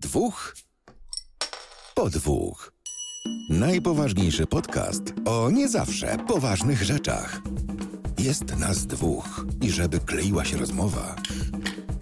[0.00, 0.54] Dwóch
[1.94, 2.72] po dwóch.
[3.50, 7.40] Najpoważniejszy podcast o nie zawsze poważnych rzeczach.
[8.18, 11.16] Jest nas dwóch i żeby kleiła się rozmowa,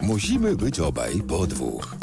[0.00, 1.96] musimy być obaj po dwóch.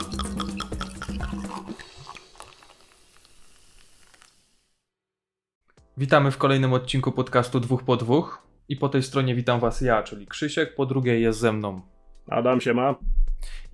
[5.97, 8.47] Witamy w kolejnym odcinku podcastu Dwóch po Dwóch.
[8.69, 11.81] I po tej stronie witam Was ja, czyli Krzysiek, po drugiej jest ze mną.
[12.27, 12.95] Adam się ma.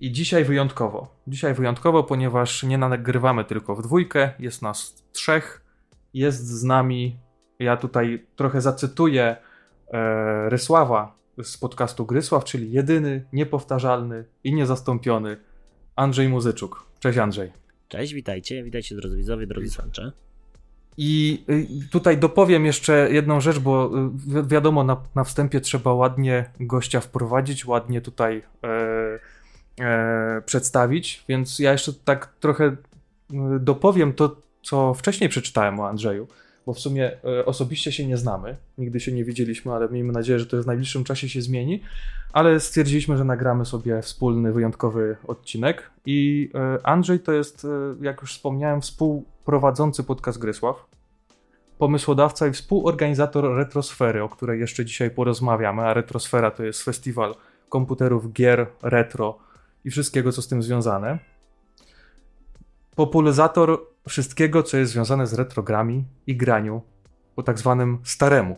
[0.00, 1.14] I dzisiaj wyjątkowo.
[1.26, 5.64] Dzisiaj wyjątkowo, ponieważ nie nagrywamy tylko w dwójkę, jest nas trzech.
[6.14, 7.18] Jest z nami,
[7.58, 9.36] ja tutaj trochę zacytuję
[9.92, 15.36] e, Rysława z podcastu Grysław, czyli jedyny, niepowtarzalny i niezastąpiony
[15.96, 16.86] Andrzej Muzyczuk.
[17.00, 17.52] Cześć Andrzej.
[17.88, 20.12] Cześć, witajcie, witajcie drodzy widzowie, drodzy słuchacze.
[20.96, 21.44] I
[21.84, 23.90] y, tutaj dopowiem jeszcze jedną rzecz, bo
[24.36, 29.18] y, wiadomo, na, na wstępie trzeba ładnie gościa wprowadzić, ładnie tutaj e,
[29.80, 32.76] e, przedstawić, więc ja jeszcze tak trochę y,
[33.60, 36.26] dopowiem to, co wcześniej przeczytałem o Andrzeju,
[36.66, 40.38] bo w sumie e, osobiście się nie znamy, nigdy się nie widzieliśmy, ale miejmy nadzieję,
[40.38, 41.82] że to w najbliższym czasie się zmieni,
[42.32, 47.68] ale stwierdziliśmy, że nagramy sobie wspólny, wyjątkowy odcinek i e, Andrzej to jest, e,
[48.04, 50.86] jak już wspomniałem, współprowadzący podcast Grysław,
[51.78, 57.34] pomysłodawca i współorganizator Retrosfery, o której jeszcze dzisiaj porozmawiamy, a Retrosfera to jest festiwal
[57.68, 59.38] komputerów, gier, retro
[59.84, 61.18] i wszystkiego, co z tym związane.
[62.94, 66.82] Popularyzator wszystkiego, co jest związane z retrogrami i graniu
[67.34, 68.56] po tak zwanym staremu.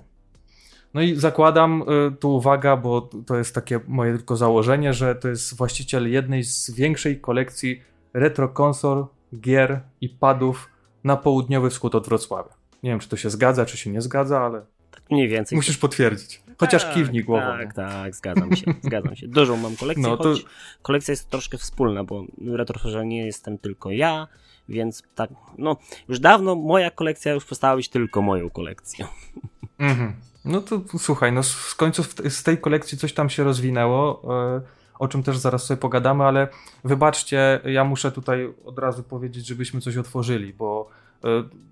[0.94, 5.28] No i zakładam, y, tu uwaga, bo to jest takie moje tylko założenie, że to
[5.28, 7.82] jest właściciel jednej z większej kolekcji
[8.14, 9.06] retro konsol,
[9.40, 10.68] gier i padów
[11.04, 12.50] na południowy wschód od Wrocławia.
[12.82, 14.62] Nie wiem, czy to się zgadza, czy się nie zgadza, ale.
[14.90, 15.56] Tak mniej więcej.
[15.56, 16.41] Musisz potwierdzić.
[16.58, 17.42] Chociaż tak, kiwnij głową.
[17.46, 19.28] Tak, tak, zgadzam się, zgadzam się.
[19.28, 20.44] Dużą mam kolekcję, No to- choć
[20.82, 24.28] kolekcja jest troszkę wspólna, bo retroferze nie jestem tylko ja,
[24.68, 25.76] więc tak, no,
[26.08, 29.06] już dawno moja kolekcja już przestała być tylko moją kolekcją.
[29.78, 30.12] Mhm.
[30.44, 34.22] No to słuchaj, no w końcu w- z tej kolekcji coś tam się rozwinęło,
[34.56, 34.60] e,
[34.98, 36.48] o czym też zaraz sobie pogadamy, ale
[36.84, 40.90] wybaczcie, ja muszę tutaj od razu powiedzieć, żebyśmy coś otworzyli, bo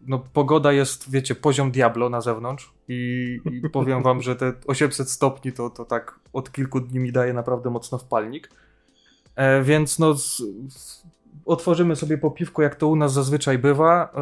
[0.07, 5.11] no, pogoda jest, wiecie, poziom Diablo na zewnątrz i, i powiem wam, że te 800
[5.11, 8.51] stopni to, to tak od kilku dni mi daje naprawdę mocno wpalnik.
[9.37, 11.03] E, więc no, z, z,
[11.45, 14.13] otworzymy sobie po piwku, jak to u nas zazwyczaj bywa.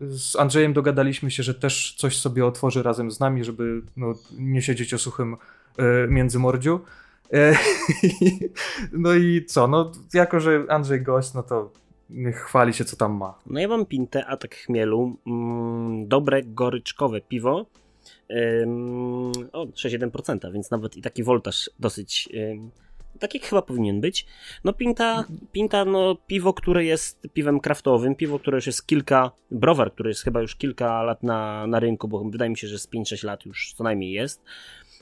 [0.00, 4.14] E, Z Andrzejem dogadaliśmy się, że też coś sobie otworzy razem z nami, żeby no,
[4.38, 5.36] nie siedzieć o suchym
[5.76, 6.80] e, międzymordziu.
[7.32, 7.54] E,
[8.92, 9.68] No i co?
[9.68, 11.70] No, jako, że Andrzej gość, no to
[12.10, 13.38] niech chwali się, co tam ma.
[13.46, 17.66] No ja mam pintę Atak Chmielu, mm, dobre goryczkowe piwo,
[18.62, 22.70] ym, o 6,1%, więc nawet i taki woltaż dosyć, ym,
[23.20, 24.26] taki chyba powinien być.
[24.64, 29.92] No pinta, pinta, no piwo, które jest piwem kraftowym, piwo, które już jest kilka, browar,
[29.92, 32.88] który jest chyba już kilka lat na, na rynku, bo wydaje mi się, że z
[32.88, 34.42] 5-6 lat już co najmniej jest.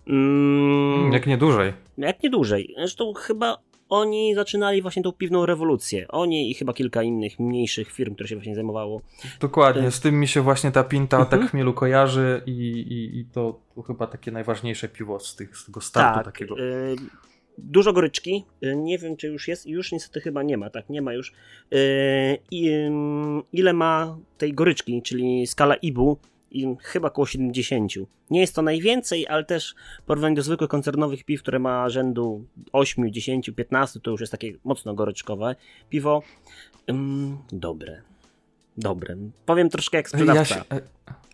[0.07, 1.73] Mm, Jak nie dłużej.
[1.99, 2.75] jak nie dłużej.
[2.79, 3.59] Zresztą chyba
[3.93, 6.09] oni zaczynali właśnie tą piwną rewolucję.
[6.09, 9.03] Oni i chyba kilka innych mniejszych firm, które się właśnie zajmowało.
[9.41, 11.41] Dokładnie, z tym mi się właśnie ta pinta Mhm.
[11.43, 15.67] tak chmielu kojarzy i, i, i to, to chyba takie najważniejsze piwo z, tych, z
[15.67, 16.59] tego startu takiego.
[16.59, 16.97] y,
[17.59, 18.45] dużo goryczki.
[18.65, 19.67] Y, nie wiem, czy już jest.
[19.67, 20.89] Już niestety chyba nie ma, tak?
[20.91, 21.33] Nie ma już.
[21.73, 26.17] Y, i, ym, ile ma tej goryczki, czyli skala IBU?
[26.53, 27.93] I chyba około 70.
[28.31, 32.45] Nie jest to najwięcej, ale też w porównaniu do zwykłych koncernowych piw, które ma rzędu
[32.73, 35.57] 8, 10, 15, to już jest takie mocno goryczkowe.
[35.89, 36.23] Piwo
[36.91, 38.03] ym, dobre.
[38.77, 39.17] Dobre.
[39.47, 40.81] Powiem troszkę jak Ja sprzedawca się, e,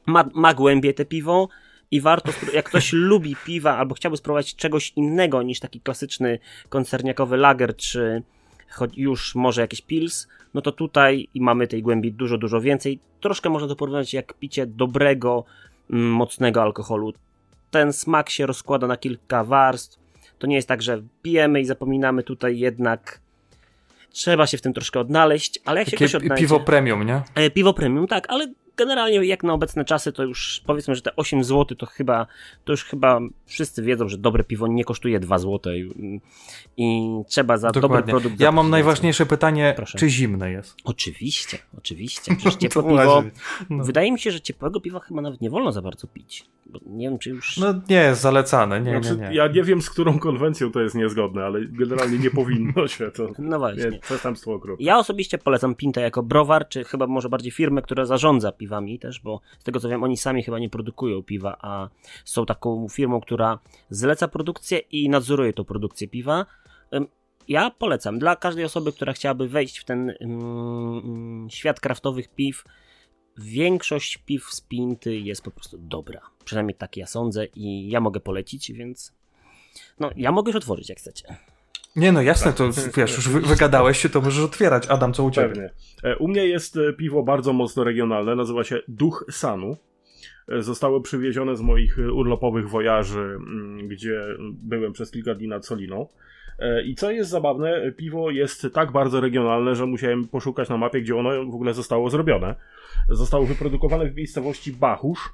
[0.06, 1.48] ma, ma głębie te piwo
[1.90, 7.36] i warto, jak ktoś lubi piwa albo chciałby spróbować czegoś innego niż taki klasyczny koncerniakowy
[7.36, 8.22] lager, czy
[8.70, 12.98] choć już może jakiś pils, no to tutaj i mamy tej głębi dużo, dużo więcej.
[13.20, 15.44] Troszkę można to porównać jak picie dobrego,
[15.90, 17.12] mm, mocnego alkoholu.
[17.70, 19.98] Ten smak się rozkłada na kilka warstw.
[20.38, 23.20] To nie jest tak, że pijemy i zapominamy tutaj jednak
[24.10, 26.42] trzeba się w tym troszkę odnaleźć, ale jak się ktoś takie odnajdzie...
[26.42, 27.22] piwo premium, nie?
[27.34, 31.16] E, Piwo premium, tak, ale generalnie jak na obecne czasy to już powiedzmy, że te
[31.16, 32.26] 8 zł to chyba,
[32.64, 36.20] to już chyba wszyscy wiedzą, że dobre piwo nie kosztuje 2 zł i,
[36.76, 38.10] i trzeba za dobry Dokładnie.
[38.10, 39.98] produkt Ja mam najważniejsze pytanie, Proszę.
[39.98, 40.76] czy zimne jest?
[40.84, 42.34] Oczywiście, oczywiście.
[42.36, 43.22] Przecież ciepłe piwo.
[43.70, 43.84] No.
[43.84, 46.46] Wydaje mi się, że ciepłego piwa chyba nawet nie wolno za bardzo pić.
[46.66, 47.56] Bo nie wiem, czy już.
[47.56, 49.34] No nie jest zalecane, nie, znaczy, nie, nie.
[49.34, 53.28] Ja nie wiem, z którą konwencją to jest niezgodne, ale generalnie nie powinno się to.
[53.38, 53.90] No właśnie.
[53.90, 54.84] Nie, przestępstwo okropne.
[54.84, 59.20] Ja osobiście polecam Pintę jako browar, czy chyba może bardziej firmę, która zarządza piwami też,
[59.20, 61.88] bo z tego co wiem, oni sami chyba nie produkują piwa, a
[62.24, 63.58] są taką firmą, która
[63.90, 66.46] zleca produkcję i nadzoruje tą produkcję piwa.
[67.48, 72.64] Ja polecam dla każdej osoby, która chciałaby wejść w ten mm, świat kraftowych piw.
[73.38, 76.20] Większość piw z Pinty jest po prostu dobra.
[76.44, 79.12] Przynajmniej tak ja sądzę i ja mogę polecić, więc
[80.00, 81.36] no, ja mogę już otworzyć jak chcecie.
[81.98, 84.86] Nie no, jasne, to wiesz, już wy, wygadałeś się, to możesz otwierać.
[84.86, 85.48] Adam, co u ciebie?
[85.48, 85.70] Pewnie.
[86.04, 89.76] E, U mnie jest e, piwo bardzo mocno regionalne, nazywa się Duch Sanu.
[90.48, 96.06] E, Zostało przywiezione z moich urlopowych wojaży, mm, gdzie byłem przez kilka dni nad Soliną.
[96.84, 101.16] I co jest zabawne, piwo jest tak bardzo regionalne, że musiałem poszukać na mapie, gdzie
[101.16, 102.54] ono w ogóle zostało zrobione.
[103.08, 105.32] Zostało wyprodukowane w miejscowości Bachusz,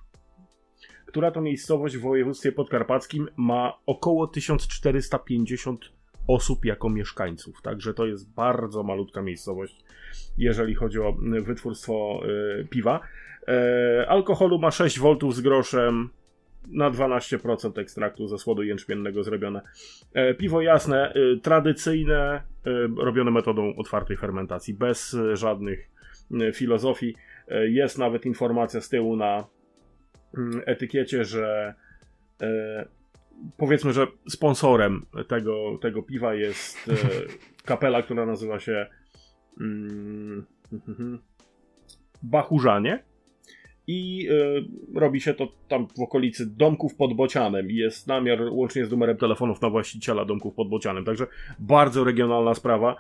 [1.07, 5.81] która to miejscowość w województwie podkarpackim ma około 1450
[6.26, 7.62] osób jako mieszkańców.
[7.62, 9.85] Także to jest bardzo malutka miejscowość,
[10.38, 12.21] jeżeli chodzi o y, wytwórstwo
[12.61, 13.00] y, piwa.
[13.49, 16.09] E, alkoholu ma 6 V z groszem,
[16.69, 19.61] na 12% ekstraktu ze słodu jęczmiennego zrobione.
[20.15, 22.43] E, piwo jasne, y, tradycyjne,
[22.99, 25.91] robione metodą otwartej fermentacji, bez żadnych
[26.55, 27.17] filozofii.
[27.49, 29.47] E, jest nawet informacja z tyłu na
[30.37, 31.75] mm, etykiecie, że
[33.57, 36.93] powiedzmy, że sponsorem tego, tego piwa jest e,
[37.71, 38.87] kapela, która nazywa się
[39.61, 40.47] mm,
[42.23, 43.05] Bachurzanie.
[43.87, 47.71] I e, robi się to tam w okolicy domków pod Bocianem.
[47.71, 51.05] I jest namiar łącznie z numerem telefonów na właściciela domków pod Bocianem.
[51.05, 51.27] Także
[51.59, 52.97] bardzo regionalna sprawa.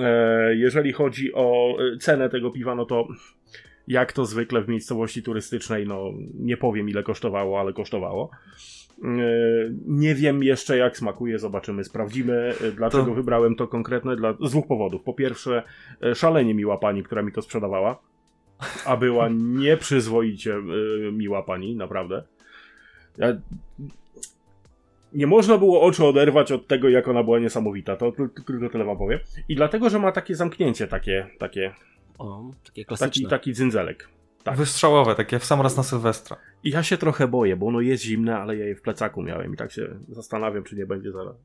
[0.00, 3.08] E, jeżeli chodzi o e, cenę tego piwa, no to
[3.88, 8.30] jak to zwykle w miejscowości turystycznej, no nie powiem ile kosztowało, ale kosztowało.
[9.86, 12.54] Nie wiem jeszcze jak smakuje, zobaczymy, sprawdzimy.
[12.68, 14.16] E, Dlaczego To- wybrałem to konkretne?
[14.16, 14.32] Dla...
[14.32, 15.02] Z dwóch powodów.
[15.02, 15.62] Po pierwsze,
[16.02, 17.98] e, szalenie miła pani, która mi to sprzedawała,
[18.86, 19.28] a była
[19.60, 22.24] nieprzyzwoicie e, miła pani, naprawdę.
[25.12, 27.96] Nie można było oczu oderwać od tego, jak ona była niesamowita.
[27.96, 29.18] To tylko tyle wam powiem.
[29.48, 31.72] I dlatego, że ma takie zamknięcie, takie, takie,
[32.18, 33.30] O, takie taki, klasyczne.
[33.30, 34.08] taki dzynzelek.
[34.44, 34.56] Tak.
[34.56, 36.36] Wystrzałowe, takie w sam raz na Sylwestra.
[36.64, 39.54] I ja się trochę boję, bo ono jest zimne, ale ja je w plecaku miałem
[39.54, 41.36] i tak się zastanawiam, czy nie będzie zaraz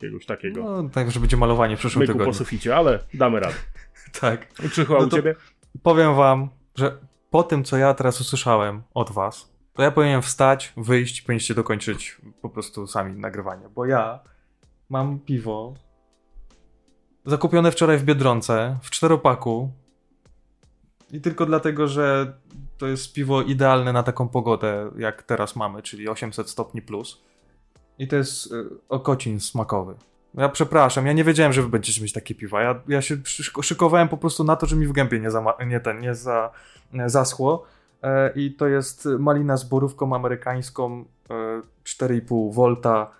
[0.00, 2.34] jakiegoś takiego No, tak, że będzie malowanie w przyszłym myku po tygodniu.
[2.34, 3.54] suficie, ale damy radę.
[4.20, 4.52] Tak.
[4.52, 5.34] Krzychu, a No u ciebie?
[5.82, 6.98] Powiem wam, że
[7.30, 12.20] po tym, co ja teraz usłyszałem od was, to ja powinienem wstać, wyjść, powinniście dokończyć
[12.42, 14.20] po prostu sami nagrywanie, bo ja
[14.88, 15.74] mam piwo
[17.26, 19.70] zakupione wczoraj w Biedronce, w czteropaku
[21.14, 22.32] i tylko dlatego, że
[22.78, 27.22] to jest piwo idealne na taką pogodę, jak teraz mamy, czyli 800 stopni plus.
[27.98, 29.94] I to jest y, okocin smakowy.
[30.34, 32.62] Ja przepraszam, ja nie wiedziałem, że wy będziecie mieć takie piwa.
[32.62, 35.64] Ja, ja się szyk- szykowałem po prostu na to, że mi w gębie nie, zama-
[35.66, 36.50] nie, ten, nie za,
[36.92, 37.64] nie zaschło.
[38.02, 43.10] E, I to jest malina z borówką amerykańską, e, 4,5 volta.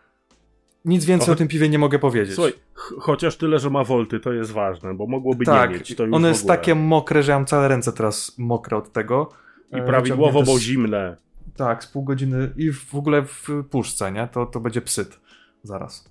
[0.85, 2.35] Nic więcej O, o tym piwie nie mogę powiedzieć.
[2.35, 5.97] Słuchaj, ch- chociaż tyle, że ma wolty, to jest ważne, bo mogłoby tak, nie mieć.
[5.97, 9.29] To już ono jest takie mokre, że ja mam całe ręce teraz mokre od tego.
[9.73, 11.17] I E, prawidłowo, bo zimne.
[11.57, 14.29] Tak, z pół godziny i w ogóle w puszce, nie?
[14.33, 15.21] To, to będzie psyt
[15.63, 16.11] zaraz.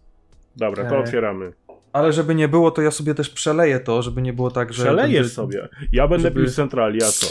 [0.55, 1.53] Dobra, to E, otwieramy.
[1.93, 4.83] Ale żeby nie było, to ja sobie też przeleję to, żeby nie było tak, że...
[4.83, 5.69] Przelejesz będzie- sobie.
[5.91, 7.27] Ja będę żeby- pił centrali, a co?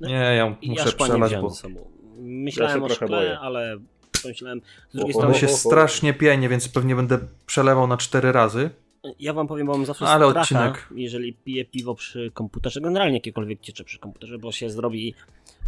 [0.00, 1.52] Nie, ja ja muszę przelać, bo.
[2.18, 3.38] Myślałem się o trochę szkle, boję.
[3.38, 3.76] ale
[4.26, 8.70] pomyślałem z drugiej strony, się strasznie pienie, więc pewnie będę przelewał na cztery razy.
[9.20, 10.88] ja wam powiem, bo mam zawsze Ale stracha, odcinek.
[10.94, 15.14] jeżeli piję piwo przy komputerze, generalnie jakiekolwiek ciecze przy komputerze, bo się zrobi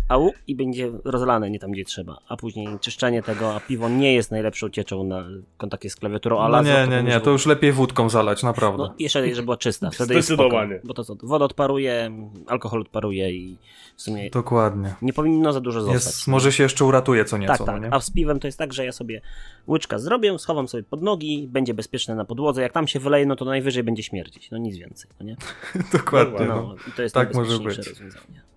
[0.08, 4.14] au i będzie rozlane nie tam, gdzie trzeba, a później czyszczenie tego, a piwo nie
[4.14, 5.24] jest najlepszą cieczą na
[5.56, 8.82] kontakcie z klawiaturą, a No nie, to nie, nie, to już lepiej wódką zalać, naprawdę.
[8.82, 10.74] No, jeszcze, żeby była czysta, wtedy jest Zdecydowanie.
[10.74, 12.10] spoko, bo to co, woda odparuje,
[12.46, 13.56] alkohol odparuje i
[13.96, 14.94] w sumie Dokładnie.
[15.02, 16.04] nie powinno za dużo zostać.
[16.04, 17.80] Jest, może się jeszcze uratuje co nieco, tak, tak.
[17.80, 17.94] no nie?
[17.94, 19.20] A z piwem to jest tak, że ja sobie
[19.68, 22.62] łyczka zrobię, schowam sobie pod nogi, będzie bezpieczne na podłodze.
[22.62, 24.50] Jak tam się wyleje, no to najwyżej będzie śmierdzić.
[24.50, 25.36] No nic więcej, no nie?
[25.98, 26.46] Dokładnie.
[26.46, 26.74] No, No.
[26.88, 28.00] I to jest tak może najbezpieczniejsze być.
[28.00, 28.47] rozwiązanie.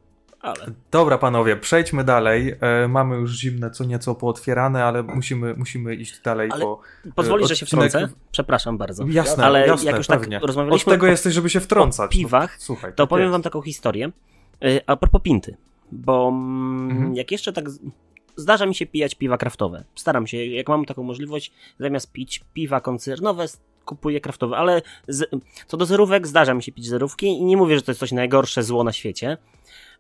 [0.42, 2.56] Ale Dobra, panowie, przejdźmy dalej.
[2.62, 6.82] E, mamy już zimne co nieco pootwierane, ale musimy, musimy iść dalej, Ale bo...
[7.16, 8.10] pozwolisz, e, że się wtrącę?
[8.32, 9.06] Przepraszam bardzo.
[9.08, 10.40] Jasne, Ale jasne, jak już tak pewnie.
[10.40, 12.06] rozmawialiśmy Od tego jesteś, żeby się wtrącać.
[12.12, 13.32] o piwach, No, słuchaj, To tak powiem jest.
[13.32, 14.12] wam taką historię.
[14.66, 15.58] Y, A propos pinty,
[15.92, 17.16] bo mm, Mhm.
[17.16, 17.66] jak jeszcze tak
[18.36, 19.84] zdarza mi się pijać piwa kraftowe.
[19.96, 23.46] Staram się, jak mam taką możliwość, zamiast pić piwa koncernowe,
[23.86, 25.30] kupuję kraftowe, ale z,
[25.68, 28.12] co do zerówek, zdarza mi się pić zerówki i nie mówię, że to jest coś
[28.12, 29.38] najgorsze zło na świecie,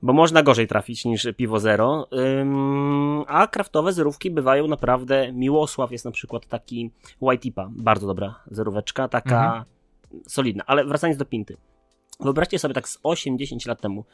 [0.01, 6.05] bo można gorzej trafić niż piwo zero, Ym, a kraftowe zerówki bywają naprawdę, Miłosław jest
[6.05, 6.91] na przykład taki
[7.21, 9.63] White Tipa, bardzo dobra zeróweczka, taka Mhm.
[10.27, 11.57] solidna, ale wracając do pinty.
[12.19, 14.05] Wyobraźcie sobie tak z 8-10 lat temu.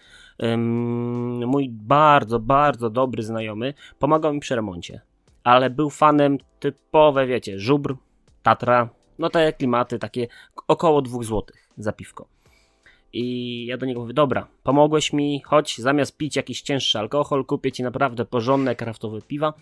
[0.44, 5.01] ym, mój bardzo, bardzo dobry znajomy pomagał mi przy remoncie,
[5.44, 7.96] ale był fanem typowe, wiecie, żubr,
[8.44, 8.89] Tatra,
[9.20, 10.27] No te klimaty takie
[10.67, 11.44] około 2 zł
[11.77, 12.27] za piwko.
[13.13, 17.71] I ja do niego mówię, dobra, pomogłeś mi, chodź, zamiast pić jakiś cięższy alkohol, kupię
[17.71, 19.53] ci naprawdę porządne, kraftowe piwa,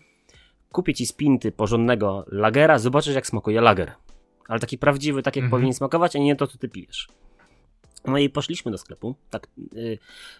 [0.71, 3.91] kupię ci z pinty porządnego lagera, zobaczysz jak smakuje lager.
[4.47, 5.51] Ale taki prawdziwy, tak jak Mhm.
[5.51, 7.07] powinien smakować, a nie to, co ty pijesz.
[8.07, 9.15] No i poszliśmy do sklepu.
[9.29, 9.47] Tak,
[9.77, 9.97] y,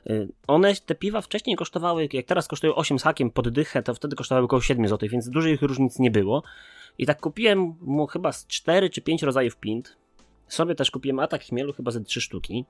[0.10, 3.94] y, one, te piwa wcześniej kosztowały, jak teraz kosztują 8 z hakiem pod dychę, to
[3.94, 6.44] wtedy kosztowały około 7 zł, więc dużych różnic nie było.
[6.98, 9.98] I tak kupiłem mu chyba z 4 czy 5 rodzajów pint.
[10.48, 12.66] Sobie też kupiłem atak chmielu, chyba ze 3 sztuki.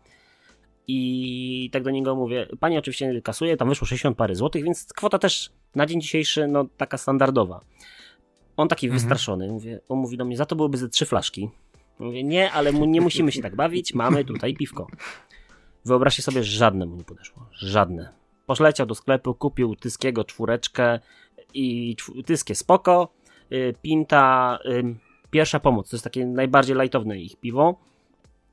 [0.87, 5.19] I tak do niego mówię, pani oczywiście kasuje, tam wyszło 60 parę złotych, więc kwota
[5.19, 7.61] też na dzień dzisiejszy, no taka standardowa.
[8.57, 8.99] On taki Mhm.
[8.99, 11.49] wystraszony, mówię, on mówi do mnie, za to byłyby ze trzy flaszki.
[11.99, 14.87] Mówię, nie, ale mu, nie musimy się tak bawić, mamy tutaj piwko.
[15.85, 17.45] Wyobraźcie sobie, żadne mu nie podeszło.
[17.51, 18.09] Żadne.
[18.45, 20.99] Poszleciał do sklepu, kupił Tyskiego czwóreczkę
[21.53, 23.13] i Tyskie spoko,
[23.51, 24.59] y, Pinta,
[25.31, 27.75] pierwsza pomoc, to jest takie najbardziej lightowe ich piwo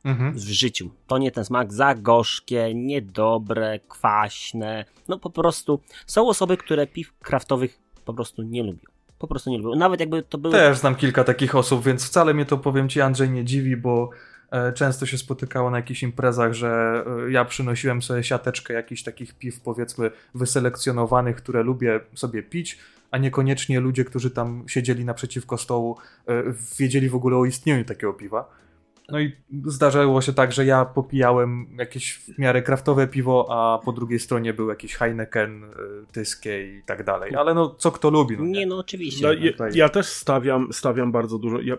[0.04, 0.32] Mhm.
[0.32, 0.90] w życiu.
[1.06, 4.84] To nie ten smak, za gorzkie, niedobre, kwaśne.
[5.08, 8.92] No po prostu są osoby, które piw kraftowych po prostu nie lubią.
[9.18, 9.78] Po prostu nie lubią.
[9.78, 10.54] Nawet jakby to były...
[10.54, 14.10] Też znam kilka takich osób, więc wcale mnie to, powiem ci, Andrzej, nie dziwi, bo
[14.50, 19.34] e, często się spotykało na jakichś imprezach, że e, ja przynosiłem sobie siateczkę jakichś takich
[19.34, 22.78] piw, powiedzmy, wyselekcjonowanych, które lubię sobie pić,
[23.10, 25.96] a niekoniecznie ludzie, którzy tam siedzieli naprzeciwko stołu,
[26.28, 26.42] e,
[26.78, 28.62] wiedzieli w ogóle o istnieniu takiego piwa.
[29.08, 29.32] No i
[29.66, 34.54] zdarzało się tak, że ja popijałem jakieś w miarę kraftowe piwo, a po drugiej stronie
[34.54, 35.68] był jakiś Heineken, e,
[36.12, 37.34] Tyskie i tak dalej.
[37.34, 38.36] Ale no, co kto lubi.
[38.38, 39.26] No, Nie no, oczywiście.
[39.26, 41.60] No, No, ja, tutaj- ja też stawiam, stawiam bardzo dużo.
[41.60, 41.76] Ja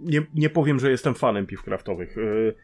[0.00, 2.18] nie, nie powiem, że jestem fanem piw kraftowych.
[2.18, 2.54] Y,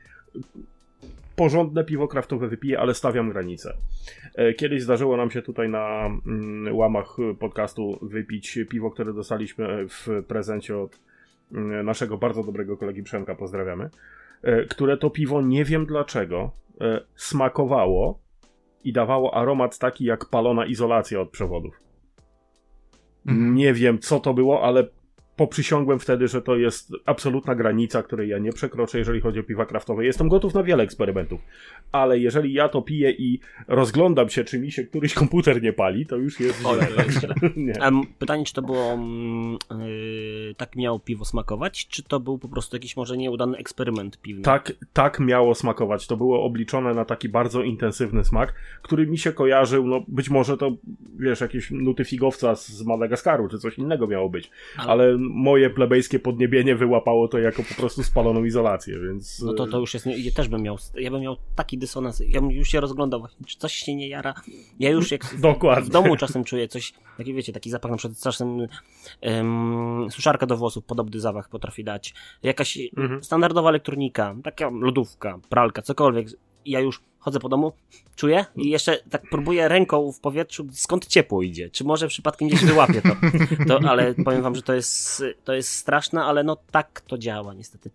[1.36, 3.74] Porządne piwo kraftowe wypiję, ale stawiam granicę.
[4.34, 10.22] E, Kiedyś zdarzyło nam się tutaj na mm, łamach podcastu wypić piwo, które dostaliśmy w
[10.28, 11.00] prezencie od
[11.84, 13.90] naszego bardzo dobrego kolegi Przemka, pozdrawiamy.
[14.42, 16.50] e, Które to piwo nie wiem dlaczego
[16.80, 18.18] e, smakowało
[18.84, 21.80] i dawało aromat taki jak palona izolacja od przewodów.
[23.26, 23.54] Mhm.
[23.54, 24.86] Nie wiem, co to było, ale
[25.38, 29.66] poprzysiągłem wtedy, że to jest absolutna granica, której ja nie przekroczę, jeżeli chodzi o piwa
[29.66, 30.04] kraftowe.
[30.04, 31.40] Jestem gotów na wiele eksperymentów,
[31.92, 36.06] ale jeżeli ja to piję i rozglądam się, czy mi się któryś komputer nie pali,
[36.06, 36.78] to już jest Oj,
[37.10, 37.34] źle.
[38.18, 38.98] pytanie, czy to było
[39.70, 44.42] yy, tak miało piwo smakować, czy to był po prostu jakiś może nieudany eksperyment piwny?
[44.42, 46.06] Tak, tak miało smakować.
[46.06, 50.56] To było obliczone na taki bardzo intensywny smak, który mi się kojarzył, no być może
[50.56, 50.72] to,
[51.18, 54.50] wiesz, jakieś nuty figowca z- z Madagaskaru, czy coś innego miało być.
[54.76, 59.42] Ale- Ale moje plebejskie podniebienie wyłapało to jako po prostu spaloną izolację, więc...
[59.42, 62.40] No to, to już jest, ja też bym miał, ja bym miał taki dysonans, ja
[62.40, 64.34] bym już się rozglądał właśnie, czy coś się nie jara.
[64.78, 65.84] Ja już jak Dokładnie.
[65.84, 68.66] w domu czasem czuję coś, taki wiecie, taki zapach na przykład czasem
[69.20, 72.14] em, suszarka do włosów, podobny zapach potrafi dać.
[72.42, 73.24] Jakaś Mhm.
[73.24, 76.28] standardowa elektronika, taka lodówka, pralka, cokolwiek.
[76.66, 77.72] Ja już chodzę po domu,
[78.16, 81.70] czuję i jeszcze tak próbuję ręką w powietrzu, skąd ciepło idzie.
[81.70, 83.08] Czy może przypadkiem gdzieś wyłapię to.
[83.80, 87.54] to ale powiem wam, że to jest, to jest straszne, ale no tak to działa
[87.54, 87.90] niestety.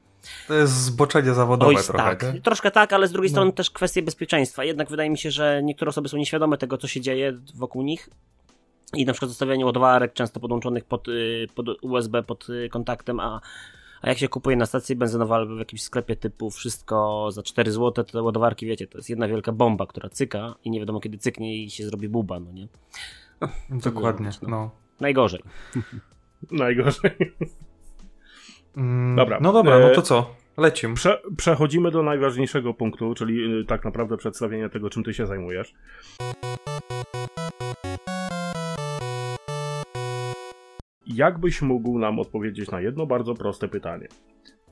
[0.48, 2.16] To jest zboczenie zawodowe Oj, trochę.
[2.16, 2.34] tak.
[2.34, 2.42] nie?
[2.42, 3.34] Troszkę tak, ale z drugiej No.
[3.36, 4.64] strony też kwestie bezpieczeństwa.
[4.64, 8.10] Jednak wydaje mi się, że niektóre osoby są nieświadome tego, co się dzieje wokół nich.
[8.94, 13.42] I na przykład zostawianie ładowarek często podłączonych pod, y, pod USB, pod y, kontaktem, a,
[14.04, 17.72] a jak się kupuje na stacji benzynowej albo w jakimś sklepie typu wszystko za 4
[17.72, 21.00] zł, to te ładowarki, wiecie, to jest jedna wielka bomba, która cyka i nie wiadomo
[21.00, 22.68] kiedy cyknie i się zrobi buba, no nie?
[23.70, 24.50] Dokładnie, zrobić, no.
[24.50, 24.72] no.
[25.00, 25.42] Najgorzej.
[26.52, 27.12] Najgorzej.
[28.78, 29.40] Mm, Dobra.
[29.42, 30.36] No dobra, no E, to co?
[30.58, 30.96] Lecimy.
[30.96, 35.74] Prze przechodzimy do najważniejszego punktu, czyli y, tak naprawdę przedstawienia tego, czym ty się zajmujesz.
[41.06, 44.08] Jakbyś mógł nam odpowiedzieć na jedno bardzo proste pytanie?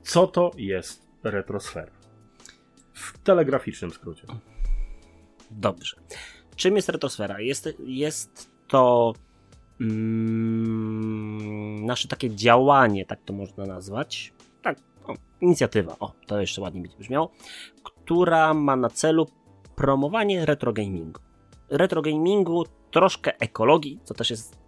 [0.02, 1.92] Co to jest retrosfera?
[2.92, 4.26] W telegraficznym skrócie.
[5.50, 5.96] Dobrze.
[6.56, 7.40] Czym jest retrosfera?
[7.40, 9.12] Jest, jest to
[9.80, 14.32] mm, nasze takie działanie, tak to można nazwać.
[14.62, 17.32] Tak, o, inicjatywa, o, to jeszcze ładnie będzie brzmiało,
[17.82, 19.26] która ma na celu
[19.76, 21.20] promowanie retrogamingu.
[21.70, 24.61] Retrogamingu, troszkę ekologii, co też jest,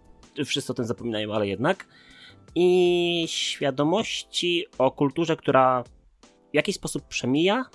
[0.45, 1.87] wszyscy o tym zapominają, ale jednak,
[2.55, 5.83] i świadomości o kulturze, która
[6.51, 7.65] w jakiś sposób przemija,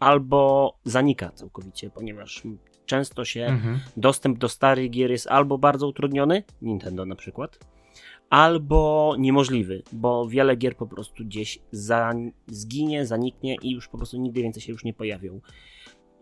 [0.00, 2.42] albo zanika całkowicie, ponieważ
[2.86, 3.80] często się Mhm.
[3.96, 7.58] dostęp do starych gier jest albo bardzo utrudniony, Nintendo na przykład,
[8.30, 12.12] albo niemożliwy, bo wiele gier po prostu gdzieś za,
[12.46, 15.40] zginie, zaniknie i już po prostu nigdy więcej się już nie pojawią.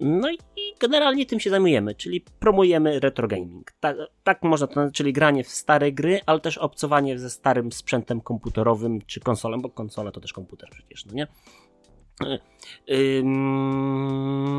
[0.01, 0.39] No i
[0.81, 3.73] generalnie tym się zajmujemy, czyli promujemy retro gaming.
[3.81, 8.21] Tak, tak można to czyli granie w stare gry, ale też obcowanie ze starym sprzętem
[8.21, 11.27] komputerowym czy konsolem, bo konsola to też komputer przecież, no nie?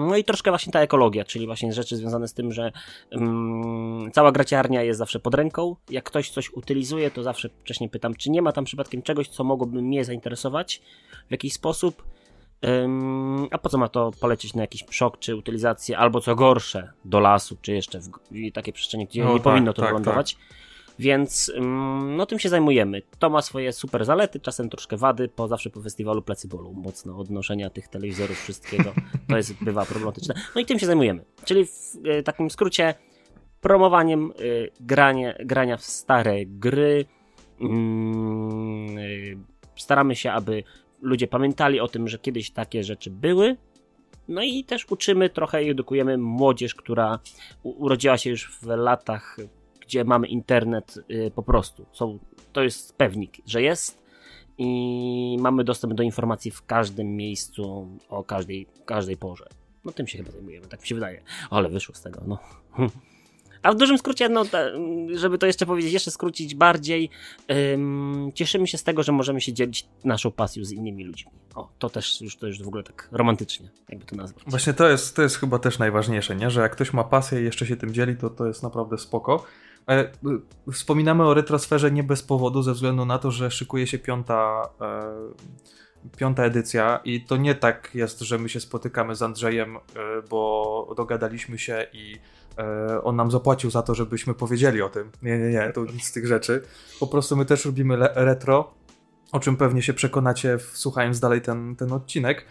[0.08, 2.72] No i troszkę właśnie ta ekologia, czyli właśnie rzeczy związane z tym, że
[4.14, 5.76] cała graciarnia jest zawsze pod ręką.
[5.90, 9.44] Jak ktoś coś utylizuje, to zawsze wcześniej pytam, czy nie ma tam przypadkiem czegoś, co
[9.44, 10.82] mogłoby mnie zainteresować
[11.28, 12.04] w jakiś sposób.
[13.52, 17.20] A po co ma to polecieć na jakiś przok czy utylizację, albo co gorsze, do
[17.20, 18.10] lasu, czy jeszcze w,
[18.54, 20.34] takie przestrzenie, gdzie no, nie tak, powinno to tak, wylądować.
[20.34, 20.44] Tak.
[21.00, 21.52] Więc
[22.18, 23.02] no tym się zajmujemy.
[23.20, 27.18] To ma swoje super zalety, czasem troszkę wady, po zawsze po festiwalu plecy bolą mocno
[27.18, 28.94] odnoszenia tych telewizorów, wszystkiego.
[29.30, 30.36] To jest, bywa problematyczne.
[30.56, 31.26] No i tym się zajmujemy.
[31.46, 32.94] Czyli w e, takim skrócie
[33.62, 37.06] promowaniem y, granie, grania w stare gry.
[37.62, 39.38] Mm, y,
[39.76, 40.64] staramy się, aby
[41.02, 43.58] ludzie pamiętali o tym, że kiedyś takie rzeczy były.
[44.28, 47.20] No i też uczymy trochę i edukujemy młodzież, która
[47.64, 49.38] urodziła się już w latach
[49.88, 51.86] gdzie mamy internet y, po prostu.
[51.92, 52.20] Są,
[52.54, 54.08] to jest pewnik, że jest
[54.58, 59.46] i mamy dostęp do informacji w każdym miejscu o każdej, każdej porze.
[59.86, 61.22] No tym się chyba zajmujemy, tak mi się wydaje.
[61.50, 62.40] Ale wyszło z tego, no.
[63.64, 64.44] A w dużym skrócie, no,
[65.14, 67.10] żeby to jeszcze powiedzieć, jeszcze skrócić bardziej,
[67.74, 71.32] ym, cieszymy się z tego, że możemy się dzielić naszą pasją z innymi ludźmi.
[71.56, 74.44] O, to też już, to już w ogóle tak romantycznie, jakby to nazwać.
[74.48, 76.52] Właśnie to jest, to jest chyba też najważniejsze, nie?
[76.52, 79.46] że jak ktoś ma pasję i jeszcze się tym dzieli, to to jest naprawdę spoko.
[79.90, 80.12] E,
[80.72, 86.18] wspominamy o retrosferze nie bez powodu, ze względu na to, że szykuje się piąta, e,
[86.18, 89.80] piąta edycja i to nie tak jest, że my się spotykamy z Andrzejem, e,
[90.30, 92.18] bo dogadaliśmy się i
[93.04, 95.12] on nam zapłacił za to, żebyśmy powiedzieli o tym.
[95.22, 96.62] Nie, nie, nie, to nic z tych rzeczy.
[97.00, 98.74] Po prostu my też robimy retro,
[99.32, 102.46] o czym pewnie się przekonacie słuchając dalej ten, ten odcinek.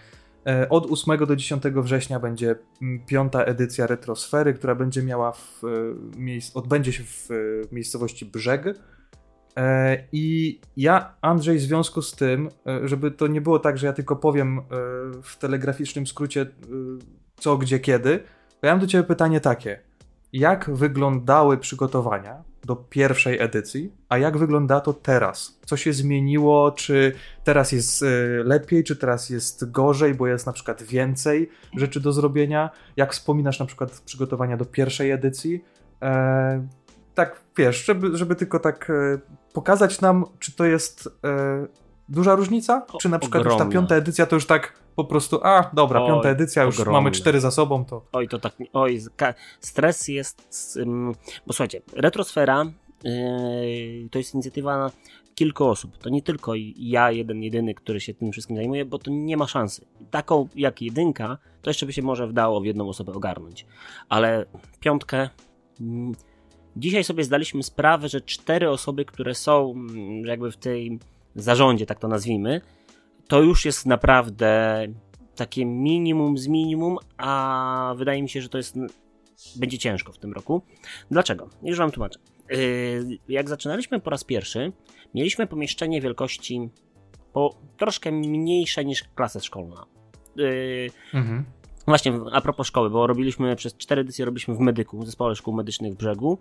[0.46, 5.62] E, od 8 do 10 września będzie mm, piąta edycja Retrosfery, która będzie miała w,
[5.64, 7.34] e, odbędzie się w e,
[7.74, 8.64] miejscowości Brzeg.
[10.12, 12.48] I ja, Andrzej, w związku z tym,
[12.84, 14.60] żeby to nie było tak, że ja tylko powiem
[15.22, 16.46] w telegraficznym skrócie
[17.36, 18.20] co, gdzie, kiedy,
[18.62, 19.80] ja mam do Ciebie pytanie takie.
[20.32, 25.58] Jak wyglądały przygotowania do pierwszej edycji, a jak wygląda to teraz?
[25.66, 26.70] Co się zmieniło?
[26.70, 27.12] Czy
[27.44, 28.06] teraz jest e,
[28.44, 32.70] lepiej, czy teraz jest gorzej, bo jest na przykład więcej rzeczy do zrobienia?
[32.96, 35.64] Jak wspominasz na przykład przygotowania do pierwszej edycji?
[36.02, 36.66] E,
[37.14, 39.18] tak, wiesz, żeby, żeby tylko tak e,
[39.52, 41.66] pokazać nam, czy to jest e,
[42.08, 42.86] duża różnica?
[43.00, 43.64] Czy na przykład Ogromna.
[43.64, 46.86] już ta piąta edycja to już tak po prostu, a dobra, oj, piąta edycja, już
[46.86, 48.02] mamy cztery za sobą, to...
[48.12, 49.00] Oj, to tak, oj,
[49.60, 50.78] stres jest,
[51.46, 52.64] bo słuchajcie, Retrosfera
[53.04, 54.90] yy, to jest inicjatywa
[55.34, 59.10] kilku osób, to nie tylko ja, jeden, jedyny, który się tym wszystkim zajmuje, bo to
[59.10, 59.86] nie ma szansy.
[60.10, 63.66] Taką jak jedynka, to jeszcze by się może wdało w jedną osobę ogarnąć,
[64.08, 64.46] ale
[64.80, 65.28] piątkę...
[65.80, 66.14] Mm,
[66.76, 70.98] dzisiaj sobie zdaliśmy sprawę, że cztery osoby, które są mm, jakby w tej
[71.42, 72.60] zarządzie, tak to nazwijmy,
[73.28, 74.86] to już jest naprawdę
[75.36, 78.76] takie minimum z minimum, a wydaje mi się, że to jest
[79.56, 80.62] będzie ciężko w tym roku.
[81.10, 81.48] Dlaczego?
[81.62, 82.18] Już wam tłumaczę.
[82.50, 84.72] Yy, jak zaczynaliśmy po raz pierwszy,
[85.14, 86.70] mieliśmy pomieszczenie wielkości
[87.32, 89.86] po troszkę mniejsze niż klasa szkolna.
[90.36, 91.44] Yy, mhm.
[91.86, 95.54] Właśnie, a propos szkoły, bo robiliśmy przez cztery edycje robiliśmy w Medyku, w Zespole Szkół
[95.54, 96.38] Medycznych w Brzegu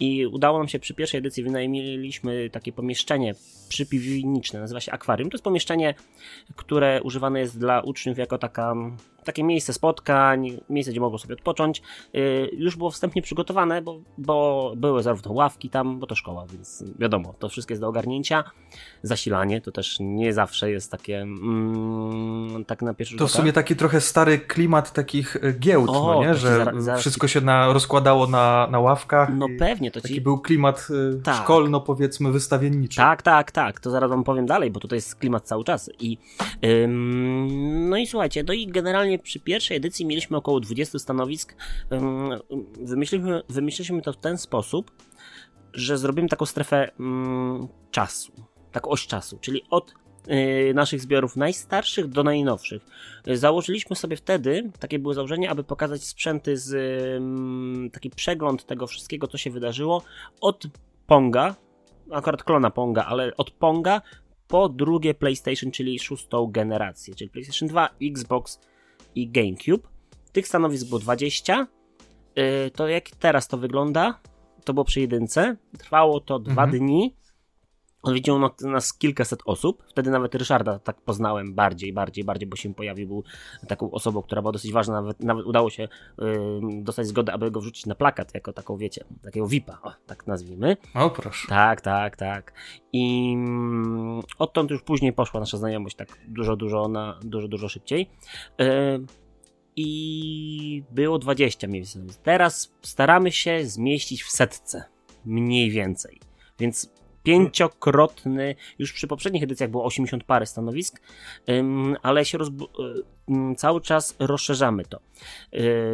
[0.00, 3.34] i udało nam się przy pierwszej edycji wynajmiliśmy takie pomieszczenie
[3.68, 5.30] przypiwniczne, nazywa się akwarium.
[5.30, 5.94] To jest pomieszczenie,
[6.56, 8.74] które używane jest dla uczniów jako taka
[9.26, 14.72] takie miejsce spotkań, miejsce, gdzie mogą sobie odpocząć, yy, już było wstępnie przygotowane, bo, bo
[14.76, 18.44] były zarówno ławki tam, bo to szkoła, więc wiadomo, to wszystko jest do ogarnięcia.
[19.02, 23.76] Zasilanie to też nie zawsze jest takie mm, tak na pierwszy To w sumie taki
[23.76, 26.34] trochę stary klimat takich e, giełd, o, no nie?
[26.34, 29.28] że zaraz, wszystko się na, rozkładało na, na ławkach.
[29.34, 29.90] No pewnie.
[29.90, 30.20] To taki ci...
[30.20, 31.42] był klimat e, tak.
[31.42, 32.96] szkolno powiedzmy wystawienniczy.
[32.96, 33.80] Tak, tak, tak.
[33.80, 35.90] To zaraz wam powiem dalej, bo tutaj jest klimat cały czas.
[36.00, 36.18] I
[36.64, 41.56] ym, no i słuchajcie, no i generalnie przy pierwszej edycji mieliśmy około 20 stanowisk.
[42.80, 44.90] Wymyśliliśmy, wymyśliliśmy to w ten sposób,
[45.72, 46.90] że zrobimy taką strefę
[47.90, 48.32] czasu,
[48.72, 49.94] taką oś czasu, czyli od
[50.28, 52.82] y, naszych zbiorów najstarszych do najnowszych.
[53.34, 56.72] Założyliśmy sobie wtedy, takie było założenie, aby pokazać sprzęty z
[57.92, 60.02] taki przegląd tego wszystkiego, co się wydarzyło
[60.40, 60.66] od
[61.06, 61.54] Ponga,
[62.10, 64.02] akurat klona Ponga, ale od Ponga
[64.48, 68.60] po drugie PlayStation, czyli szóstą generację, czyli PlayStation 2, Xbox
[69.16, 69.88] i GameCube.
[70.32, 71.66] Tych stanowisk było 20.
[72.38, 74.20] Y, to jak teraz to wygląda?
[74.64, 75.56] To było przy jedynce.
[75.78, 76.70] Trwało to dwa mhm.
[76.70, 77.16] dni.
[78.06, 79.82] Odwiedziło nas kilkaset osób.
[79.88, 83.08] Wtedy nawet Ryszarda tak poznałem bardziej, bardziej, bardziej, bo się pojawił.
[83.08, 83.24] Był
[83.68, 84.94] taką osobą, która była dosyć ważna.
[84.94, 85.88] Nawet, nawet udało się
[86.82, 90.76] dostać zgodę, aby go wrzucić na plakat, jako taką, wiecie, takiego VIP-a, o, tak nazwijmy.
[90.94, 91.48] O, proszę.
[91.48, 92.52] Tak, tak, tak.
[92.92, 98.10] I mm, odtąd już później poszła nasza znajomość tak dużo, dużo, na, dużo, dużo szybciej.
[99.76, 102.02] I było 20 mniej więcej.
[102.22, 104.84] Teraz staramy się zmieścić w setce.
[105.24, 106.20] Mniej więcej.
[106.58, 106.90] Więc
[107.26, 111.00] pięciokrotny, już przy poprzednich edycjach było 80 parę stanowisk,
[112.02, 112.68] ale się rozbu-
[113.56, 115.00] cały czas rozszerzamy to,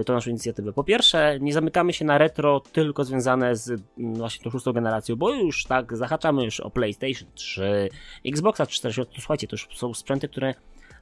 [0.01, 0.73] y, tą naszą inicjatywę.
[0.73, 5.31] Po pierwsze, nie zamykamy się na retro tylko związane z właśnie tą szóstą generacją, bo
[5.31, 7.89] już tak zahaczamy już o PlayStation 3,
[8.27, 10.55] Xboxa 4, to słuchajcie, to już są sprzęty, które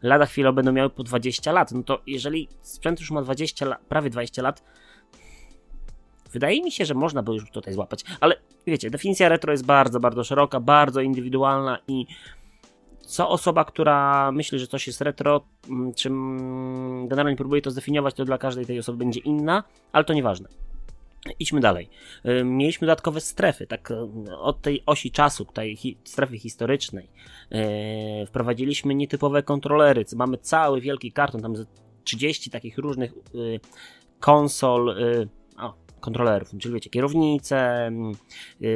[0.02, 3.80] lada chwilę będą miały po 20 lat, no to jeżeli sprzęt już ma 20 lat,
[3.88, 4.62] prawie 20 lat,
[6.32, 10.00] Wydaje mi się, że można by już tutaj złapać, ale wiecie, definicja retro jest bardzo,
[10.00, 12.06] bardzo szeroka, bardzo indywidualna i
[13.00, 18.24] co osoba, która myśli, że coś jest retro, mm, czym generalnie próbuje to zdefiniować, to
[18.24, 20.48] dla każdej tej osoby będzie inna, ale to nieważne.
[21.38, 21.88] Idźmy dalej.
[22.44, 23.92] Mieliśmy dodatkowe strefy, tak
[24.38, 27.08] od tej osi czasu, tej hi strefy historycznej.
[27.50, 30.04] Yy, wprowadziliśmy nietypowe kontrolery.
[30.16, 31.54] Mamy cały wielki karton, tam
[32.04, 33.60] 30 takich różnych yy,
[34.20, 34.96] konsol.
[34.98, 35.28] Yy,
[36.00, 37.90] kontrolerów, czyli wiecie, kierownice,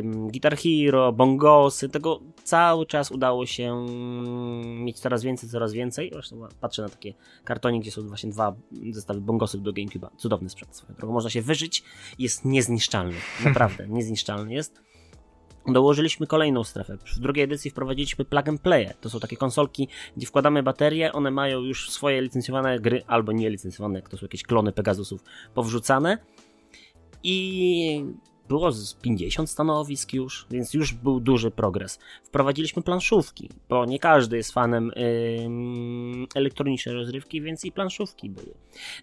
[0.04, 3.86] Guitar Hero, bongosy, tego cały czas udało się
[4.64, 6.10] mieć coraz więcej, coraz więcej.
[6.12, 8.54] Zresztą patrzę na takie kartonie, gdzie są właśnie dwa
[8.90, 10.08] zestawy bongosów do GameCube'a.
[10.16, 11.14] Cudowny sprzęt swoją drogą.
[11.14, 11.82] Można się wyżyć,
[12.18, 13.16] jest niezniszczalny.
[13.44, 14.84] Naprawdę, niezniszczalny jest.
[15.66, 16.96] Dołożyliśmy kolejną strefę.
[17.16, 18.88] W drugiej edycji wprowadziliśmy plug and play.
[19.00, 24.02] To są takie konsolki, gdzie wkładamy baterie, one mają już swoje licencjonowane gry, albo nielicencjonowane,
[24.02, 26.18] to są jakieś klony Pegasusów powrzucane
[27.24, 28.04] i
[28.48, 31.98] było z 50 stanowisk już, więc już był duży progres.
[32.22, 38.54] Wprowadziliśmy planszówki, bo nie każdy jest fanem yy, elektronicznej rozrywki, więc i planszówki były.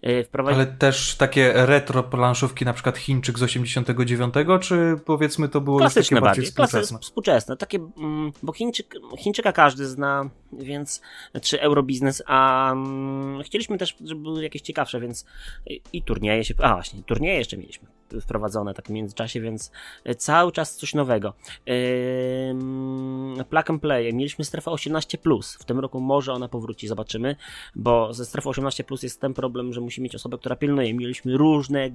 [0.01, 0.55] Yy, wprowadzi...
[0.55, 6.01] Ale też takie retro planszówki, na przykład Chińczyk z 89, czy powiedzmy to było Klasyczne
[6.01, 6.99] już takie bardziej, bardziej współczesne?
[6.99, 11.01] współczesne, takie, mm, bo Chińczyk, Chińczyka każdy zna, więc,
[11.41, 15.25] czy Eurobiznes, a mm, chcieliśmy też, żeby były jakieś ciekawsze, więc
[15.65, 19.71] i, i turnieje się, a właśnie, turnieje jeszcze mieliśmy wprowadzone tak w międzyczasie, więc
[20.03, 21.33] e, cały czas coś nowego.
[21.65, 24.13] Yy, plug and play.
[24.13, 25.57] Mieliśmy strefę 18+.
[25.59, 27.35] W tym roku może ona powróci, zobaczymy,
[27.75, 30.93] bo ze strefą 18+, jest ten problem, że musi mieć osobę, która pilnuje.
[30.93, 31.89] Mieliśmy różne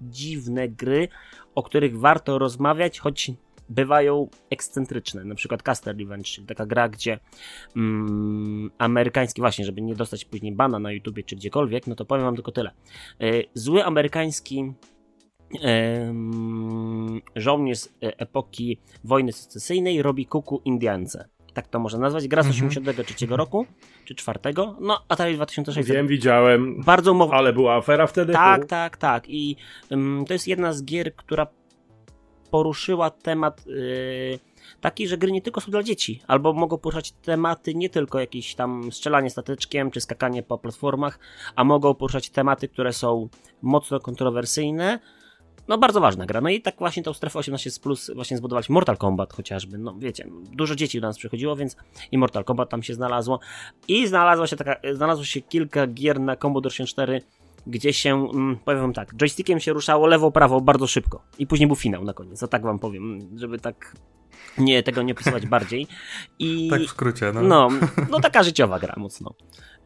[0.00, 1.08] dziwne gry,
[1.54, 3.30] o których warto rozmawiać, choć
[3.68, 5.24] bywają ekscentryczne.
[5.24, 7.18] Na przykład Caster Revenge, czyli taka gra, gdzie
[7.76, 12.24] mm, amerykański, właśnie, żeby nie dostać później bana na YouTubie czy gdziekolwiek, no to powiem
[12.24, 12.70] wam tylko tyle.
[13.20, 14.72] Yy, zły amerykański
[17.36, 21.28] żołnierz z epoki wojny secesyjnej robi kuku Indiance.
[21.54, 22.28] Tak to można nazwać.
[22.28, 23.38] Gra z 1983 mm -hmm.
[23.38, 23.66] roku,
[24.04, 24.40] czy 4.
[24.80, 25.96] No, Atari 2600.
[25.96, 26.82] Wiem, widziałem.
[26.82, 27.32] Bardzo umow...
[27.32, 28.32] Ale była afera wtedy?
[28.32, 29.24] Tak, tak, tak.
[29.28, 29.56] I
[29.90, 31.46] um, to jest jedna z gier, która
[32.50, 34.38] poruszyła temat yy,
[34.80, 38.54] taki, że gry nie tylko są dla dzieci, albo mogą poruszać tematy nie tylko jakieś
[38.54, 41.18] tam strzelanie statyczkiem, czy skakanie po platformach,
[41.56, 43.28] a mogą poruszać tematy, które są
[43.62, 44.98] mocno kontrowersyjne,
[45.68, 46.40] no bardzo ważna gra.
[46.40, 49.78] No i tak właśnie tą strefę 18 plus właśnie zbudowaliśmy Mortal Kombat chociażby.
[49.78, 51.76] No wiecie, dużo dzieci do nas przychodziło, więc
[52.12, 53.40] i Mortal Kombat tam się znalazło.
[53.88, 57.22] I znalazło się, taka, znalazło się kilka gier na Commodore 64
[57.66, 61.22] gdzie się, mm, powiem wam tak, joystickiem się ruszało lewo, prawo bardzo szybko.
[61.38, 63.94] I później był finał na koniec, o tak wam powiem, żeby tak
[64.58, 65.86] nie, tego nie opisywać bardziej.
[66.38, 67.42] I, tak w skrócie, no.
[67.42, 67.68] No,
[68.10, 69.34] no taka życiowa gra mocno.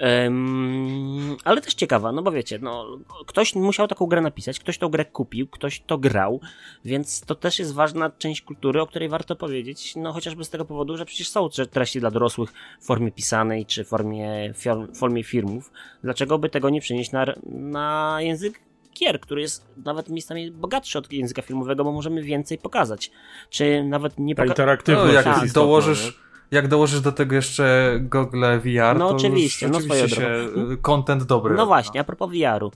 [0.01, 4.89] Um, ale też ciekawa, no bo wiecie, no, ktoś musiał taką grę napisać, ktoś tą
[4.89, 6.41] grę kupił, ktoś to grał,
[6.85, 10.65] więc to też jest ważna część kultury, o której warto powiedzieć, no chociażby z tego
[10.65, 15.25] powodu, że przecież są treści dla dorosłych w formie pisanej, czy w formie, w formie
[15.25, 15.73] filmów.
[16.03, 18.61] Dlaczego by tego nie przenieść na, na język
[18.99, 23.11] gier, który jest nawet miejscami bogatszy od języka filmowego, bo możemy więcej pokazać.
[23.51, 24.51] Czy nawet nie pokazać.
[24.51, 26.21] interaktywność no, jak istotna, dołożysz,
[26.53, 30.29] jak dołożysz do tego jeszcze Google VR, no to oczywiście, no swoje się
[30.73, 31.55] y, content dobry.
[31.55, 32.71] No właśnie, a propos VR-u.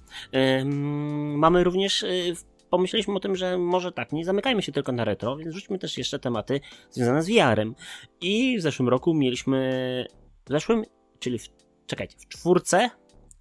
[0.60, 2.34] Ym, mamy również y,
[2.70, 5.98] pomyśleliśmy o tym, że może tak, nie zamykajmy się tylko na retro, więc rzućmy też
[5.98, 6.60] jeszcze tematy
[6.90, 7.74] związane z VR-em.
[8.20, 10.06] I w zeszłym roku mieliśmy,
[10.44, 10.84] w zeszłym,
[11.18, 11.48] czyli w,
[11.86, 12.90] czekajcie, w czwórce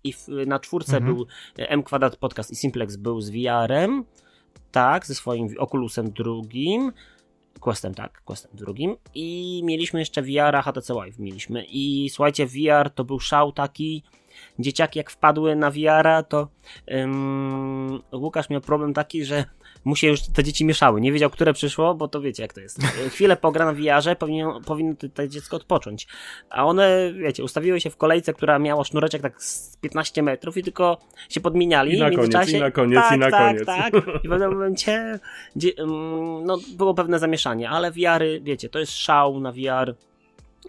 [0.04, 1.16] i w, na czwórce mhm.
[1.16, 4.06] był M Kwadrat Podcast i Simplex był z VR-em,
[4.72, 6.92] tak, ze swoim Oculusem drugim,
[7.60, 8.96] Questem, tak, Questem drugim.
[9.14, 11.66] I mieliśmy jeszcze VR-a HTC Vive mieliśmy.
[11.70, 14.04] I słuchajcie, VR to był szał taki,
[14.60, 16.48] dzieciaki jak wpadły na VR-a, to
[18.14, 19.46] Łukasz miał problem taki, że
[19.86, 21.02] mu się już te dzieci mieszały.
[21.02, 22.84] Nie wiedział, które przyszło, bo to wiecie, jak to jest.
[23.10, 26.08] Chwilę pogra na VR-ze, powinien, powinno to dziecko odpocząć.
[26.50, 30.64] A one, wiecie, ustawiły się w kolejce, która miała sznureczek tak z 15 metrów i
[30.64, 30.98] tylko
[31.30, 31.94] się podmieniali.
[31.94, 33.66] I na koniec, i na koniec, tak, i na tak, koniec.
[33.66, 33.94] Tak,
[34.24, 35.20] I w pewnym momencie
[35.56, 35.72] dzie,
[36.46, 39.96] no, było pewne zamieszanie, ale VR-y, wiecie, to jest szał na VR.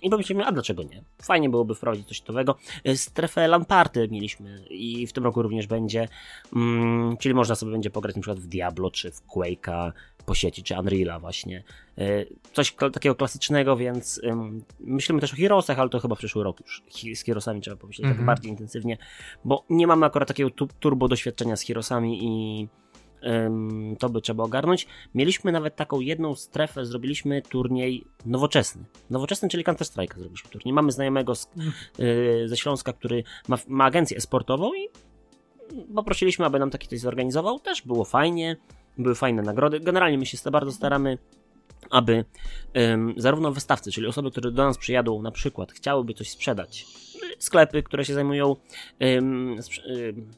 [0.03, 1.03] I pomyśleliśmy, a dlaczego nie?
[1.23, 2.57] Fajnie byłoby wprowadzić coś nowego.
[2.85, 6.09] E, Strefę Lamparty mieliśmy i w tym roku również będzie,
[6.57, 9.93] mm, czyli można sobie będzie pograć na przykład w Diablo, czy w Quake'a
[10.27, 11.65] po sieci, czy Unreal'a właśnie.
[11.99, 14.21] E, Coś takiego klasycznego, więc
[14.81, 16.83] myślimy też o Heroesach, ale to chyba w przyszły rok już.
[17.15, 18.27] Z Heroesami trzeba pomyśleć tak Mhm.
[18.27, 18.99] bardziej intensywnie,
[19.45, 22.69] bo nie mamy akurat takiego tu- turbo doświadczenia z Heroesami i
[23.99, 24.87] to by trzeba ogarnąć.
[25.15, 28.85] Mieliśmy nawet taką jedną strefę, zrobiliśmy turniej nowoczesny.
[29.11, 30.73] Nowoczesny, czyli Counter Strike zrobiliśmy turniej.
[30.73, 31.49] Mamy znajomego z,
[32.01, 34.89] y, ze Śląska, który ma, ma agencję esportową i
[35.95, 37.61] poprosiliśmy, aby nam taki coś zorganizował.
[37.61, 38.57] Też było fajnie,
[38.99, 39.81] były fajne nagrody.
[39.81, 41.19] Generalnie my się bardzo staramy,
[41.91, 42.25] aby
[42.77, 46.87] ym, zarówno wystawcy, czyli osoby, które do nas przyjadą, na przykład chciałyby coś sprzedać,
[47.39, 48.57] sklepy, które się zajmują
[49.03, 50.31] ym, sprz- ym,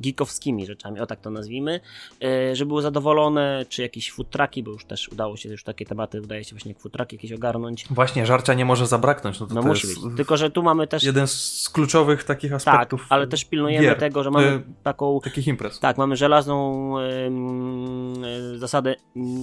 [0.00, 1.80] geekowskimi rzeczami, o tak to nazwijmy,
[2.24, 5.86] y, żeby były zadowolone, czy jakieś food trucki, bo już też udało się już takie
[5.86, 7.86] tematy, udaje się właśnie jak trucki jakieś ogarnąć.
[7.90, 9.40] Właśnie, żarcia nie może zabraknąć.
[9.40, 9.96] No, to No to musi być.
[10.16, 13.06] Tylko, że tu mamy też jeden z kluczowych takich tak, aspektów.
[13.08, 13.98] ale też pilnujemy gier.
[13.98, 15.80] tego, że mamy Y, taką takich imprez.
[15.80, 18.94] tak, mamy żelazną e, zasadę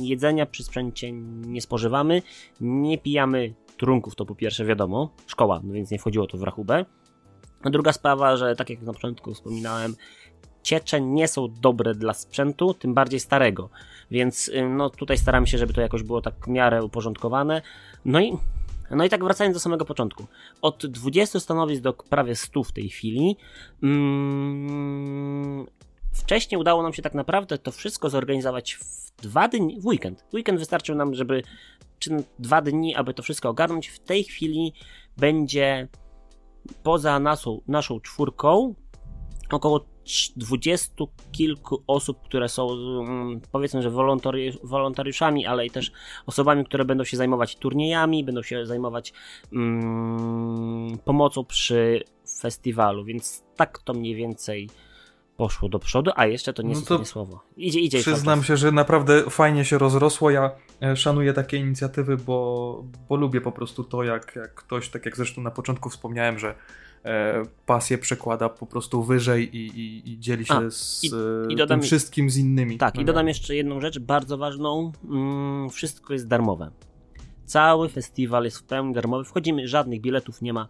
[0.01, 2.21] jedzenia przy sprzęcie nie spożywamy,
[2.61, 6.85] nie pijamy trunków, to po pierwsze wiadomo, szkoła, no więc nie wchodziło to w rachubę.
[7.63, 9.95] A druga sprawa, że tak jak na początku wspominałem,
[10.63, 13.69] ciecze nie są dobre dla sprzętu, tym bardziej starego,
[14.11, 17.61] więc ym, no tutaj staramy się, żeby to jakoś było tak w miarę uporządkowane.
[18.05, 18.37] No i
[18.91, 20.25] no i tak wracając do samego początku.
[20.61, 23.37] Od 20 stanowisk do prawie 100 w tej chwili.
[23.83, 25.65] Mm,
[26.13, 30.25] wcześniej udało nam się tak naprawdę to wszystko zorganizować w dwa dni, w weekend.
[30.33, 31.43] Weekend wystarczył nam, żeby
[31.99, 33.87] czy dwa dni, aby to wszystko ogarnąć.
[33.87, 34.73] W tej chwili
[35.17, 35.87] będzie
[36.83, 38.75] poza naszą, naszą czwórką
[39.49, 39.85] około
[40.35, 45.91] dwudziestu kilku osób, które są mm, powiedzmy, że wolontari- wolontariuszami, ale i też
[46.25, 49.13] osobami, które będą się zajmować turniejami, będą się zajmować
[49.53, 52.03] mm, pomocą przy
[52.41, 54.69] festiwalu, więc tak to mniej więcej
[55.37, 57.43] poszło do przodu, a jeszcze to nie No to słowo.
[57.57, 57.99] Idzie, idzie.
[57.99, 60.29] Przyznam się, że naprawdę fajnie się rozrosło.
[60.29, 65.05] Ja e, szanuję takie inicjatywy, bo, bo lubię po prostu to, jak, jak ktoś, tak
[65.05, 66.55] jak zresztą na początku wspomniałem, że
[67.65, 71.55] pasję przekłada po prostu wyżej i, i, i dzieli się A, z i- e, i
[71.55, 72.77] dodam- tym wszystkim z innymi.
[72.77, 74.91] Tak, i No, dodam jeszcze jedną rzecz bardzo ważną.
[75.09, 76.71] Mm, wszystko jest darmowe.
[77.45, 79.23] Cały festiwal jest w pełni darmowy.
[79.23, 80.67] Wchodzimy, żadnych biletów nie ma,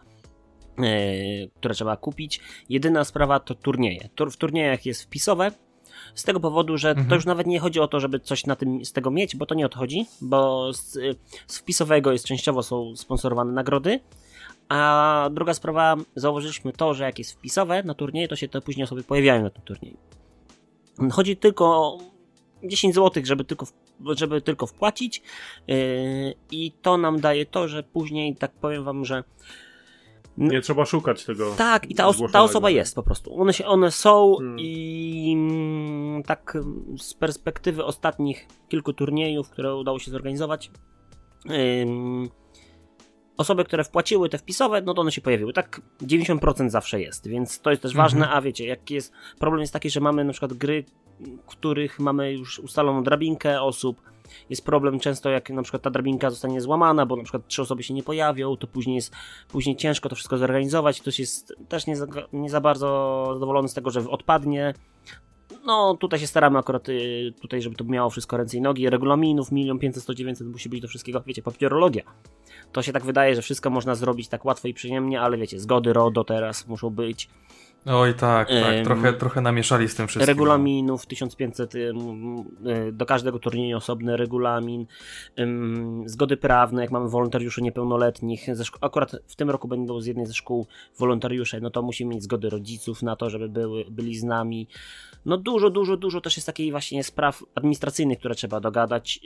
[0.77, 2.39] e, które trzeba kupić.
[2.69, 4.09] Jedyna sprawa to turnieje.
[4.15, 5.51] Tur, w turniejach jest wpisowe.
[6.15, 7.07] Z tego powodu, że Mhm.
[7.07, 9.45] to już nawet nie chodzi o to, żeby coś na tym, z tego mieć, bo
[9.45, 10.97] to nie o to chodzi, bo z,
[11.47, 13.99] z wpisowego jest częściowo są sponsorowane nagrody.
[14.69, 18.83] A druga sprawa, zauważyliśmy to, że jak jest wpisowe na turnieje, to się te później
[18.83, 19.97] osoby pojawiają na tym turnieju.
[21.11, 21.97] Chodzi tylko o
[22.63, 23.65] 10 zł, żeby tylko,
[24.15, 25.21] żeby tylko wpłacić
[25.67, 25.75] yy,
[26.51, 29.23] i to nam daje to, że później, tak powiem wam, że
[30.37, 31.55] Nie trzeba szukać tego.
[31.57, 33.41] tak, i ta, os- ta osoba jest po prostu.
[33.41, 34.59] One, się, one są Hmm.
[34.59, 40.71] i mm, tak mm, z perspektywy ostatnich kilku turniejów, które udało się zorganizować,
[41.81, 42.29] ym,
[43.39, 45.53] osoby, które wpłaciły te wpisowe, no to one się pojawiły.
[45.53, 48.05] Tak 90% zawsze jest, więc to jest też Mhm.
[48.05, 50.85] ważne, a wiecie, jak jest, problem jest taki, że mamy na przykład gry,
[51.19, 54.01] w których mamy już ustaloną drabinkę osób,
[54.49, 57.83] jest problem często, jak na przykład ta drabinka zostanie złamana, bo na przykład trzy osoby
[57.83, 59.13] się nie pojawią, to później jest
[59.47, 61.01] później ciężko to wszystko zorganizować.
[61.01, 64.73] Ktoś jest też nie za, nie za bardzo zadowolony z tego, że odpadnie.
[65.65, 68.89] No, tutaj się staramy akurat y, tutaj, żeby to miało wszystko ręce i nogi.
[68.89, 72.03] Regulaminów, milion 500, 100, 900 musi być do wszystkiego, wiecie, papierologia.
[72.71, 75.93] To się tak wydaje, że wszystko można zrobić tak łatwo i przyjemnie, ale wiecie, zgody
[75.93, 77.29] RODO teraz muszą być.
[77.85, 78.85] Oj tak, tak.
[78.85, 80.27] Trochę, trochę namieszali z tym wszystkim.
[80.27, 82.39] Regulaminów 1500 ym,
[82.87, 84.85] y, do każdego turnieju osobny regulamin,
[86.05, 88.47] zgody prawne, jak mamy wolontariuszy niepełnoletnich.
[88.81, 92.49] Akurat w tym roku będą z jednej ze szkół wolontariusze, no to musimy mieć zgody
[92.49, 94.67] rodziców na to, żeby były, byli z nami.
[95.25, 99.19] No dużo, dużo, dużo też jest takiej właśnie spraw administracyjnych, które trzeba dogadać.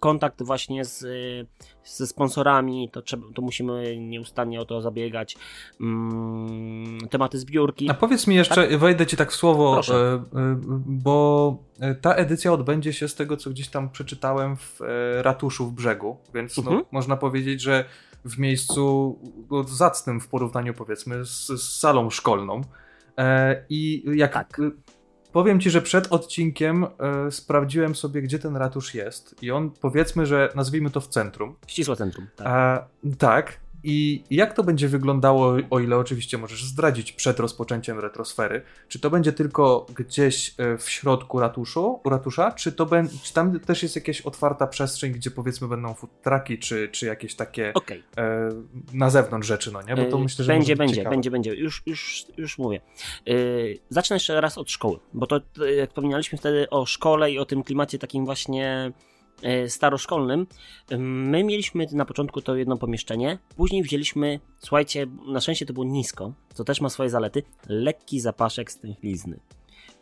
[0.00, 1.46] Kontakt właśnie z, y,
[1.84, 5.36] ze sponsorami, to, trzeba, to musimy nieustannie o to zabiegać.
[5.80, 7.90] Ym, tematy zbiórki.
[7.90, 9.94] A powiedz mi jeszcze, wejdę ci tak w słowo, Proszę.
[10.34, 14.78] e, e, bo e, ta edycja odbędzie się z tego, co gdzieś tam przeczytałem w
[15.22, 16.82] ratuszu w brzegu, więc no, Mhm.
[16.90, 17.84] można powiedzieć, że
[18.24, 19.18] w miejscu
[19.50, 22.60] no, zacnym w porównaniu powiedzmy z, z salą szkolną.
[23.68, 24.60] I jak Tak.
[25.34, 29.34] Y, powiem ci, że przed odcinkiem e, sprawdziłem sobie, gdzie ten ratusz jest.
[29.42, 31.56] I on powiedzmy, że nazwijmy to w centrum.
[31.66, 32.26] Ścisłe centrum.
[32.36, 32.46] Tak.
[32.46, 32.84] A,
[33.18, 33.63] tak.
[33.84, 38.62] I jak to będzie wyglądało, o ile oczywiście możesz zdradzić przed rozpoczęciem retrosfery?
[38.88, 42.88] Czy to będzie tylko gdzieś e, w środku ratuszu, ratusza, czy, to
[43.22, 47.34] czy tam też jest jakaś otwarta przestrzeń, gdzie powiedzmy będą food trucki, czy, czy jakieś
[47.34, 48.02] takie Okej.
[48.16, 48.50] e,
[48.92, 49.96] na zewnątrz rzeczy, no nie?
[49.96, 51.14] Bo to Yy, myślę, że będzie, będzie, ciekawe.
[51.14, 51.54] będzie, będzie.
[51.54, 52.80] Już, już, już mówię.
[53.26, 55.40] Yy, zacznę jeszcze raz od szkoły, bo to
[55.76, 58.92] jak wspominaliśmy wtedy o szkole i o tym klimacie takim właśnie
[59.68, 60.46] staroszkolnym,
[60.90, 65.86] yy, my mieliśmy na początku to jedno pomieszczenie, później wzięliśmy, słuchajcie, na szczęście to było
[65.86, 69.40] nisko, co też ma swoje zalety, lekki zapaszek stęchlizny.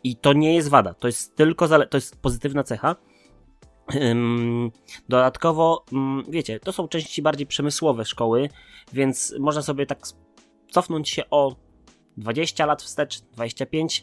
[0.03, 2.95] I to nie jest wada, to jest tylko zale- to jest pozytywna cecha.
[5.09, 8.49] Dodatkowo, ym, wiecie, to są części bardziej przemysłowe szkoły,
[8.93, 9.99] więc można sobie tak
[10.71, 11.55] cofnąć się o
[12.17, 14.01] 20 lat wstecz, 25,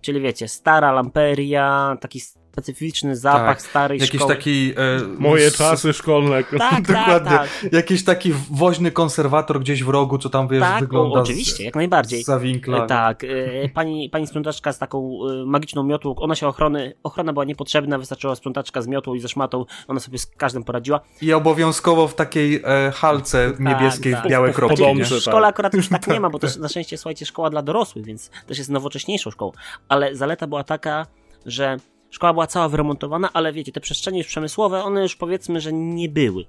[0.00, 2.20] czyli wiecie, stara lamperia, taki
[2.54, 4.34] specyficzny zapach Tak, starej Jakiś szkoły.
[4.36, 4.72] taki...
[4.76, 6.44] E, Moje czasy szkolne.
[6.44, 7.30] Tak, tak, Dokładnie.
[7.30, 7.48] tak.
[7.72, 11.74] Jakiś taki woźny konserwator gdzieś w rogu, co tam wiesz, Tak, wygląda o, oczywiście, jak
[11.74, 12.22] najbardziej.
[12.22, 12.84] z, za winkla.
[12.84, 17.32] E, Tak, e, pani, pani sprzątaczka z taką e, magiczną miotłą, ona się ochrony, ochrona
[17.32, 21.00] była niepotrzebna, wystarczyła sprzątaczka z miotłą i ze szmatą, ona sobie z każdym poradziła.
[21.22, 24.24] I obowiązkowo w takiej e, halce niebieskiej tak.
[24.24, 24.82] w białe kropki.
[24.94, 25.04] nie?
[25.04, 25.18] W tak.
[25.20, 28.04] szkole akurat już tak nie ma, bo to jest na szczęście, słuchajcie, szkoła dla dorosłych,
[28.04, 29.52] więc też jest nowocześniejszą szkołą.
[29.88, 31.06] Ale zaleta była taka,
[31.46, 31.76] że
[32.14, 36.08] szkoła była cała wyremontowana, ale wiecie, te przestrzenie już przemysłowe, one już powiedzmy, że nie
[36.08, 36.44] były.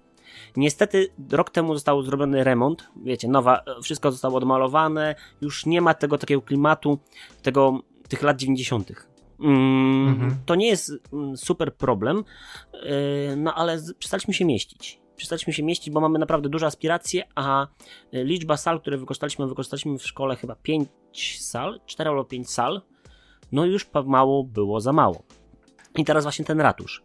[0.55, 6.17] Niestety rok temu został zrobiony remont, wiecie, nowa, wszystko zostało odmalowane, już nie ma tego
[6.17, 6.99] takiego klimatu,
[7.41, 8.91] tego, tych lat 90.
[9.39, 10.35] Mm, Mhm.
[10.45, 12.23] To nie jest mm, super problem,
[12.73, 14.99] yy, no ale przestaliśmy się mieścić.
[15.15, 17.67] Przestaliśmy się mieścić, bo mamy naprawdę duże aspiracje, a
[18.13, 20.89] y, liczba sal, które wykorzystaliśmy, wykorzystaliśmy w szkole chyba 5
[21.39, 22.81] sal, 4 albo 5 sal,
[23.51, 25.23] no już mało było za mało.
[25.97, 27.03] I teraz właśnie ten ratusz.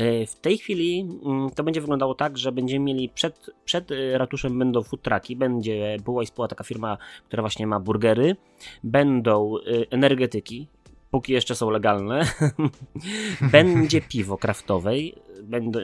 [0.00, 4.18] Y, W tej chwili mm, to będzie wyglądało tak, że będziemy mieli przed, przed y,
[4.18, 8.36] ratuszem będą food trucki, będzie była i spóła taka firma, która właśnie ma burgery,
[8.84, 10.68] będą y, energetyki,
[11.10, 12.22] póki jeszcze są legalne,
[13.52, 15.14] będzie piwo kraftowej,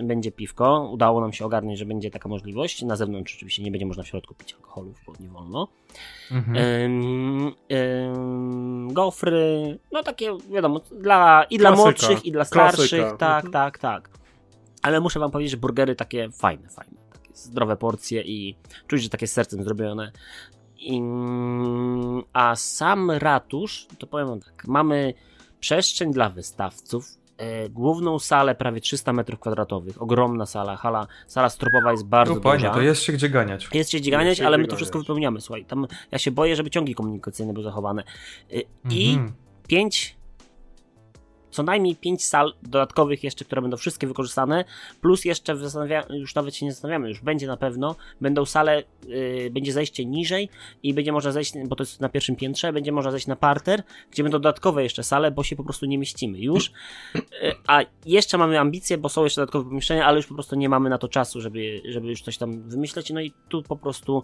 [0.03, 3.87] będzie piwko, udało nam się ogarnąć, że będzie taka możliwość, na zewnątrz oczywiście nie będzie
[3.87, 5.69] można w środku pić alkoholów, bo nie wolno.
[6.31, 6.57] Mhm.
[6.57, 11.85] Ym, ym, gofry, no takie wiadomo, dla, i dla Klasyka.
[11.85, 12.73] młodszych, i dla Klasyka.
[12.87, 13.53] starszych, tak, Mhm.
[13.53, 14.11] tak, tak.
[14.83, 19.09] Ale muszę wam powiedzieć, że burgery takie fajne, fajne, takie zdrowe porcje i czuć, że
[19.09, 20.13] takie z sercem zrobione.
[20.79, 21.01] I,
[22.33, 25.15] a sam ratusz, to powiem wam tak, mamy
[25.61, 27.07] przestrzeń dla wystawców,
[27.71, 32.71] główną salę prawie 300 m2, ogromna sala, hala, sala stropowa jest bardzo No duża.
[32.71, 33.69] to jest się gdzie ganiać.
[33.75, 35.07] Jest się dźganiać, Jest się ale my gdzie to wszystko ganiać.
[35.07, 35.41] wypełniamy.
[35.41, 38.03] Słuchaj, tam ja się boję, żeby ciągi komunikacyjne były zachowane.
[38.53, 39.33] Y, I Mhm.
[39.69, 40.17] pięć,
[41.55, 44.65] co najmniej pięć sal dodatkowych jeszcze, które będą wszystkie wykorzystane,
[45.01, 45.57] plus jeszcze
[46.11, 50.49] już nawet się nie zastanawiamy, już będzie na pewno, będą sale, y, będzie zejście niżej
[50.83, 53.83] i będzie można zejść, bo to jest na pierwszym piętrze, będzie można zejść na parter,
[54.11, 56.73] gdzie będą dodatkowe jeszcze sale, bo się po prostu nie mieścimy już.
[57.17, 57.21] Y,
[57.67, 60.91] a jeszcze mamy ambicje, bo są jeszcze dodatkowe pomieszczenia, ale już po prostu nie mamy
[60.91, 64.23] na to czasu, żeby, żeby już coś tam wymyśleć, no i tu po prostu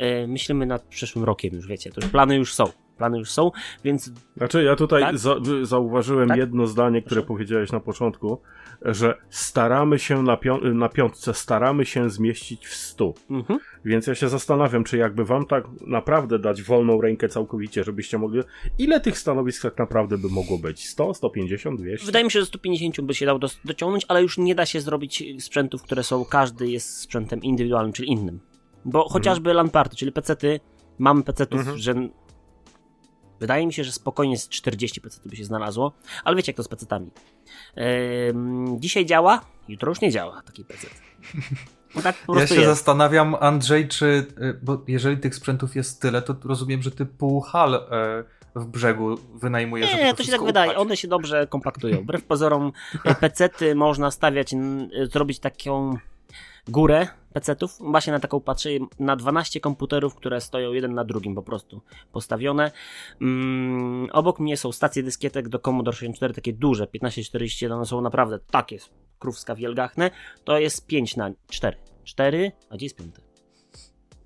[0.00, 2.64] y, myślimy nad przyszłym rokiem już, wiecie, to już plany już są.
[3.00, 3.50] Plany już są,
[3.84, 5.18] więc Znaczy, ja tutaj Tak?
[5.18, 6.38] za, zauważyłem Tak?
[6.38, 7.28] jedno zdanie, które Proszę.
[7.28, 8.40] powiedziałeś na początku,
[8.82, 13.14] że staramy się na, pią- na piątce, staramy się zmieścić w stu.
[13.30, 13.58] mhm.
[13.84, 18.40] Więc ja się zastanawiam, czy jakby wam tak naprawdę dać wolną rękę całkowicie, żebyście mogli.
[18.78, 20.88] Ile tych stanowisk tak naprawdę by mogło być?
[20.88, 22.06] 100, 150, 200?
[22.06, 24.80] Wydaje mi się, że 150 by się dało dos- dociągnąć, ale już nie da się
[24.80, 28.40] zrobić sprzętów, które są, każdy jest sprzętem indywidualnym, czyli innym.
[28.84, 30.60] Bo chociażby LAN party, czyli pecety,
[30.98, 31.78] mamy pecetów, Mhm.
[31.78, 31.94] że
[33.40, 35.92] wydaje mi się, że spokojnie z 40 pecetów by się znalazło,
[36.24, 37.10] ale wiecie jak to z pecetami.
[37.76, 40.90] Ehm, dzisiaj działa, jutro już nie działa taki pecet.
[41.94, 42.66] No tak Ja się jest.
[42.66, 44.06] zastanawiam, Andrzej, czy,
[44.42, 47.80] y, bo jeżeli tych sprzętów jest tyle, to rozumiem, że ty pół hal e,
[48.54, 50.70] w brzegu wynajmujesz, żeby Nie, to to się tak wydaje.
[50.70, 50.82] upchać.
[50.86, 52.00] One się dobrze kompaktują.
[52.02, 52.72] Wbrew pozorom,
[53.04, 54.54] e, pecety można stawiać,
[55.12, 55.96] zrobić taką
[56.68, 57.76] górę pecetów.
[57.80, 61.80] Właśnie na taką patrzę, na 12 komputerów, które stoją jeden na drugim po prostu
[62.12, 62.70] postawione.
[63.20, 68.38] Mm, obok mnie są stacje dyskietek do Commodore 64, takie duże, 1541, one są naprawdę
[68.50, 68.78] takie
[69.18, 70.10] krówska wielgachne.
[70.44, 71.76] To jest 5 na 4.
[72.04, 73.20] 4, a gdzie jest piąty?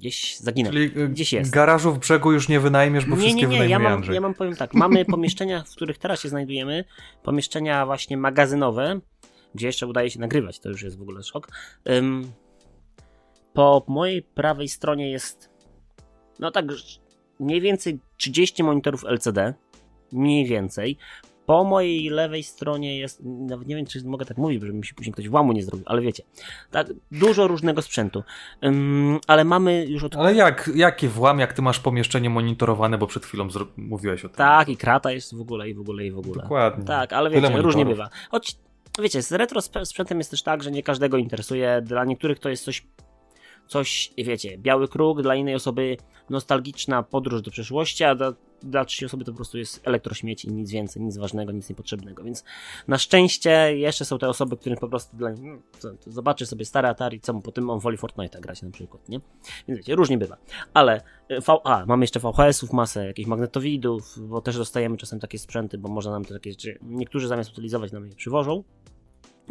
[0.00, 0.72] Gdzieś zaginął.
[0.72, 1.50] Czyli y, Gdzieś jest.
[1.50, 4.14] garażu w brzegu już nie wynajmiesz, bo Nie, wszystkie nie, nie, ja mam, Andrzej.
[4.14, 6.84] ja mam powiem tak, mamy pomieszczenia, w których teraz się znajdujemy,
[7.22, 9.00] pomieszczenia właśnie magazynowe,
[9.54, 11.48] gdzie jeszcze udaje się nagrywać, to już jest w ogóle szok.
[13.52, 15.54] Po mojej prawej stronie jest
[16.38, 16.66] no tak
[17.40, 19.54] mniej więcej 30 monitorów LCD,
[20.12, 20.98] mniej więcej.
[21.46, 24.94] Po mojej lewej stronie jest, nawet nie wiem, czy mogę tak mówić, żeby mi się
[24.94, 26.22] później ktoś włamu nie zrobił, ale wiecie,
[26.70, 28.22] tak, dużo różnego sprzętu.
[28.62, 30.16] Um, ale mamy już od...
[30.16, 34.36] Ale jak, jakie włam, jak ty masz pomieszczenie monitorowane, bo przed chwilą mówiłeś o tym.
[34.36, 36.42] Tak, i krata jest w ogóle, i w ogóle, i w ogóle.
[36.42, 36.84] Dokładnie.
[36.84, 38.08] Tak, ale wiecie, różnie bywa.
[38.30, 38.56] Choć,
[39.02, 41.82] wiecie, z retro sprzętem jest też tak, że nie każdego interesuje.
[41.82, 42.86] Dla niektórych to jest coś
[43.66, 45.96] coś, wiecie, biały kruk, dla innej osoby
[46.30, 50.70] nostalgiczna podróż do przeszłości, a dla, dla trzeciej osoby to po prostu jest elektrośmieci, nic
[50.70, 52.44] więcej, nic ważnego, nic niepotrzebnego, więc
[52.88, 55.58] na szczęście jeszcze są te osoby, którym po prostu dla no,
[56.06, 59.20] zobaczy sobie stare Atari, co mu po tym on woli Fortnite'a grać na przykład, nie?
[59.68, 60.36] Więc wiecie, różnie bywa.
[60.74, 65.78] Ale e, VA, mamy jeszcze VHS-ów masę, jakichś magnetowidów, bo też dostajemy czasem takie sprzęty,
[65.78, 68.64] bo można nam to takie rzeczy, niektórzy zamiast utylizować nam je przywożą,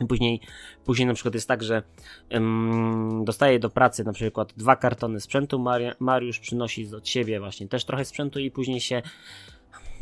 [0.09, 0.39] Później,
[0.85, 1.83] później na przykład jest tak, że
[2.31, 7.67] um, dostaje do pracy na przykład dwa kartony sprzętu, Maria, Mariusz przynosi od siebie właśnie
[7.67, 9.01] też trochę sprzętu i później się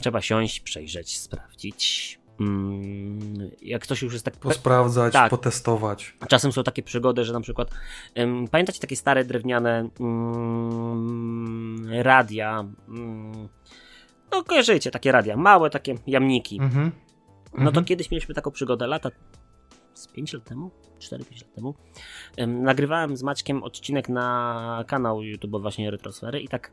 [0.02, 2.20] trzeba siąść, przejrzeć, sprawdzić.
[2.40, 4.38] Um, jak ktoś już jest tak...
[4.38, 5.30] Posprawdzać, tak.
[5.30, 6.14] potestować.
[6.28, 7.72] Czasem są takie przygody, że na przykład
[8.16, 9.90] um, pamiętacie takie stare drewniane
[11.90, 12.66] radia
[14.32, 16.60] no kojarzycie, takie radia, małe takie jamniki.
[16.62, 16.92] Mhm.
[17.54, 17.86] No to mhm.
[17.86, 19.10] kiedyś mieliśmy taką przygodę, lata
[19.94, 21.76] z 5 lat temu, 4-5 lat temu,
[22.48, 26.72] nagrywałem z Maćkiem odcinek na kanał YouTube właśnie Retrosfery i tak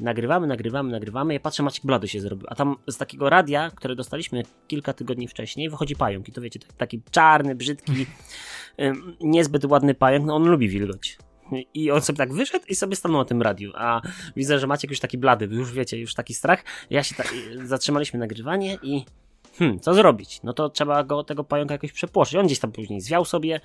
[0.00, 3.94] nagrywamy, nagrywamy, nagrywamy, ja patrzę, Maciek blady się zrobił, a tam z takiego radia, które
[3.96, 8.06] dostaliśmy kilka tygodni wcześniej, wychodzi pająk i to wiecie, taki czarny, brzydki,
[9.20, 11.18] niezbyt ładny pająk, no on lubi wilgoć.
[11.74, 14.00] I on sobie tak wyszedł i sobie stanął na tym radiu, a
[14.36, 16.64] widzę, że Maciek już taki blady, już wiecie, już taki strach.
[16.90, 17.34] Ja się tak,
[17.64, 19.04] zatrzymaliśmy nagrywanie i
[19.58, 20.40] hmm, co zrobić?
[20.42, 22.36] No to trzeba go, tego pająka jakoś przepłoszyć.
[22.36, 23.60] On gdzieś tam później zwiał sobie,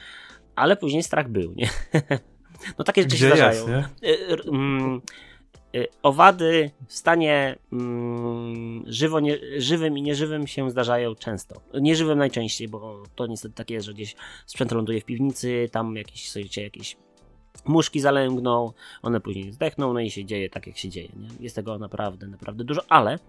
[0.56, 1.70] ale później strach był, nie?
[2.78, 3.68] no takie rzeczy Gdzie się zdarzają.
[3.68, 5.02] Jest, y, mm,
[5.76, 11.62] y, owady w stanie mm, żywo, nie, żywym i nieżywym się zdarzają często.
[11.74, 14.16] Nieżywym najczęściej, bo to niestety tak jest, że gdzieś
[14.46, 16.98] sprzęt ląduje w piwnicy, tam jakieś, słuchajcie, jakieś
[17.66, 21.10] muszki zalęgną, one później zdechną, no i się dzieje tak, jak się dzieje.
[21.16, 21.28] Nie?
[21.40, 23.20] Jest tego naprawdę, naprawdę dużo, ale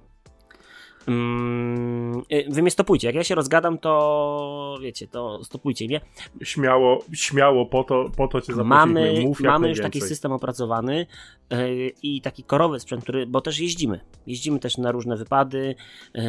[1.07, 3.07] Mm, y, wy mnie stopujcie.
[3.07, 6.01] Jak ja się rozgadam, to wiecie, to stopujcie mnie.
[6.43, 8.53] Śmiało, śmiało po to, po to cię.
[8.53, 11.07] Mamy, Mów mamy już taki system opracowany
[11.51, 14.01] yy, i taki korowy sprzęt, który, bo też jeździmy.
[14.27, 15.75] Jeździmy też na różne wypady.
[16.15, 16.23] Yy,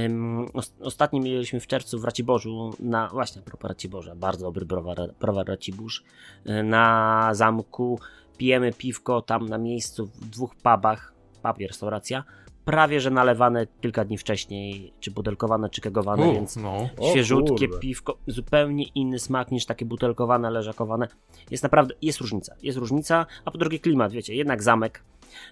[0.82, 5.48] ostatnio mieliśmy w czerwcu w Raciborzu, na, właśnie a propos Raciborza, bardzo dobry browar, browar
[5.48, 6.04] Racibórz,
[6.46, 8.00] yy, na zamku
[8.38, 11.14] pijemy piwko tam na miejscu w dwóch pubach,
[11.44, 12.24] pub i restauracja
[12.66, 16.90] prawie że nalewane kilka dni wcześniej, czy butelkowane, czy kegowane, U, więc no.
[17.12, 21.08] świeżutkie piwko, zupełnie inny smak niż takie butelkowane, leżakowane.
[21.52, 25.04] Jest naprawdę, jest różnica, jest różnica, a po drugie klimat, wiecie, jednak zamek,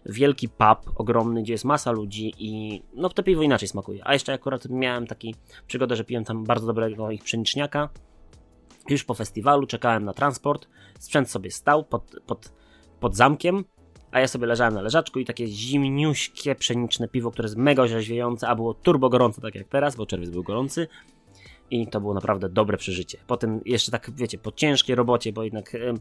[0.05, 4.07] wielki pub ogromny, gdzie jest masa ludzi i no to piwo inaczej smakuje.
[4.07, 5.35] A jeszcze akurat miałem taki
[5.67, 7.89] przygodę, że piłem tam bardzo dobrego ich pszeniczniaka.
[8.89, 10.67] Już po festiwalu czekałem na transport,
[10.99, 12.53] sprzęt sobie stał pod, pod,
[12.99, 13.63] pod zamkiem,
[14.11, 18.47] a ja sobie leżałem na leżaczku i takie zimniuśkie pszeniczne piwo, które jest mega orzeźwiające,
[18.47, 20.87] a było turbo gorące, tak jak teraz, bo czerwiec był gorący.
[21.71, 23.17] I to było naprawdę dobre przeżycie.
[23.27, 25.93] Potem jeszcze tak, wiecie, po ciężkiej robocie, bo jednak e,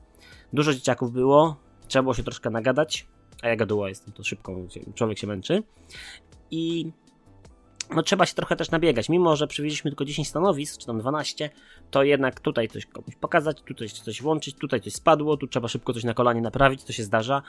[0.53, 1.57] dużo dzieciaków było,
[1.89, 3.07] trzeba było się troszkę nagadać,
[3.43, 4.57] a ja gaduła jestem, to szybko
[4.95, 5.63] człowiek się męczy.
[6.51, 6.93] I
[7.97, 9.09] no trzeba się trochę też nabiegać.
[9.09, 11.51] Mimo, że przywieźliśmy tylko 10 stanowisk, czy tam 12,
[11.91, 15.93] to jednak tutaj coś komuś pokazać, tutaj coś włączyć, tutaj coś spadło, tu trzeba szybko
[15.93, 17.43] coś na kolanie naprawić, to się zdarza.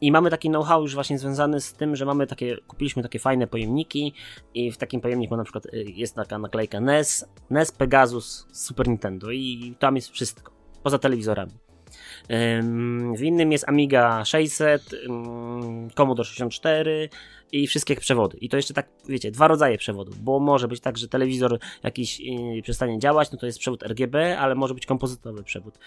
[0.00, 3.46] I mamy taki know-how już właśnie związany z tym, że mamy takie, kupiliśmy takie fajne
[3.46, 4.14] pojemniki
[4.54, 9.30] i w takim pojemniku na przykład y, jest taka naklejka NES, NES Pegasus Super Nintendo
[9.30, 10.52] i tam jest wszystko,
[10.82, 11.69] poza telewizorami.
[13.16, 14.82] W innym jest Amiga 600,
[15.94, 17.08] Commodore 64
[17.52, 18.38] i wszystkie przewody.
[18.38, 22.20] I to jeszcze tak, wiecie, dwa rodzaje przewodów, bo może być tak, że telewizor jakiś
[22.20, 25.78] yy, przestanie działać, no to jest przewód RGB, ale może być kompozytowy przewód.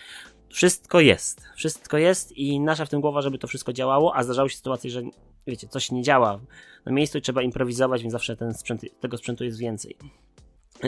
[0.49, 4.49] Wszystko jest, wszystko jest i nasza w tym głowa, żeby to wszystko działało, a zdarzały
[4.49, 5.01] się sytuacje, że
[5.47, 6.39] wiecie, coś nie działa
[6.85, 9.97] na miejscu i trzeba improwizować, więc zawsze ten sprzęt, tego sprzętu jest więcej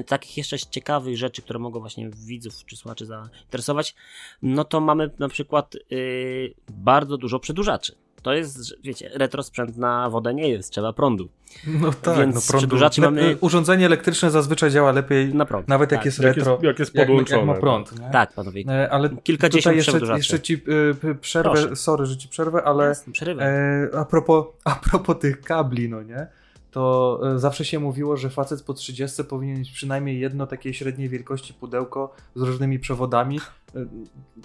[0.03, 3.95] takich jeszcze ciekawych rzeczy, które mogą właśnie widzów czy słuchaczy zainteresować,
[4.41, 7.95] no to mamy na przykład yy, bardzo dużo przedłużaczy.
[8.25, 11.29] To jest, wiecie, retro sprzęt na wodę nie jest, trzeba prądu.
[11.67, 12.77] No tak, Więc no prądu.
[13.01, 13.21] mamy...
[13.21, 15.67] Y, urządzenie elektryczne zazwyczaj działa lepiej, na prąd.
[15.67, 15.97] nawet tak.
[15.97, 17.39] jak jest retro, jak jest, jak jest podłączone.
[17.39, 17.99] Jak, jak ma prąd.
[17.99, 18.09] Nie?
[18.09, 18.63] Tak, panowie.
[18.69, 21.75] E, ale Kilkadziesiąt jeszcze, jeszcze ci y, przerwę, Proszę.
[21.75, 26.27] sorry, że ci przerwę, ale Jasne, e, a, propos, a propos tych kabli, no nie?
[26.75, 31.09] To e, zawsze się mówiło, że facet po 30 powinien mieć przynajmniej jedno takiej średniej
[31.09, 33.39] wielkości pudełko z różnymi przewodami,
[33.75, 33.85] e,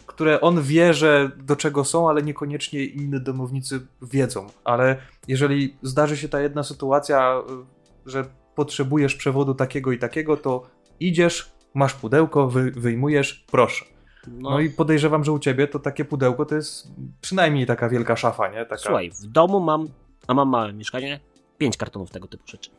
[0.07, 4.47] które on wie, że do czego są, ale niekoniecznie inni domownicy wiedzą.
[4.65, 4.97] Ale
[5.29, 7.43] jeżeli zdarzy się ta jedna sytuacja, e,
[8.07, 8.25] że
[8.55, 10.67] potrzebujesz przewodu takiego i takiego, to
[11.01, 13.85] idziesz, masz pudełko, wy, wyjmujesz, proszę.
[14.27, 14.51] No.
[14.51, 14.61] no.
[14.61, 16.89] i podejrzewam, że u ciebie to takie pudełko to jest
[17.21, 18.65] przynajmniej taka wielka szafa, nie?
[18.65, 18.77] Taka...
[18.77, 19.89] Słuchaj, w domu mam,
[20.27, 21.21] a mam małe mieszkanie,
[21.61, 22.71] pięć kartonów tego typu rzeczy.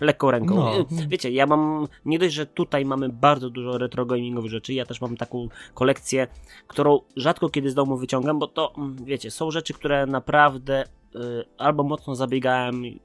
[0.00, 0.54] Lekką ręką.
[0.54, 0.72] No.
[1.08, 5.00] Wiecie, ja mam, nie dość, że tutaj mamy bardzo dużo retro gamingowych rzeczy, ja też
[5.00, 6.26] mam taką kolekcję,
[6.66, 11.18] którą rzadko kiedy z domu wyciągam, bo to, mm, wiecie, są rzeczy, które naprawdę y,
[11.58, 12.98] albo mocno zabiegałem, y,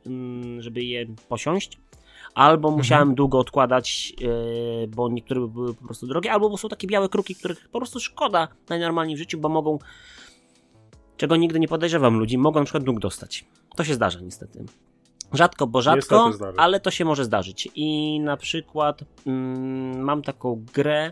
[0.59, 1.77] żeby je posiąść,
[2.35, 2.77] albo mhm.
[2.77, 4.13] musiałem długo odkładać,
[4.83, 7.99] y, bo niektóre były po prostu drogie, albo są takie białe kruki, których po prostu
[7.99, 9.79] szkoda najnormalniej w życiu, bo mogą,
[11.17, 13.45] czego nigdy nie podejrzewam ludzi, mogą na przykład dług dostać.
[13.75, 14.65] To się zdarza niestety.
[15.33, 17.69] Rzadko, bo rzadko, ale to się może zdarzyć.
[17.75, 21.11] I na przykład mm, mam taką grę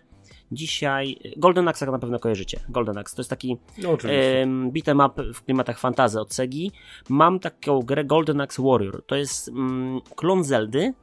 [0.51, 1.20] dzisiaj.
[1.38, 2.59] Golden Axe na pewno kojarzycie.
[2.70, 6.72] Golden Axe to jest taki no, um, beat'em up w klimatach fantazy od Segi.
[7.09, 9.03] Mam taką grę Golden Axe Warrior.
[9.05, 10.93] To jest um, klon Zeldy.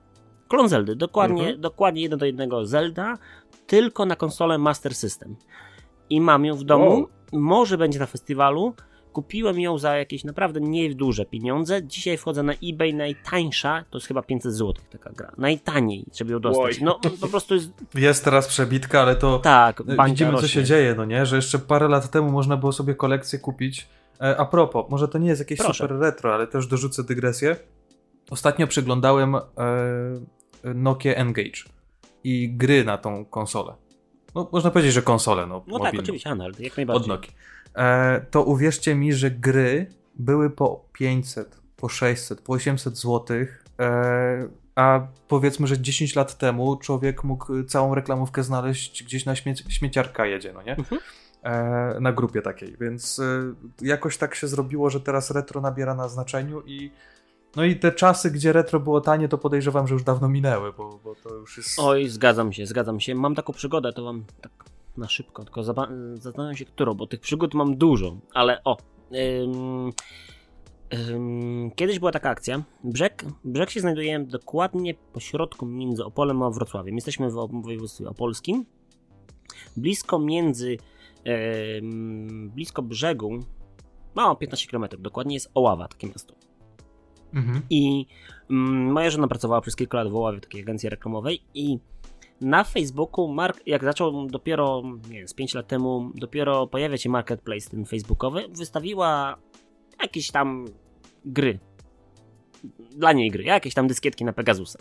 [0.49, 1.61] Klon Zeldy, dokładnie, mhm.
[1.61, 3.19] dokładnie jeden do jednego Zelda,
[3.67, 5.37] tylko na konsolę Master System.
[6.11, 7.07] I mam ją w domu.
[7.33, 8.75] Może będzie na festiwalu.
[9.15, 11.87] Kupiłem ją za jakieś naprawdę nieduże pieniądze.
[11.87, 15.33] Dzisiaj wchodzę na eBay najtańsza, to jest chyba 500 zł taka gra.
[15.39, 16.81] Najtaniej, żeby ją dostać.
[16.81, 17.71] No po prostu jest...
[17.95, 20.49] Jest teraz przebitka, ale to tak, widzimy rośnie.
[20.49, 21.27] co się dzieje, no nie?
[21.27, 23.89] Że jeszcze parę lat temu można było sobie kolekcję kupić.
[24.21, 25.85] E, a propos, może to nie jest jakieś Proszę.
[25.85, 27.57] super retro, ale też dorzucę dygresję.
[28.31, 29.41] Ostatnio przyglądałem e,
[30.75, 31.61] Nokia Engage
[32.25, 33.75] i gry na tą konsolę.
[34.35, 35.47] No, można powiedzieć, że konsolę.
[35.47, 37.03] No, no tak, oczywiście, handheld, jak najbardziej.
[37.03, 37.33] Od Nokia.
[37.75, 43.37] E, to uwierzcie mi, że gry były po 500, po 600, po 800 zł,
[43.81, 49.55] e, a powiedzmy, że 10 lat temu człowiek mógł całą reklamówkę znaleźć gdzieś na śmie
[49.69, 50.77] śmieciarka jedzie, no nie?
[50.77, 51.01] Mhm.
[51.43, 53.21] E, na grupie takiej, więc
[53.83, 56.91] jakoś tak się zrobiło, że teraz retro nabiera na znaczeniu i
[57.57, 61.01] no i te czasy, gdzie retro było tanie, to podejrzewam, że już dawno minęły, bo,
[61.05, 61.79] bo to już jest...
[61.79, 63.15] Oj, zgadzam się, zgadzam się.
[63.15, 64.64] Mam taką przygodę, to wam tak
[64.97, 65.63] na szybko, tylko
[66.15, 68.77] zastanawiam się, którą, bo tych przygód mam dużo, ale o.
[69.13, 69.93] Ym,
[70.95, 72.63] ym, kiedyś była taka akcja.
[72.85, 76.95] Brzeg, brzeg się znajduje dokładnie po środku między Opolem a Wrocławiem.
[76.95, 78.65] Jesteśmy w województwie opolskim.
[79.77, 80.77] Blisko między,
[81.79, 83.39] ym, blisko brzegu,
[84.17, 86.35] no 15 km dokładnie, jest Oława, takie miasto.
[87.35, 87.63] Mhm.
[87.71, 88.07] I
[88.93, 91.79] moja żona pracowała przez kilka lat w Oławie, w takiej agencji reklamowej i
[92.41, 97.11] na Facebooku, Mark, jak zaczął dopiero, nie wiem, z 5 lat temu, dopiero pojawia się
[97.11, 99.37] marketplace ten facebookowy, wystawiła
[100.03, 100.65] jakieś tam
[101.25, 101.59] gry.
[102.97, 104.79] Dla niej gry, jakieś tam dyskietki na Pegasusa.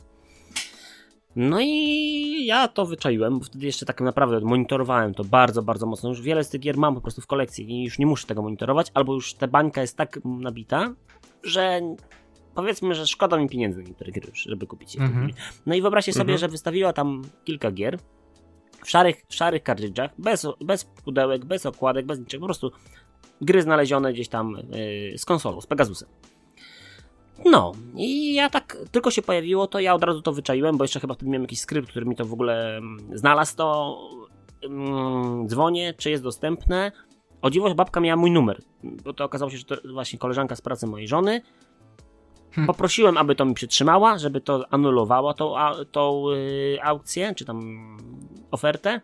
[1.35, 6.09] No i ja to wyczaiłem, bo wtedy jeszcze tak naprawdę monitorowałem to bardzo, bardzo mocno.
[6.09, 8.41] Już wiele z tych gier mam po prostu w kolekcji i już nie muszę tego
[8.41, 10.93] monitorować, albo już ta bańka jest tak nabita,
[11.43, 11.81] że
[12.55, 15.01] powiedzmy, że szkoda mi pieniędzy na niektóre gry, żeby kupić je.
[15.01, 15.33] -hmm.
[15.65, 16.39] No i wyobraźcie sobie, -hmm.
[16.39, 17.99] że wystawiła tam kilka gier
[18.83, 22.71] w szarych, w szarych kartridżach, bez, bez pudełek, bez okładek, bez niczego, po prostu
[23.41, 24.57] gry znalezione gdzieś tam
[25.11, 26.09] yy, z konsolą, z Pegasusem.
[27.45, 30.99] No, i ja tak tylko się pojawiło, to ja od razu to wyczaiłem, bo jeszcze
[30.99, 33.97] chyba wtedy miałem jakiś skrypt, który mi to w ogóle mm, znalazł, to
[34.63, 36.91] mm, dzwonię, czy jest dostępne.
[37.41, 40.61] O dziwość babka miała mój numer, bo to okazało się, że to właśnie koleżanka z
[40.61, 41.41] pracy mojej żony
[42.55, 42.67] Hmm.
[42.67, 45.55] Poprosiłem, aby to mi przytrzymała, żeby to anulowało tą,
[45.91, 47.97] tą yy, aukcję, czy tam
[48.51, 49.01] ofertę.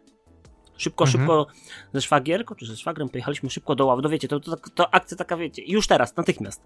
[0.78, 1.22] Szybko, mhm.
[1.22, 1.48] szybko
[1.94, 4.02] ze szwagierką, czy ze szwagrem pojechaliśmy szybko do ławy.
[4.02, 6.62] No wiecie, to, to, to akcja taka, wiecie, już teraz, natychmiast.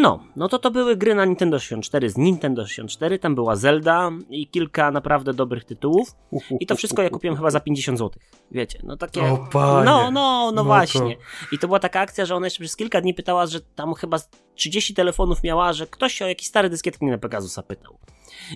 [0.00, 4.10] No, no to to były gry na Nintendo 64 z Nintendo 64, tam była Zelda
[4.30, 6.14] i kilka naprawdę dobrych tytułów.
[6.60, 8.22] I to wszystko ja kupiłem chyba za 50 zł.
[8.50, 9.22] Wiecie, no takie.
[9.22, 9.84] O, panie.
[9.84, 11.16] No, no, no, no właśnie.
[11.16, 11.22] To...
[11.52, 14.18] I to była taka akcja, że ona jeszcze przez kilka dni pytała, że tam chyba
[14.54, 17.98] 30 telefonów miała, że ktoś o jakieś stare dyskietki na Pegasusa pytał.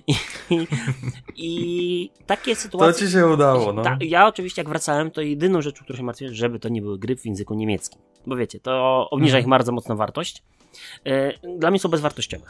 [0.07, 0.13] I,
[0.49, 0.67] i,
[1.35, 2.93] i takie sytuacje.
[2.93, 3.81] To ci się udało, no.
[3.81, 6.99] Ta, ja oczywiście, jak wracałem, to jedyną rzeczą, którą się martwiłem, żeby to nie były
[6.99, 8.01] gry w języku niemieckim.
[8.27, 9.45] Bo wiecie, to obniża mhm.
[9.45, 10.43] ich bardzo mocno wartość.
[11.05, 12.45] E, dla mnie są bezwartościowe.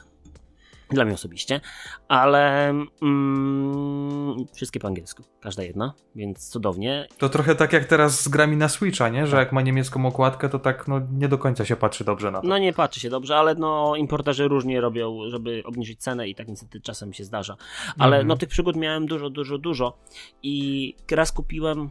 [0.90, 1.62] Dla mnie osobiście,
[2.08, 2.70] ale
[3.02, 7.08] mm, wszystkie po angielsku, każda jedna, więc cudownie.
[7.18, 9.26] To trochę tak jak teraz z grami na Switcha, nie?
[9.26, 9.40] Że tak.
[9.40, 12.48] jak ma niemiecką okładkę, to tak no, nie do końca się patrzy dobrze na to.
[12.48, 16.48] No nie patrzy się dobrze, ale no importerzy różnie robią, żeby obniżyć cenę i tak
[16.48, 17.56] niestety czasem się zdarza.
[17.98, 18.28] Ale mhm.
[18.28, 19.98] no tych przygód miałem dużo, dużo, dużo
[20.44, 21.90] i raz kupiłem,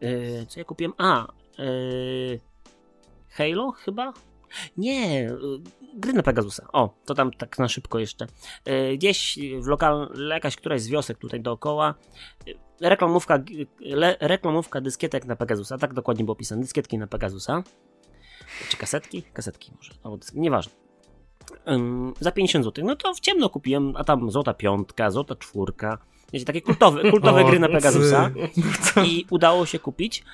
[0.00, 0.92] yy, co ja kupiłem?
[0.98, 1.26] A,
[1.58, 2.40] yy,
[3.30, 4.12] Halo chyba?
[4.76, 5.36] Nie, y,
[5.94, 6.66] gry na Pegasusa.
[6.72, 8.26] O, to tam tak na szybko jeszcze.
[8.68, 11.94] Y, Gdzieś w lokal, jakaś któraś z wiosek tutaj dookoła,
[12.48, 13.38] y, reklamówka,
[13.80, 17.62] le, reklamówka dyskietek na Pegasusa, tak dokładnie było pisane, dyskietki na Pegasusa.
[18.68, 19.22] Czy kasetki?
[19.22, 20.72] Kasetki może, albo dysk, nieważne.
[21.68, 22.84] Ym, za 50 zł.
[22.84, 25.98] No to w ciemno kupiłem, a tam złota piątka, złota czwórka.
[26.32, 28.30] Wiecie, takie kultowe, kultowe O, gry na Pegasusa.
[28.94, 29.00] ty.
[29.06, 30.24] I udało się kupić.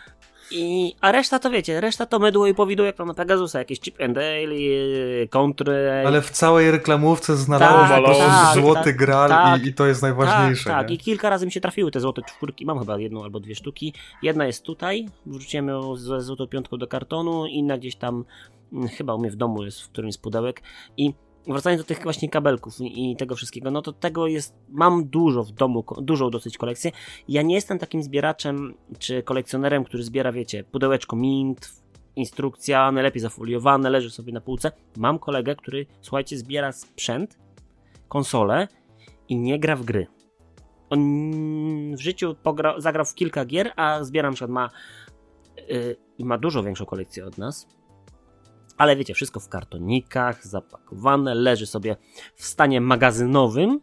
[0.51, 3.81] I, a reszta to wiecie, reszta to mydło i powidło jak tam na Pegasusa, jakieś
[3.81, 6.05] Chip and Dale, y, Country.
[6.07, 9.65] Ale w całej reklamówce znalazło Tak, prostu tak, złoty tak, gral tak.
[9.65, 10.65] i, i to jest najważniejsze.
[10.65, 10.89] Tak, tak.
[10.89, 10.95] nie?
[10.95, 12.67] I kilka razy mi się trafiły te złote czwórki.
[12.67, 13.95] Mam chyba jedną albo dwie sztuki.
[14.23, 18.25] Jedna jest tutaj, wrzuciłem ją ze złotą piątką do kartonu, inna gdzieś tam,
[18.73, 20.63] mm, chyba u mnie w domu jest, w którymś z pudełek.
[20.97, 21.15] I
[21.53, 25.53] wracając do tych właśnie kabelków i, tego wszystkiego, no to tego jest, mam dużo w
[25.53, 26.93] domu, dużą dosyć kolekcję.
[27.29, 31.73] Ja nie jestem takim zbieraczem czy kolekcjonerem, który zbiera, wiecie, pudełeczko mint,
[32.17, 34.73] instrukcja, najlepiej zafoliowane, leży sobie na półce.
[34.97, 37.39] Mam kolegę, który, słuchajcie, zbiera sprzęt,
[38.09, 38.69] konsole
[39.29, 40.07] i nie gra w gry.
[40.91, 41.01] On
[41.97, 44.71] w życiu pogra, zagrał w kilka gier, a zbiera na przykład ma,
[45.69, 47.78] yy, ma dużo większą kolekcję od nas.
[48.79, 51.97] Ale wiecie, wszystko w kartonikach, zapakowane, leży sobie
[52.35, 53.81] w stanie magazynowym.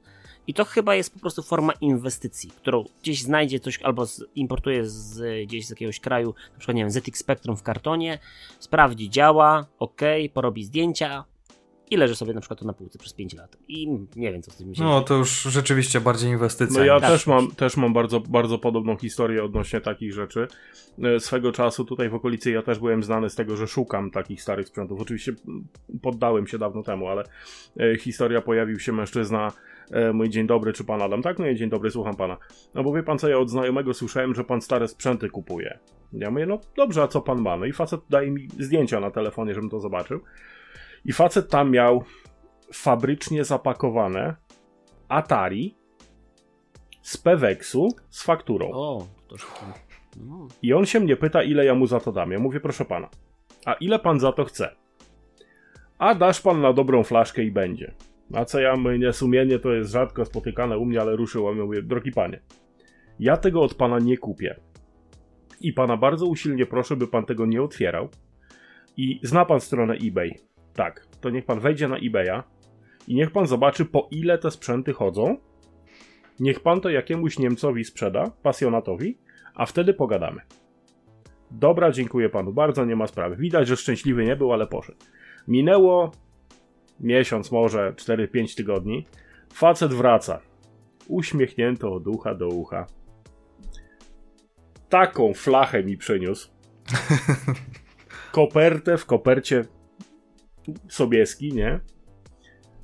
[0.47, 4.89] I to chyba jest po prostu forma inwestycji, którą gdzieś znajdzie coś albo z, importuje
[4.89, 8.19] z, gdzieś z jakiegoś kraju, na przykład nie wiem, ZX Spectrum w kartonie,
[8.59, 10.01] sprawdzi, działa, ok,
[10.33, 11.25] porobi zdjęcia
[11.91, 13.57] i leży sobie na przykład to na półce przez 5 lat.
[13.67, 16.79] I nie wiem, co z tym mi się No to już rzeczywiście bardziej inwestycja.
[16.79, 17.09] No ja Tak.
[17.09, 20.47] też mam, też mam bardzo, bardzo podobną historię odnośnie takich rzeczy.
[21.03, 24.41] E, Swego czasu tutaj w okolicy ja też byłem znany z tego, że szukam takich
[24.41, 25.01] starych sprzętów.
[25.01, 25.33] Oczywiście
[26.01, 27.23] poddałem się dawno temu, ale
[27.79, 29.51] e, historia pojawił się mężczyzna,
[29.91, 31.21] e, mój dzień dobry, czy pan Adam?
[31.21, 32.37] Tak, no i dzień dobry, słucham pana.
[32.75, 35.79] No bo wie pan co, ja od znajomego słyszałem, że pan stare sprzęty kupuje.
[36.13, 37.57] Ja mówię, no dobrze, a co pan ma?
[37.57, 40.19] No i facet daje mi zdjęcia na telefonie, żebym to zobaczył.
[41.05, 42.03] I facet tam miał
[42.73, 44.35] fabrycznie zapakowane
[45.07, 45.75] Atari
[47.01, 48.69] z Peweksu z fakturą.
[48.73, 49.35] O, to.
[50.17, 50.47] No.
[50.61, 52.31] I on się mnie pyta, ile ja mu za to dam.
[52.31, 53.09] Ja mówię, proszę pana,
[53.65, 54.75] a ile pan za to chce?
[55.97, 57.93] A dasz pan na dobrą flaszkę i będzie.
[58.33, 61.55] A co ja mówię, sumienie to jest rzadko spotykane u mnie, ale ruszyło.
[61.55, 62.41] Ja mówię, drogi panie,
[63.19, 64.59] ja tego od pana nie kupię.
[65.61, 68.09] I pana bardzo usilnie proszę, by pan tego nie otwierał.
[68.97, 70.39] I zna pan stronę eBay.
[70.75, 72.43] Tak, to niech pan wejdzie na eBaya
[73.07, 75.37] i niech pan zobaczy, po ile te sprzęty chodzą.
[76.39, 79.17] Niech pan to jakiemuś Niemcowi sprzeda, pasjonatowi,
[79.55, 80.41] a wtedy pogadamy.
[81.51, 83.35] Dobra, dziękuję panu bardzo, nie ma sprawy.
[83.35, 84.97] Widać, że szczęśliwy nie był, ale poszedł.
[85.47, 86.11] Minęło
[86.99, 89.05] miesiąc, może 4-5 tygodni.
[89.53, 90.39] Facet wraca.
[91.07, 92.85] Uśmiechnięto od ucha do ucha.
[94.89, 96.49] Taką flachę mi przyniósł.
[98.31, 99.65] Kopertę w kopercie
[100.87, 101.79] Sobieski, nie?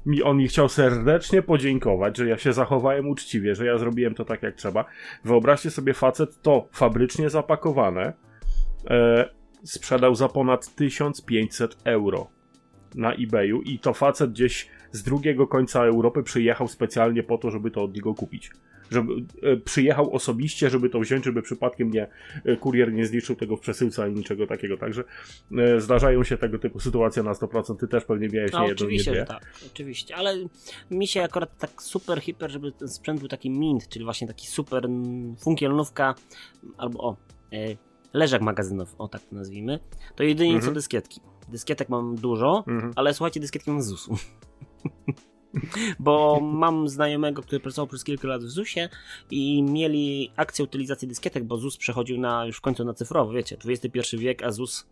[0.06, 4.26] Mi on mi chciał serdecznie podziękować, że ja się zachowałem uczciwie, że ja zrobiłem to
[4.26, 4.86] tak jak trzeba.
[5.26, 8.14] Wyobraźcie sobie, facet to fabrycznie zapakowane
[8.90, 9.30] e,
[9.64, 12.28] sprzedał za ponad 1500 euro
[12.96, 17.72] na eBayu i to facet gdzieś z drugiego końca Europy przyjechał specjalnie po to, żeby
[17.72, 18.52] to od niego kupić.
[18.92, 22.08] Żeby, e, przyjechał osobiście, żeby to wziąć, żeby przypadkiem nie
[22.46, 24.78] e, kurier nie zniszczył tego w przesyłce ani niczego takiego.
[24.78, 25.04] Także
[25.58, 27.78] e, zdarzają się tego typu sytuacje na 100%.
[27.80, 29.20] Ty też pewnie miałeś No nie jedną, nie oczywiście, dwie.
[29.20, 30.36] że tak, oczywiście, ale
[30.92, 34.48] mi się akurat tak super hiper, żeby ten sprzęt był taki mint, czyli właśnie taki
[34.48, 34.88] super
[35.44, 36.16] funkielnówka,
[36.78, 37.18] albo o,
[38.14, 39.80] leżak magazynowy, o tak to nazwijmy,
[40.16, 40.70] to jedynie Mhm.
[40.70, 41.22] co dyskietki.
[41.50, 42.94] Dyskietek mam dużo, Mhm.
[42.96, 44.16] ale słuchajcie, dyskietki mam z ZUS-u.
[46.00, 48.90] Bo mam znajomego, który pracował przez kilka lat w ZUS-ie
[49.32, 53.58] i mieli akcję utylizacji dyskietek, bo ZUS przechodził na już w końcu na cyfrowo, wiecie,
[53.66, 54.88] XXI wiek, a ZUS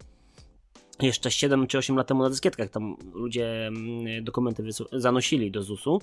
[1.02, 6.02] jeszcze 7 czy 8 lat temu na dyskietkach tam ludzie mm, dokumenty zanosili do ZUS-u.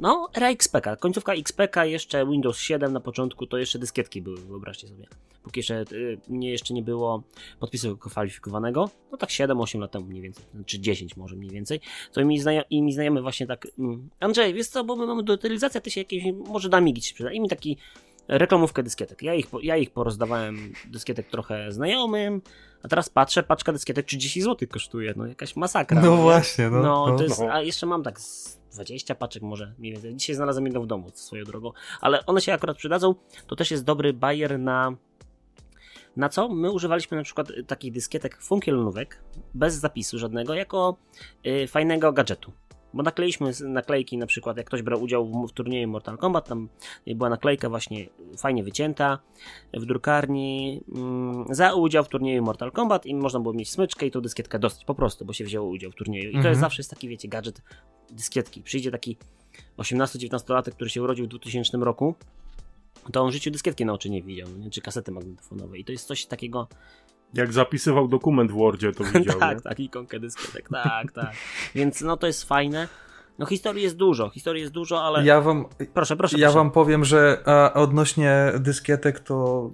[0.00, 4.88] No, era XPK, końcówka XPK, jeszcze Windows 7 na początku, to jeszcze dyskietki były, wyobraźcie
[4.88, 5.06] sobie.
[5.42, 7.22] Póki jeszcze y, nie, jeszcze nie było
[7.58, 11.80] podpisu kwalifikowanego, no tak 7-8 lat temu mniej więcej, czy 10 może mniej więcej,
[12.12, 15.22] to mi, znajo- i mi znajomy właśnie tak, mm, Andrzej, wiesz co, bo my mamy
[15.22, 17.32] do utylizacji, a ty się jakieś, może da migi ci przyda.
[17.32, 17.76] I mi taki
[18.30, 19.22] reklamówkę dyskietek.
[19.22, 22.42] Ja ich, ja ich porozdawałem dyskietek trochę znajomym,
[22.82, 26.02] a teraz patrzę, paczka dyskietek 30 zł kosztuje, no jakaś masakra.
[26.02, 26.22] No nie?
[26.22, 26.80] właśnie, no.
[26.80, 27.22] No, no.
[27.22, 27.52] jest, no.
[27.52, 30.16] a jeszcze mam tak z 20 paczek może mniej więcej.
[30.16, 33.14] Dzisiaj znalazłem jedną w domu swoją drogą, ale one się akurat przydadzą.
[33.46, 34.96] To też jest dobry bajer na
[36.16, 36.48] na co?
[36.48, 39.22] My używaliśmy na przykład takich dyskietek funkielnówek
[39.54, 40.96] bez zapisu żadnego jako
[41.46, 42.52] y, fajnego gadżetu.
[42.94, 46.68] Bo nakleiliśmy naklejki na przykład, jak ktoś brał udział w, w turnieju Mortal Kombat, tam
[47.06, 48.06] była naklejka właśnie
[48.38, 49.18] fajnie wycięta
[49.74, 54.10] w drukarni mm, za udział w turnieju Mortal Kombat i można było mieć smyczkę i
[54.10, 56.28] tą dyskietkę dostać po prostu, bo się wzięło udział w turnieju.
[56.28, 56.52] I to Mhm.
[56.52, 57.62] jest zawsze jest taki, wiecie, gadżet
[58.10, 58.62] dyskietki.
[58.62, 59.16] Przyjdzie taki
[59.78, 62.14] 18-19-latek, który się urodził w 2000 roku,
[63.12, 64.70] to on w życiu dyskietki na oczy nie widział, nie?
[64.70, 65.78] czy kasety magnetofonowe.
[65.78, 66.68] I to jest coś takiego,
[67.34, 69.38] Jak zapisywał dokument w Wordzie, to widział.
[69.38, 69.62] tak, nie?
[69.62, 71.32] tak, ikonkę dyskietek, tak, tak.
[71.74, 72.88] Więc no to jest fajne.
[73.38, 75.64] No historii jest dużo, historii jest dużo, ale Ja wam,
[75.94, 76.38] proszę, proszę.
[76.38, 76.58] ja proszę.
[76.58, 79.70] wam powiem, że a, odnośnie dyskietek to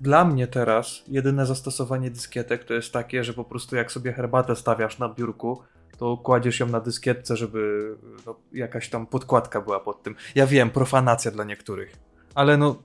[0.00, 4.56] dla mnie teraz jedyne zastosowanie dyskietek to jest takie, że po prostu jak sobie herbatę
[4.56, 5.62] stawiasz na biurku,
[5.98, 7.94] to kładziesz ją na dyskietce, żeby
[8.26, 10.14] no, jakaś tam podkładka była pod tym.
[10.34, 11.96] Ja wiem, profanacja dla niektórych,
[12.34, 12.82] ale no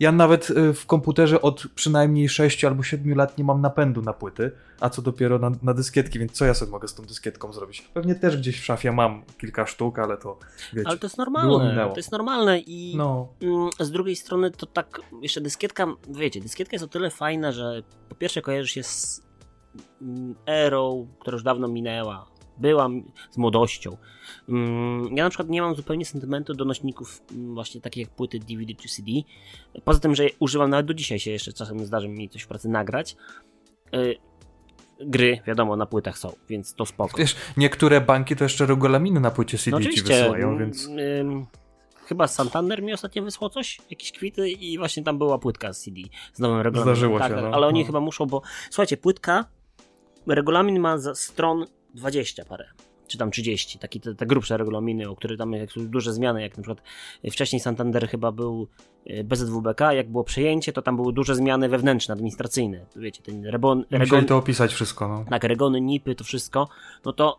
[0.00, 4.12] ja nawet y, w komputerze od przynajmniej 6 albo 7 lat nie mam napędu na
[4.12, 7.52] płyty, a co dopiero na, na dyskietki, więc co ja sobie mogę z tą dyskietką
[7.52, 7.82] zrobić?
[7.94, 10.38] Pewnie też gdzieś w szafie mam kilka sztuk, ale to
[10.72, 10.88] wiecie.
[10.88, 15.00] Ale to jest normalne, to jest normalne i No, mm, z drugiej strony to tak,
[15.22, 19.22] jeszcze dyskietka, wiecie, dyskietka jest o tyle fajna, że po pierwsze kojarzy się z
[20.02, 22.31] mm, erą, która już dawno minęła,
[22.62, 23.96] była m- z młodością.
[24.48, 28.38] Mm, Ja na przykład nie mam zupełnie sentymentu do nośników mm, właśnie takich jak płyty
[28.38, 29.10] DVD czy CD.
[29.84, 32.68] Poza tym, że używam nawet do dzisiaj się jeszcze czasem zdarzy mi coś w pracy
[32.68, 33.16] nagrać.
[33.94, 34.16] Y,
[35.06, 37.18] Gry, wiadomo, na płytach są, więc to spoko.
[37.18, 40.88] wiesz, niektóre banki to jeszcze regulaminy na płycie CD No ci wysyłają, mm, więc...
[41.20, 41.46] ym,
[42.06, 46.00] chyba Santander mi ostatnio wysłał coś, jakieś kwity i właśnie tam była płytka z CD
[46.34, 46.96] z nowym regulaminem.
[46.96, 47.50] Zdarzyło tak, się, tak, no.
[47.50, 47.86] Ale oni No.
[47.86, 49.44] chyba muszą, bo słuchajcie, płytka,
[50.26, 52.64] regulamin ma za stron 20 parę.
[53.06, 56.42] Czy tam 30, takie te, te grubsze regulaminy, o które tam jak są duże zmiany,
[56.42, 56.82] jak na przykład
[57.30, 58.68] wcześniej Santander chyba był
[59.10, 62.86] y, BZWBK, jak było przejęcie, to tam były duże zmiany wewnętrzne, administracyjne.
[62.96, 65.24] Wiecie, ten rebon, Musieli regon, to opisać wszystko, no.
[65.30, 66.68] tak, regony, nipy, to wszystko,
[67.04, 67.38] no to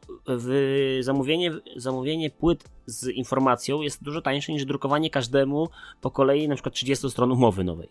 [1.00, 5.70] zamówienie, zamówienie płyt z informacją jest dużo tańsze niż drukowanie każdemu
[6.02, 7.88] po kolei na przykład 30 stron umowy nowej,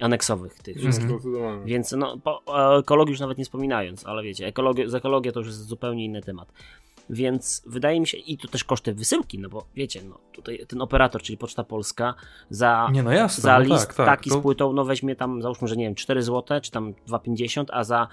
[0.00, 0.92] aneksowych tych Mhm.
[0.92, 1.32] wszystkich.
[1.64, 5.40] Więc no, po, o ekologii już nawet nie wspominając, ale wiecie, ekologia, z ekologią to
[5.40, 6.52] już jest zupełnie inny temat.
[7.10, 10.82] Więc wydaje mi się, i to też koszty wysyłki, no bo wiecie, no tutaj ten
[10.82, 12.14] operator, czyli Poczta Polska,
[12.50, 14.06] za, Nie, no jasne, za no list tak, tak.
[14.06, 14.38] taki to...
[14.38, 17.84] z płytą, no weźmie tam, załóżmy, że nie wiem, 4 zł, czy tam 2,50, a
[17.84, 18.08] za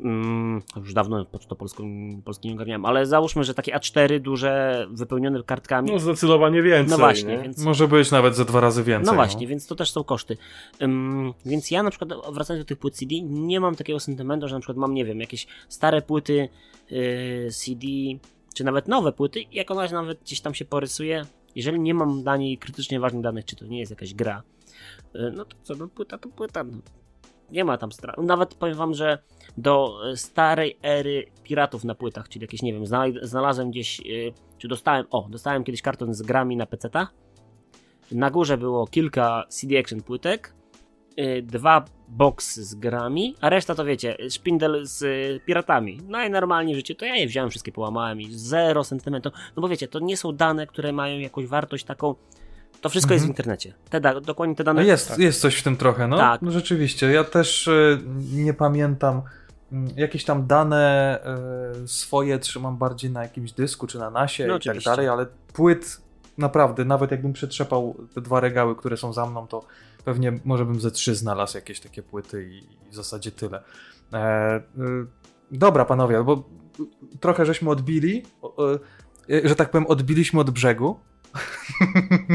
[0.00, 1.84] mm, już dawno Pocztą Polską,
[2.24, 6.90] Polski nie ogarniałem, ale załóżmy, że takie A4 duże, wypełnione kartkami, No zdecydowanie więcej.
[6.90, 7.42] no właśnie, nie?
[7.42, 9.06] więc Może być nawet ze dwa razy więcej.
[9.06, 10.36] no właśnie, więc to też są koszty.
[10.82, 14.54] Ym, więc ja na przykład, wracając do tych płyt CD, nie mam takiego sentymentu, że
[14.54, 16.48] na przykład mam, nie wiem, jakieś stare płyty
[16.90, 17.86] yy, CD,
[18.54, 22.22] czy nawet nowe płyty, i jak ona nawet gdzieś tam się porysuje, jeżeli nie mam
[22.22, 24.42] dla niej krytycznie ważnych danych, czy to nie jest jakaś gra,
[25.14, 26.64] yy, no to co, no płyta to płyta.
[26.64, 26.72] No.
[27.50, 28.22] Nie ma tam strachu.
[28.22, 29.18] Nawet powiem wam, że
[29.56, 34.32] do e, starej ery piratów na płytach, czyli jakieś, nie wiem, znalaz- znalazłem gdzieś, yy,
[34.58, 37.08] czy dostałem, o, dostałem kiedyś karton z grami na PC-ta,
[38.12, 40.54] na górze było kilka CD Action płytek,
[41.20, 45.04] y, dwa boxy z grami, a reszta to wiecie, szpindel z
[45.44, 46.00] piratami.
[46.08, 49.30] Najnormalniej w życiu to ja je wziąłem, wszystkie połamałem i zero sentymentu.
[49.56, 52.14] No bo wiecie, to nie są dane, które mają jakąś wartość taką.
[52.80, 53.32] To wszystko jest w Mhm.
[53.36, 53.74] internecie.
[53.90, 54.84] Te da- dokładnie te dane.
[54.84, 55.18] Jest, tak.
[55.18, 56.16] jest coś w tym trochę, no.
[56.16, 56.42] Tak.
[56.42, 57.98] No rzeczywiście, ja też e,
[58.32, 59.22] nie pamiętam.
[59.72, 61.18] mm, Jakieś tam dane
[61.82, 65.26] e, swoje trzymam bardziej na jakimś dysku czy na nasie No i tak dalej, ale
[65.52, 66.00] płyt
[66.38, 69.64] naprawdę, nawet jakbym przetrzepał te dwa regały, które są za mną, to
[70.04, 72.56] pewnie może bym ze trzy znalazł jakieś takie płyty i,
[72.86, 73.62] i w zasadzie tyle.
[74.12, 74.62] E, e,
[75.50, 76.48] dobra, panowie, bo
[77.20, 78.22] trochę żeśmy odbili,
[79.30, 81.00] e, że tak powiem, odbiliśmy od brzegu.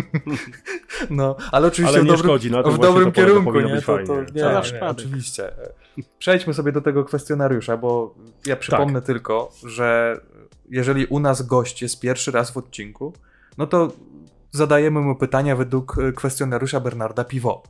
[1.10, 3.82] no, ale oczywiście Ale w dobrym, szkodzi, tym w dobrym kierunku, nie?
[3.82, 5.52] To, to, nie, nie, oczywiście.
[6.20, 10.20] Przejdźmy sobie do tego kwestionariusza, bo ja przypomnę tylko, że
[10.70, 13.14] jeżeli u nas gość jest pierwszy raz w odcinku,
[13.58, 13.92] no to
[14.52, 17.64] zadajemy mu pytania według e, kwestionariusza Bernarda Piwo.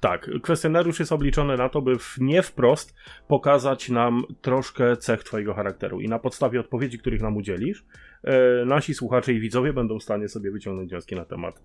[0.00, 2.94] Tak, kwestionariusz jest obliczony na to, by nie wprost
[3.28, 6.00] pokazać nam troszkę cech Twojego charakteru.
[6.00, 7.84] I na podstawie odpowiedzi, których nam udzielisz,
[8.24, 11.62] e, nasi słuchacze i widzowie będą w stanie sobie wyciągnąć wnioski na temat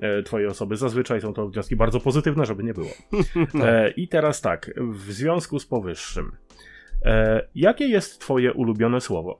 [0.00, 0.76] e, Twojej osoby.
[0.76, 2.90] Zazwyczaj są to wnioski bardzo pozytywne, żeby nie było.
[3.64, 6.32] E, I teraz tak, w związku z powyższym,
[7.54, 9.38] jakie jest Twoje ulubione słowo?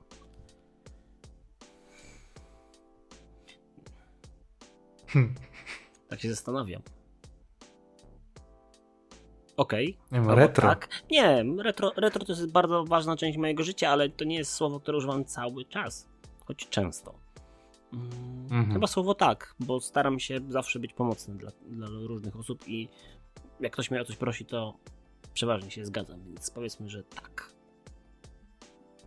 [6.07, 6.81] Tak się zastanawiam.
[9.57, 9.97] Okej.
[10.11, 10.69] Albo retro.
[10.69, 10.89] Tak.
[11.11, 14.79] Nie, retro, retro to jest bardzo ważna część mojego życia, ale to nie jest słowo,
[14.79, 16.07] które używam cały czas,
[16.45, 17.13] choć często.
[17.93, 18.73] Mm, Mhm.
[18.73, 22.89] Chyba słowo tak, bo staram się zawsze być pomocny dla, dla różnych osób i
[23.59, 24.73] jak ktoś mnie o coś prosi, to
[25.33, 27.49] przeważnie się zgadzam, więc powiedzmy, że tak.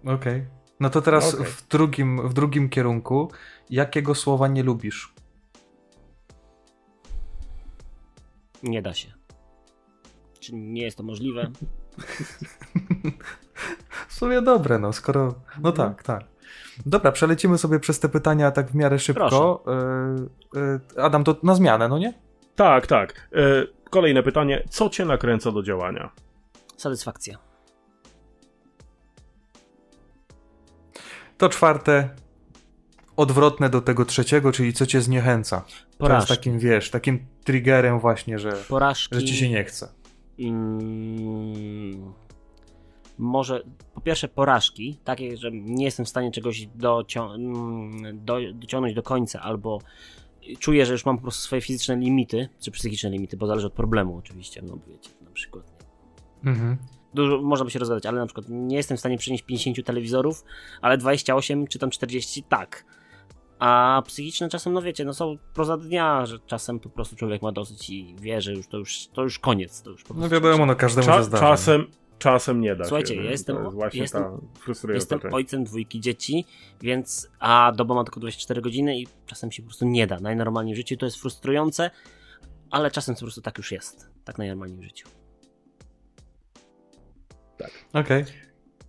[0.03, 0.15] Okej.
[0.15, 0.47] Okay.
[0.81, 1.47] No to teraz Okay.
[1.47, 3.31] w, drugim, w drugim kierunku.
[3.71, 5.13] Jakiego słowa nie lubisz?
[8.63, 9.18] Nie da się.
[10.49, 11.51] Czy nie jest to możliwe?
[14.09, 15.35] W sumie dobre, no skoro.
[15.63, 16.25] No tak, tak.
[16.87, 19.65] Dobra, przelecimy sobie przez te pytania tak w miarę szybko.
[20.55, 22.15] Y, y, Adam, to na zmianę, no nie?
[22.57, 23.29] Tak, tak.
[23.33, 24.65] E, kolejne pytanie.
[24.71, 26.11] Co cię nakręca do działania?
[26.77, 27.39] Satysfakcja.
[31.39, 32.11] To czwarte,
[33.17, 35.61] odwrotne do tego trzeciego, czyli co cię zniechęca.
[35.61, 36.29] To jest Porażki.
[36.37, 39.15] takim, wiesz, takim triggerem właśnie, że, Porażki.
[39.15, 39.98] że ci się nie chce.
[40.41, 42.13] Mm,
[43.19, 43.63] może
[43.95, 49.03] po pierwsze porażki, takie, że nie jestem w stanie czegoś docią- mm, do, dociągnąć do
[49.03, 49.79] końca, albo
[50.59, 53.73] czuję, że już mam po prostu swoje fizyczne limity, czy psychiczne limity, bo zależy od
[53.73, 55.85] problemu oczywiście, no wiecie, na przykład.
[56.45, 56.77] Mhm.
[57.15, 60.45] Dużo można by się rozgadać, ale na przykład nie jestem w stanie przynieść 50 telewizorów,
[60.81, 62.85] ale 28 czy tam 40 tak.
[63.59, 67.53] A psychiczne czasem, no wiecie, no są proza dnia, że czasem po prostu człowiek ma
[67.53, 69.83] dosyć i wie, że już to już, to już koniec.
[69.83, 71.49] To już po No wiadomo, no każdemu Cza- się zdarza.
[71.49, 71.87] czasem,
[72.19, 73.23] czasem nie da Słuchajcie, się.
[73.25, 74.49] ja jestem- jest jestem-
[74.95, 76.45] Jestem ojcem dwójki dzieci,
[76.81, 80.21] więc a doba ma tylko 24 godziny i czasem się po prostu nie da.
[80.21, 81.91] Najnormalniej w życiu to jest frustrujące,
[82.71, 84.11] ale czasem po prostu tak już jest.
[84.25, 85.09] Tak najnormalniej w życiu.
[87.93, 88.25] Okej.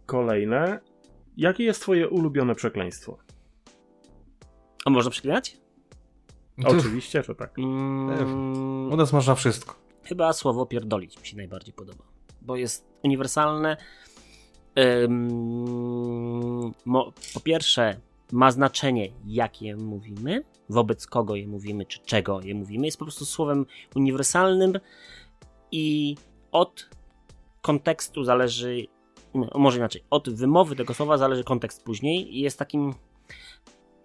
[0.06, 0.80] Kolejne.
[1.38, 3.18] Jakie jest twoje ulubione przekleństwo?
[4.90, 5.58] A można przeklinać?
[6.62, 7.60] To- Oczywiście, że tak.
[7.60, 9.76] Mm, U nas można wszystko.
[10.04, 12.04] Chyba słowo pierdolić mi się najbardziej podoba,
[12.42, 13.78] bo jest uniwersalne.
[15.04, 18.00] Ym, mo, po pierwsze,
[18.32, 22.86] ma znaczenie, jak je mówimy, wobec kogo je mówimy, czy czego je mówimy.
[22.86, 23.66] Jest po prostu słowem
[23.96, 24.74] uniwersalnym
[25.72, 26.16] i
[26.52, 26.90] od
[27.62, 28.86] kontekstu zależy,
[29.34, 32.94] no, może inaczej, od wymowy tego słowa zależy kontekst później i jest takim.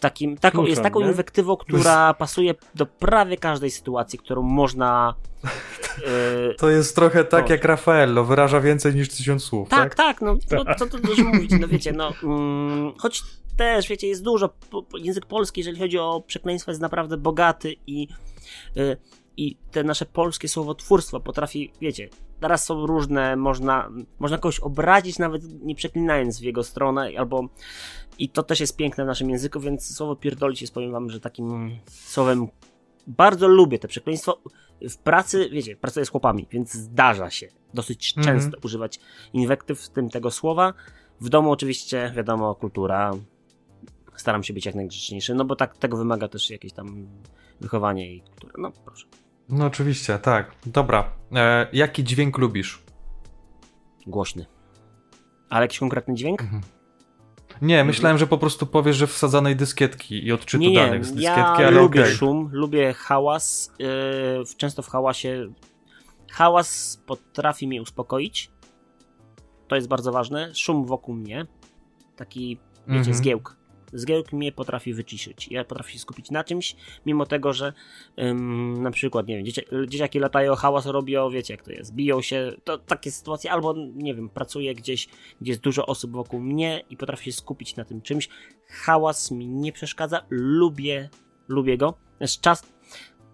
[0.01, 1.07] Takim, taką, Kluczem, jest taką nie?
[1.07, 5.15] inwektywą, która pasuje do prawie każdej sytuacji, którą można.
[6.07, 9.95] e, To jest trochę tak jak Raffaello, wyraża więcej niż tysiąc słów, tak?
[9.95, 13.23] tak, tak, no, no co tu dużo mówić, no wiecie, no, mm, choć
[13.57, 14.55] też, wiecie, jest dużo,
[14.99, 18.09] język polski, jeżeli chodzi o przekleństwa, jest naprawdę bogaty i,
[18.77, 18.97] y,
[19.37, 22.09] i te nasze polskie słowotwórstwo potrafi, wiecie,
[22.41, 27.49] teraz są różne, można, można kogoś obrazić nawet nie przeklinając w jego stronę, albo
[28.19, 31.21] i to też jest piękne w naszym języku, więc słowo pierdolić jest, powiem wam, że
[31.21, 32.49] takim słowem
[33.07, 34.39] bardzo lubię te przekleństwo.
[34.91, 38.39] W pracy, wiecie, pracuję z chłopami, więc zdarza się dosyć Mhm.
[38.39, 39.01] często używać
[39.33, 40.75] inwektyw, w tym tego słowa.
[41.21, 43.13] W domu oczywiście, wiadomo, kultura.
[44.17, 47.07] Staram się być jak najgrzeczniejszy, no bo tak tego wymaga też jakieś tam
[47.61, 48.55] wychowanie i kultura.
[48.59, 49.07] No proszę.
[49.49, 50.53] No oczywiście, tak.
[50.67, 51.11] Dobra.
[51.37, 52.83] E, jaki dźwięk lubisz?
[54.07, 54.47] Głośny.
[55.51, 56.41] Ale jakiś konkretny dźwięk?
[56.43, 56.63] Mhm.
[57.63, 61.09] Nie, myślałem, że po prostu powiesz, że wsadzanej dyskietki i odczytu Nie, nie, danych z
[61.13, 62.15] dyskietki, ja ale lubię okej.
[62.15, 63.73] szum, lubię hałas.
[63.79, 63.87] Yy,
[64.57, 65.53] często w hałasie.
[66.31, 68.51] Hałas potrafi mnie uspokoić.
[69.69, 70.55] To jest bardzo ważne.
[70.55, 71.47] Szum wokół mnie.
[72.17, 73.15] Taki, wiecie, Mhm.
[73.17, 73.57] zgiełk.
[73.95, 75.49] Zgiełk mnie potrafi wyciszyć.
[75.51, 76.77] Ja potrafię się skupić na czymś,
[77.07, 77.73] mimo tego, że
[78.19, 82.23] ym, na przykład, nie wiem, dzieciaki, dzieciaki latają, hałas robią, wiecie jak to jest, biją
[82.23, 85.09] się, to takie sytuacje, albo nie wiem, pracuję gdzieś,
[85.41, 88.29] gdzie jest dużo osób wokół mnie i potrafię się skupić na tym czymś.
[88.69, 91.09] Hałas mi nie przeszkadza, lubię,
[91.49, 91.95] lubię go.
[92.41, 92.74] Czas,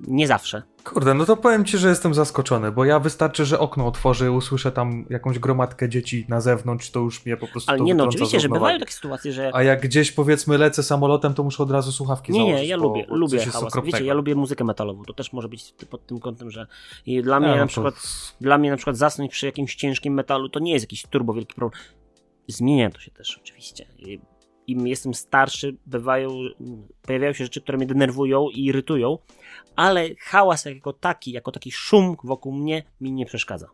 [0.09, 0.63] nie zawsze.
[0.85, 4.29] Kurde, no to powiem ci, że jestem zaskoczony, bo ja wystarczy, że okno otworzę i
[4.29, 7.95] usłyszę tam jakąś gromadkę dzieci na zewnątrz, to już mnie po prostu Ale to nie
[7.95, 11.63] no, oczywiście, że bywają takie sytuacje, że A jak gdzieś powiedzmy lecę samolotem, to muszę
[11.63, 12.61] od razu słuchawki Nie, założyć.
[12.61, 13.73] nie, ja lubię, lubię hałas.
[13.85, 15.05] Wiecie, ja lubię muzykę metalową.
[15.05, 16.67] To też może być pod tym kątem, że
[17.07, 17.95] i dla mnie A, no na to- przykład
[18.41, 21.55] dla mnie na przykład zasnąć przy jakimś ciężkim metalu to nie jest jakiś turbo wielki
[21.55, 21.83] problem.
[22.49, 23.87] Zmienia to się też oczywiście.
[23.99, 24.21] I-
[24.67, 26.31] Im jestem starszy, bywają,
[27.03, 29.19] pojawiają się rzeczy, które mnie denerwują i irytują,
[29.77, 33.69] ale hałas jako taki, jako taki szum wokół mnie mi nie przeszkadza.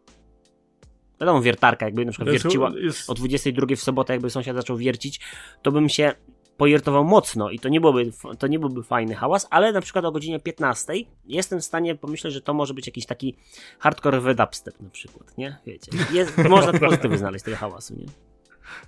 [1.21, 2.73] Wiadomo, wiertarka jakby na przykład wierciła,
[3.09, 5.21] o 22 w sobotę, jakby sąsiad zaczął wiercić,
[5.63, 6.15] to bym się
[6.57, 10.13] poirytował mocno i to nie, byłoby, to nie byłby fajny hałas, ale na przykład o
[10.13, 10.93] godzinie 15
[11.25, 13.37] jestem w stanie pomyśleć, że to może być jakiś taki
[13.79, 15.59] hardcore dubstep na przykład, nie?
[15.67, 18.07] Wiecie, jest, można pozytywy znaleźć tego hałasu, nie?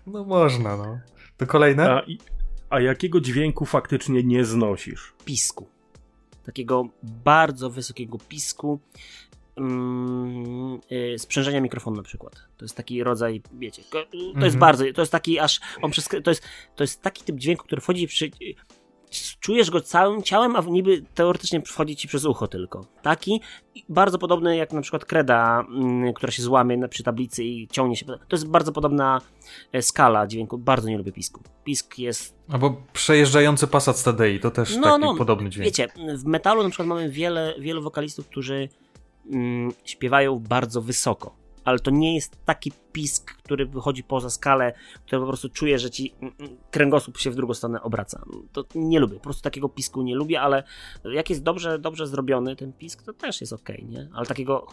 [0.07, 0.99] No można, no.
[1.37, 1.91] To kolejne?
[1.91, 2.03] A,
[2.71, 5.15] a jakiego dźwięku faktycznie nie znosisz?
[5.25, 5.78] Pisku.
[6.49, 8.81] Takiego bardzo wysokiego pisku,
[9.57, 12.35] mm, y, sprzężenia mikrofonu na przykład.
[12.57, 14.59] To jest taki rodzaj, wiecie, to jest Mhm.
[14.59, 16.43] bardzo, to jest taki aż, on przez, to jest,
[16.77, 18.31] to jest taki typ dźwięku, który wchodzi przy,
[19.41, 22.87] czujesz go całym ciałem, a niby teoretycznie wchodzi ci przez ucho tylko.
[23.03, 23.41] Taki,
[23.89, 28.07] bardzo podobny jak na przykład kreda, mm, która się złamie przy tablicy i ciągnie się.
[28.07, 29.21] To jest bardzo podobna
[29.73, 30.59] e, skala dźwięku.
[30.59, 31.43] Bardzo nie lubię pisku.
[31.65, 32.35] Pisk jest...
[32.49, 35.65] Albo przejeżdżający Passat Stadei, to też no, taki no, podobny dźwięk.
[35.65, 38.69] Wiecie, w metalu na przykład mamy wiele, wielu wokalistów, którzy
[39.31, 44.73] mm, śpiewają bardzo wysoko ale to nie jest taki pisk, który wychodzi poza skalę,
[45.07, 48.25] który po prostu czuje, że ci mm, mm, kręgosłup się w drugą stronę obraca.
[48.53, 50.63] To nie lubię, po prostu takiego pisku nie lubię, ale
[51.05, 54.09] jak jest dobrze, dobrze zrobiony ten pisk, to też jest ok, nie?
[54.15, 54.67] Ale takiego,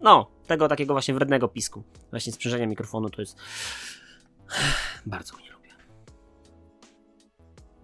[0.00, 3.36] no, tego takiego właśnie wrednego pisku, właśnie sprzężenia mikrofonu to jest
[5.06, 5.70] bardzo nie lubię.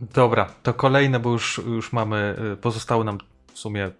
[0.01, 3.19] Dobra, to kolejne, bo już, już mamy, y, pozostały nam
[3.53, 3.91] w sumie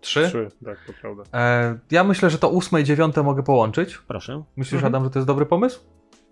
[0.00, 0.28] Trzy?
[0.28, 1.22] Trzy, tak, to prawda.
[1.34, 3.98] E, ja myślę, że to ósme i dziewiąte mogę połączyć.
[4.08, 4.42] Proszę.
[4.56, 4.94] Myślisz, mhm.
[4.94, 5.80] Adam, że to jest dobry pomysł?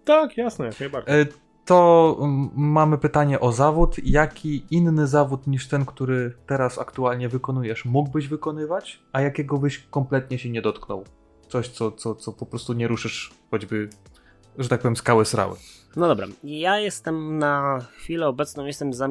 [0.04, 1.20] Tak, jasne, jak najbardziej.
[1.20, 1.26] E,
[1.64, 2.16] to
[2.54, 3.96] mamy pytanie o zawód.
[4.04, 10.38] Jaki inny zawód niż ten, który teraz aktualnie wykonujesz, mógłbyś wykonywać, a jakiego byś kompletnie
[10.38, 11.04] się nie dotknął?
[11.48, 13.88] Coś, co, co, co po prostu nie ruszysz, choćby,
[14.58, 15.56] że tak powiem, skały srały.
[15.96, 19.08] No dobra, ja jestem na chwilę obecną, jestem za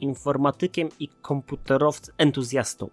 [0.00, 2.90] informatykiem i komputerowcem, entuzjastą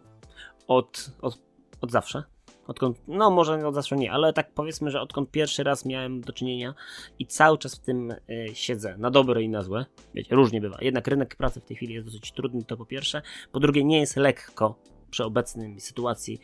[0.68, 1.38] od, od,
[1.82, 2.24] od zawsze.
[2.68, 6.34] Odkąd, no może od zawsze nie, ale tak powiedzmy, że odkąd pierwszy raz miałem do
[6.34, 6.74] czynienia
[7.20, 8.18] i cały czas w tym y,
[8.54, 10.78] siedzę, na dobre i na złe, wiecie, różnie bywa.
[10.82, 13.22] Jednak rynek pracy w tej chwili jest dosyć trudny, to po pierwsze.
[13.52, 14.76] Po drugie, nie jest lekko
[15.10, 16.40] przy obecnej sytuacji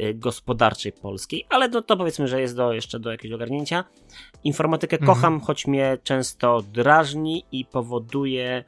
[0.00, 3.84] y, gospodarczej polskiej, ale to, to powiedzmy, że jest do, jeszcze do jakiegoś ogarnięcia.
[4.44, 5.14] Informatykę mhm.
[5.16, 8.64] kocham, choć mnie często drażni i powoduje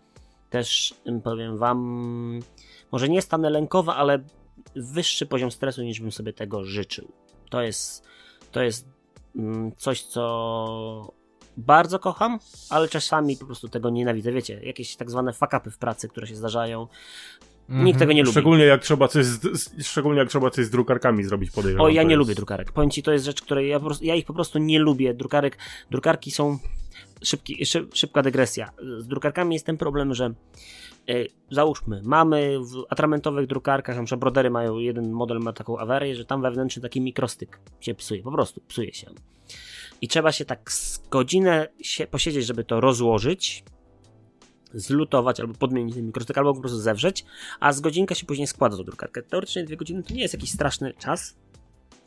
[0.50, 0.94] też,
[1.24, 2.40] powiem wam,
[2.92, 4.18] może nie stanę lękowa, ale
[4.76, 7.12] wyższy poziom stresu niż bym sobie tego życzył.
[7.50, 8.06] To jest,
[8.52, 8.88] to jest
[9.36, 11.12] mm, coś, co
[11.56, 12.38] bardzo kocham,
[12.70, 14.32] ale czasami po prostu tego nienawidzę.
[14.32, 16.86] Wiecie, jakieś tak zwane fakapy w pracy, które się zdarzają.
[17.68, 17.98] Nikt mm -hmm.
[17.98, 18.32] tego nie lubi.
[18.32, 21.86] Szczególnie jak trzeba coś z, szczególnie jak trzeba coś z drukarkami zrobić, podejrzewam.
[21.86, 22.18] O, ja nie jest...
[22.18, 22.72] lubię drukarek.
[22.72, 25.14] Powiem ci, to jest rzecz, której ja, prostu, ja ich po prostu nie lubię.
[25.14, 25.58] Drukarek,
[25.90, 26.58] drukarki są
[27.22, 28.70] szybki, szyb, szybka dygresja.
[28.98, 30.34] Z drukarkami jest ten problem, że
[31.50, 36.24] załóżmy, mamy w atramentowych drukarkach, na przykład brodery mają, jeden model ma taką awarię, że
[36.24, 39.10] tam wewnętrzny taki mikrostyk się psuje, po prostu psuje się.
[40.00, 43.64] I trzeba się tak z godzinę się posiedzieć, żeby to rozłożyć,
[44.74, 47.24] zlutować albo podmienić ten mikrostyk, albo po prostu zewrzeć,
[47.60, 49.22] a z godzinka się później składa do drukarkę.
[49.22, 51.36] Teoretycznie dwie godziny to nie jest jakiś straszny czas,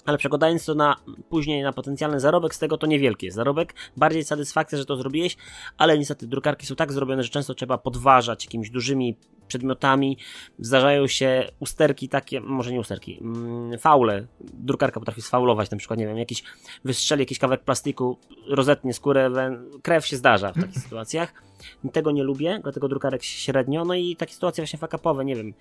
[0.05, 0.95] ale przekładając to na
[1.29, 5.37] później na potencjalny zarobek, z tego to niewielki jest zarobek, bardziej satysfakcja, że to zrobiłeś,
[5.77, 9.17] ale niestety drukarki są tak zrobione, że często trzeba podważać jakimiś dużymi
[9.51, 10.17] przedmiotami.
[10.59, 14.27] Zdarzają się usterki takie, może nie usterki, mm, faule.
[14.41, 16.43] Drukarka potrafi sfaulować, na przykład, nie wiem, jakiś
[16.85, 19.31] wystrzeli jakiś kawałek plastiku, rozetnie skórę,
[19.81, 21.33] krew się zdarza w takich sytuacjach.
[21.91, 23.85] Tego nie lubię, dlatego drukarek średnio.
[23.85, 25.53] No i takie sytuacje właśnie fakapowe, nie wiem.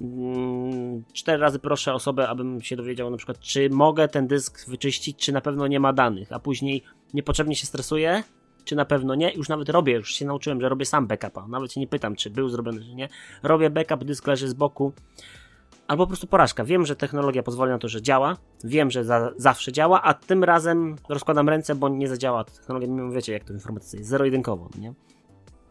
[0.00, 5.16] Mm, cztery razy proszę osobę, abym się dowiedział na przykład, czy mogę ten dysk wyczyścić,
[5.18, 6.82] czy na pewno nie ma danych, a później
[7.14, 8.22] niepotrzebnie się stresuję,
[8.68, 9.32] czy na pewno nie.
[9.32, 11.46] Już nawet robię, już się nauczyłem, że robię sam backupa.
[11.48, 13.08] Nawet się nie pytam, czy był zrobiony, czy nie.
[13.42, 14.92] Robię backup, dysk leży z boku.
[15.88, 16.64] Albo po prostu porażka.
[16.64, 18.36] Wiem, że technologia pozwoli na to, że działa.
[18.64, 22.88] Wiem, że za, zawsze działa, a tym razem rozkładam ręce, bo nie zadziała technologia.
[22.88, 24.94] Mimo wiecie, jak to w informatyce jest zero-jedynkowo, nie?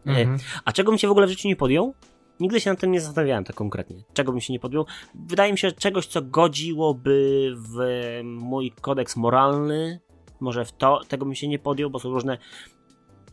[0.06, 0.38] Mhm.
[0.64, 1.94] A czego bym się w ogóle w życiu nie podjął?
[2.40, 3.96] Nigdy się nad tym nie zastanawiałem tak konkretnie.
[4.12, 4.86] Czego bym się nie podjął?
[5.14, 7.78] Wydaje mi się, że czegoś, co godziłoby w
[8.24, 10.00] mój kodeks moralny,
[10.40, 12.38] może w to, tego bym się nie podjął, bo są różne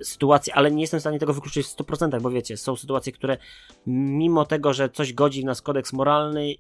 [0.03, 3.37] sytuacje, ale nie jestem w stanie tego wykluczyć w 100%, bo wiecie, są sytuacje, które
[3.87, 6.55] mimo tego, że coś godzi w nas kodeks moralny,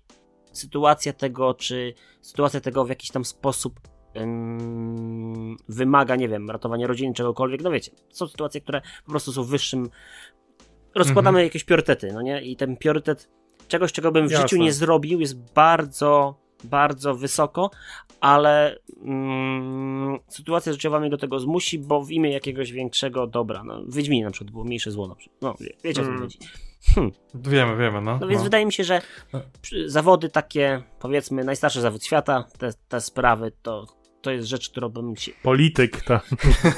[0.51, 3.79] sytuacja tego, czy sytuacja tego w jakiś tam sposób
[5.69, 9.89] wymaga, nie wiem, ratowania rodziny, czegokolwiek, no wiecie, są sytuacje, które po prostu są wyższym,
[10.95, 11.45] rozkładamy mhm.
[11.45, 13.29] jakieś priorytety, no nie, i ten priorytet
[13.67, 14.47] czegoś, czego bym w Jasne.
[14.47, 17.71] życiu nie zrobił, jest bardzo, bardzo wysoko,
[18.21, 23.83] ale mm, sytuacja życiowa mnie do tego zmusi, bo w imię jakiegoś większego dobra, no,
[23.87, 25.41] Wiedźminie na przykład było mniejsze zło, na przykład.
[25.41, 26.15] no wie, wiecie mm.
[26.15, 26.39] co chodzi.
[26.95, 27.11] Hm.
[27.35, 28.17] Wiemy, wiemy, no.
[28.21, 28.43] No więc no.
[28.43, 29.01] wydaje mi się, że
[29.33, 29.41] no.
[29.85, 33.85] zawody takie, powiedzmy, najstarszy zawód świata, te, te sprawy, to,
[34.21, 35.31] to jest rzecz, którą bym się...
[35.43, 36.29] Polityk, tak.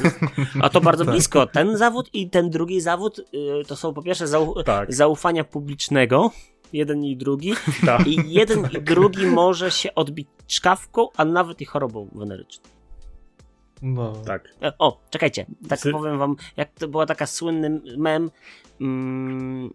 [0.62, 1.14] A to bardzo tak.
[1.14, 1.46] blisko.
[1.46, 4.94] Ten zawód i ten drugi zawód y, to są po pierwsze zau tak.
[4.94, 6.32] zaufania publicznego,
[6.74, 7.54] jeden i drugi.
[7.86, 8.08] Tak.
[8.08, 12.64] I jeden i drugi może się odbić czkawką, a nawet i chorobą weneryczną.
[13.82, 14.14] No.
[14.26, 14.50] Tak.
[14.64, 18.32] E, o, czekajcie, tak Sy powiem wam, jak to była taka słynny mem.
[18.82, 19.74] Mm,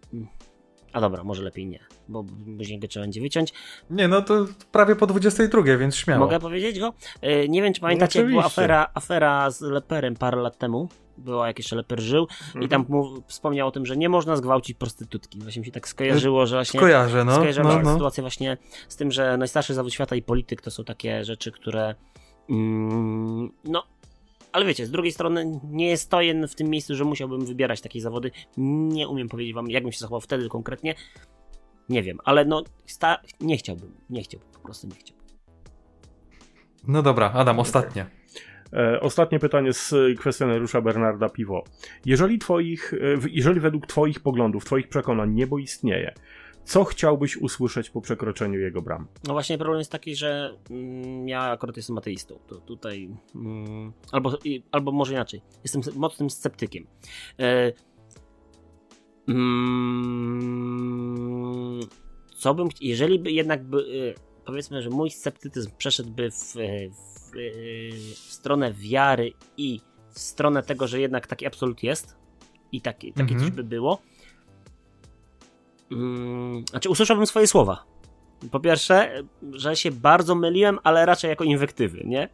[0.93, 2.25] A dobra, może lepiej nie, bo
[2.57, 3.53] później go trzeba będzie wyciąć.
[3.89, 6.19] Nie, no to prawie po 22, więc śmiało.
[6.25, 6.93] Mogę powiedzieć go?
[7.21, 10.89] E, Nie wiem, czy pamiętacie, jak była afera, afera z Leperem parę lat temu.
[11.17, 12.65] Była, jak jeszcze Leper żył Mhm.
[12.65, 15.39] i tam mów, wspomniał o tym, że nie można zgwałcić prostytutki.
[15.39, 16.79] Właśnie mi się tak skojarzyło, że właśnie...
[16.79, 17.35] Kojarzę, no.
[17.35, 17.93] Skojarzyłem no, no.
[17.93, 18.57] sytuację właśnie
[18.87, 21.95] z tym, że najstarszy zawód świata i polityk to są takie rzeczy, które
[22.49, 23.83] mm, no,
[24.51, 28.31] ale wiecie, z drugiej strony nie stoję w tym miejscu, że musiałbym wybierać takie zawody.
[28.57, 30.95] Nie umiem powiedzieć wam, jakbym się zachował wtedy konkretnie.
[31.89, 35.23] Nie wiem, ale no, sta- nie chciałbym, nie chciałbym, po prostu nie chciałbym.
[36.87, 38.05] No dobra, Adam, ostatnie.
[38.73, 41.63] E, Ostatnie pytanie z kwestionariusza Bernarda Piwo.
[42.05, 42.97] Jeżeli, twoich, e,
[43.31, 46.13] jeżeli według Twoich poglądów, Twoich przekonań niebo istnieje,
[46.63, 49.07] co chciałbyś usłyszeć po przekroczeniu jego bram?
[49.27, 52.39] No właśnie problem jest taki, że mm, ja akurat jestem ateistą.
[52.47, 53.09] To tutaj.
[53.35, 55.41] Mm, albo, i, albo może inaczej.
[55.63, 56.87] Jestem mocnym sceptykiem.
[57.39, 57.71] E,
[59.27, 60.59] mm,
[62.35, 62.69] co bym.
[62.81, 63.77] Jeżeli by jednak by.
[63.77, 66.55] e, Powiedzmy, że mój sceptycyzm przeszedłby w,
[66.91, 72.15] w, w stronę wiary i w stronę tego, że jednak taki absolut jest
[72.71, 73.39] i taki, takie Mhm.
[73.39, 74.01] coś by było.
[75.91, 77.85] Mm, znaczy, usłyszałbym swoje słowa.
[78.51, 82.29] Po pierwsze, że się bardzo myliłem, ale raczej jako inwektywy, nie?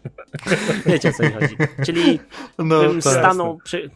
[0.86, 1.56] Wiecie o co mi chodzi.
[1.86, 2.20] Czyli
[2.58, 3.90] No, bym stanął przy...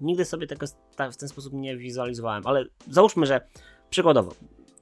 [0.00, 0.66] Nigdy sobie tego
[1.12, 3.40] w ten sposób nie wizualizowałem, ale załóżmy, że
[3.90, 4.32] przykładowo,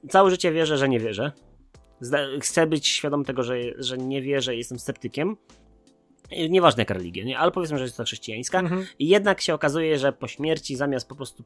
[0.09, 1.31] całe życie wierzę, że nie wierzę.
[2.41, 5.37] Chcę być świadom tego, że, że nie wierzę, jestem sceptykiem.
[6.31, 7.39] I Nieważne jaka religia, nie?
[7.39, 8.61] ale powiedzmy, że jest to chrześcijańska.
[8.99, 11.43] I jednak się okazuje, że po śmierci zamiast po prostu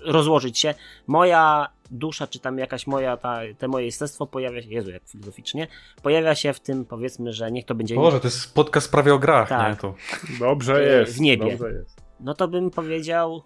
[0.00, 0.74] rozłożyć się,
[1.06, 5.66] moja dusza, czy tam jakaś moja, ta, te moje jestestwo pojawia się, Jezu, jak filozoficznie,
[6.02, 9.18] pojawia się w tym, powiedzmy, że niech to będzie, Boże, to jest podcast prawie o
[9.18, 9.70] grach, Tak.
[9.70, 9.76] nie?
[9.76, 9.94] To...
[10.40, 11.16] Dobrze E, jest.
[11.16, 11.50] w niebie.
[11.50, 12.00] Dobrze jest.
[12.20, 13.42] no to bym powiedział,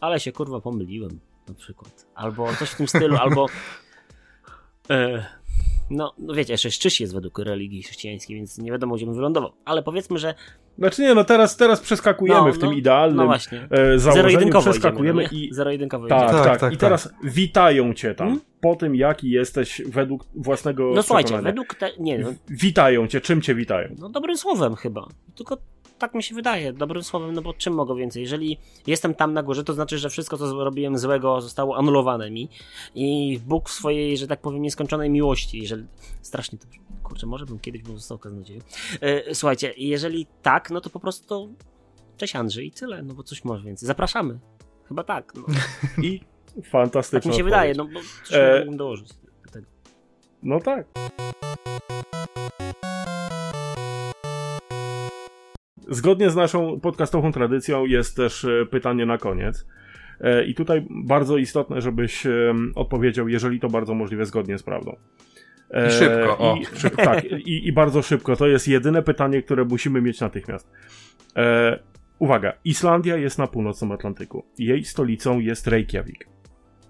[0.00, 2.06] ale się kurwa pomyliłem, na przykład.
[2.14, 3.46] Albo coś w tym stylu, albo
[4.90, 5.26] e,
[5.90, 9.52] no, no wiecie, jeszcze szczyś jest według religii chrześcijańskiej, więc nie wiadomo, gdzie bym wylądował.
[9.64, 10.34] Ale powiedzmy, że
[10.78, 14.60] Znaczy nie, no teraz, teraz przeskakujemy no, w tym no, idealnym no właśnie, e, założeniu.
[14.60, 18.26] Przeskakujemy idziemy, no i Zero-jedynkowo Tak, tak, Tak, tak, I teraz witają cię tam.
[18.26, 18.44] Hmm?
[18.60, 23.42] Po tym, jaki jesteś według własnego No słuchajcie, według te, nie, no, Witają cię, czym
[23.42, 23.94] cię witają?
[23.98, 25.08] No dobrym słowem chyba.
[25.34, 25.58] Tylko
[25.98, 28.22] tak mi się wydaje, dobrym słowem, no bo czym mogę więcej?
[28.22, 32.48] Jeżeli jestem tam na górze, to znaczy, że wszystko, co zrobiłem złego, zostało anulowane mi
[32.94, 35.86] i Bóg w swojej, że tak powiem, nieskończonej miłości, jeżeli...
[36.22, 36.66] Strasznie to...
[37.02, 38.60] Kurczę, może bym kiedyś był został kaznodzieją.
[39.00, 41.48] E, słuchajcie, jeżeli tak, no to po prostu to...
[42.16, 43.86] Cześć Andrzej i tyle, no bo coś może więcej.
[43.86, 44.38] Zapraszamy.
[44.88, 45.32] Chyba tak.
[45.34, 45.44] No.
[46.02, 46.20] I
[46.70, 49.08] fantastyczna Tak mi się wydaje, no bo coś E, mógłbym dołożyć
[49.44, 49.66] do tego.
[50.42, 50.86] No tak.
[55.88, 59.66] Zgodnie z naszą podcastową tradycją jest też e, pytanie na koniec.
[60.20, 64.96] E, I tutaj bardzo istotne, żebyś em, odpowiedział, jeżeli to bardzo możliwe, zgodnie z prawdą.
[65.70, 66.56] E, I szybko, o.
[66.56, 68.36] I, szyb, tak, i, i bardzo szybko.
[68.36, 70.70] To jest jedyne pytanie, które musimy mieć natychmiast.
[71.36, 71.78] E,
[72.18, 74.44] uwaga, Islandia jest na północnym Atlantyku.
[74.58, 76.28] Jej stolicą jest Reykjavik.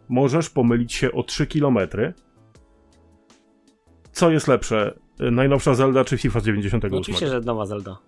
[0.09, 2.15] Możesz pomylić się o 3 kilometry.
[4.13, 4.99] Co jest lepsze?
[5.21, 6.95] E, Najnowsza Zelda czy FIFA z 98?
[6.95, 7.99] No, oczywiście, że nowa Zelda.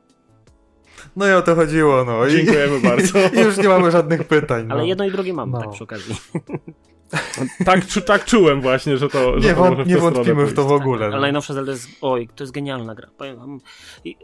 [1.16, 2.26] No i o to chodziło, no.
[2.26, 3.18] I, Dziękujemy bardzo.
[3.34, 4.66] I już nie mamy żadnych pytań.
[4.66, 4.74] No.
[4.74, 5.60] Ale jedno i drugie mam, No.
[5.60, 6.14] tak przy okazji.
[7.64, 9.40] tak, czu- tak czułem właśnie, że to.
[9.40, 11.06] że Nie, to wąt- może w nie wątpimy w to w ogóle.
[11.06, 11.20] Ale No.
[11.20, 13.08] najnowsza Zelda jest, oj, to jest genialna gra.
[13.18, 13.60] Powiem wam.
[14.04, 14.16] I,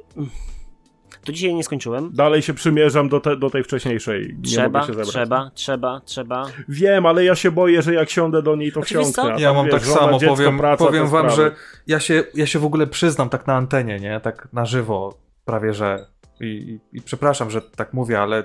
[1.25, 2.11] to dzisiaj nie skończyłem.
[2.15, 4.37] Dalej się przymierzam do, te, do tej wcześniejszej.
[4.39, 5.09] Nie Trzeba, mogę się zebrać.
[5.09, 6.47] trzeba, trzeba, trzeba.
[6.69, 9.35] Wiem, ale ja się boję, że jak siądę do niej, to wsiąknę.
[9.39, 11.51] Ja mam wiesz, tak żona, samo, dziecko, powiem, praca, powiem wam, sprawy.
[11.51, 11.57] że
[11.87, 14.21] ja się, ja się w ogóle przyznam tak na antenie, nie?
[14.21, 16.07] Tak na żywo, prawie że.
[16.41, 18.45] I, i, I przepraszam, że tak mówię, ale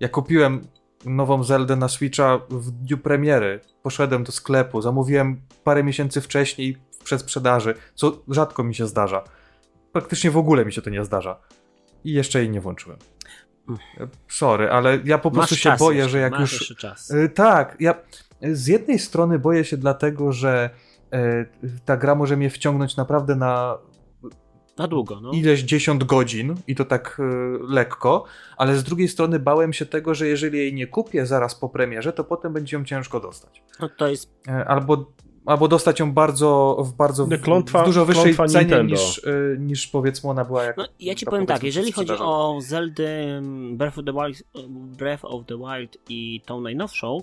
[0.00, 0.66] ja kupiłem
[1.04, 3.60] nową Zeldę na Switcha w dniu premiery.
[3.82, 9.24] Poszedłem do sklepu, zamówiłem parę miesięcy wcześniej w przedsprzedaży, co rzadko mi się zdarza.
[9.92, 11.40] Praktycznie w ogóle mi się to nie zdarza.
[12.04, 12.98] I jeszcze jej nie włączyłem.
[14.28, 17.10] Sorry, ale ja po prostu Masz się boję, jeszcze, że jak masz już czas.
[17.10, 17.94] Y, Tak, ja
[18.42, 20.70] z jednej strony boję się dlatego, że
[21.12, 21.44] e,
[21.84, 23.78] ta gra może mnie wciągnąć naprawdę na
[24.78, 25.30] Na długo, no.
[25.30, 27.22] ileś dziesiąt godzin i to tak e,
[27.68, 28.24] lekko,
[28.56, 32.12] ale z drugiej strony bałem się tego, że jeżeli jej nie kupię zaraz po premierze,
[32.12, 33.62] to potem będzie ją ciężko dostać.
[33.80, 34.30] no to jest.
[34.48, 35.06] E, Albo
[35.46, 38.94] albo dostać ją bardzo, w bardzo w, klątwa, w dużo wyższej cenie Nintendo.
[38.94, 42.58] niż, y, niż powiedzmy ona była jak No, ja ci powiem tak, jeżeli chodzi o
[42.60, 44.42] Zelda mm, Breath of the Wild,
[44.98, 47.22] Breath of the Wild i tą najnowszą,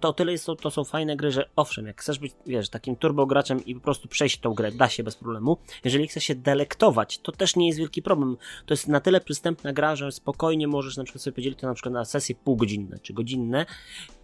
[0.00, 2.68] to o tyle jest, to, to są fajne gry, że owszem, jak chcesz być, wiesz,
[2.68, 5.56] takim turbo graczem i po prostu przejść tą grę, da się bez problemu.
[5.84, 8.36] Jeżeli chcesz się delektować, to też nie jest wielki problem.
[8.66, 11.74] To jest na tyle przystępna gra, że spokojnie możesz na przykład sobie podzielić to na
[11.74, 13.66] przykład na sesje półgodzinne czy godzinne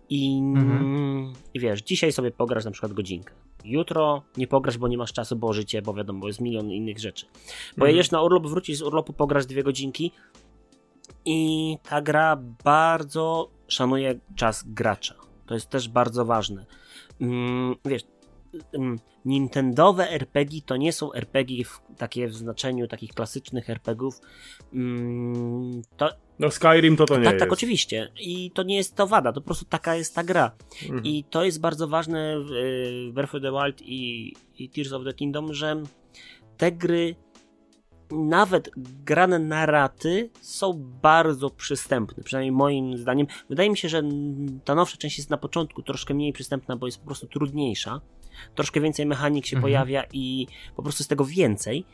[0.08, 1.32] i, Mhm.
[1.54, 3.34] i wiesz, dzisiaj sobie pograsz na przykład godzinkę.
[3.64, 7.26] Jutro nie pograsz, bo nie masz czasu, bo życie, bo wiadomo, jest milion innych rzeczy.
[7.78, 10.12] Pojedziesz na urlop, wrócisz z urlopu, pograsz dwie godzinki
[11.24, 15.14] i ta gra bardzo szanuje czas gracza.
[15.46, 16.66] To jest też bardzo ważne.
[17.20, 18.02] Mm, wiesz,
[18.72, 24.20] mm, Nintendowe RPG to nie są RPG w, takie w znaczeniu takich klasycznych RPGów.
[24.72, 27.42] Mm, to, No Skyrim to to nie tak, jest.
[27.44, 28.08] tak, oczywiście.
[28.20, 30.50] I to nie jest to wada, to po prostu taka jest ta gra.
[30.82, 31.04] Mhm.
[31.04, 35.04] I to jest bardzo ważne w y, Breath of the Wild i, i Tears of
[35.04, 35.82] the Kingdom, że
[36.56, 37.14] te gry,
[38.10, 38.70] nawet
[39.04, 40.72] grane na raty, są
[41.02, 42.22] bardzo przystępne.
[42.24, 43.26] Przynajmniej moim zdaniem.
[43.48, 44.02] Wydaje mi się, że
[44.64, 48.00] ta nowsza część jest na początku troszkę mniej przystępna, bo jest po prostu trudniejsza.
[48.54, 49.62] Troszkę więcej mechanik się Mhm.
[49.62, 51.84] pojawia i po prostu jest tego więcej.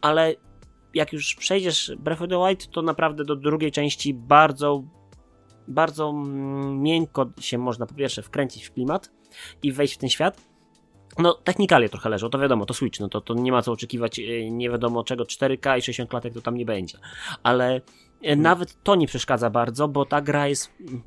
[0.00, 0.34] Ale
[0.94, 4.84] jak już przejdziesz Breath of the Wild, to naprawdę do drugiej części bardzo
[5.68, 9.10] bardzo mm, miękko się można po pierwsze wkręcić w klimat
[9.62, 10.55] i wejść w ten świat.
[11.18, 14.18] No, technikalie trochę leżą, to wiadomo, to Switch, no to, to nie ma co oczekiwać
[14.18, 16.98] yy, nie wiadomo czego, 4K i 60 klatek to tam nie będzie.
[17.42, 17.80] Ale
[18.22, 20.72] yy, nawet to nie przeszkadza bardzo, bo ta gra jest...
[20.80, 21.02] mm,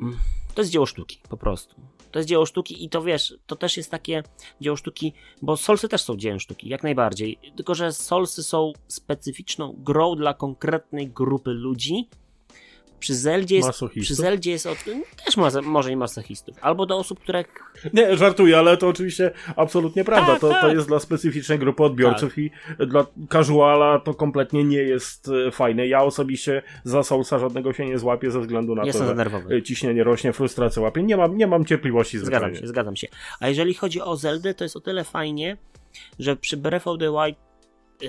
[0.00, 0.18] mm,
[0.54, 1.76] To jest dzieło sztuki, po prostu.
[2.10, 4.22] To jest dzieło sztuki i to wiesz, to też jest takie
[4.60, 7.38] dzieło sztuki, bo Solsy też są dziełem sztuki, jak najbardziej.
[7.56, 12.08] Tylko, że Solsy są specyficzną grą dla konkretnej grupy ludzi.
[13.00, 14.02] Przy Zeldzie jest, Masochistów?
[14.02, 14.78] przy Zeldzie jest od,
[15.24, 16.56] też może, może i masochistów.
[16.60, 17.44] Albo do osób, które
[17.94, 20.32] Nie, żartuję, ale to oczywiście absolutnie prawda.
[20.32, 20.74] Tak, to, to tak.
[20.74, 25.86] jest dla specyficznej grupy odbiorców i dla casuala to kompletnie nie jest e, fajne.
[25.86, 29.62] Ja osobiście za Soulsa żadnego się nie złapię ze względu na jestem to, że e,
[29.62, 31.02] ciśnienie rośnie, frustracja łapie.
[31.02, 32.60] Nie mam, nie mam cierpliwości Zgadzam zwyczajnie.
[32.60, 33.08] się, zgadzam się.
[33.40, 35.56] A jeżeli chodzi o Zeldę, to jest o tyle fajnie,
[36.18, 37.47] że przy Breath of the Wild
[38.04, 38.08] e,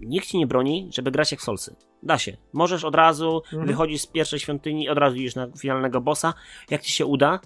[0.00, 1.76] nikt ci nie broni, żeby grać jak w Solsy.
[2.02, 2.36] Da się.
[2.52, 3.66] Możesz od razu Mhm.
[3.66, 6.34] wychodzić z pierwszej świątyni, od razu idziesz na finalnego bossa.
[6.70, 7.40] Jak ci się uda,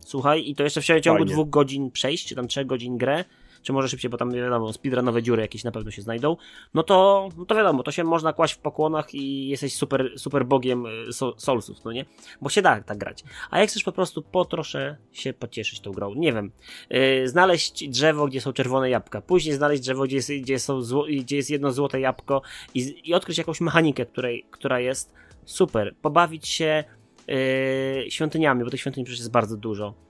[0.00, 1.32] słuchaj, i to jeszcze w ciągu Fajnie.
[1.32, 3.24] dwóch godzin przejść, czy tam trzech godzin grę,
[3.66, 6.36] czy może szybciej, bo tam wiadomo, speedrunowe dziury jakieś na pewno się znajdą,
[6.74, 10.46] no to, no to wiadomo, to się można kłaść w pokłonach i jesteś super, super
[10.46, 12.04] bogiem e, so, Soulsów, no nie?
[12.40, 13.24] Bo się da tak grać.
[13.50, 16.50] A jak chcesz po prostu po trosze się pocieszyć tą grą, nie wiem,
[16.90, 21.06] yy, znaleźć drzewo, gdzie są czerwone jabłka, później znaleźć drzewo, gdzie jest, gdzie są zło,
[21.20, 22.42] gdzie jest jedno złote jabłko
[22.74, 25.14] i, i odkryć jakąś mechanikę, której, która jest
[25.44, 25.94] super.
[26.02, 26.84] Pobawić się
[27.28, 30.05] yy, świątyniami, bo tych świątyni przecież jest bardzo dużo.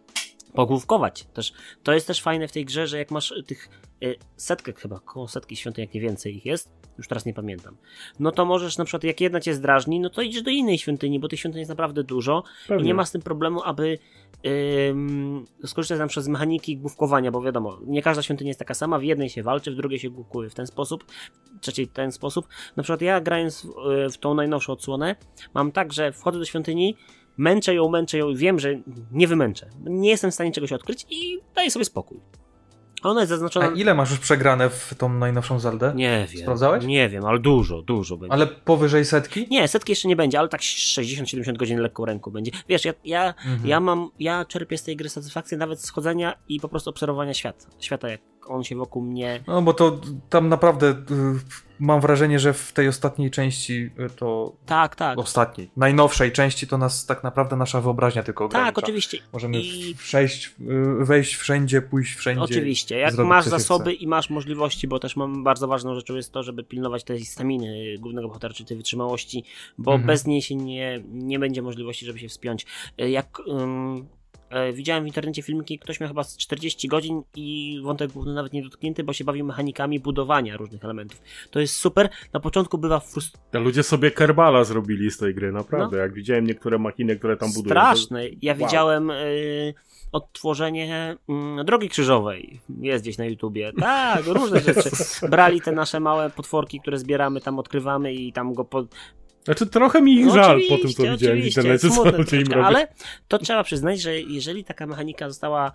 [0.57, 1.53] Pogłówkować też.
[1.83, 3.69] To jest też fajne w tej grze, że jak masz tych
[4.05, 7.77] y, setkę chyba, koło setki świątyń, jak nie więcej ich jest, już teraz nie pamiętam,
[8.21, 11.21] no to możesz na przykład, jak jedna cię zdrażni, no to idziesz do innej świątyni,
[11.21, 12.85] bo tych świątyń jest naprawdę dużo i Pewnie.
[12.85, 13.99] nie ma z tym problemu, aby
[14.89, 18.99] ym, skorzystać na przykład z mechaniki główkowania, bo wiadomo, nie każda świątynia jest taka sama,
[18.99, 21.05] w jednej się walczy, w drugiej się główkuje w ten sposób,
[21.57, 22.49] w trzeciej w ten sposób.
[22.77, 25.17] Na przykład ja grając w, y, w tą najnowszą odsłonę,
[25.55, 26.97] mam tak, że wchodzę do świątyni,
[27.37, 28.75] męczę ją, męczę ją i wiem, że
[29.13, 29.67] nie wymęczę.
[29.85, 32.21] Nie jestem w stanie czegoś odkryć i daję sobie spokój.
[33.03, 33.67] Ona jest A zaznaczona...
[33.69, 35.93] ile masz już przegrane w tą najnowszą Zeldę?
[35.97, 36.43] Nie wiem.
[36.43, 36.85] Sprawdzałeś?
[36.85, 38.33] Nie wiem, ale dużo, dużo będzie.
[38.33, 39.47] Ale powyżej setki?
[39.51, 42.51] Nie, setki jeszcze nie będzie, ale tak 60-70 godzin lekką ręką będzie.
[42.69, 43.67] Wiesz, ja, ja, Mhm.
[43.67, 47.35] ja mam, ja czerpię z tej gry satysfakcję nawet z chodzenia i po prostu obserwowania
[47.35, 47.67] świata.
[47.81, 49.45] Świata, jak on się wokół mnie...
[49.47, 50.01] No bo to
[50.31, 50.95] tam naprawdę y,
[51.81, 55.19] mam wrażenie, że w tej ostatniej części y, to Tak, tak.
[55.19, 58.67] ostatniej, najnowszej części to nas tak naprawdę nasza wyobraźnia tylko ogranicza.
[58.73, 59.19] Tak, oczywiście.
[59.33, 60.47] Możemy I- przejść,
[61.01, 62.43] y, wejść wszędzie, pójść wszędzie.
[62.43, 66.43] Oczywiście, jak masz zasoby i masz możliwości, bo też mam bardzo ważną rzeczą jest to,
[66.43, 69.45] żeby pilnować tej staminy głównego bohatera, czy tej wytrzymałości,
[69.79, 70.07] bo Mhm.
[70.07, 72.67] bez niej się nie, nie będzie możliwości, żeby się wspiąć.
[72.99, 74.17] E, Jak e,
[74.73, 78.63] widziałem w internecie filmiki, ktoś miał chyba z 40 godzin i wątek główny nawet nie
[78.63, 81.21] dotknięty, bo się bawił mechanikami budowania różnych elementów.
[81.51, 82.09] To jest super.
[82.33, 83.59] Na początku bywa frustrujące.
[83.61, 85.97] Ludzie sobie Kerbala zrobili z tej gry, naprawdę.
[85.99, 87.75] Jak widziałem niektóre machiny, które tam budują.
[87.75, 87.97] to- No.
[87.97, 88.23] Straszne.
[88.43, 88.59] Ja Wow.
[88.67, 89.75] widziałem y,
[90.13, 92.61] odtworzenie mm, drogi krzyżowej.
[92.81, 93.73] Jest gdzieś na YouTubie.
[93.81, 94.91] Tak, różne rzeczy.
[95.31, 98.85] Brali te nasze małe potworki, które zbieramy, tam odkrywamy i tam go po...
[99.47, 102.47] Znaczy trochę mi ich No żal po tym, co widziałem w internecie, co ludzie im
[102.47, 102.65] robią.
[102.65, 102.89] Ale
[103.29, 105.73] to trzeba przyznać, że jeżeli taka mechanika została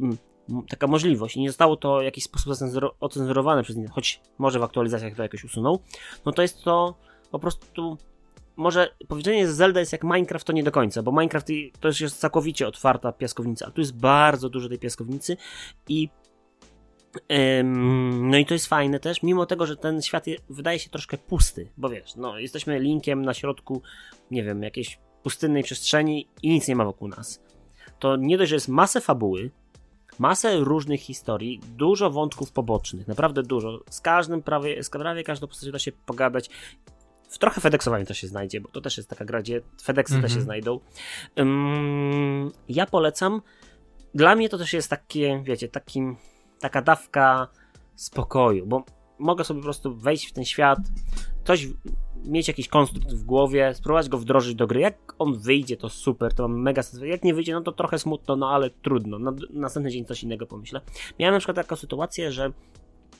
[0.00, 0.16] mm,
[0.50, 2.52] m, taka możliwość i nie zostało to w jakiś sposób
[3.00, 5.80] ocenzurowane przez nie, choć może w aktualizacjach to jakoś usunął,
[6.26, 6.94] no to jest to
[7.30, 7.96] po prostu
[8.56, 11.46] może powiedzenie, że Zelda jest jak Minecraft, to nie do końca, bo Minecraft
[11.80, 15.36] to jest całkowicie otwarta piaskownica, a tu jest bardzo dużo tej piaskownicy
[15.88, 16.08] i
[18.12, 21.18] no i to jest fajne też, mimo tego, że ten świat je, wydaje się troszkę
[21.18, 23.82] pusty, bo wiesz, no jesteśmy linkiem na środku,
[24.30, 27.42] nie wiem, jakiejś pustynnej przestrzeni i nic nie ma wokół nas.
[27.98, 29.50] To nie dość, że jest masę fabuły,
[30.18, 33.80] masę różnych historii, dużo wątków pobocznych, naprawdę dużo.
[33.90, 36.50] Z każdym prawie, z prawie każdą postacią da się pogadać.
[37.28, 40.30] W trochę FedExowaniu też się znajdzie, bo to też jest taka gra, gdzie FedExy też
[40.30, 40.44] się Mhm.
[40.44, 40.80] znajdą.
[41.38, 43.42] Ym, ja polecam.
[44.14, 46.00] Dla mnie to też jest takie, wiecie, taki,
[46.66, 47.48] taka dawka
[47.94, 48.84] spokoju, bo
[49.18, 50.78] mogę sobie po prostu wejść w ten świat,
[51.44, 51.68] coś,
[52.24, 54.80] mieć jakiś konstrukt w głowie, spróbować go wdrożyć do gry.
[54.80, 57.10] Jak on wyjdzie, to super, to mam mega satysfakcję.
[57.10, 59.18] Jak nie wyjdzie, no to trochę smutno, no ale trudno.
[59.18, 60.80] Na, następny dzień coś innego pomyślę.
[61.18, 62.52] Miałem na przykład taką sytuację, że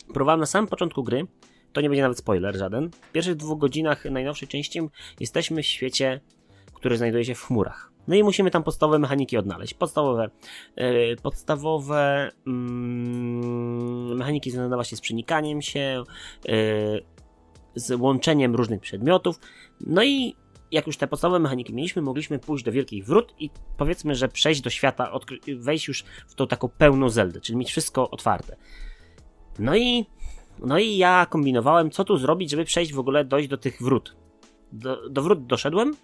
[0.07, 1.27] próbowałem na samym początku gry,
[1.73, 2.91] to nie będzie nawet spoiler żaden.
[2.91, 4.81] W pierwszych dwóch godzinach najnowszej części
[5.21, 6.21] jesteśmy w świecie,
[6.75, 7.96] który znajduje się w chmurach.
[8.09, 9.75] No i musimy tam podstawowe mechaniki odnaleźć.
[9.75, 10.31] Podstawowe,
[10.77, 16.05] yy, podstawowe mm, mechaniki związane właśnie z przenikaniem się,
[16.45, 17.05] yy,
[17.75, 19.41] z łączeniem różnych przedmiotów.
[19.81, 20.37] No i
[20.71, 24.61] jak już te podstawowe mechaniki mieliśmy, mogliśmy pójść do wielkich wrót i powiedzmy, że przejść
[24.61, 25.13] do świata,
[25.57, 28.57] wejść już w tą taką pełną Zeldę, czyli mieć wszystko otwarte.
[29.59, 30.07] No i,
[30.59, 34.17] no i ja kombinowałem, co tu zrobić, żeby przejść w ogóle, dojść do tych wrót.
[34.73, 35.97] Do, do wrót doszedłem,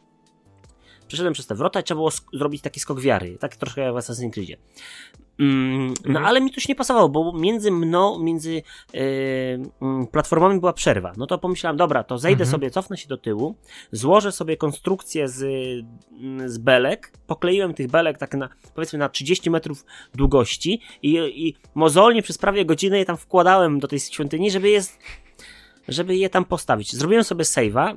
[1.09, 3.97] przeszedłem przez te wrota i trzeba było zrobić taki skok wiary, tak troszkę jak w
[3.97, 4.57] Assassin's Creedzie.
[5.41, 6.24] Mm, no Mhm.
[6.27, 8.62] ale mi to już nie pasowało, bo między mną, między
[8.93, 9.61] yy,
[10.12, 11.12] platformami była przerwa.
[11.16, 12.51] No to pomyślałem, dobra, to zejdę Mhm.
[12.51, 13.55] sobie, cofnę się do tyłu,
[13.93, 15.43] złożę sobie konstrukcję z,
[16.20, 19.85] mm, z belek, pokleiłem tych belek tak na, powiedzmy na 30 metrów
[20.15, 21.16] długości i,
[21.49, 24.83] i mozolnie przez prawie godzinę je tam wkładałem do tej świątyni, żeby je,
[25.89, 26.97] żeby je tam postawić.
[26.97, 27.97] Zrobiłem sobie save'a,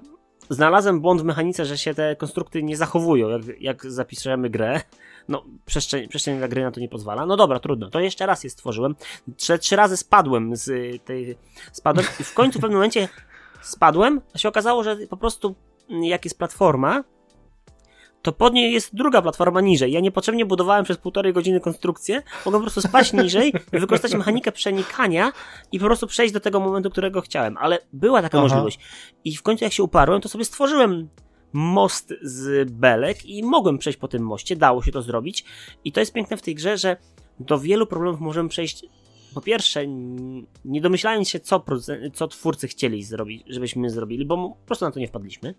[0.49, 4.81] znalazłem błąd w mechanice, że się te konstrukty nie zachowują, jak, jak zapiszemy grę.
[5.27, 7.25] No, przestrzeń, przestrzeń dla gry na to nie pozwala.
[7.25, 7.89] No dobra, trudno.
[7.89, 8.95] To jeszcze raz je stworzyłem.
[9.37, 11.37] Trzy, trzy razy spadłem z y, tej.
[11.71, 13.09] Spadłem i w końcu w pewnym momencie
[13.61, 15.55] spadłem, a się okazało, że po prostu
[15.89, 17.03] mm, jak jest platforma,
[18.25, 19.91] to pod niej jest druga platforma niżej.
[19.91, 25.31] Ja niepotrzebnie budowałem przez półtorej godziny konstrukcję, mogłem po prostu spaść niżej, wykorzystać mechanikę przenikania
[25.71, 27.57] i po prostu przejść do tego momentu, którego chciałem.
[27.57, 28.47] Ale była taka Aha.
[28.47, 28.79] możliwość.
[29.23, 31.09] I w końcu jak się uparłem, to sobie stworzyłem
[31.53, 35.45] most z belek i mogłem przejść po tym moście, dało się to zrobić.
[35.83, 36.97] I to jest piękne w tej grze, że
[37.39, 38.85] do wielu problemów możemy przejść.
[39.33, 39.87] Po pierwsze,
[40.65, 41.63] nie domyślając się, co,
[42.13, 45.55] co twórcy chcieli zrobić, żebyśmy zrobili, bo po prostu na to nie wpadliśmy.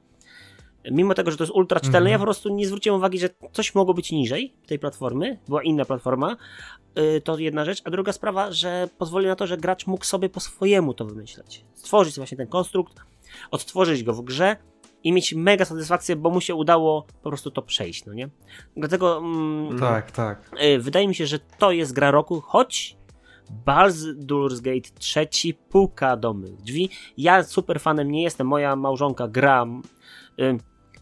[0.91, 2.13] Mimo tego, że to jest ultra czytelne, Mhm.
[2.13, 5.85] ja po prostu nie zwróciłem uwagi, że coś mogło być niżej tej platformy, była inna
[5.85, 6.37] platforma.
[6.97, 7.83] Yy, to jedna rzecz.
[7.85, 11.65] A druga sprawa, że pozwoli na to, że gracz mógł sobie po swojemu to wymyśleć.
[11.75, 13.01] Stworzyć właśnie ten konstrukt,
[13.51, 14.57] odtworzyć go w grze
[15.05, 18.29] i mieć mega satysfakcję, bo mu się udało po prostu to przejść, no nie?
[18.77, 20.51] Dlatego mm, Tak, tak.
[20.65, 22.97] y, wydaje mi się, że to jest gra roku, choć
[23.67, 26.91] Baldur's Gate 3 puka do mych drzwi.
[27.19, 29.67] Ja super fanem nie jestem, moja małżonka gra.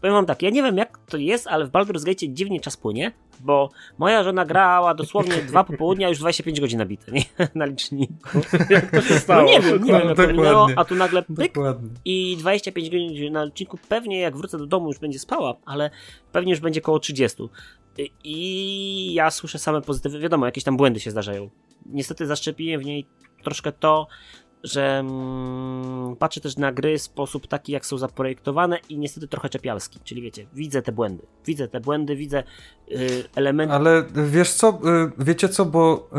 [0.05, 2.77] Powiem wam tak, ja nie wiem jak to jest, ale w Baldur's Gate dziwnie czas
[2.77, 7.21] płynie, bo moja żona grała dosłownie dwa popołudnia, już 25 godzin nabite, nie?
[7.55, 8.13] Na liczniku.
[8.69, 9.49] Jak to się No stało?
[9.49, 10.33] nie wiem, nie wiem jak to Dokładnie.
[10.33, 11.89] minęło, a tu nagle pyk, Dokładnie.
[12.05, 15.89] i 25 godzin na odcinku pewnie jak wrócę do domu już będzie spała, ale
[16.31, 17.43] pewnie już będzie koło 30.
[17.97, 21.49] I- I ja słyszę same pozytywy, wiadomo, jakieś tam błędy się zdarzają.
[21.85, 23.05] Niestety zaszczepiłem w niej
[23.43, 24.07] troszkę to,
[24.65, 29.49] że mm, patrzę też na gry w sposób taki, jak są zaprojektowane i niestety trochę
[29.49, 32.43] czepialski, czyli wiecie, widzę te błędy, widzę te błędy, widzę
[32.91, 36.09] y, elementy, Ale wiesz co, y, wiecie co, bo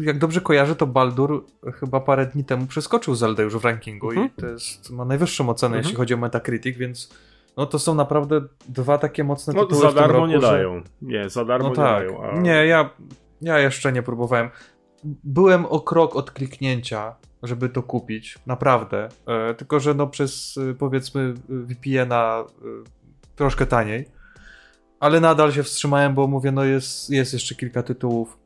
[0.00, 1.44] y, jak dobrze kojarzę, to Baldur
[1.80, 4.26] chyba parę dni temu przeskoczył Zeldę już w rankingu Mhm.
[4.26, 5.82] i to jest, ma najwyższą ocenę, Mhm.
[5.84, 7.10] jeśli chodzi o Metacritic, więc
[7.56, 10.40] no to są naprawdę dwa takie mocne No, tytuły za w tym darmo roku, nie
[10.40, 10.82] że- dają.
[11.02, 11.84] Nie, za darmo No nie tak.
[12.08, 12.22] dają.
[12.24, 12.40] A...
[12.40, 12.90] Nie, ja,
[13.42, 14.50] ja jeszcze nie próbowałem.
[15.04, 19.08] Byłem o krok od kliknięcia, żeby to kupić, naprawdę.
[19.26, 22.44] E, tylko, że no przez y, powiedzmy VPN-a y,
[23.36, 24.08] troszkę taniej.
[25.00, 28.38] Ale nadal się wstrzymałem, bo mówię, no jest, jest jeszcze kilka tytułów,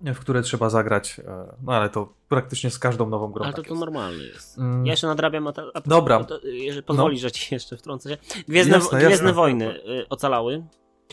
[0.00, 1.20] w które trzeba zagrać.
[1.20, 3.44] E, no ale to praktycznie z każdą nową grą.
[3.44, 3.80] ale to tak to jest.
[3.80, 4.58] normalne jest.
[4.58, 4.86] Mm.
[4.86, 6.24] Ja jeszcze nadrabiam, a, ta, a Dobra.
[6.24, 8.16] to, jeżeli pozwolisz, że ci jeszcze wtrącę się.
[8.48, 9.32] Gwiezdne, Jasne, Gwiezdne jasne.
[9.32, 9.74] Wojny
[10.10, 10.62] ocalały,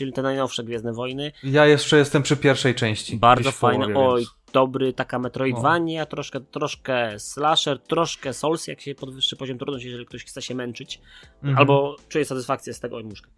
[0.00, 1.32] czyli te najnowsze Gwiezdne Wojny.
[1.42, 3.16] Ja jeszcze jestem przy pierwszej części.
[3.16, 3.88] Bardzo fajne.
[3.88, 9.58] połowie, Oj, więc- dobry, taka Metroidvania, troszkę, troszkę slasher, troszkę Souls, jak się podwyższy poziom
[9.58, 11.00] trudności, jeżeli ktoś chce się męczyć.
[11.36, 11.58] Mhm.
[11.58, 13.30] Albo czuje satysfakcję z tego, oj muszka,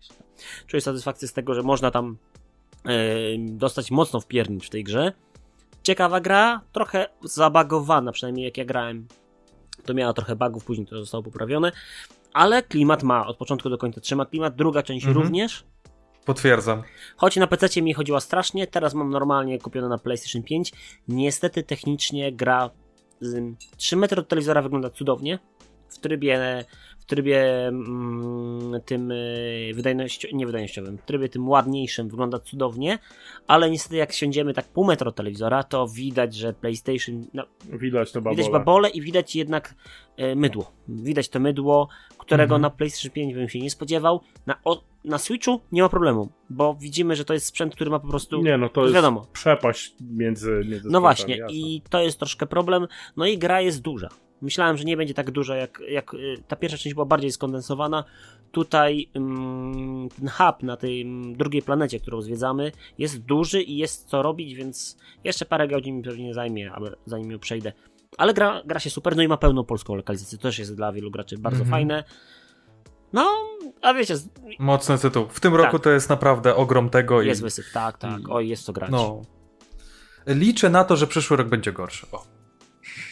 [0.66, 2.16] czuje satysfakcję z tego, że można tam
[2.84, 2.89] e,
[3.39, 5.12] dostać mocno w piernicz w tej grze.
[5.82, 9.06] Ciekawa gra, trochę zabagowana, przynajmniej jak ja grałem,
[9.84, 11.72] to miała trochę bugów, później to zostało poprawione,
[12.32, 15.24] ale klimat ma, od początku do końca trzyma klimat, druga część Mhm.
[15.26, 15.64] również.
[16.24, 16.82] Potwierdzam.
[17.16, 20.73] Choć na PC mi chodziła strasznie, teraz mam normalnie kupione na PlayStation 5.
[21.09, 22.70] Niestety technicznie gra
[23.20, 25.39] z 3 metry od telewizora wygląda cudownie.
[25.89, 26.65] W trybie,
[27.02, 32.98] w trybie mm, tym y, wydajnościo, nie wydajnościowym, w trybie tym ładniejszym wygląda cudownie,
[33.46, 38.20] ale niestety jak siądziemy tak pół metra telewizora, to widać, że PlayStation, no, Widać to
[38.20, 38.36] babole.
[38.36, 39.74] widać babole i widać jednak
[40.16, 40.72] e, mydło.
[40.88, 41.88] Widać to mydło,
[42.18, 42.62] którego Mhm.
[42.62, 44.20] na PlayStation 5 bym się nie spodziewał.
[44.46, 47.98] Na, o, na Switchu nie ma problemu, bo widzimy, że to jest sprzęt, który ma
[47.98, 48.42] po prostu.
[48.42, 49.26] Nie, no to jest wiadomo.
[49.32, 51.56] przepaść między, między No właśnie, jasne.
[51.56, 52.86] i to jest troszkę problem.
[53.16, 54.08] No i gra jest duża.
[54.43, 58.05] Myślałem, że nie będzie tak duża, jak, jak y, ta pierwsza część była bardziej skondensowana.
[58.52, 64.09] Tutaj ym, ten hub na tej ym, drugiej planecie, którą zwiedzamy, jest duży i jest
[64.09, 67.73] co robić, więc jeszcze parę godzin mi pewnie zajmie, aby, zanim ją przejdę.
[68.19, 70.39] Ale gra, gra się super, no i ma pełną polską lokalizację.
[70.39, 71.70] To też jest dla wielu graczy bardzo Mhm.
[71.70, 72.05] fajne.
[73.12, 73.31] No,
[73.82, 74.28] a wiecie, z-
[74.59, 75.27] Mocny tytuł.
[75.28, 75.60] W tym Tak.
[75.62, 77.23] roku to jest naprawdę ogrom tego.
[77.23, 78.20] jest i, wysyp, tak, tak.
[78.28, 78.90] Oj, jest co grać.
[78.90, 79.23] No.
[80.27, 82.06] Liczę na to, że przyszły rok będzie gorszy.
[82.12, 82.24] O.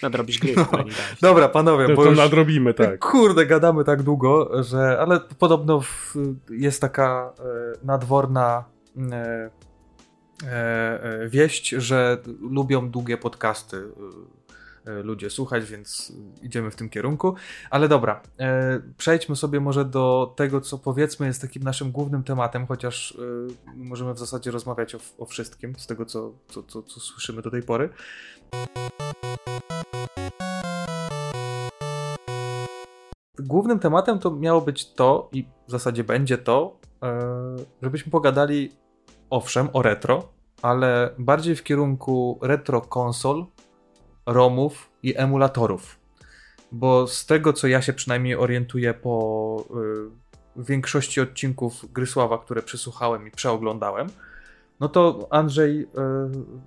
[0.03, 0.85] Nadrobisz gry, No.
[1.21, 2.19] Dobra, panowie, To, bo to już...
[2.19, 2.99] nadrobimy, tak.
[2.99, 4.99] Kurde, gadamy tak długo, że.
[5.01, 6.15] Ale podobno w,
[6.51, 7.43] jest taka e,
[7.87, 8.65] nadworna
[9.13, 9.51] e,
[10.45, 13.83] e, e, wieść, że lubią długie podcasty
[15.03, 16.13] ludzie słuchać, więc
[16.43, 17.35] idziemy w tym kierunku.
[17.71, 22.67] Ale dobra, e, przejdźmy sobie może do tego, co powiedzmy jest takim naszym głównym tematem,
[22.67, 27.01] chociaż e, możemy w zasadzie rozmawiać o, o wszystkim z tego, co, co, co, co
[27.01, 27.89] słyszymy do tej pory.
[33.39, 38.73] Głównym tematem to miało być to, i w zasadzie będzie to, e, żebyśmy pogadali
[39.31, 40.29] owszem o retro,
[40.63, 43.47] ale bardziej w kierunku retro konsol,
[44.33, 46.01] ROMów i emulatorów.
[46.73, 49.65] Bo z tego, co ja się przynajmniej orientuję po
[50.57, 54.07] y, większości odcinków Grysława, które przesłuchałem i przeoglądałem,
[54.81, 55.87] no to Andrzej y,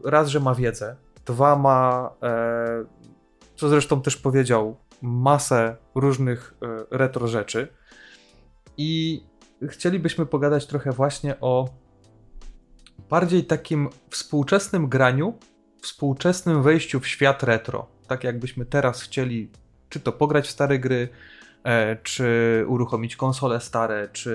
[0.03, 0.95] raz, że ma wiedzę,
[1.25, 2.85] dwa ma, e,
[3.55, 7.67] co zresztą też powiedział, masę różnych e, retro rzeczy.
[8.77, 9.23] I
[9.67, 11.69] chcielibyśmy pogadać trochę właśnie o
[13.09, 15.37] bardziej takim współczesnym graniu,
[15.83, 17.87] współczesnym wejściu w świat retro.
[18.07, 19.51] Tak jakbyśmy teraz chcieli,
[19.89, 21.09] czy to pograć w stare gry,
[21.63, 24.33] e, czy uruchomić konsole stare, czy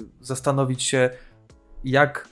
[0.00, 1.10] e, zastanowić się,
[1.84, 2.28] jak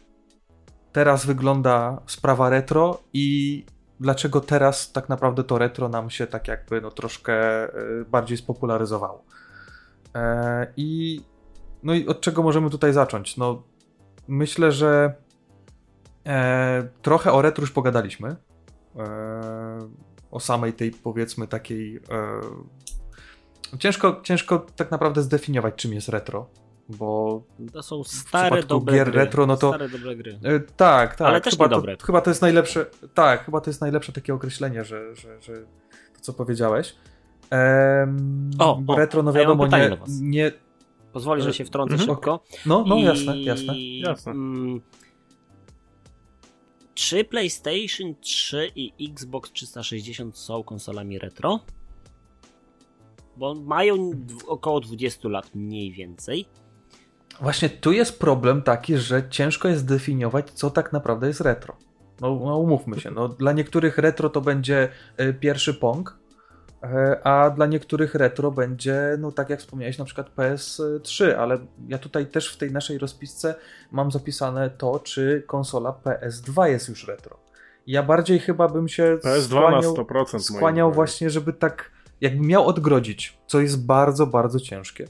[0.93, 3.67] teraz wygląda sprawa retro i
[4.01, 7.71] dlaczego teraz tak naprawdę to retro nam się tak jakby no troszkę e,
[8.11, 9.25] bardziej spopularyzowało.
[10.77, 11.21] I
[11.83, 13.37] no i od czego możemy tutaj zacząć?
[13.37, 13.63] No
[14.29, 15.15] myślę, że
[16.27, 18.37] e, trochę o retro już pogadaliśmy.
[18.99, 19.89] E,
[20.31, 26.47] o samej tej powiedzmy takiej e, ciężko, ciężko tak naprawdę zdefiniować czym jest retro,
[26.89, 27.43] bo
[27.73, 29.19] To są stare, dobre gier gry.
[29.21, 30.39] retro, no to- Stare, dobre gry.
[30.45, 31.29] E, tak, tak.
[31.29, 31.97] Ale też chyba niedobre.
[31.97, 32.87] To, chyba to jest najlepsze.
[33.15, 35.53] Tak, chyba to jest najlepsze takie określenie, że, że, że
[36.15, 36.97] to co powiedziałeś.
[38.59, 40.53] O, bo o, retro, no ja wiadomo, nie, nie.
[41.13, 42.11] Pozwoli, że się wtrącę Mhm.
[42.11, 42.41] szybko.
[42.67, 43.75] No, no I- jasne, jasne.
[43.81, 44.33] Jasne.
[44.33, 44.81] Mm,
[46.95, 51.61] czy PlayStation 3 i Xbox 360 są konsolami retro?
[53.37, 54.11] Bo mają
[54.47, 56.47] około 20 lat mniej więcej.
[57.41, 61.77] Właśnie tu jest problem taki, że ciężko jest zdefiniować, co tak naprawdę jest retro.
[62.21, 66.19] No, no umówmy się, no, dla niektórych retro to będzie e, pierwszy Pong,
[67.25, 71.59] a dla niektórych retro będzie, no tak jak wspomniałeś, na przykład PS3, ale
[71.89, 73.55] ja tutaj też w tej naszej rozpisce
[73.93, 77.39] mam zapisane to, czy konsola PS2 jest już retro.
[77.87, 81.91] Ja bardziej chyba bym się PS2 skłaniał, na 100% moim skłaniał właśnie, żeby tak,
[82.21, 85.09] jakbym miał odgrodzić, co jest bardzo, bardzo ciężkie,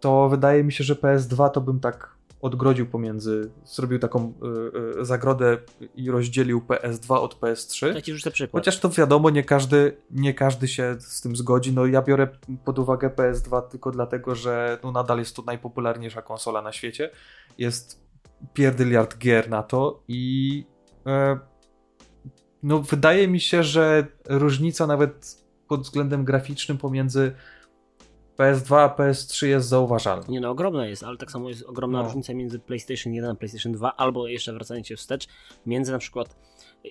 [0.00, 4.32] to wydaje mi się, że PS2 to bym tak odgrodził pomiędzy, zrobił taką
[4.96, 5.58] y, y, zagrodę
[5.94, 7.94] i rozdzielił PS2 od PS3.
[7.94, 8.62] Ja ci rzucę przykład.
[8.62, 11.72] Chociaż to wiadomo, nie każdy, nie każdy się z tym zgodzi.
[11.72, 12.28] No ja biorę
[12.64, 17.10] pod uwagę PS2 tylko dlatego, że no nadal jest to najpopularniejsza konsola na świecie.
[17.58, 18.08] Jest
[18.54, 20.64] pierdyliard gier na to i
[21.06, 21.38] e,
[22.62, 27.34] no wydaje mi się, że różnica nawet pod względem graficznym pomiędzy
[28.38, 30.24] PS2 a PS3 jest zauważalna.
[30.28, 32.04] Nie no, ogromna jest, ale tak samo jest ogromna No.
[32.04, 35.28] różnica między PlayStation 1 a PlayStation 2, albo jeszcze wracając się wstecz,
[35.66, 36.36] między na przykład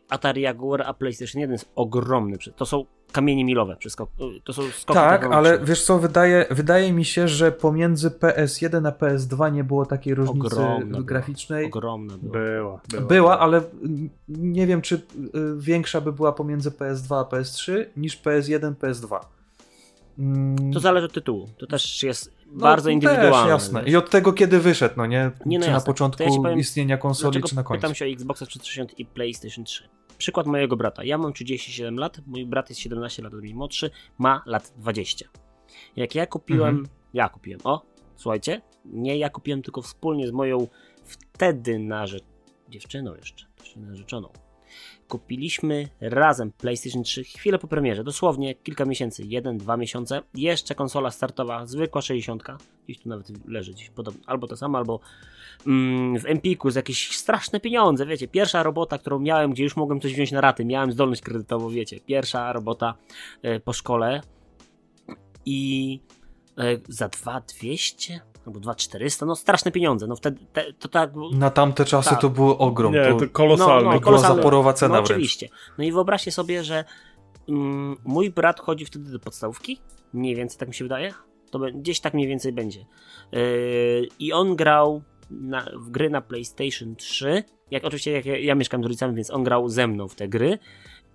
[0.09, 2.37] Atari Jaguar a PlayStation 1 jest ogromny.
[2.55, 4.09] To są kamienie milowe, przeskok,
[4.43, 8.91] to są skoki Tak, ale wiesz co, wydaje, wydaje mi się, że pomiędzy PS1 a
[8.91, 11.01] PS2 nie było takiej różnicy Ogromna była.
[11.03, 11.65] graficznej.
[11.65, 12.31] Ogromna była.
[12.33, 13.07] Była, była.
[13.07, 13.61] Była, ale
[14.27, 15.01] nie wiem, czy y,
[15.57, 19.19] większa by była pomiędzy PS2 a PS3 niż PS1, PS2.
[20.19, 21.49] Mm, To zależy od tytułu.
[21.57, 23.31] To też jest no, bardzo indywidualne.
[23.31, 23.83] Też, jasne.
[23.83, 25.31] I od tego, kiedy wyszedł, no nie?
[25.45, 25.85] Nie, no czy na jasne.
[25.85, 27.81] początku To ja powiem, istnienia konsoli, czy na końcu.
[27.81, 29.89] pytam się o Xboxa 360 i PlayStation 3?
[30.17, 31.03] Przykład mojego brata.
[31.03, 35.29] Ja mam 37 lat, mój brat jest 17 lat od mnie młodszy, ma lat 20.
[35.95, 36.87] Jak ja kupiłem, Mhm.
[37.13, 37.85] ja kupiłem, o,
[38.15, 40.67] słuchajcie, nie ja kupiłem, tylko wspólnie z moją
[41.03, 42.17] wtedy narze...
[42.69, 44.29] dziewczyną jeszcze, jeszcze narzeczoną.
[45.07, 50.21] Kupiliśmy razem PlayStation 3 chwilę po premierze, dosłownie kilka miesięcy, jeden, dwa miesiące.
[50.33, 52.43] Jeszcze konsola startowa, zwykła 60,
[52.85, 54.99] gdzieś tu nawet leży, gdzieś podobno, albo to samo, albo
[55.67, 60.01] mm, w Empiku za jakieś straszne pieniądze, wiecie, pierwsza robota, którą miałem, gdzie już mogłem
[60.01, 62.95] coś wziąć na raty, miałem zdolność kredytową, wiecie, pierwsza robota
[63.41, 64.21] e, po szkole.
[65.45, 65.99] I
[66.57, 71.85] e, za 2200 albo 2400, no straszne pieniądze, no wtedy te, to tak Na tamte
[71.85, 72.21] czasy Tak.
[72.21, 72.93] to było ogrom.
[72.93, 73.73] Nie, to, to kolosalne.
[73.75, 74.35] No, no, była kolosalne.
[74.35, 75.09] zaporowa cena no, wręcz.
[75.11, 75.49] oczywiście.
[75.77, 76.83] No i wyobraźcie sobie, że
[77.49, 79.81] mm, mój brat chodzi wtedy do podstawówki,
[80.13, 81.13] mniej więcej tak mi się wydaje,
[81.51, 82.85] to be- gdzieś tak mniej więcej będzie.
[83.31, 88.55] Yy, I on grał na, w gry na PlayStation 3, jak oczywiście jak ja, ja
[88.55, 90.57] mieszkam z rodzicami, więc on grał ze mną w te gry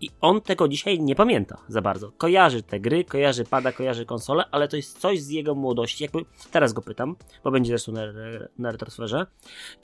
[0.02, 2.12] i on tego dzisiaj nie pamięta za bardzo.
[2.18, 6.04] Kojarzy te gry, kojarzy pada, kojarzy konsolę, ale to jest coś z jego młodości.
[6.04, 8.02] Jakby teraz go pytam, bo będzie zresztą na,
[8.58, 9.26] na retrosferze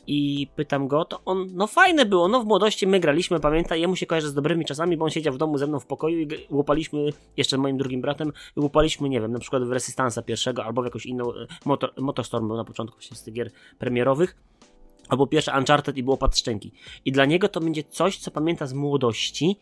[0.06, 3.96] i pytam go, to on, no fajne było, no w młodości my graliśmy, pamięta, jemu
[3.96, 6.28] się kojarzy z dobrymi czasami, bo on siedział w domu ze mną w pokoju i
[6.50, 10.82] łupaliśmy, jeszcze moim drugim bratem, i łupaliśmy, nie wiem, na przykład w Resistance'a pierwszego, albo
[10.82, 14.36] w jakąś inną, e, Motor, Motorstorm był na początku właśnie z tych gier premierowych,
[15.08, 16.72] albo pierwsze Uncharted i było pad szczęki.
[17.04, 19.58] I dla niego to będzie coś, co pamięta z młodości,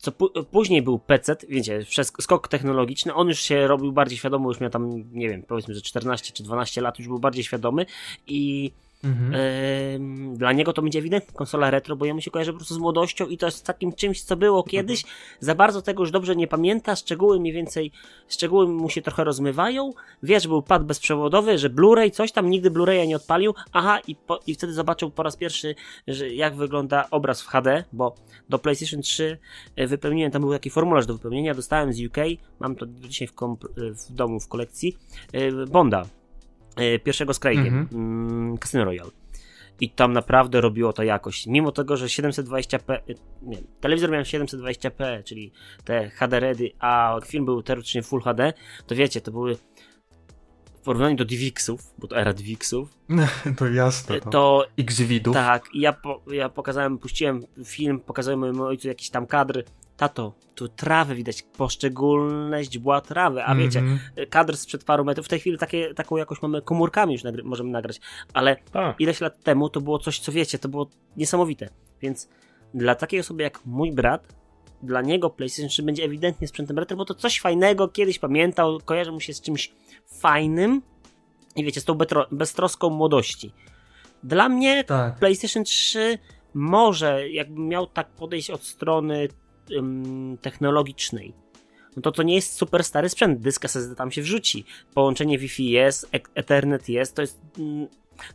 [0.00, 0.12] co
[0.50, 1.84] później był PC, wiecie,
[2.20, 5.80] skok technologiczny, on już się robił bardziej świadomy, już miał tam, nie wiem, powiedzmy, że
[5.80, 7.86] 14 czy 12 lat, już był bardziej świadomy
[8.26, 8.70] i
[9.04, 10.36] Mhm.
[10.36, 13.26] Dla niego to będzie ewidentnie konsola retro, bo jemu się kojarzy po prostu z młodością
[13.26, 15.04] i to jest takim czymś, co było kiedyś.
[15.40, 17.92] Za bardzo tego już dobrze nie pamięta, szczegóły mniej więcej,
[18.28, 19.92] szczegóły mu się trochę rozmywają.
[20.22, 23.54] Wie, że był pad bezprzewodowy, że Blu-ray, coś tam, nigdy Blu-raya nie odpalił.
[23.72, 25.74] Aha, i, po, i wtedy zobaczył po raz pierwszy,
[26.08, 28.14] że jak wygląda obraz w HD, bo
[28.48, 29.38] do PlayStation 3
[29.76, 32.16] e, wypełniłem, tam był taki formularz do wypełnienia, dostałem z UK,
[32.60, 34.96] mam to dzisiaj w, komp- w domu w kolekcji,
[35.32, 36.19] e, Bonda, e,
[37.04, 37.88] pierwszego z Craigiem, Mhm.
[37.92, 39.10] mm, Casino Royale.
[39.80, 41.46] I tam naprawdę robiło to jakość.
[41.46, 45.52] Mimo tego, że 720p, y, nie, telewizor miał 720p, czyli
[45.84, 48.52] te HD Redy, a film był teoretycznie Full HD,
[48.86, 49.56] to wiecie, to były
[50.74, 52.88] w porównaniu do DivXów, bo to era DivXów,
[53.58, 54.16] To jasne.
[54.16, 54.30] y, No.
[54.30, 55.34] to X-Widów.
[55.34, 59.62] tak, i ja, po, ja pokazałem, puściłem film, pokazałem mojemu ojcu jakiś tam kadr.
[60.00, 63.98] Tato, tu trawę widać, poszczególne źdźbła trawy, a wiecie, Mhm.
[64.30, 67.70] kadr sprzed paru metrów, w tej chwili takie, taką jakość mamy komórkami już nagry- możemy
[67.70, 68.00] nagrać,
[68.32, 69.00] ale Tak.
[69.00, 70.86] ileś lat temu to było coś, co wiecie, to było
[71.16, 71.68] niesamowite.
[72.02, 72.28] Więc
[72.74, 74.34] dla takiej osoby jak mój brat,
[74.82, 79.12] dla niego PlayStation 3 będzie ewidentnie sprzętem retro, bo to coś fajnego, kiedyś pamiętał, kojarzy
[79.12, 79.72] mu się z czymś
[80.06, 80.82] fajnym
[81.56, 81.98] i wiecie, z tą
[82.30, 83.52] beztroską młodości.
[84.22, 85.18] Dla mnie Tak.
[85.18, 86.18] PlayStation 3
[86.54, 89.28] może, jakbym miał tak podejść od strony
[90.42, 91.34] technologicznej,
[91.96, 94.64] no to to nie jest super stary sprzęt, dysk SSD tam się wrzuci,
[94.94, 97.86] połączenie Wi-Fi jest, e- Ethernet jest, to jest, mm,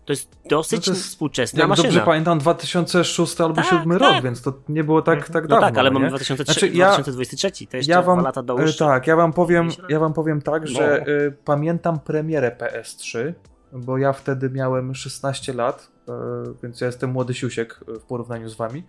[0.06, 1.88] to jest dosyć No to jest- współczesna Jak maszyna.
[1.88, 4.14] dobrze pamiętam, 2006 albo Tak, 2007 tak.
[4.16, 5.68] rok, więc to nie było tak, tak no dawno.
[5.68, 6.10] tak, ale no mamy nie?
[6.10, 8.74] 2003, Znaczy, ja- 2023, to jeszcze ja wam, dwa lata do e.
[8.74, 10.68] Tak, ja wam powiem, ja wam powiem tak, No.
[10.68, 11.06] że e,
[11.46, 13.34] pamiętam premierę PS3,
[13.74, 16.12] bo ja wtedy miałem 16 lat, e,
[16.64, 18.84] więc ja jestem młody siusiek w porównaniu z wami.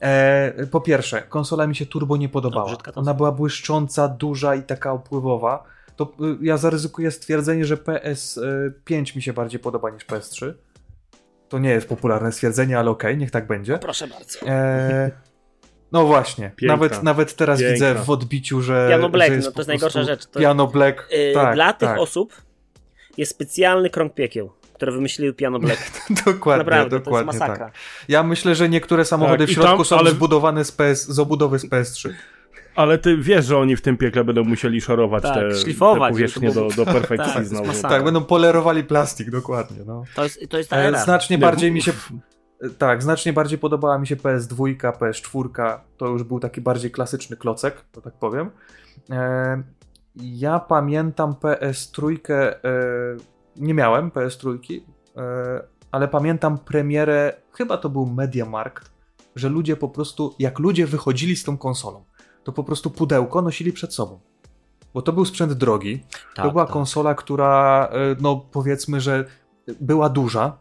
[0.00, 2.76] E, po pierwsze, konsola mi się turbo nie No, podobała.
[2.76, 5.64] to Ona była błyszcząca, duża i taka opływowa.
[5.96, 10.52] To e, ja zaryzykuję stwierdzenie, że PS5 mi się bardziej podoba niż PS3.
[11.48, 13.78] To nie jest popularne stwierdzenie, ale okej, niech tak będzie.
[13.78, 14.38] Proszę bardzo.
[14.46, 15.10] E,
[15.92, 16.76] no właśnie, Piękna.
[16.76, 17.74] nawet, nawet teraz Piękna.
[17.74, 18.86] widzę w odbiciu, że.
[18.90, 20.26] Piano Black, że no jest to po jest najgorsza rzecz.
[20.26, 21.08] To, Piano Black.
[21.10, 21.98] Yy, tak, dla tych tak.
[21.98, 22.32] osób
[23.16, 25.80] jest specjalny krąg piekieł, które wymyśliły Piano Black.
[26.26, 27.26] dokładnie, Naprawdę, dokładnie.
[27.26, 27.66] to jest masakra.
[27.66, 27.74] Tak.
[28.08, 31.18] Ja myślę, że niektóre samochody Tak, w środku tam, są ale- zbudowane z, PS, z
[31.18, 32.10] obudowy z PS3.
[32.74, 36.14] Ale ty wiesz, że oni w tym piekle będą musieli szorować Tak, te, szlifować, te
[36.14, 37.82] powierzchnie do, do perfekcji Tak, znowu.
[37.82, 39.76] Tak, będą polerowali plastik, dokładnie.
[39.86, 40.04] No.
[40.14, 41.04] To jest, to jest ta E, era.
[41.04, 41.92] znacznie Nie, bardziej mi się.
[42.78, 45.78] Tak, znacznie bardziej podobała mi się PS2, PS4.
[45.96, 48.50] To już był taki bardziej klasyczny klocek, to tak powiem.
[49.10, 49.62] E,
[50.16, 52.16] ja pamiętam PS3.
[53.58, 54.58] Nie miałem PS3,
[55.16, 58.90] e, ale pamiętam premierę, chyba to był Mediamarkt,
[59.36, 62.04] że ludzie po prostu, jak ludzie wychodzili z tą konsolą,
[62.44, 64.20] to po prostu pudełko nosili przed sobą.
[64.94, 65.98] Bo to był sprzęt drogi,
[66.34, 66.72] to Tak, była tak.
[66.72, 69.24] konsola, która, e, no powiedzmy, że
[69.80, 70.58] była duża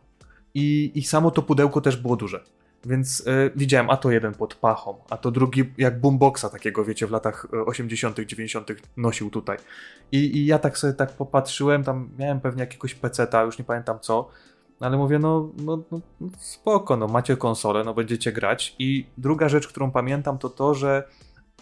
[0.54, 2.44] i, i samo to pudełko też było duże.
[2.86, 7.08] Więc y, widziałem, a to jeden pod pachą, a to drugi jak boomboxa takiego, wiecie,
[7.08, 8.70] w latach 80., 90.
[8.98, 9.58] nosił tutaj.
[10.12, 14.00] I, I ja tak sobie tak popatrzyłem, tam miałem pewnie jakiegoś peceta, już nie pamiętam
[14.00, 14.30] co,
[14.80, 16.00] ale mówię, no, no, no
[16.38, 18.76] spoko, no macie konsolę, no będziecie grać.
[18.80, 21.08] I druga rzecz, którą pamiętam, to to, że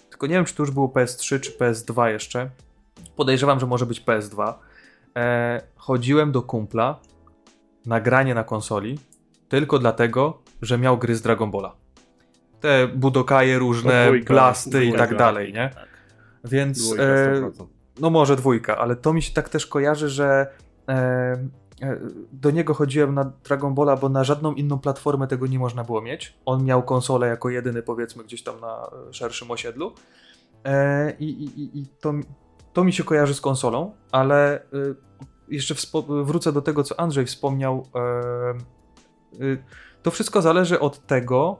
[0.10, 2.50] tylko nie wiem, czy to już było PS3 czy PS2 jeszcze.
[3.16, 4.54] Podejrzewam, że może być PS2.
[5.16, 7.00] E, chodziłem do kumpla
[7.86, 9.00] na granie na konsoli
[9.50, 11.76] tylko dlatego, że miał gry z Dragon Balla.
[12.60, 15.70] Te budokaje różne, dwójka, blasty dwójka, i tak dalej, nie?
[15.74, 15.88] Tak.
[16.44, 17.52] Więc dwójka, e,
[18.00, 20.48] no może dwójka, ale to mi się tak też kojarzy, że
[20.88, 20.94] e,
[21.82, 22.00] e,
[22.32, 26.02] do niego chodziłem na Dragon Balla, bo na żadną inną platformę tego nie można było
[26.02, 26.38] mieć.
[26.46, 29.94] On miał konsolę jako jedyny, powiedzmy, gdzieś tam na e, szerszym osiedlu.
[30.66, 32.14] E, I, i, i to,
[32.74, 34.62] to mi się kojarzy z konsolą, ale e,
[35.48, 35.76] jeszcze
[36.08, 37.88] wrócę do tego, co Andrzej wspomniał.
[40.06, 41.58] To wszystko zależy od tego,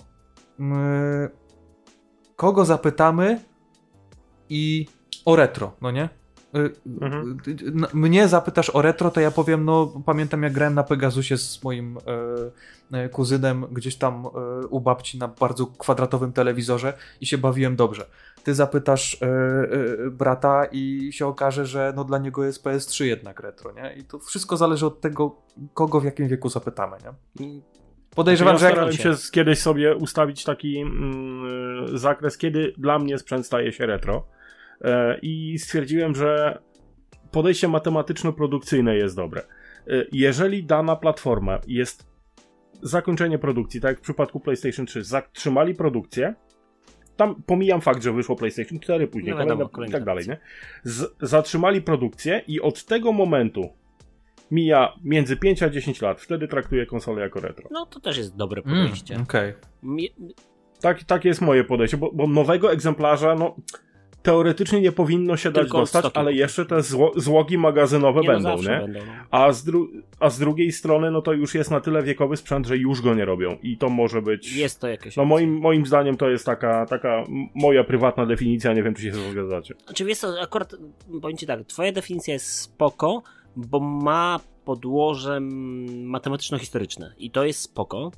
[2.36, 3.40] kogo zapytamy
[4.50, 4.88] i
[5.26, 6.10] o retro, no nie?
[6.56, 7.38] Y, mhm.
[7.94, 11.98] Mnie zapytasz o retro, to ja powiem, no pamiętam jak grałem na Pegasusie z moim
[12.92, 14.30] e, e, kuzynem gdzieś tam e,
[14.68, 18.06] u babci na bardzo kwadratowym telewizorze i się bawiłem dobrze.
[18.44, 23.72] Ty zapytasz e, brata i się okaże, że no dla niego jest PS3 jednak retro,
[23.72, 23.96] nie?
[23.98, 25.36] I to wszystko zależy od tego,
[25.74, 27.46] kogo w jakim wieku zapytamy, nie?
[28.16, 33.46] Podejrzewam, ja że starałem się kiedyś sobie ustawić taki mm, zakres, kiedy dla mnie sprzęt
[33.46, 34.28] staje się retro.
[34.82, 36.60] E, I stwierdziłem, że
[37.32, 39.42] podejście matematyczno-produkcyjne jest dobre.
[39.42, 42.08] E, jeżeli dana platforma jest
[42.82, 46.36] zakończenie produkcji, tak jak w przypadku PlayStation 3, zatrzymali produkcję,
[47.18, 50.38] tam pomijam fakt, że wyszło PlayStation 4 później, no wiadomo, i tak dalej, nie?
[50.84, 53.70] Z, zatrzymali produkcję i od tego momentu
[54.52, 56.22] mija między 5 a 10 lat.
[56.22, 57.70] Wtedy traktuję konsolę jako retro.
[57.72, 59.14] No to też jest dobre mm, podejście.
[59.14, 59.54] Mm, Okej.
[59.84, 60.10] Okay.
[60.82, 63.56] Tak, tak jest moje podejście, bo, bo nowego egzemplarza, no
[64.26, 68.50] teoretycznie nie powinno się dać dostać, ale jeszcze te zło, złogi magazynowe nie, no będą,
[68.50, 68.80] no nie?
[68.80, 69.14] Będą, no.
[69.32, 69.66] a, z
[70.20, 73.14] a z drugiej strony, no to już jest na tyle wiekowy sprzęt, że już go
[73.14, 74.56] nie robią i to może być...
[74.56, 75.16] Jest to jakieś...
[75.16, 77.24] No moim, moim zdaniem to jest taka, taka
[77.56, 79.76] moja prywatna definicja, nie wiem, czy się zgadzacie.
[79.86, 80.76] Znaczy wiesz co, akurat
[81.22, 83.24] powiem ci tak, twoja definicja jest spoko,
[83.56, 88.12] bo ma podłoże matematyczno-historyczne i to jest spoko.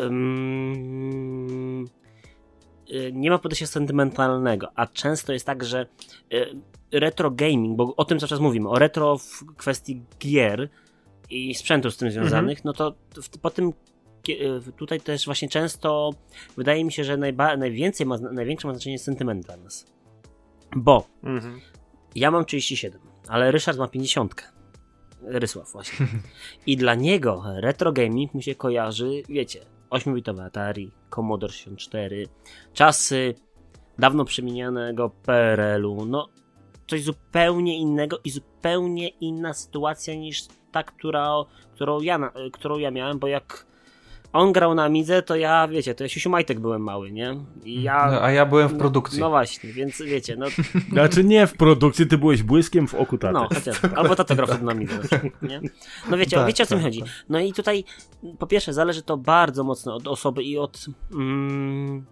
[0.00, 1.88] Um,
[3.12, 5.86] nie ma podejścia sentymentalnego, a często jest tak, że
[6.32, 6.56] y,
[6.92, 10.68] retro gaming, bo o tym cały czas mówimy, o retro w kwestii gier
[11.30, 12.62] i sprzętu z tym związanych, mhm.
[12.64, 12.94] no to
[13.42, 13.72] po tym
[14.28, 16.10] y, tutaj też właśnie często
[16.56, 19.86] wydaje mi się, że najba, najwięcej ma, największe ma znaczenie sentyment dla nas.
[20.76, 21.60] Bo mhm.
[22.14, 24.55] ja mam 37, ale Ryszard ma 50.
[25.22, 26.06] Rysław właśnie.
[26.66, 29.60] I dla niego retro gaming mu się kojarzy, wiecie,
[29.90, 32.28] 8-bitowe Atari, Commodore 64,
[32.72, 33.34] czasy
[33.98, 36.28] dawno przemienianego PRL-u, no
[36.86, 41.44] coś zupełnie innego i zupełnie inna sytuacja niż ta, która,
[41.74, 43.66] którą, ja, którą ja miałem, bo jak
[44.36, 47.36] on grał na Amidze, to ja, wiecie, to ja Siusiu Majtek byłem mały, nie?
[47.64, 49.20] I ja, no, a ja byłem w produkcji.
[49.20, 50.46] No, no, właśnie, więc wiecie, no...
[50.92, 53.34] Znaczy nie w produkcji, ty byłeś błyskiem w oku taty.
[53.34, 54.98] No, chociaż, albo tata grał wtedy na Amidze,
[55.42, 55.60] nie?
[56.10, 57.00] No wiecie, tak, wiecie o co tak, mi chodzi.
[57.00, 57.10] Tak.
[57.28, 57.84] No i tutaj,
[58.38, 60.86] po pierwsze, zależy to bardzo mocno od osoby i od...
[61.12, 62.06] Mm,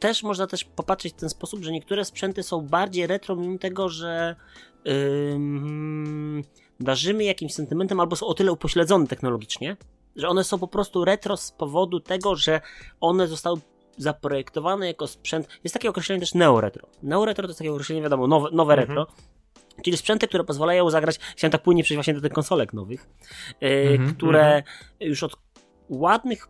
[0.00, 3.88] też można też popatrzeć w ten sposób, że niektóre sprzęty są bardziej retro, mimo tego,
[3.88, 4.36] że
[4.84, 4.92] yy,
[6.80, 9.76] darzymy jakimś sentymentem albo są o tyle upośledzone technologicznie,
[10.16, 12.60] że one są po prostu retro z powodu tego, że
[13.00, 13.60] one zostały
[13.98, 15.48] zaprojektowane jako sprzęt.
[15.64, 16.88] Jest takie określenie też neoretro.
[17.02, 18.88] Neoretro to jest takie określenie, wiadomo, nowe, nowe mhm.
[18.88, 19.06] retro.
[19.84, 23.08] Czyli sprzęty, które pozwalają zagrać, chciałem tak płynnie przejść właśnie do tych konsolek nowych,
[23.60, 24.64] yy, które mhm.
[25.00, 25.36] już od
[25.88, 26.48] ładnych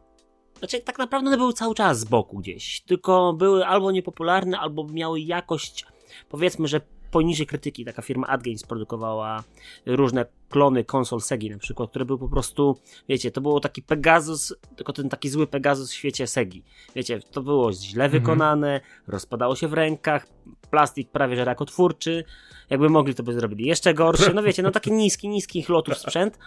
[0.63, 4.85] znaczy, tak naprawdę one były cały czas z boku gdzieś, tylko były albo niepopularne, albo
[4.85, 5.87] miały jakość,
[6.29, 6.81] powiedzmy, że
[7.13, 7.85] poniżej krytyki.
[7.85, 9.45] Taka firma AdGames produkowała
[9.87, 12.77] różne klony konsol Segi na przykład, które były po prostu,
[13.09, 16.63] wiecie, to było taki Pegasus, tylko ten taki zły Pegasus w świecie Segi.
[16.95, 18.23] Wiecie, to było źle mhm.
[18.23, 20.27] wykonane, rozpadało się w rękach,
[20.71, 22.25] plastik prawie że rakotwórczy.
[22.71, 24.35] Jakby mogli, to by zrobili jeszcze gorszy.
[24.35, 26.39] No wiecie, no taki niski, niski lotów sprzęt.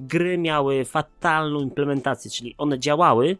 [0.00, 3.36] Gry miały fatalną implementację, czyli one działały,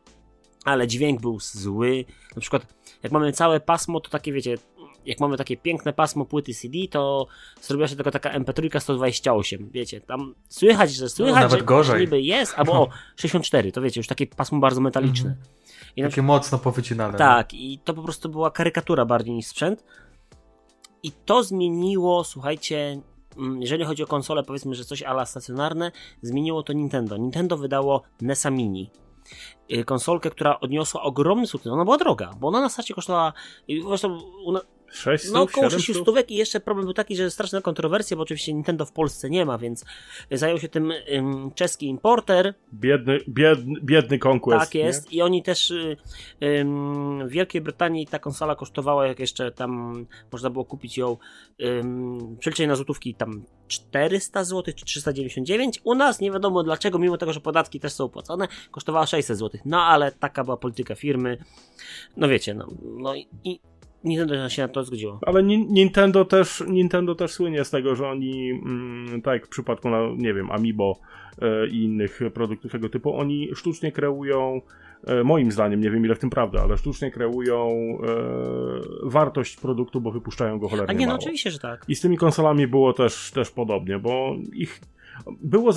[0.65, 2.05] ale dźwięk był zły.
[2.37, 4.57] Na przykład, jak mamy całe pasmo, to takie, wiecie,
[5.07, 7.27] jak mamy takie piękne pasmo płyty CD, to
[7.61, 12.01] zrobiła się tylko taka MP3 128, wiecie, tam słychać, że słychać, no, nawet że gorzej.
[12.01, 15.31] niby jest, albo o, 64, to wiecie, już takie pasmo bardzo metaliczne.
[15.31, 15.47] Mhm.
[15.97, 17.19] I takie mocno powycinane.
[17.19, 17.59] Tak, no.
[17.59, 19.85] i to po prostu była karykatura bardziej niż sprzęt.
[21.03, 23.01] I to zmieniło, słuchajcie,
[23.37, 27.17] mm, jeżeli chodzi o konsole, powiedzmy, że coś ala stacjonarne, zmieniło to Nintendo.
[27.17, 28.91] Nintendo wydało NESa Mini.
[29.73, 31.73] y, konsolkę, która odniosła ogromny sukces.
[31.73, 33.33] Ona była droga, bo ona na starcie kosztowała,
[33.89, 34.21] zresztą
[34.91, 35.81] una- 600, no około 700?
[35.87, 39.31] 600 stówek i jeszcze problem był taki, że straszna kontrowersja, bo oczywiście Nintendo w Polsce
[39.31, 39.85] nie ma, więc
[40.31, 44.61] zajął się tym ym, czeski importer, Biedny, biedny, biedny Conquest.
[44.61, 45.13] tak jest.
[45.13, 45.73] I oni też
[46.43, 51.17] ym, w Wielkiej Brytanii ta konsola kosztowała, jak jeszcze tam można było kupić ją
[52.39, 55.81] przeliczenie na złotówki tam 400 zł czy 399.
[55.85, 59.61] U nas nie wiadomo dlaczego, mimo tego, że podatki też są opłacone, kosztowała 600 zł.
[59.65, 61.39] No ale taka była polityka firmy.
[62.17, 63.61] No wiecie, no, no i, i
[64.05, 65.19] Nintendo się na to zgodziło.
[65.27, 69.49] Ale Ni- Nintendo też, Nintendo też słynie z tego, że oni, mm, tak jak w
[69.49, 71.01] przypadku, na, nie wiem, Amiibo
[71.43, 74.61] e, i innych produktów tego typu, oni sztucznie kreują,
[75.07, 78.07] e, moim zdaniem, nie wiem ile w tym prawda, ale sztucznie kreują e,
[79.03, 81.23] wartość produktu, bo wypuszczają go cholernie A nie, no mało.
[81.23, 81.85] oczywiście, że tak.
[81.89, 84.81] I z tymi konsolami było też, też podobnie, bo ich
[85.43, 85.73] było.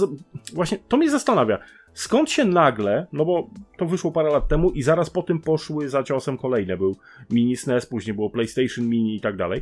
[0.53, 1.57] Właśnie to mnie zastanawia.
[1.93, 5.89] Skąd się nagle, no bo to wyszło parę lat temu i zaraz po tym poszły
[5.89, 6.77] za ciosem kolejne.
[6.77, 6.97] Był
[7.29, 9.61] Mini SNES, później było PlayStation Mini i tak dalej.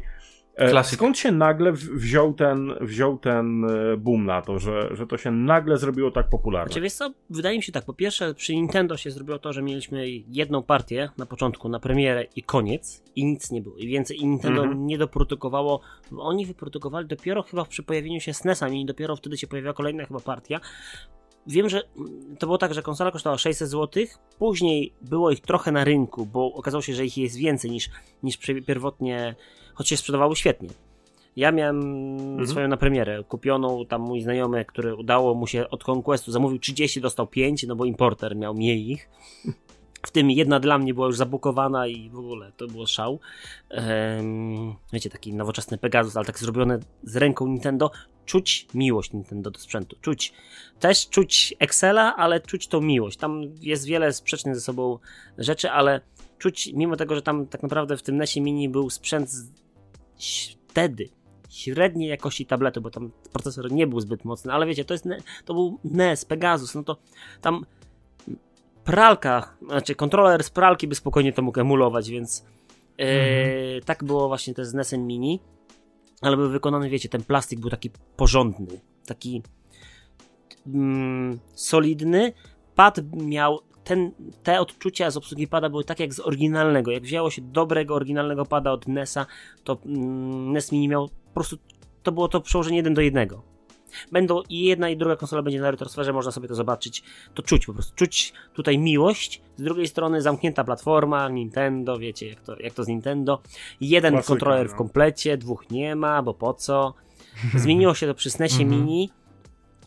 [0.55, 0.83] E.
[0.83, 5.31] Skąd się nagle wziął ten, wziął ten e, boom na to, że, że to się
[5.31, 6.67] nagle zrobiło tak popularne?
[6.67, 9.61] Znaczy, wiesz co, wydaje mi się tak, po pierwsze przy Nintendo się zrobiło to, że
[9.61, 13.77] mieliśmy jedną partię na początku, na premierę i koniec i nic nie było.
[13.77, 14.87] I więcej i Nintendo Mhm.
[14.87, 15.81] nie doprodukowało,
[16.11, 20.05] bo oni wyprodukowali dopiero chyba przy pojawieniu się SNES-a i dopiero wtedy się pojawiła kolejna
[20.05, 20.59] chyba partia.
[21.47, 21.83] Wiem, że
[22.39, 24.03] to było tak, że konsola kosztowała 600 zł,
[24.39, 27.89] później było ich trochę na rynku, bo okazało się, że ich jest więcej niż,
[28.23, 29.35] niż pierwotnie,
[29.73, 30.69] choć się sprzedawały świetnie.
[31.35, 36.31] Ja miałem swoją na premierę kupioną, tam mój znajomy, który udało mu się od Conquestu,
[36.31, 39.09] zamówił 30, dostał 5, no bo importer miał mniej ich.
[40.05, 43.19] W tym jedna dla mnie była już zabukowana i w ogóle to było szał.
[43.69, 47.91] Ehm, wiecie, taki nowoczesny Pegasus, ale tak zrobione z ręką Nintendo.
[48.25, 49.95] Czuć miłość Nintendo do sprzętu.
[50.01, 50.33] Czuć
[50.79, 53.17] też czuć Excela, ale czuć tą miłość.
[53.17, 54.99] Tam jest wiele sprzecznych ze sobą
[55.37, 56.01] rzeczy, ale
[56.37, 59.49] czuć, mimo tego, że tam tak naprawdę w tym NESie Mini był sprzęt z,
[60.67, 61.09] wtedy
[61.49, 65.21] średniej jakości tabletu, bo tam procesor nie był zbyt mocny, ale wiecie, to jest, ne-
[65.45, 66.97] to był NES, Pegasus, no to
[67.41, 67.65] tam
[68.83, 72.45] pralka, znaczy kontroler z pralki by spokojnie to mógł emulować, więc
[72.97, 75.39] e, tak było właśnie też z NESem Mini,
[76.21, 79.43] ale był wykonany, wiecie, ten plastik był taki porządny, taki
[80.67, 82.33] mm, solidny,
[82.75, 84.11] pad miał ten,
[84.43, 86.91] te odczucia z obsługi pada były takie jak z oryginalnego.
[86.91, 89.25] Jak wzięło się dobrego, oryginalnego pada od NESa,
[89.63, 91.57] to mm, NES Mini miał po prostu,
[92.03, 93.43] to było to przełożenie jeden do jednego.
[94.11, 97.03] Będą i jedna i druga konsola będzie na retrosferze, można sobie to zobaczyć,
[97.33, 102.41] to czuć po prostu, czuć tutaj miłość, z drugiej strony zamknięta platforma, Nintendo, wiecie jak
[102.41, 103.41] to, jak to z Nintendo,
[103.81, 104.77] jeden Klasyka, kontroler w no.
[104.77, 106.93] komplecie, dwóch nie ma, bo po co,
[107.63, 108.81] zmieniło się to przy SNESie Mhm.
[108.81, 109.09] Mini,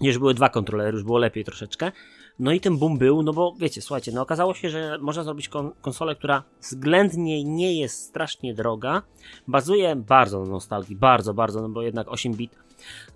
[0.01, 1.93] już były dwa kontrolery, już było lepiej troszeczkę.
[2.39, 5.49] No i ten boom był, no bo wiecie, słuchajcie, no okazało się, że można zrobić
[5.49, 9.03] kon- konsolę, która względnie nie jest strasznie droga,
[9.49, 12.57] bazuje bardzo na nostalgii, bardzo, bardzo, no bo jednak 8 bit.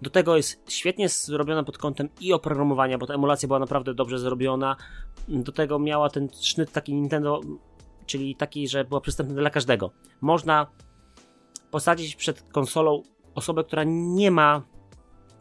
[0.03, 4.19] Do tego jest świetnie zrobiona pod kątem i oprogramowania, bo ta emulacja była naprawdę dobrze
[4.19, 4.77] zrobiona.
[5.29, 7.41] Do tego miała ten sznyt taki Nintendo,
[8.07, 9.91] czyli taki, że była przystępna dla każdego.
[10.21, 10.67] Można
[11.71, 13.03] posadzić przed konsolą
[13.35, 14.63] osobę, która nie ma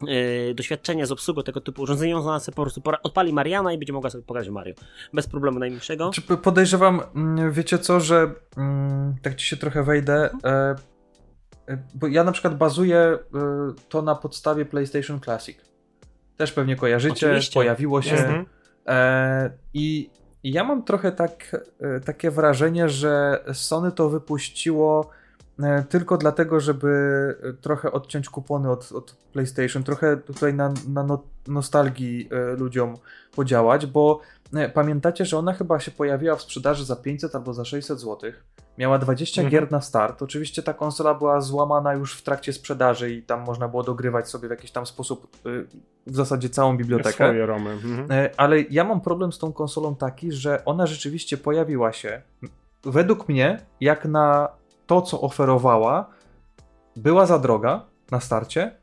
[0.02, 3.92] yy, doświadczenia z obsługą tego typu urządzenia, ona sobie po prostu odpali Mariana i będzie
[3.92, 4.74] mogła sobie w Mario.
[5.12, 6.10] Bez problemu najmniejszego.
[6.10, 10.74] Czy p- podejrzewam, mm, wiecie co, że mm, tak ci się trochę wejdę, e,
[11.94, 13.18] bo ja na przykład bazuję e,
[13.88, 15.58] to na podstawie PlayStation Classic.
[16.36, 17.54] Też pewnie kojarzycie, Oczywiście.
[17.54, 18.16] pojawiło się.
[18.16, 18.46] Mhm.
[18.86, 20.10] E, I
[20.44, 25.10] ja mam trochę tak, e, takie wrażenie, że Sony to wypuściło
[25.88, 32.28] tylko dlatego, żeby trochę odciąć kupony od, od PlayStation, trochę tutaj na, na no, nostalgii
[32.58, 32.96] ludziom
[33.34, 34.20] podziałać, bo
[34.74, 38.32] pamiętacie, że ona chyba się pojawiła w sprzedaży za 500 albo za 600 zł.
[38.78, 39.50] Miała 20 Mhm.
[39.52, 40.22] gier na start.
[40.22, 44.48] Oczywiście ta konsola była złamana już w trakcie sprzedaży i tam można było dogrywać sobie
[44.48, 45.66] w jakiś tam sposób y,
[46.06, 47.10] w zasadzie całą bibliotekę.
[47.10, 47.70] Swoje romy.
[47.70, 48.12] Mhm.
[48.12, 52.22] E, Ale ja mam problem z tą konsolą taki, że ona rzeczywiście pojawiła się.
[52.84, 54.48] Według mnie, jak na
[54.86, 56.06] to, co oferowała,
[56.96, 58.77] była za droga na starcie,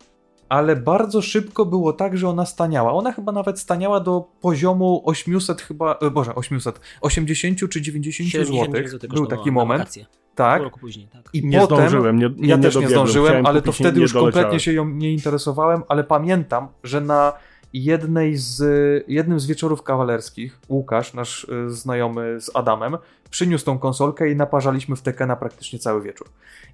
[0.49, 2.93] ale bardzo szybko było tak, że ona staniała.
[2.93, 8.45] Ona chyba nawet staniała do poziomu 800 chyba, e, boże, 800, 80 czy 90 zł.
[8.45, 10.05] 79 zł Był taki moment, wakacje.
[10.35, 10.77] tak.
[10.80, 11.30] Później, tak.
[11.34, 14.13] I Nie potem, zdążyłem, nie, nie, ja też nie zdążyłem, Chciałem ale to wtedy już
[14.13, 17.34] kompletnie się ją nie interesowałem, ale pamiętam, że na
[17.73, 18.63] jednej z,
[19.07, 22.97] jednym z wieczorów kawalerskich Łukasz, nasz y, znajomy z Adamem,
[23.30, 26.27] przyniósł tą konsolkę i naparzaliśmy w Tekena praktycznie cały wieczór.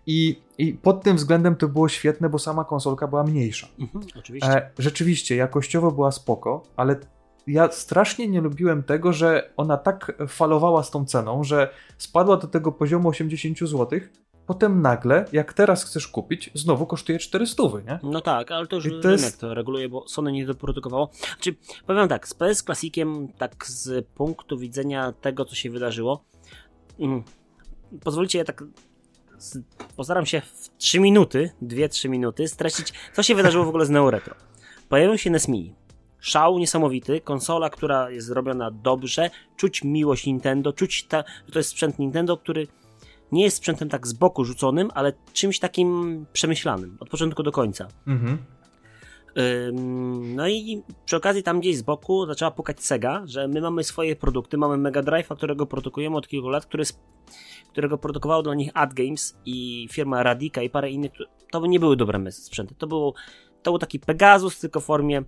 [0.07, 3.67] I, I pod tym względem to było świetne, bo sama konsolka była mniejsza.
[3.79, 4.49] Mhm, oczywiście.
[4.49, 6.95] E, rzeczywiście, jakościowo była spoko, ale
[7.47, 12.47] ja strasznie nie lubiłem tego, że ona tak falowała z tą ceną, że spadła do
[12.47, 13.99] tego poziomu 80 zł,
[14.45, 17.99] potem nagle, jak teraz chcesz kupić, znowu kosztuje 400, nie?
[18.03, 20.45] No tak, ale to już I to to jest- rynek to reguluje, bo Sony nie
[20.45, 21.09] doprodukowało.
[21.33, 21.55] Znaczy,
[21.87, 26.23] powiem tak, z PS Classiciem, tak z punktu widzenia tego, co się wydarzyło,
[26.99, 27.23] mm,
[28.03, 28.63] pozwólcie, ja tak
[29.95, 34.11] postaram się w 3 minuty, 2-3 minuty streścić, co się wydarzyło w ogóle z Neo
[34.11, 34.35] Retro.
[34.89, 35.73] Pojawił się NES Mini.
[36.19, 41.69] Szał niesamowity, konsola, która jest zrobiona dobrze, czuć miłość Nintendo, czuć, ta, że to jest
[41.69, 42.67] sprzęt Nintendo, który
[43.31, 47.87] nie jest sprzętem tak z boku rzuconym, ale czymś takim przemyślanym, od początku do końca.
[48.07, 48.37] Mhm.
[50.21, 54.15] No i przy okazji tam gdzieś z boku zaczęła pukać Sega, że my mamy swoje
[54.15, 56.83] produkty, mamy Mega Drive'a, którego produkujemy od kilku lat, który,
[57.71, 61.11] którego produkowało dla nich Ad Games i firma Radica i parę innych.
[61.51, 62.75] To nie były dobre sprzęty.
[62.75, 63.13] To, było,
[63.63, 65.23] to był taki Pegasus, tylko w formie.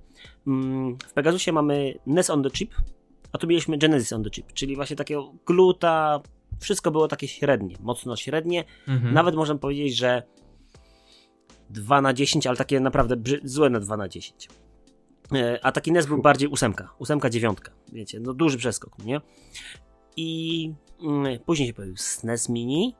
[0.47, 2.75] Mm, w Pegasusie mamy NES on the chip,
[3.31, 6.21] a tu mieliśmy Genesis on the chip, czyli właśnie takiego gluta.
[6.59, 8.63] Wszystko było takie średnie, mocno średnie.
[8.87, 9.13] Mhm.
[9.13, 10.23] Nawet można powiedzieć, że
[11.73, 14.49] 2 na 10, ale takie naprawdę złe na 2 na 10.
[15.33, 19.21] E, A taki NES był bardziej ósemka, ósemka, dziewiątka, wiecie, no duży przeskok, nie?
[20.15, 22.95] I mm, później się pojawił SNES Mini.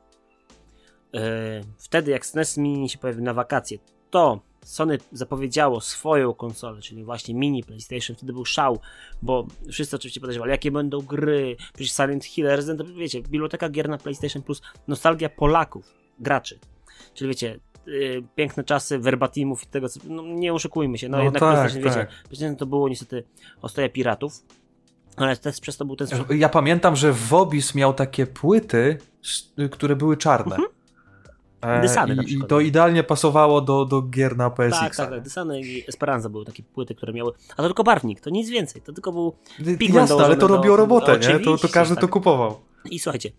[1.16, 3.78] E, Wtedy jak SNES Mini się pojawił na wakacje,
[4.10, 8.16] to Sony zapowiedziało swoją konsolę, czyli właśnie mini PlayStation.
[8.16, 8.80] Wtedy był szał,
[9.22, 11.56] bo wszyscy oczywiście podejrzewali, jakie będą gry.
[11.74, 16.60] Przecież Silent Hill, Resident Evil, wiecie, biblioteka gier na PlayStation Plus, nostalgia Polaków, graczy.
[17.14, 21.24] Czyli wiecie, y, piękne czasy verbatimów i tego, co, no nie oszukujmy się, no, No
[21.24, 22.24] jednak tak, PlayStation, wiecie, tak.
[22.24, 23.24] PlayStation to było niestety
[23.62, 24.34] ostoja piratów,
[25.16, 26.08] ale też przez to był ten.
[26.30, 28.98] Ja pamiętam, że Wobis miał takie płyty,
[29.72, 30.58] które były czarne.
[31.64, 34.80] E, Dysany i, I to idealnie pasowało do, do gier na PSX.
[34.80, 35.22] Tak, tak, tak.
[35.22, 37.32] Dysany i Esperanza były takie płyty, które miały.
[37.52, 38.82] A to tylko barwnik, to nic więcej.
[38.82, 39.36] To tylko był.
[39.60, 41.40] Jasne, Pigment ale dołożony to robiło robotę, nie?
[41.40, 42.10] To, to każdy to tak.
[42.10, 42.60] kupował.
[42.86, 43.32] I słuchajcie,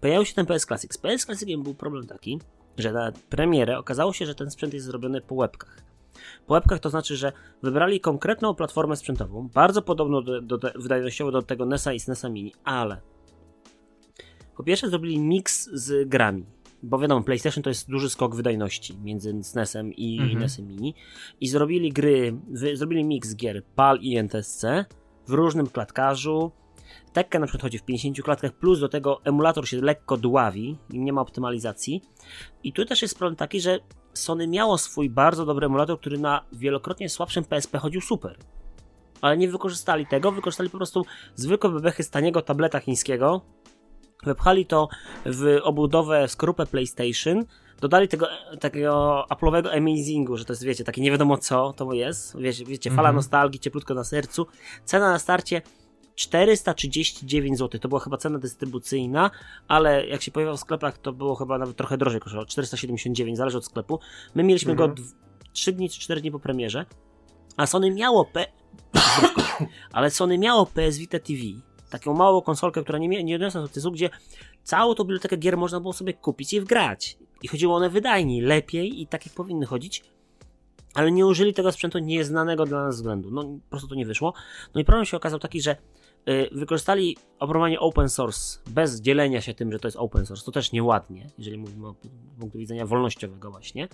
[0.00, 0.94] pojawił się ten PS Classic.
[0.94, 2.38] Z PS Classiciem był problem taki,
[2.78, 5.82] że na premierę okazało się, że ten sprzęt jest zrobiony po łebkach.
[6.46, 7.32] Po łebkach to znaczy, że
[7.62, 12.28] wybrali konkretną platformę sprzętową, bardzo podobną do, do, do, wydajnościowo do tego NESa i SNESa
[12.28, 13.00] Mini, ale
[14.56, 16.46] po pierwsze zrobili mix z grami,
[16.82, 20.38] bo wiadomo, PlayStation to jest duży skok wydajności między SNESem i Mhm.
[20.38, 20.94] NESem Mini
[21.40, 24.64] i zrobili gry, wy, zrobili mix gier PAL i NTSC
[25.26, 26.52] w różnym klatkarzu,
[27.12, 30.98] Tekken na przykład chodzi w 50 klatkach, plus do tego emulator się lekko dławi i
[30.98, 32.02] nie ma optymalizacji.
[32.64, 33.78] I tu też jest problem taki, że
[34.14, 38.36] Sony miało swój bardzo dobry emulator, który na wielokrotnie słabszym PSP chodził super.
[39.20, 41.04] Ale nie wykorzystali tego, wykorzystali po prostu
[41.34, 43.40] zwykłe bebechy z taniego tableta chińskiego,
[44.24, 44.88] wepchali to
[45.26, 47.44] w obudowę skorupę PlayStation,
[47.80, 48.26] dodali tego
[48.60, 52.90] takiego Apple'owego amazingu, że to jest, wiecie, takie nie wiadomo co to jest, wiecie, wiecie
[52.90, 53.14] fala Mhm.
[53.16, 54.46] nostalgii, cieplutko na sercu.
[54.84, 55.62] Cena na starcie
[56.18, 57.80] 439 zł.
[57.80, 59.30] To była chyba cena dystrybucyjna,
[59.68, 62.46] ale jak się pojawiał w sklepach, to było chyba nawet trochę drożej kosztowało.
[62.46, 64.00] 479, zależy od sklepu.
[64.34, 64.94] My mieliśmy Mhm.
[64.94, 65.02] go
[65.52, 66.86] 3 dni czy 4 dni po premierze,
[67.56, 68.46] a Sony miało P...
[69.92, 71.40] ale Sony miało PS Vita TV.
[71.90, 74.10] Taką małą konsolkę, która nie, nie odniosła sukcesu, gdzie
[74.64, 77.18] całą tą bibliotekę gier można było sobie kupić i wgrać.
[77.42, 80.04] I chodziło one wydajniej, lepiej i tak jak powinny chodzić.
[80.94, 83.30] Ale nie użyli tego sprzętu nieznanego dla nas względu.
[83.30, 84.34] No po prostu to nie wyszło.
[84.74, 85.76] No i problem się okazał taki, że
[86.52, 90.44] wykorzystali oprogramowanie open source bez dzielenia się tym, że to jest open source.
[90.44, 91.94] To też nieładnie, jeżeli mówimy o
[92.40, 93.88] punktu widzenia wolnościowego właśnie.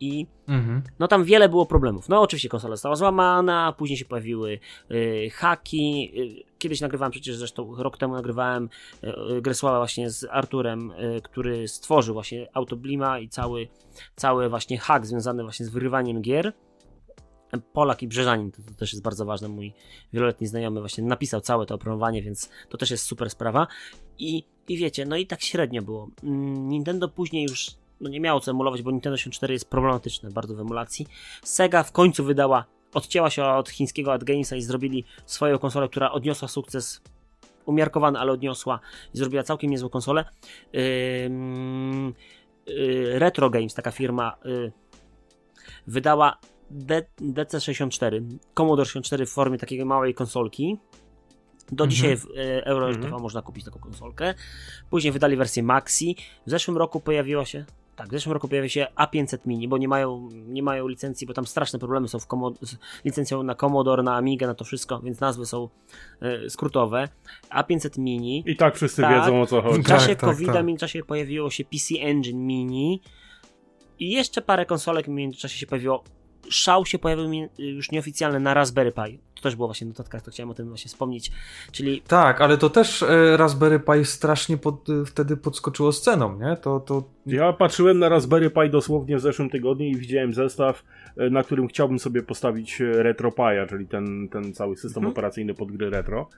[0.00, 0.82] I Mhm.
[0.98, 2.08] no tam wiele było problemów.
[2.08, 4.58] No oczywiście konsola została złamana, później się pojawiły
[4.90, 6.12] y, haki.
[6.48, 8.68] Y, kiedyś nagrywałem przecież zresztą rok temu nagrywałem
[9.04, 13.68] y, y, grę Sława właśnie z Arturem, y, który stworzył właśnie Autoblima i cały,
[14.16, 16.52] cały właśnie hak związany właśnie z wyrywaniem gier.
[17.60, 19.48] Polak i Brzeżanin, to, to też jest bardzo ważne.
[19.48, 19.72] Mój
[20.12, 23.66] wieloletni znajomy właśnie napisał całe to oprogramowanie, więc to też jest super sprawa.
[24.18, 26.08] I, i wiecie, no i tak średnio było.
[26.24, 27.70] Mm, Nintendo później już
[28.00, 31.06] no nie miało co emulować, bo Nintendo 64 jest problematyczne bardzo w emulacji.
[31.44, 32.64] Sega w końcu wydała,
[32.94, 37.02] odcięła się od chińskiego Ad Gamesa i zrobili swoją konsolę, która odniosła sukces
[37.66, 38.80] umiarkowany, ale odniosła
[39.14, 40.24] i zrobiła całkiem niezłą konsolę.
[41.26, 42.14] Ym,
[42.68, 44.72] y, Retro Games, taka firma, y,
[45.86, 46.38] wydała
[47.20, 48.22] DC64,
[48.54, 50.78] Commodore 64 w formie takiej małej konsolki.
[51.72, 51.90] Do Mhm.
[51.90, 53.22] dzisiaj w e, Euro Mhm.
[53.22, 54.34] Można kupić taką konsolkę.
[54.90, 56.16] Później wydali wersję Maxi.
[56.46, 57.64] W zeszłym roku pojawiła się.
[57.96, 61.34] Tak, w zeszłym roku pojawi się A500 Mini, bo nie mają, nie mają licencji, bo
[61.34, 65.00] tam straszne problemy są w Commo- z licencją na Commodore, na Amigę, na to wszystko,
[65.00, 65.68] więc nazwy są
[66.20, 67.08] e, skrótowe.
[67.50, 68.42] A500 Mini.
[68.46, 69.24] I tak wszyscy Tak.
[69.24, 69.82] wiedzą o co chodzi.
[69.82, 70.62] W czasie Tak, tak, COVID-a tak.
[70.62, 73.00] w międzyczasie pojawiło się PC Engine Mini
[73.98, 76.04] i jeszcze parę konsolek w międzyczasie się pojawiło
[76.48, 79.18] szał się pojawił mi już nieoficjalny na Raspberry Pi.
[79.34, 81.32] To też było właśnie w notatkach, to chciałem o tym właśnie wspomnieć.
[81.72, 86.38] Czyli Tak, ale to też e, Raspberry Pi strasznie pod, e, wtedy podskoczyło z ceną,
[86.38, 86.56] nie?
[86.56, 90.82] To, to Ja patrzyłem na Raspberry Pi dosłownie w zeszłym tygodniu i widziałem zestaw,
[91.16, 95.12] e, na którym chciałbym sobie postawić RetroPie'a, czyli ten, ten cały system Mhm.
[95.12, 96.28] operacyjny pod gry retro.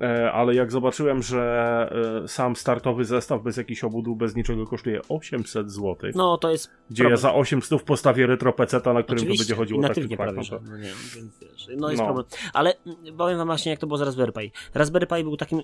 [0.00, 5.00] E, Ale jak zobaczyłem, że e, sam startowy zestaw bez jakichś obudów, bez niczego kosztuje
[5.08, 7.10] 800 zł, no to jest gdzie problem.
[7.10, 10.32] ja za 800 postawię retro PC, na którym to Oczywiście, będzie chodziło tak tak, prawie,
[10.32, 12.06] no że, to- no nie, więc wiesz, no jest No.
[12.06, 12.26] problem.
[12.52, 12.74] Ale
[13.18, 14.52] powiem wam właśnie, jak to było z Raspberry Pi.
[14.74, 15.62] Raspberry Pi był takim,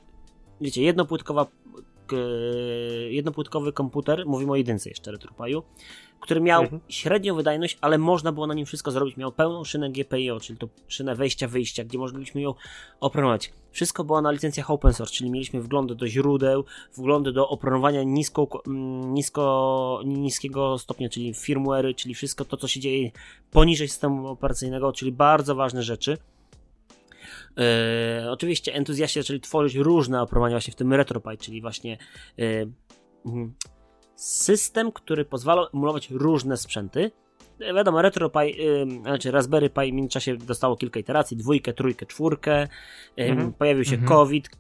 [0.61, 1.47] wiecie, jednopłytkowa,
[3.11, 5.63] jednopłytkowy komputer, mówimy o jedynce jeszcze RetroPi'u,
[6.21, 6.81] który miał Mhm.
[6.89, 9.17] średnią wydajność, ale można było na nim wszystko zrobić.
[9.17, 12.55] Miał pełną szynę GPIO, czyli to szynę wejścia-wyjścia, gdzie mogliśmy ją
[13.01, 13.53] oprogramować.
[13.71, 16.65] Wszystko było na licencjach open source, czyli mieliśmy wglądy do źródeł,
[16.97, 18.49] wglądy do oprogramowania nisko,
[19.07, 23.11] nisko, niskiego stopnia, czyli firmware, czyli wszystko to, co się dzieje
[23.51, 26.19] poniżej systemu operacyjnego, czyli bardzo ważne rzeczy.
[27.57, 31.99] E, oczywiście entuzjaści zaczęli tworzyć różne oprogramowania właśnie w tym RetroPie, czyli właśnie
[32.39, 32.43] e,
[33.27, 33.55] mm,
[34.17, 37.11] system, który pozwala emulować różne sprzęty.
[37.61, 42.63] E, Wiadomo, RetroPie, y, znaczy Raspberry Pi w międzyczasie dostało kilka iteracji, dwójkę, trójkę, czwórkę.
[42.63, 42.69] Ym,
[43.31, 43.53] Mhm.
[43.53, 44.09] Pojawił się Mhm.
[44.09, 44.51] COVID,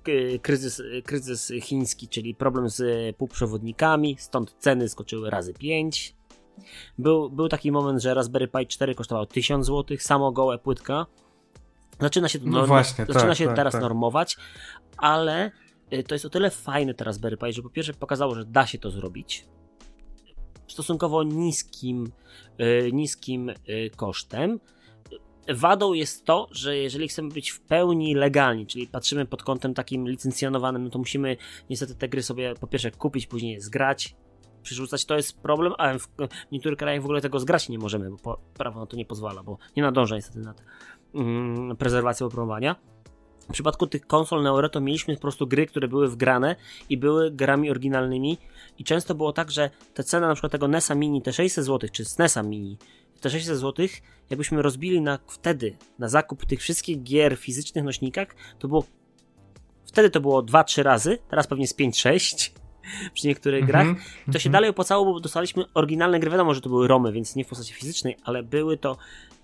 [0.42, 6.14] kryzys, kryzys chiński, czyli problem z półprzewodnikami, stąd ceny skoczyły razy 5.
[6.98, 11.06] Był, był taki moment, że Raspberry Pi 4 kosztowało 1000 zł, samo gołe płytka.
[12.00, 13.82] Zaczyna się No właśnie, zaczyna tak, się tak, teraz tak.
[13.82, 14.36] normować,
[14.96, 15.50] ale
[15.92, 18.66] y, to jest o tyle fajne te Raspberry Pi, że po pierwsze pokazało, że da
[18.66, 19.46] się to zrobić
[20.68, 22.12] stosunkowo niskim,
[22.60, 24.60] y, niskim y, kosztem.
[25.54, 30.08] Wadą jest to, że jeżeli chcemy być w pełni legalni, czyli patrzymy pod kątem takim
[30.08, 31.36] licencjonowanym, no to musimy
[31.70, 34.14] niestety te gry sobie po pierwsze kupić, później zgrać,
[34.62, 36.08] przerzucać, to jest problem, a w,
[36.52, 39.58] niektórych krajach w ogóle tego zgrać nie możemy, bo prawo na to nie pozwala, bo
[39.76, 40.62] nie nadąża niestety nad
[41.14, 41.76] mm,
[42.20, 42.76] oprogramowania.
[43.48, 46.56] W przypadku tych konsol Neoreto mieliśmy po prostu gry, które były wgrane
[46.88, 48.38] i były grami oryginalnymi
[48.78, 51.90] i często było tak, że te ceny na przykład tego NESa Mini, te 600 zł,
[51.92, 52.78] czy SNESa Mini,
[53.20, 53.86] te 600 zł,
[54.30, 58.28] jakbyśmy rozbili na wtedy na zakup tych wszystkich gier w fizycznych nośnikach,
[58.58, 58.84] to było
[59.86, 62.50] wtedy to było 2-3 razy, teraz pewnie z 5-6
[63.14, 63.86] przy niektórych grach.
[63.86, 64.52] Mhm, I to się mhm.
[64.52, 66.30] dalej opłacało, bo dostaliśmy oryginalne gry.
[66.30, 68.96] Wiadomo, że to były romy, więc nie w postaci fizycznej, ale były to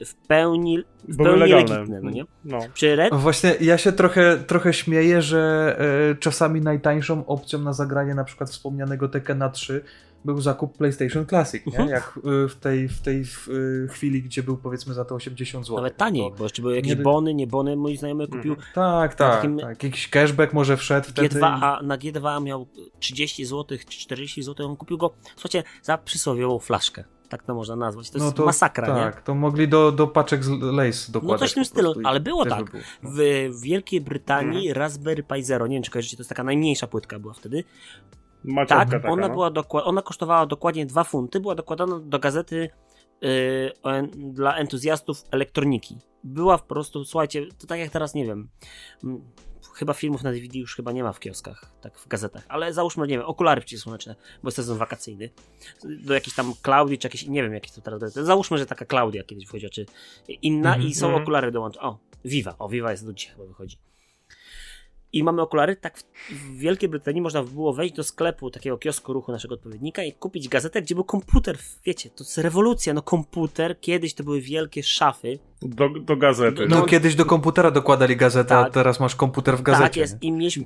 [0.04, 1.74] w pełni, w Były pełni legalne.
[1.74, 2.24] legitne, no nie?
[2.44, 2.58] No.
[2.74, 5.76] Przy Red, Właśnie ja się trochę, trochę śmieję, że
[6.10, 9.84] e, czasami najtańszą opcją na zagranie na przykład wspomnianego Tekkena 3
[10.24, 11.72] był zakup PlayStation Classic, nie?
[11.72, 11.88] Mhm.
[11.88, 13.48] Jak e, w tej, w tej w,
[13.84, 15.76] e, chwili, gdzie był powiedzmy za to 80 zł.
[15.76, 17.76] nawet taniej, bo jeszcze były jakieś nie bony, nie bony.
[17.76, 18.68] Mój znajomy kupił Mhm.
[18.74, 19.82] Tak, tak, takim- tak.
[19.82, 21.40] Jakiś cashback może wszedł wtedy.
[21.40, 22.66] G2A, na G2A miał
[23.00, 27.04] 30 zł czy 40 zł, on kupił go, słuchajcie, za przysłowiową flaszkę.
[27.28, 28.10] Tak to można nazwać.
[28.10, 28.94] To jest masakra, nie?
[28.94, 31.40] Tak, to mogli do, do paczek z Lace dokładać.
[31.40, 32.64] No coś w tym stylu, ale było tak.
[32.64, 32.82] by było.
[33.52, 34.76] W Wielkiej Brytanii Mhm.
[34.82, 37.64] Raspberry Pi Zero, nie wiem czy kojarzycie, to jest taka najmniejsza płytka była wtedy.
[38.68, 39.34] Tak, taka, ona, no.
[39.34, 42.70] była dokła- ona kosztowała dokładnie 2 funty, była dokładana do gazety
[43.20, 43.30] yy,
[43.84, 45.98] en- dla entuzjastów elektroniki.
[46.24, 48.48] Była po prostu, słuchajcie, to tak jak teraz, nie wiem,
[49.74, 53.06] chyba filmów na DVD już chyba nie ma w kioskach, tak w gazetach, ale załóżmy,
[53.06, 55.30] nie wiem, okulary przeciwsłoneczne, bo jest sezon wakacyjny,
[55.84, 59.24] do jakiejś tam Klaudii, czy jakieś, nie wiem jakie to teraz, załóżmy, że taka Klaudia
[59.24, 59.86] kiedyś wchodziła, czy
[60.42, 61.22] inna Mhm, i są mhm.
[61.22, 61.86] okulary dołączone.
[61.86, 63.76] O, Viva, o Viva jest do dzisiaj chyba wychodzi.
[65.14, 69.12] I mamy okulary, tak w, w Wielkiej Brytanii można było wejść do sklepu takiego kiosku
[69.12, 71.58] ruchu naszego odpowiednika i kupić gazetę, gdzie był komputer.
[71.84, 75.38] Wiecie, to jest rewolucja, no komputer, kiedyś to były wielkie szafy.
[75.62, 76.66] Do, do gazety.
[76.68, 78.72] No, No, kiedyś do komputera dokładali gazetę, a Tak.
[78.74, 79.84] teraz masz komputer w gazecie.
[79.84, 80.64] tak jest, i mieliśmy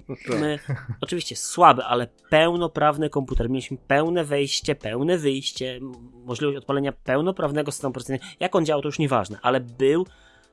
[1.01, 3.51] oczywiście słaby, ale pełnoprawny komputer.
[3.51, 5.81] Mieliśmy pełne wejście, pełne wyjście,
[6.25, 8.25] możliwość odpalenia pełnoprawnego systemu operacyjnego.
[8.41, 10.07] Jak on działał, to już nieważne, ale był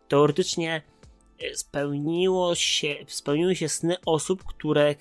[0.08, 0.82] teoretycznie
[1.53, 4.95] spełniło się, spełniły się sny osób, które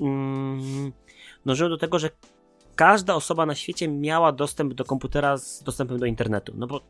[0.00, 0.92] mm,
[1.46, 2.10] dążyły do tego, że
[2.76, 6.52] każda osoba na świecie miała dostęp do komputera z dostępem do internetu.
[6.56, 6.80] No bo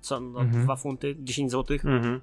[0.00, 0.64] co, no, Mhm.
[0.64, 2.20] 2 funty, 10 złotych, Mhm.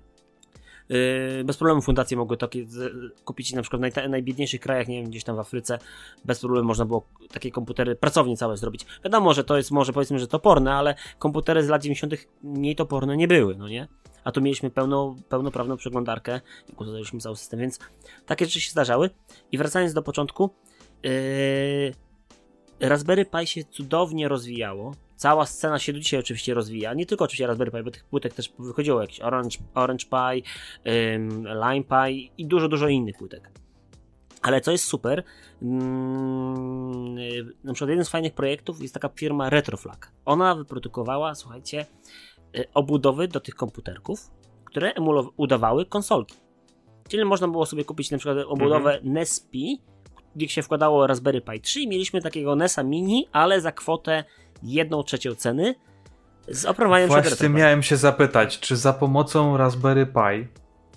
[0.90, 2.94] Yy, bez problemu fundacje mogły z,
[3.24, 5.80] kupić na przykład w naj, najbiedniejszych krajach, nie wiem, gdzieś tam w Afryce,
[6.26, 8.86] bez problemu można było takie komputery, pracownie całe zrobić.
[9.04, 12.14] Wiadomo, że to jest może powiedzmy, że toporne, ale komputery z lat 90.
[12.44, 13.88] mniej toporne nie były, no nie?
[14.24, 17.80] A tu mieliśmy pełną, pełnoprawną przeglądarkę, jak uzależniliśmy cały system, więc
[18.26, 19.10] takie rzeczy się zdarzały.
[19.52, 20.50] I wracając do początku,
[21.04, 21.12] yy,
[22.80, 24.94] Raspberry Pi się cudownie rozwijało.
[25.18, 26.94] Cała scena się do dzisiaj oczywiście rozwija.
[26.94, 30.44] Nie tylko oczywiście Raspberry Pi, bo tych płytek też wychodziło jakieś Orange, Orange Pi,
[31.16, 33.52] ym, Lime Pi i dużo, dużo innych płytek.
[34.42, 35.24] Ale co jest super,
[35.62, 37.16] mm,
[37.64, 40.12] na przykład jeden z fajnych projektów jest taka firma Retroflag.
[40.26, 41.86] Ona wyprodukowała, słuchajcie,
[42.58, 44.32] y, obudowy do tych komputerków,
[44.66, 44.94] które
[45.38, 46.36] udawały konsolki.
[47.08, 49.14] Czyli można było sobie kupić na przykład obudowę Mhm.
[49.14, 49.52] NESP,
[50.36, 54.24] gdzie się wkładało Raspberry Pi 3 i mieliśmy takiego NESa mini, ale za kwotę
[54.64, 55.76] 1 trzecią ceny
[56.48, 60.48] z oprogramowaniem Właśnie miałem się zapytać, czy za pomocą Raspberry Pi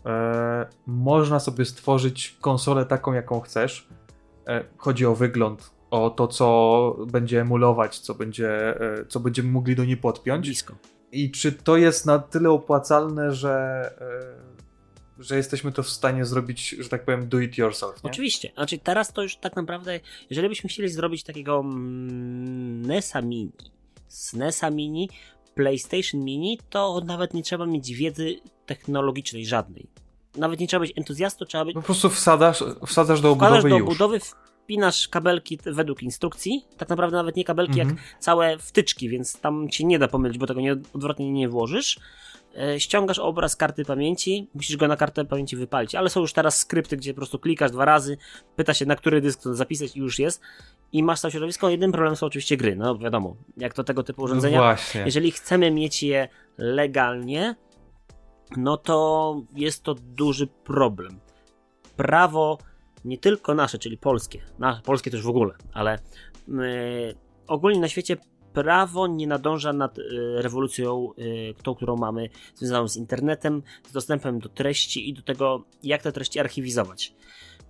[0.07, 3.89] e, można sobie stworzyć konsolę taką, jaką chcesz?
[4.47, 9.77] E, chodzi o wygląd, o to, co będzie emulować, co, będzie, e, co będziemy mogli
[9.77, 10.47] do niej podpiąć.
[10.47, 10.75] Blisko.
[11.13, 13.85] I czy to jest na tyle opłacalne, że,
[15.19, 18.05] e, że jesteśmy to w stanie zrobić, że tak powiem, do it yourself?
[18.05, 18.11] Nie?
[18.11, 18.53] Oczywiście.
[18.55, 20.01] Znaczy teraz to już tak naprawdę,
[20.31, 23.53] jeżeli byśmy chcieli zrobić takiego mm, NESa Mini,
[24.09, 25.09] z NESa Mini,
[25.55, 29.87] PlayStation Mini, to nawet nie trzeba mieć wiedzy technologicznej żadnej.
[30.37, 31.75] Nawet nie trzeba być entuzjastą, trzeba być...
[31.75, 33.89] Po prostu wsadasz, wsadzasz do obudowy do i już.
[33.89, 37.97] obudowy, wpinasz kabelki według instrukcji, tak naprawdę nawet nie kabelki, Mhm.
[37.99, 41.99] jak całe wtyczki, więc tam się nie da pomylić, bo tego nie, odwrotnie nie włożysz.
[42.59, 46.59] E, Ściągasz obraz karty pamięci, musisz go na kartę pamięci wypalić, ale są już teraz
[46.59, 48.17] skrypty, gdzie po prostu klikasz dwa razy,
[48.57, 50.41] pyta się na który dysk to zapisać i już jest
[50.93, 51.71] i masz całe środowisko.
[51.71, 54.59] Jedynym problemem są oczywiście gry, no wiadomo, jak to tego typu urządzenia.
[54.59, 55.01] No właśnie.
[55.01, 56.29] Jeżeli chcemy mieć je
[56.59, 57.57] legalnie,
[58.57, 61.21] no to jest to duży problem.
[61.97, 62.59] Prawo
[63.05, 65.99] nie tylko nasze, czyli polskie, na, polskie też w ogóle, ale
[66.49, 67.15] yy,
[67.47, 68.17] ogólnie na świecie
[68.53, 70.03] prawo nie nadąża nad y,
[70.37, 75.65] rewolucją, y, tą, którą mamy, związaną z internetem, z dostępem do treści i do tego,
[75.83, 77.15] jak te treści archiwizować.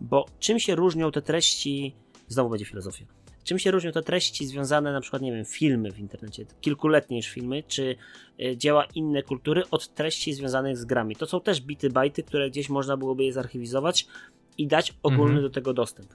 [0.00, 1.94] Bo czym się różnią te treści,
[2.28, 3.04] znowu będzie filozofia,
[3.44, 7.26] czym się różnią te treści związane, na przykład, nie wiem, filmy w internecie, kilkuletnie już
[7.26, 7.96] filmy, czy
[8.40, 11.16] y, dzieła inne kultury, od treści związanych z grami.
[11.16, 14.06] To są też bity, bajty, które gdzieś można byłoby je zarchiwizować
[14.58, 15.42] i dać ogólny Mhm.
[15.42, 16.08] do tego dostęp.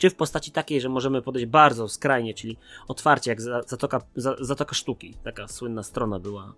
[0.00, 2.56] Czy w postaci takiej, że możemy podejść bardzo skrajnie, czyli
[2.88, 6.54] otwarcie, jak za- Zatoka, za, Zatoka Sztuki, taka słynna strona była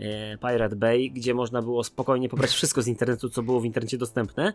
[0.00, 3.98] e, Pirate Bay, gdzie można było spokojnie pobrać wszystko z internetu, co było w internecie
[3.98, 4.52] dostępne,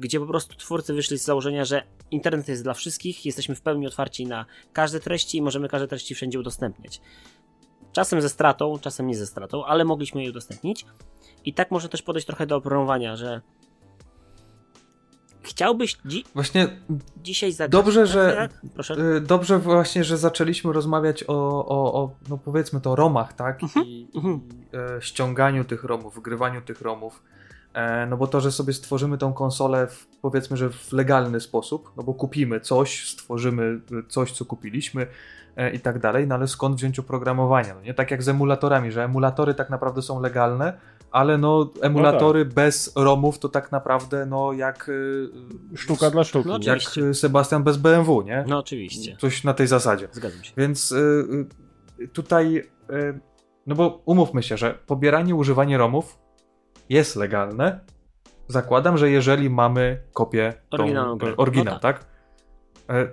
[0.00, 3.86] gdzie po prostu twórcy wyszli z założenia, że internet jest dla wszystkich, jesteśmy w pełni
[3.86, 7.00] otwarci na każde treści i możemy każde treści wszędzie udostępniać.
[7.92, 10.86] Czasem ze stratą, czasem nie ze stratą, ale mogliśmy je udostępnić.
[11.44, 13.40] I tak można też podejść trochę do oprogramowania, że
[15.42, 16.68] chciałbyś dzi- Właśnie
[17.22, 17.70] dzisiaj zagrać...
[17.84, 18.48] Dobrze, że-
[19.16, 23.62] y, dobrze właśnie, że zaczęliśmy rozmawiać o, o, o no powiedzmy to romach, tak?
[23.62, 24.34] I, mhm.
[24.34, 27.22] i e, ściąganiu tych romów, wygrywaniu tych romów.
[27.74, 31.92] E, no bo to, że sobie stworzymy tą konsolę w, powiedzmy, że w legalny sposób,
[31.96, 35.06] no bo kupimy coś, stworzymy y, coś, co kupiliśmy
[35.56, 37.74] e, i tak dalej, no ale skąd wziąć oprogramowanie?
[37.74, 40.72] No nie tak jak z emulatorami, że emulatory tak naprawdę są legalne,
[41.12, 45.28] ale no emulatory bez romów to tak naprawdę no jak y,
[45.76, 46.48] Sztuka dla sztuki.
[46.48, 48.44] No, jak y, Sebastian bez BMW, nie?
[48.48, 49.16] No oczywiście.
[49.20, 50.08] Coś na tej zasadzie.
[50.12, 50.52] Zgadzam się.
[50.56, 50.96] Więc y,
[52.00, 52.56] y, tutaj,
[52.90, 53.20] y,
[53.66, 56.18] no bo umówmy się, że pobieranie, używanie ROMów
[56.88, 57.80] jest legalne.
[58.48, 61.34] Zakładam, że jeżeli mamy kopię, tą, Oryginalną grę.
[61.36, 62.06] oryginał, No tak?
[62.90, 63.08] E,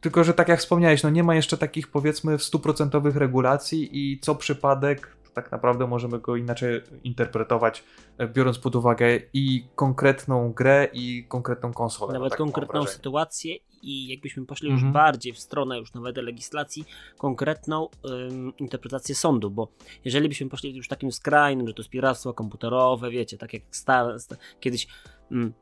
[0.00, 4.34] Tylko, że tak jak wspomniałeś, no nie ma jeszcze takich powiedzmy stuprocentowych regulacji i co
[4.34, 7.84] przypadek tak naprawdę możemy go inaczej interpretować,
[8.18, 12.12] e, biorąc pod uwagę i konkretną grę i konkretną konsolę.
[12.12, 14.86] Nawet tak konkretną sytuację i jakbyśmy poszli Mhm.
[14.86, 16.84] już bardziej w stronę już nawet legislacji,
[17.18, 17.88] konkretną
[18.28, 19.68] ym, interpretację sądu, bo
[20.04, 24.18] jeżeli byśmy poszli już takim skrajnym, że to jest piractwo komputerowe, wiecie, tak jak sta,
[24.18, 24.86] sta, kiedyś
[25.32, 25.54] ym,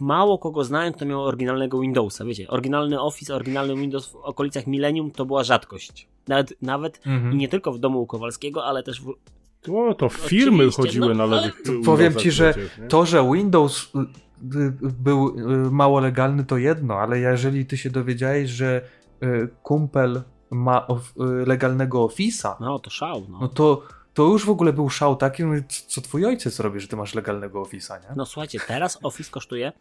[0.00, 5.10] mało kogo znając, to miał oryginalnego Windowsa, wiecie, oryginalny Office, oryginalny Windows w okolicach milenium
[5.10, 6.08] to była rzadkość.
[6.28, 7.32] Nawet, nawet Mhm.
[7.32, 9.14] i nie tylko w domu u Kowalskiego, ale też w,
[9.72, 12.86] O, to firmy Oczywiście, chodziły no, na lewych powiem ci, że przecież, nie?
[12.86, 13.98] To, że Windows y,
[14.58, 18.82] y, był y, mało legalny, to jedno, ale jeżeli ty się dowiedziałeś, że
[19.62, 20.86] kumpel ma
[21.46, 23.38] legalnego Office'a, no to szał, no.
[23.40, 23.82] no to,
[24.16, 25.54] to już w ogóle był szał taki, no,
[25.86, 28.08] co twój ojciec robi, że ty masz legalnego Office'a, nie?
[28.16, 29.72] No słuchajcie, teraz Office kosztuje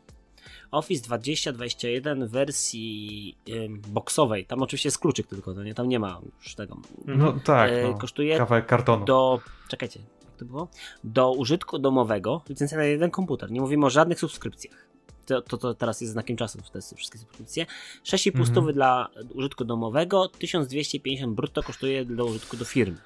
[0.71, 4.45] Office 2021 w wersji ym, boxowej.
[4.45, 6.77] Tam oczywiście jest kluczyk tylko, no nie, tam nie ma już tego.
[7.05, 9.05] No tak, E, no, kosztuje kawałek kartonu.
[9.05, 9.39] do.
[9.67, 10.67] Czekajcie, jak to było?
[11.03, 13.51] Do użytku domowego, licencja na jeden komputer.
[13.51, 14.85] Nie mówimy o żadnych subskrypcjach.
[15.25, 17.65] To, to, to teraz jest znakiem czasu, te wszystkie subskrypcje.
[18.03, 18.73] 6,5 Mhm.
[18.73, 22.97] dla użytku domowego, 1250 brutto kosztuje do użytku do firmy.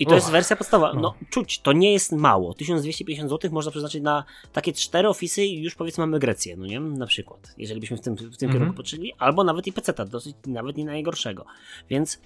[0.00, 0.92] I to jest wersja podstawowa.
[0.94, 1.14] No, no.
[1.30, 2.54] czuć, to nie jest mało.
[2.54, 6.80] 1250 zł można przeznaczyć na takie cztery ofisy i już powiedzmy mamy Grecję, no nie?
[6.80, 7.54] Na przykład.
[7.58, 8.52] Jeżeli byśmy w tym, w tym Mhm.
[8.52, 9.12] kierunku patrzyli.
[9.18, 11.44] Albo nawet i PC, dosyć, nawet nie najgorszego.
[11.90, 12.20] Więc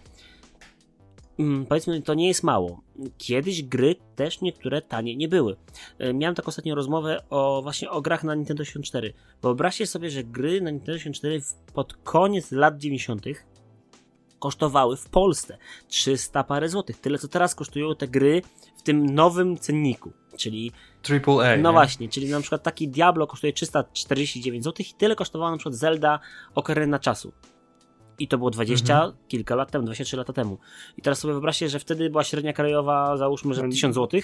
[1.38, 2.80] mm, powiedzmy, to nie jest mało.
[3.18, 5.56] Kiedyś gry też niektóre tanie nie były.
[5.98, 9.12] E, Miałem taką ostatnią rozmowę o właśnie o grach na Nintendo 64.
[9.42, 13.26] Wyobraźcie sobie, że gry na Nintendo 64 w- pod koniec lat 90.
[14.48, 15.58] kosztowały w Polsce
[15.88, 17.00] 300 parę złotych.
[17.00, 18.42] Tyle co teraz kosztują te gry
[18.76, 20.12] w tym nowym cenniku.
[20.36, 20.72] Czyli
[21.02, 21.56] Triple A.
[21.56, 21.72] no nie?
[21.72, 26.18] właśnie, czyli na przykład taki Diablo kosztuje 349 zł i tyle kosztowała na przykład Zelda
[26.54, 27.32] Ocarina Czasu.
[28.18, 29.12] I to było 20 Mhm.
[29.28, 30.58] kilka lat temu, 23 lata temu.
[30.96, 34.20] I teraz sobie wyobraźcie, że wtedy była średnia krajowa, załóżmy, że No, 1000 zł.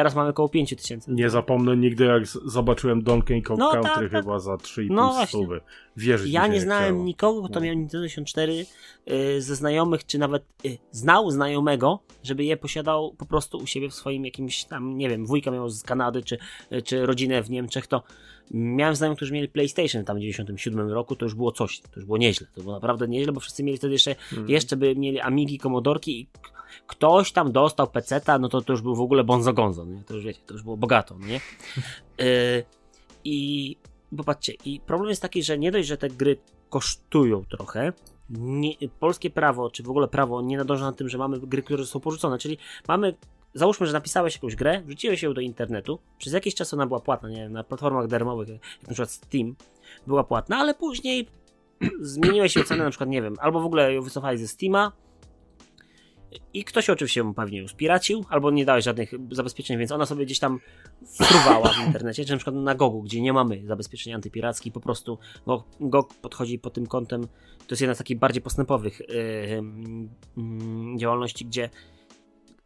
[0.00, 1.12] Teraz mamy około 5000.
[1.12, 4.22] Nie zapomnę nigdy, jak zobaczyłem Donkey Kong No, Country tak, tak.
[4.22, 5.60] chyba za 3,5 No stówy.
[5.96, 7.04] Wierzyć Ja nie znałem chciało.
[7.04, 7.66] nikogo, kto No.
[7.66, 8.66] miał Nintendo 64
[9.10, 13.90] y, ze znajomych, czy nawet y, znał znajomego, żeby je posiadał po prostu u siebie
[13.90, 16.38] w swoim jakimś tam, nie wiem, wujka miał z Kanady, czy,
[16.72, 18.02] y, czy rodzinę w Niemczech, to
[18.50, 22.04] miałem znajomych, którzy mieli PlayStation tam w 97 roku, to już było coś, to już
[22.04, 24.50] było nieźle, to było naprawdę nieźle, bo wszyscy mieli wtedy jeszcze, Mhm.
[24.50, 26.26] jeszcze by mieli Amigi, Komodorki i
[26.86, 30.02] ktoś tam dostał peceta, no to to już był w ogóle bonzo gonzo, nie?
[30.04, 31.40] to już wiecie, to już było bogato, no nie?
[32.20, 32.64] Y,
[33.24, 33.76] I
[34.16, 36.38] popatrzcie, i problem jest taki, że nie dość, że te gry
[36.70, 37.92] kosztują trochę,
[38.30, 41.86] nie, polskie prawo, czy w ogóle prawo nie nadąża na tym, że mamy gry, które
[41.86, 43.14] są porzucone, czyli mamy,
[43.54, 47.28] załóżmy, że napisałeś jakąś grę, wrzuciłeś ją do internetu, przez jakiś czas ona była płatna,
[47.28, 49.56] nie wiem, na platformach darmowych, jak na przykład Steam,
[50.06, 51.28] była płatna, ale później
[52.00, 54.92] zmieniłeś jej cenę, na przykład, nie wiem, albo w ogóle ją wycofałeś ze Steama,
[56.54, 60.38] i ktoś oczywiście pewnie ją spiracił, albo nie dałeś żadnych zabezpieczeń, więc ona sobie gdzieś
[60.38, 60.60] tam
[61.06, 65.18] fruwała w internecie, czy na przykład na Gogu, gdzie nie mamy zabezpieczeń antypirackich, po prostu
[65.46, 67.22] bo GOG podchodzi pod tym kątem,
[67.58, 69.06] to jest jedna z takich bardziej postępowych yy,
[70.36, 71.70] yy, działalności, gdzie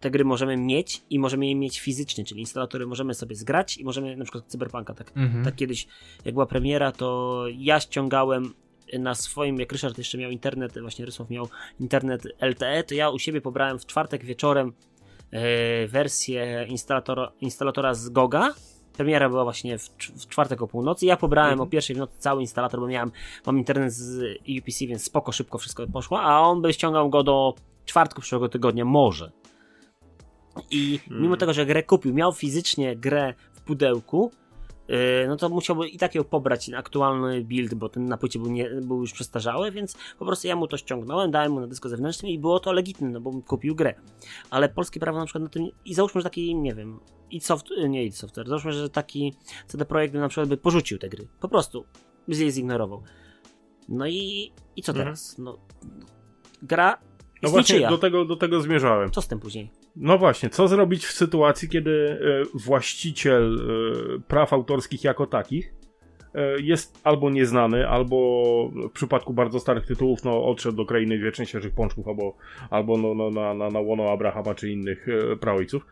[0.00, 3.84] te gry możemy mieć i możemy je mieć fizycznie, czyli instalatory możemy sobie zgrać i
[3.84, 5.44] możemy na przykład Cyberpunka, tak, Mhm.
[5.44, 5.86] tak kiedyś
[6.24, 8.54] jak była premiera, to ja ściągałem
[8.98, 11.48] na swoim, jak Ryszard jeszcze miał internet, właśnie Rysław miał
[11.80, 14.72] internet LTE, to ja u siebie pobrałem w czwartek wieczorem
[15.30, 18.54] e, wersję instalatora, instalatora z Goga.
[18.92, 21.06] Premiera była właśnie w, w czwartek o północy.
[21.06, 21.68] Ja pobrałem Mhm.
[21.68, 23.12] o pierwszej w nocy cały instalator, bo miałem,
[23.46, 27.54] mam internet z UPC, więc spoko, szybko wszystko poszło, a on by ściągał go do
[27.84, 29.32] czwartku przyszłego tygodnia, może.
[30.70, 34.30] I mimo tego, że grę kupił, miał fizycznie grę w pudełku,
[35.28, 38.50] no to musiałby i tak ją pobrać na aktualny build, bo ten na płycie był,
[38.50, 41.88] nie, był już przestarzały, więc po prostu ja mu to ściągnąłem, dałem mu na dysku
[41.88, 43.94] zewnętrznym i było to legitne, no bo kupił grę.
[44.50, 47.00] Ale polskie prawo na przykład na tym, i załóżmy, że taki, nie wiem,
[47.30, 49.34] id soft, nie id software, załóżmy, że taki
[49.66, 51.84] CD Projekt na przykład by porzucił te gry, po prostu
[52.28, 53.02] by je zignorował.
[53.88, 55.06] No i, i co Mhm.
[55.06, 55.38] teraz?
[55.38, 55.58] No,
[56.62, 56.98] gra
[57.42, 57.90] No właśnie niczyja.
[57.90, 59.10] do tego, do tego zmierzałem.
[59.10, 59.70] Co z tym później?
[59.96, 63.54] No właśnie, co zrobić w sytuacji, kiedy e, właściciel
[64.16, 65.74] e, praw autorskich jako takich
[66.34, 71.48] e, jest albo nieznany, albo w przypadku bardzo starych tytułów no, odszedł do krainy wiecznych
[71.48, 72.36] świeżych pączków, albo,
[72.70, 75.06] albo no, no, na, na, na łono Abrahama czy innych
[75.40, 75.86] praojców.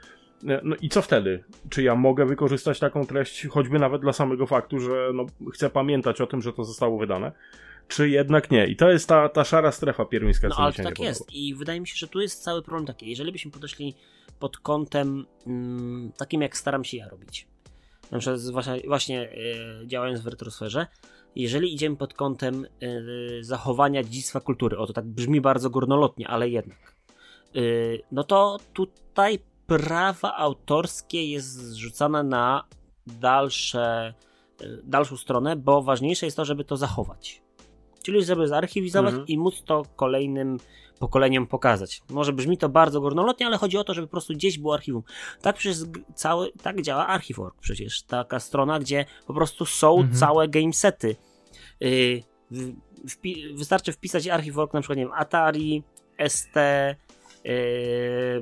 [0.62, 1.44] No i co wtedy?
[1.70, 6.20] Czy ja mogę wykorzystać taką treść, choćby nawet dla samego faktu, że no, chcę pamiętać
[6.20, 7.32] o tym, że to zostało wydane?
[7.88, 8.66] Czy jednak nie?
[8.66, 11.08] I to jest ta, ta szara strefa piermińska, No ale to tak podoba.
[11.08, 13.94] jest i wydaje mi się, że tu jest cały problem taki, jeżeli byśmy podeszli
[14.38, 17.48] pod kątem mm, takim jak staram się ja robić,
[18.10, 20.86] na przykład zwłaszcza, właśnie e, działając w retrosferze,
[21.36, 22.88] jeżeli idziemy pod kątem e,
[23.40, 26.96] zachowania dziedzictwa kultury, o to tak brzmi bardzo górnolotnie, ale jednak,
[27.54, 27.60] e,
[28.12, 32.64] no to tutaj prawa autorskie jest zrzucane na
[33.06, 34.14] dalsze,
[34.84, 37.41] dalszą stronę, bo ważniejsze jest to, żeby to zachować.
[38.02, 39.26] Czyli żeby zarchiwizować Mhm.
[39.28, 40.56] i móc to kolejnym
[40.98, 42.02] pokoleniom pokazać.
[42.10, 45.02] Może brzmi to bardzo górnolotnie, ale chodzi o to, żeby po prostu gdzieś było archiwum.
[45.42, 45.56] Tak
[45.86, 48.02] g- cały, tak działa Archive.org przecież.
[48.02, 50.14] Taka strona, gdzie po prostu są Mhm.
[50.16, 51.16] całe gamesety.
[51.80, 52.22] Yy,
[53.06, 55.82] wpi- wystarczy wpisać Archive.org na przykład, nie wiem, Atari,
[56.28, 56.56] ST,
[57.44, 58.40] yy,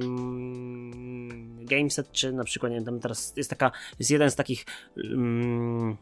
[1.64, 4.64] Gameset, czy na przykład, nie wiem, tam teraz jest taka, jest jeden z takich,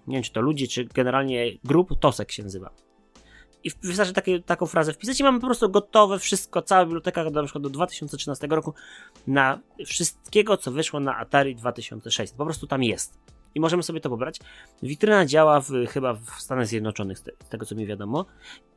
[0.06, 2.70] nie wiem, czy to ludzi, czy generalnie grup, Tosek się nazywa.
[3.64, 7.30] I wystarczy takie, taką frazę wpisać i mamy po prostu gotowe wszystko, cała biblioteka do,
[7.30, 8.74] na przykład do 2013 roku
[9.26, 12.36] na wszystkiego, co wyszło na Atari 2600.
[12.36, 13.18] Po prostu tam jest.
[13.54, 14.40] I możemy sobie to pobrać.
[14.82, 18.24] Witryna działa w, chyba w Stanach Zjednoczonych, z, te, z tego co mi wiadomo.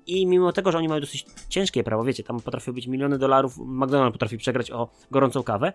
[0.07, 3.57] I mimo tego, że oni mają dosyć ciężkie prawo, wiecie, tam potrafią być miliony dolarów,
[3.57, 5.73] McDonald's potrafi przegrać o gorącą kawę,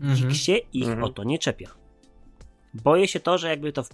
[0.00, 0.18] Mhm.
[0.20, 1.04] nikt się ich Mhm.
[1.04, 1.70] o to nie czepia.
[2.74, 3.84] Boję się to, że jakby to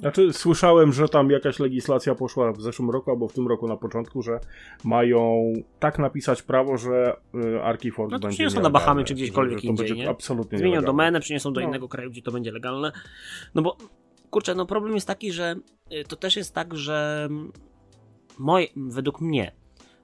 [0.00, 3.76] Znaczy, słyszałem, że tam jakaś legislacja poszła w zeszłym roku albo w tym roku na
[3.76, 4.40] początku, że
[4.84, 9.58] mają tak napisać prawo, że y, Archive.org No to będzie przyniosą na Bahamy czy gdziekolwiek
[9.58, 10.10] że to indziej, będzie nie?
[10.10, 10.86] absolutnie Zmienią nielegalne.
[10.86, 11.66] domenę, przyniosą do No.
[11.66, 12.92] innego kraju, gdzie to będzie legalne.
[13.54, 13.76] No bo,
[14.30, 15.56] kurczę, no problem jest taki, że
[15.92, 17.52] y, to też jest tak, że mm,
[18.38, 19.52] moj, według mnie,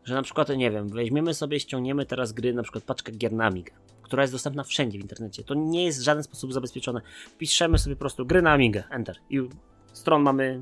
[0.05, 3.44] że na przykład, nie wiem, weźmiemy sobie, ściągniemy teraz gry, na przykład paczkę gier na
[3.47, 5.44] Amigę, która jest dostępna wszędzie w internecie.
[5.44, 7.01] To nie jest w żaden sposób zabezpieczone.
[7.31, 9.16] Wpiszemy sobie po prostu gry na Amigę, enter.
[9.31, 9.40] I
[9.99, 10.61] stron mamy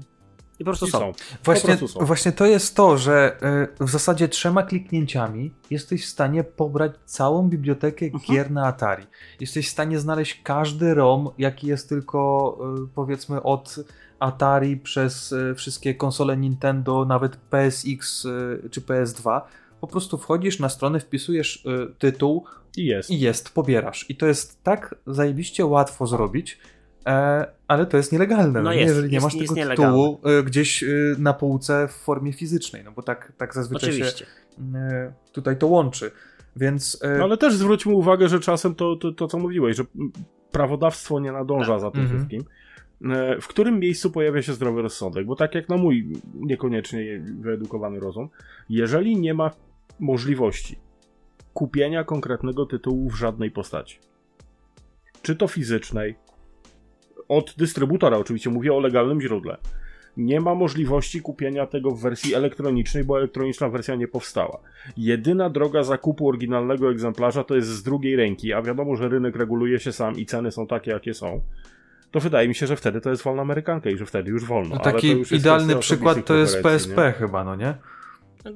[0.59, 0.99] I po prostu I są.
[0.99, 1.13] są.
[1.45, 2.07] Właśnie, prostu są.
[2.07, 3.37] właśnie to jest to, że
[3.81, 8.25] y, w zasadzie trzema kliknięciami jesteś w stanie pobrać całą bibliotekę Mhm.
[8.25, 9.07] gier na Atari.
[9.41, 13.77] Jesteś w stanie znaleźć każdy ROM, jaki jest tylko y, powiedzmy od
[14.19, 18.27] Atari przez y, wszystkie konsole Nintendo, nawet PSX
[18.71, 19.41] czy PS2.
[19.81, 21.65] Po prostu wchodzisz na stronę, wpisujesz
[21.99, 22.45] tytuł
[22.77, 23.11] I jest.
[23.11, 24.11] i jest, pobierasz.
[24.11, 26.59] I to jest tak zajebiście łatwo zrobić, e,
[27.69, 28.78] ale to jest nielegalne, No no nie?
[28.81, 30.87] jest, jeżeli nie jest- masz tego tytułu e, gdzieś e,
[31.19, 34.24] na półce w formie fizycznej, no bo tak, tak zazwyczaj Oczywiście.
[34.24, 34.31] się
[34.78, 36.11] e, tutaj to łączy.
[36.57, 39.85] Więc e, No ale też zwróćmy uwagę, że czasem to, to, to co mówiłeś, że
[40.53, 42.19] prawodawstwo nie nadąża za tym Mhm.
[42.19, 42.45] wszystkim.
[43.12, 45.27] E, W którym miejscu pojawia się zdrowy rozsądek?
[45.27, 48.28] Bo tak jak na mój niekoniecznie wyedukowany rozum,
[48.69, 49.51] jeżeli nie ma
[50.01, 50.78] możliwości
[51.55, 53.99] kupienia konkretnego tytułu w żadnej postaci,
[55.23, 56.15] czy to fizycznej,
[57.28, 59.57] od dystrybutora oczywiście, mówię o legalnym źródle,
[60.16, 64.59] nie ma możliwości kupienia tego w wersji elektronicznej, bo elektroniczna wersja nie powstała.
[64.97, 69.81] Jedyna droga zakupu oryginalnego egzemplarza to jest z drugiej ręki, a wiadomo, że rynek reguluje
[69.81, 71.40] się sam i ceny są takie, jakie są.
[72.11, 74.74] To wydaje mi się, że wtedy to jest wolna amerykanka i że wtedy już wolno.
[74.74, 77.12] no taki już idealny przykład to jest PSP nie?
[77.12, 77.74] chyba, no nie?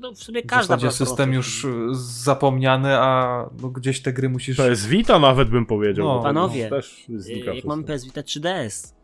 [0.00, 1.74] No, w sumie W każda system w tej już chwili.
[1.74, 1.94] e,
[2.24, 4.56] zapomniany, a no, gdzieś te gry musisz...
[4.56, 6.06] PS Vita nawet bym powiedział.
[6.06, 8.94] No, Panowie, też Y, znika Jak mamy PS Vita 3DS,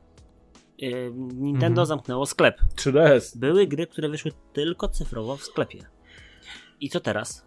[0.82, 1.86] y, Nintendo Mhm.
[1.86, 2.60] zamknęło sklep.
[2.76, 3.38] 3DS.
[3.38, 5.78] Były gry, które wyszły tylko cyfrowo w sklepie.
[6.80, 7.46] I co teraz?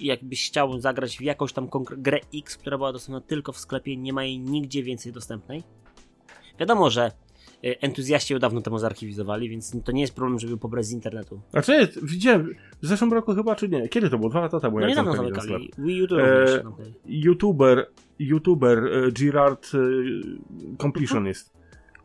[0.00, 4.12] Jakbyś chciał zagrać w jakąś tam grę X, która była dostępna tylko w sklepie, nie
[4.12, 5.62] ma jej nigdzie więcej dostępnej?
[6.60, 7.12] Wiadomo, że y,
[7.62, 11.40] entuzjaści ją dawno temu zarchiwizowali, więc to nie jest problem, żeby pobrać z internetu.
[11.50, 13.88] Znaczy, widziałem w zeszłym roku chyba, czy nie?
[13.88, 14.30] Kiedy to było?
[14.30, 14.80] Dwa lata temu.
[14.80, 15.72] No niedawno zamykali.
[15.78, 16.50] Wii U to również.
[16.50, 16.76] E, no.
[17.06, 17.86] YouTuber,
[18.18, 19.78] YouTuber e, Girard e,
[20.76, 21.58] Completionist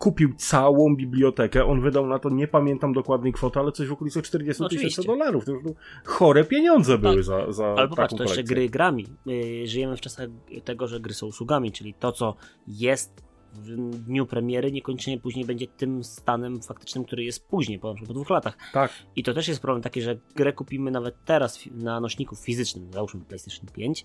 [0.03, 1.65] kupił całą bibliotekę.
[1.65, 5.03] On wydał na to, nie pamiętam dokładnej kwoty, ale coś w okolicy 40 tysięcy Oczywiście.
[5.03, 5.45] dolarów.
[5.45, 5.71] To już no,
[6.05, 7.23] chore pieniądze były Tak.
[7.23, 9.05] za, za Ale popatrz, to jeszcze gry grami.
[9.27, 10.29] Y, Żyjemy w czasach
[10.63, 12.35] tego, że gry są usługami, czyli to, co
[12.67, 13.23] jest
[13.53, 18.29] w dniu premiery, niekoniecznie później będzie tym stanem faktycznym, który jest później, po, po dwóch
[18.29, 18.57] latach.
[18.73, 18.91] Tak.
[19.15, 23.21] I to też jest problem taki, że grę kupimy nawet teraz na nośniku fizycznym, załóżmy
[23.21, 24.03] PlayStation 5,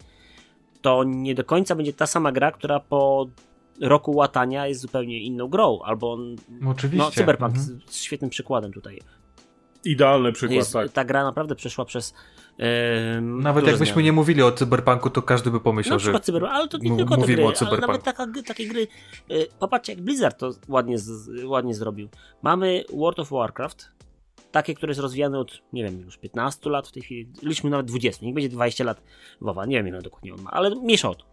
[0.82, 3.26] to nie do końca będzie ta sama gra, która po
[3.80, 6.18] roku łatania jest zupełnie inną grą, albo
[6.66, 7.04] Oczywiście.
[7.04, 7.80] no, Cyberpunk Mhm.
[7.86, 9.00] z świetnym przykładem tutaj.
[9.84, 10.92] Idealny przykład, Jest, tak.
[10.92, 12.14] Ta gra naprawdę przeszła przez
[13.22, 14.02] Nawet jakbyśmy zmiany.
[14.02, 16.96] nie mówili o Cyberpunku, to każdy by pomyślał, Na że przykład Cyberpunk, ale to nie
[16.96, 18.86] tylko te gry, o ale nawet taka, takie gry,
[19.30, 22.08] y, popatrzcie jak Blizzard to ładnie, z, ładnie zrobił.
[22.42, 23.92] Mamy World of Warcraft,
[24.52, 27.86] takie, które jest rozwijane od, nie wiem, już 15 lat w tej chwili, liczmy nawet
[27.86, 29.02] 20, niech będzie 20 lat
[29.40, 31.24] WoWa, nie wiem ile dokładnie on ma, ale mniejsza o to.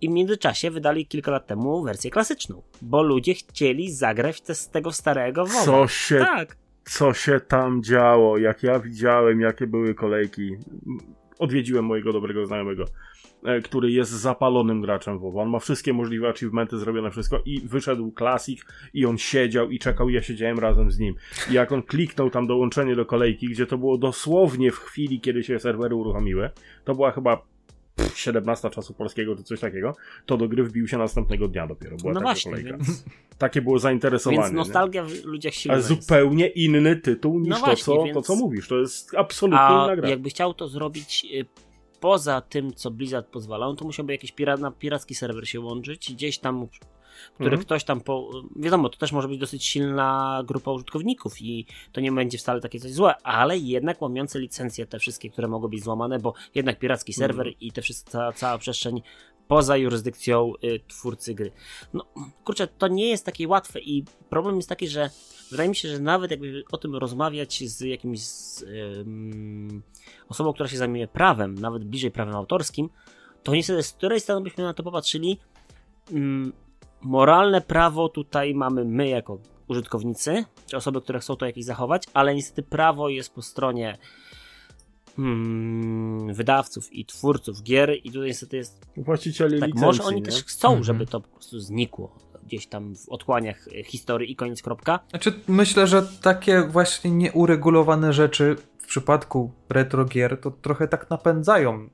[0.00, 4.68] I w międzyczasie wydali kilka lat temu wersję klasyczną, bo ludzie chcieli zagrać te, z
[4.68, 5.64] tego starego WoWa.
[5.64, 10.56] Co się, Tak, co się tam działo, jak ja widziałem, jakie były kolejki.
[11.38, 12.84] Odwiedziłem mojego dobrego znajomego,
[13.44, 15.36] e, który jest zapalonym graczem WoW.
[15.36, 20.08] On ma wszystkie możliwe achievementy, zrobione wszystko i wyszedł klasik i on siedział i czekał
[20.08, 21.14] i ja siedziałem razem z nim.
[21.50, 25.42] I jak on kliknął tam dołączenie do kolejki, gdzie to było dosłownie w chwili, kiedy
[25.42, 26.50] się serwery uruchomiły,
[26.84, 27.53] to była chyba
[27.96, 29.92] pff, 17 czasu polskiego czy coś takiego,
[30.26, 31.96] to do gry wbił się następnego dnia dopiero.
[31.96, 32.76] Była no taka właśnie, kolejka.
[32.76, 33.04] więc,
[33.38, 34.38] Takie było zainteresowanie.
[34.38, 34.56] więc nie?
[34.56, 35.88] nostalgia w ludziach silna Ale jest.
[36.02, 38.68] zupełnie inny tytuł niż No to, właśnie, co, to, więc- co mówisz.
[38.68, 40.08] To jest absolutnie A inna gra.
[40.08, 41.46] jakby chciał to zrobić y,
[42.00, 46.38] poza tym, co Blizzard pozwalał, to musiałby jakiś pira- na piracki serwer się łączyć, gdzieś
[46.38, 46.66] tam,
[47.34, 47.62] który Mhm.
[47.62, 48.30] ktoś tam po...
[48.56, 52.80] Wiadomo, to też może być dosyć silna grupa użytkowników i to nie będzie wcale takie
[52.80, 57.12] coś złe, ale jednak łamiące licencje te wszystkie, które mogą być złamane, bo jednak piracki
[57.12, 57.28] Mhm.
[57.28, 59.02] serwer i te wszystkie, cała, cała przestrzeń
[59.48, 61.50] poza jurysdykcją y, twórcy gry.
[61.94, 62.04] No,
[62.44, 65.10] kurczę, to nie jest takie łatwe i problem jest taki, że
[65.50, 69.82] wydaje mi się, że nawet jakby o tym rozmawiać z jakimś z, ym,
[70.28, 72.88] osobą, która się zajmuje prawem, nawet bliżej prawem autorskim,
[73.42, 75.38] to niestety z której strony byśmy na to popatrzyli,
[76.12, 76.52] ym,
[77.04, 82.34] moralne prawo tutaj mamy my jako użytkownicy, czy osoby, które chcą to jakieś zachować, ale
[82.34, 83.98] niestety prawo jest po stronie
[85.16, 90.22] hmm, wydawców i twórców gier i tutaj niestety jest Właścicieli tak, licencji, może oni nie?
[90.22, 90.84] też chcą, Mhm.
[90.84, 95.00] żeby to po prostu znikło gdzieś tam w otchłaniach e, historii i koniec kropka.
[95.10, 98.56] Znaczy, myślę, że takie właśnie nieuregulowane rzeczy
[98.94, 101.88] przypadku retro gier to trochę tak napędzają e,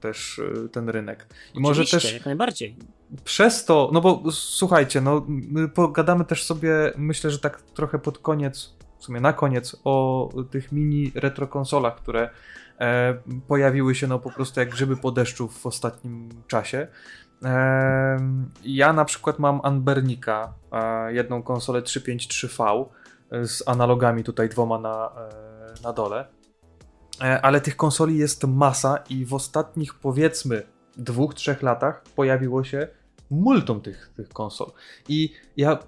[0.00, 1.26] też e, ten rynek.
[1.54, 2.76] I może Oczywiście, też jak najbardziej.
[3.24, 8.18] przez to, no bo słuchajcie, no my pogadamy też sobie, myślę, że tak trochę pod
[8.18, 12.30] koniec, w sumie na koniec, o tych mini retro konsolach, które
[12.80, 13.14] e,
[13.48, 16.86] pojawiły się no po prostu jak grzyby po deszczu w ostatnim czasie.
[17.44, 18.16] E,
[18.64, 22.86] ja na przykład mam Anbernika, e, jedną konsolę 353V,
[23.32, 25.51] z analogami tutaj dwoma na, e,
[25.82, 26.26] na dole.
[27.20, 30.62] E, ale tych konsoli jest masa i w ostatnich powiedzmy
[30.96, 32.88] dwóch, trzech latach pojawiło się
[33.30, 34.70] multum tych, tych konsol.
[35.08, 35.78] I ja y,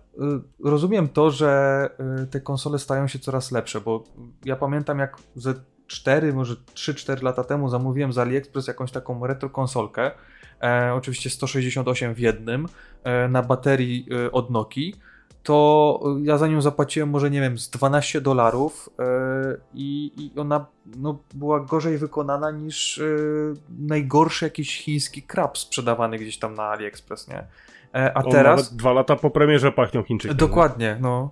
[0.65, 1.91] rozumiem to, że
[2.23, 4.05] y, te konsole stają się coraz lepsze, bo
[4.45, 5.55] ja pamiętam jak ze
[5.87, 10.11] 4, może 3-4 lata temu zamówiłem z AliExpress jakąś taką retro konsolkę,
[10.63, 12.67] e, oczywiście 168 w jednym,
[13.05, 14.95] e, na baterii e, od Nokii,
[15.45, 19.05] to ja za nią zapłaciłem może, nie wiem, z 12 dolarów e,
[19.75, 20.67] i, ona
[20.97, 23.05] no, była gorzej wykonana niż e,
[23.79, 27.47] najgorszy jakiś chiński krab sprzedawany gdzieś tam na AliExpress, nie?
[27.95, 28.77] E, a On teraz...
[28.77, 30.37] dwa lata po premierze pachnią Chińczykiem.
[30.37, 31.31] Dokładnie, no.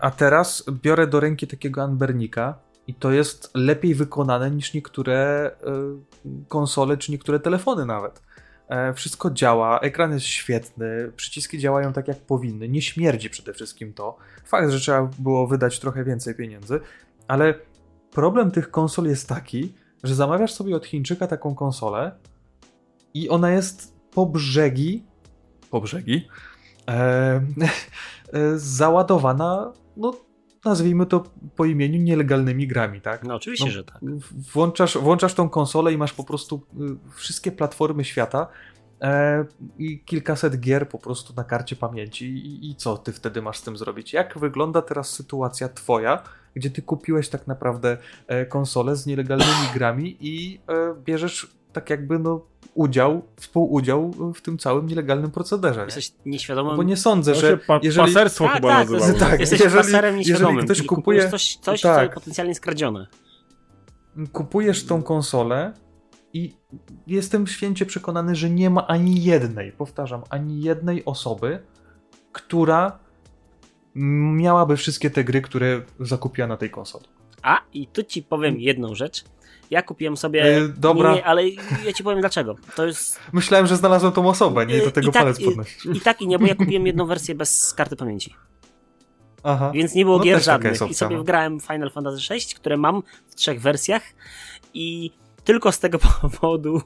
[0.00, 2.54] A teraz biorę do ręki takiego Anbernika
[2.86, 5.50] i to jest lepiej wykonane niż niektóre
[6.48, 8.27] konsole czy niektóre telefony nawet.
[8.68, 13.94] E, wszystko działa, ekran jest świetny, przyciski działają tak jak powinny, nie śmierdzi przede wszystkim
[13.94, 14.16] to.
[14.44, 16.80] Fakt, że trzeba było wydać trochę więcej pieniędzy,
[17.28, 17.54] ale
[18.10, 19.74] problem tych konsol jest taki,
[20.04, 22.12] że zamawiasz sobie od Chińczyka taką konsolę
[23.14, 25.04] i ona jest po brzegi,
[25.70, 26.28] po brzegi,
[26.88, 26.94] e,
[28.32, 30.27] e, załadowana, no
[30.64, 31.24] nazwijmy to
[31.56, 33.24] po imieniu, nielegalnymi grami, tak?
[33.24, 34.00] No oczywiście, no, że tak.
[34.54, 38.48] Włączasz, włączasz tą konsolę i masz po prostu y, wszystkie platformy świata
[39.02, 39.44] e,
[39.78, 43.62] i kilkaset gier po prostu na karcie pamięci I, i co ty wtedy masz z
[43.62, 44.12] tym zrobić?
[44.12, 46.22] Jak wygląda teraz sytuacja twoja,
[46.54, 52.18] gdzie ty kupiłeś tak naprawdę e, konsolę z nielegalnymi grami i e, bierzesz tak jakby
[52.18, 52.46] no
[52.78, 55.84] udział, współudział w tym całym nielegalnym procederze.
[55.84, 56.76] Jesteś nieświadomym.
[56.76, 57.56] Bo nie sądzę, że.
[57.56, 58.14] Pa jeżeli...
[58.14, 59.18] Paserstwo tak, chyba tak, nazywało.
[59.18, 60.56] Tak, Jesteś jeżeli, paserem nieświadomym.
[60.56, 61.96] Jeżeli ktoś kupuje coś, coś tak.
[61.96, 63.06] co jest potencjalnie skradzione.
[64.32, 65.72] Kupujesz tą konsolę
[66.32, 66.54] i
[67.06, 71.62] jestem święcie przekonany, że nie ma ani jednej, powtarzam, ani jednej osoby,
[72.32, 72.98] która
[73.94, 77.04] miałaby wszystkie te gry, które zakupiła na tej konsoli.
[77.42, 79.24] A, i tu ci powiem jedną rzecz
[79.70, 80.46] ja kupiłem sobie.
[80.46, 81.16] Yy, dobra.
[81.24, 81.48] Ale
[81.86, 82.56] ja ci powiem dlaczego.
[82.76, 83.20] To jest.
[83.32, 85.86] Myślałem, że znalazłem tą osobę, nie do tego I tak, palec podnosić.
[85.86, 88.34] I, I tak i nie, bo ja kupiłem jedną wersję bez karty pamięci.
[89.42, 89.70] Aha.
[89.74, 90.90] Więc nie było no gier żadnych.
[90.90, 91.22] I sobie no.
[91.22, 94.02] wgrałem Final Fantasy VI, które mam w trzech wersjach
[94.74, 95.10] i
[95.48, 96.80] tylko z tego powodu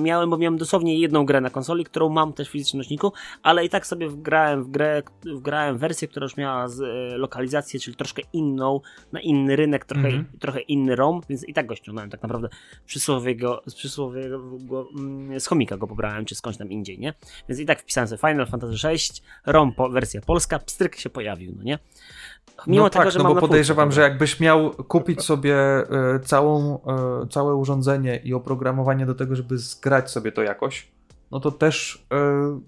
[0.00, 3.64] miałem, bo miałem dosłownie jedną grę na konsoli, którą mam też w fizycznym nośniku, ale
[3.64, 7.96] i tak sobie wgrałem w grę, wgrałem wersję, która już miała z, e, lokalizację, czyli
[7.96, 8.80] troszkę inną,
[9.12, 10.38] na inny rynek, trochę, mm -hmm.
[10.38, 12.48] trochę inny ROM, więc i tak go ściągnąłem tak naprawdę
[12.86, 17.14] przysłowiego, z przysłowiego, mm, z chomika go pobrałem, czy skądś tam indziej, nie?
[17.48, 18.96] Więc i tak wpisałem sobie Final Fantasy VI,
[19.46, 21.78] ROM, po, wersja polska, pstryk się pojawił, no nie?
[22.66, 25.56] Mimo no tego, tak, że no bo podejrzewam, że jakbyś miał kupić sobie
[26.16, 26.78] y, całą,
[27.24, 30.88] y, całe urządzenie i oprogramowanie do tego, żeby zgrać sobie to jakoś,
[31.30, 32.04] no to też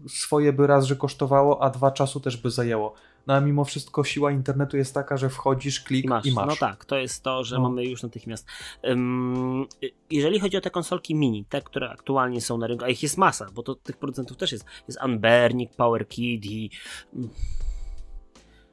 [0.06, 2.94] y, swoje by raz, że kosztowało, a dwa czasu też by zajęło.
[3.26, 6.26] No a mimo wszystko siła internetu jest taka, że wchodzisz, klik i masz.
[6.26, 6.46] I masz.
[6.46, 7.62] No tak, to jest to, że no.
[7.62, 8.46] mamy już natychmiast.
[8.82, 9.66] Um,
[10.10, 13.18] jeżeli chodzi o te konsolki mini, te, które aktualnie są na rynku, a ich jest
[13.18, 14.64] masa, bo to tych producentów też jest.
[14.88, 16.70] Jest Unbernik, PowerKid i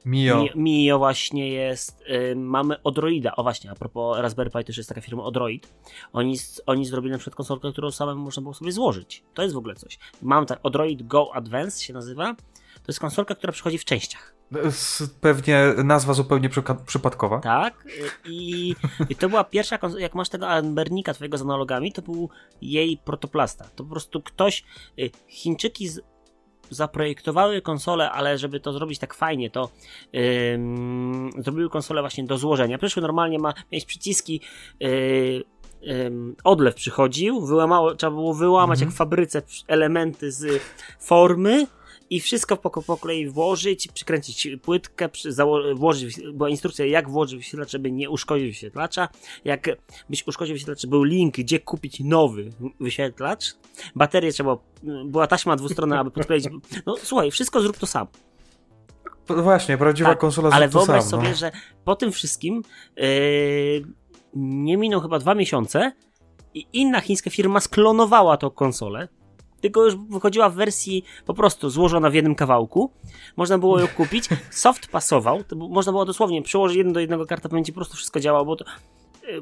[0.04, 0.44] Mio.
[0.54, 2.04] Mio właśnie jest.
[2.32, 3.36] Y, mamy Odroida.
[3.36, 5.72] O właśnie, a propos Raspberry Pi też jest taka firma Odroid.
[6.12, 9.22] Oni, oni zrobili na przykład konsolkę, którą samemu można było sobie złożyć.
[9.34, 9.98] To jest w ogóle coś.
[10.22, 12.34] Mam tak, Odroid Go Advance się nazywa.
[12.74, 14.34] To jest konsolka, która przychodzi w częściach.
[15.20, 16.50] Pewnie nazwa zupełnie
[16.86, 17.40] przypadkowa.
[17.40, 17.84] Tak.
[18.24, 18.74] I,
[19.08, 22.30] I, to była pierwsza jak masz tego Ambernika twojego z analogami, to był
[22.62, 23.64] jej protoplasta.
[23.64, 24.64] To po prostu ktoś,
[24.98, 26.00] y, Chińczyki z,
[26.72, 29.70] zaprojektowały konsolę, ale żeby to zrobić tak fajnie, to
[30.12, 30.22] yy,
[31.38, 32.78] zrobiły konsolę właśnie do złożenia.
[32.78, 34.40] Przyszły normalnie ma mieć przyciski.
[34.80, 35.44] Yy,
[36.44, 38.88] odlew przychodził, wyłamało, trzeba było wyłamać mhm.
[38.88, 40.62] jak w fabryce elementy z
[41.00, 41.66] formy
[42.12, 45.30] i wszystko po, po kolei włożyć, przykręcić płytkę, przy,
[45.74, 49.08] włożyć, była instrukcja jak włożyć wyświetlacz, żeby nie uszkodzić wyświetlacza,
[49.44, 49.68] jak
[50.10, 53.44] byś uszkodził wyświetlacz, był link, gdzie kupić nowy wyświetlacz,
[53.94, 54.56] baterię trzeba,
[55.04, 56.44] była taśma dwustronna, aby podkleić,
[56.86, 58.06] no słuchaj, wszystko zrób to sam.
[59.28, 61.24] Właśnie, prawdziwa tak, konsola Ale wyobraź sam, no.
[61.24, 61.36] sobie, no.
[61.36, 61.52] że
[61.84, 62.62] po tym wszystkim
[62.96, 63.04] yy,
[64.34, 65.92] nie minął chyba dwa miesiące
[66.54, 69.08] i inna chińska firma sklonowała tą konsolę,
[69.62, 72.90] tylko już wychodziła w wersji po prostu złożona w jednym kawałku.
[73.36, 74.28] Można było ją kupić.
[74.50, 78.44] Soft pasował, można było dosłownie przyłożyć jedno do jednego kartę pamięci, po prostu wszystko działało,
[78.44, 78.64] bo to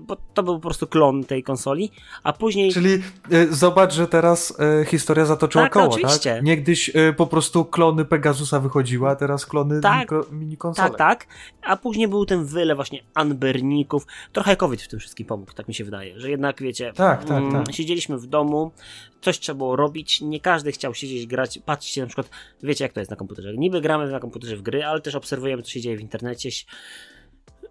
[0.00, 1.90] bo to był po prostu klon tej konsoli,
[2.22, 2.72] a później...
[2.72, 3.02] Czyli
[3.32, 6.34] y, zobacz, że teraz y, historia zatoczyła Tak, koło, oczywiście.
[6.34, 6.44] tak?
[6.44, 10.00] Niegdyś y, po prostu klony Pegasusa wychodziły, a teraz klony Tak.
[10.00, 10.88] mikro, mini konsole.
[10.88, 11.26] Tak, tak.
[11.62, 14.06] A później był ten wyle właśnie Anberników.
[14.32, 17.38] Trochę COVID w tym wszystkim pomógł, tak mi się wydaje, że jednak wiecie, Tak, tak,
[17.38, 17.74] mm, tak.
[17.74, 18.72] siedzieliśmy w domu,
[19.20, 22.30] coś trzeba było robić, nie każdy chciał siedzieć, grać, patrzcie na przykład,
[22.62, 25.62] wiecie jak to jest na komputerze, niby gramy na komputerze w gry, ale też obserwujemy
[25.62, 26.50] co się dzieje w internecie.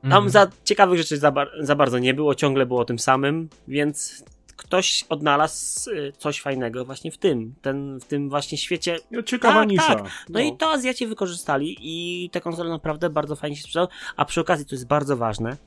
[0.02, 0.30] Tam Mhm.
[0.30, 4.24] za ciekawych rzeczy za, bar- za bardzo nie było, ciągle było o tym samym, więc
[4.56, 9.60] ktoś odnalazł y, coś fajnego właśnie w tym, ten, w tym właśnie świecie No, Ciekawa
[9.60, 9.96] Tak, nisza.
[9.96, 10.08] tak.
[10.30, 14.42] No, i to Azjaci wykorzystali i te konsole naprawdę bardzo fajnie się sprzedały, a przy
[14.42, 15.58] okazji to jest bardzo ważne,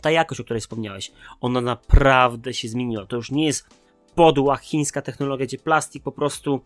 [0.00, 3.06] ta jakość, o której wspomniałeś, ona naprawdę się zmieniła.
[3.06, 3.66] To już nie jest
[4.14, 6.60] podła chińska technologia, gdzie plastik po prostu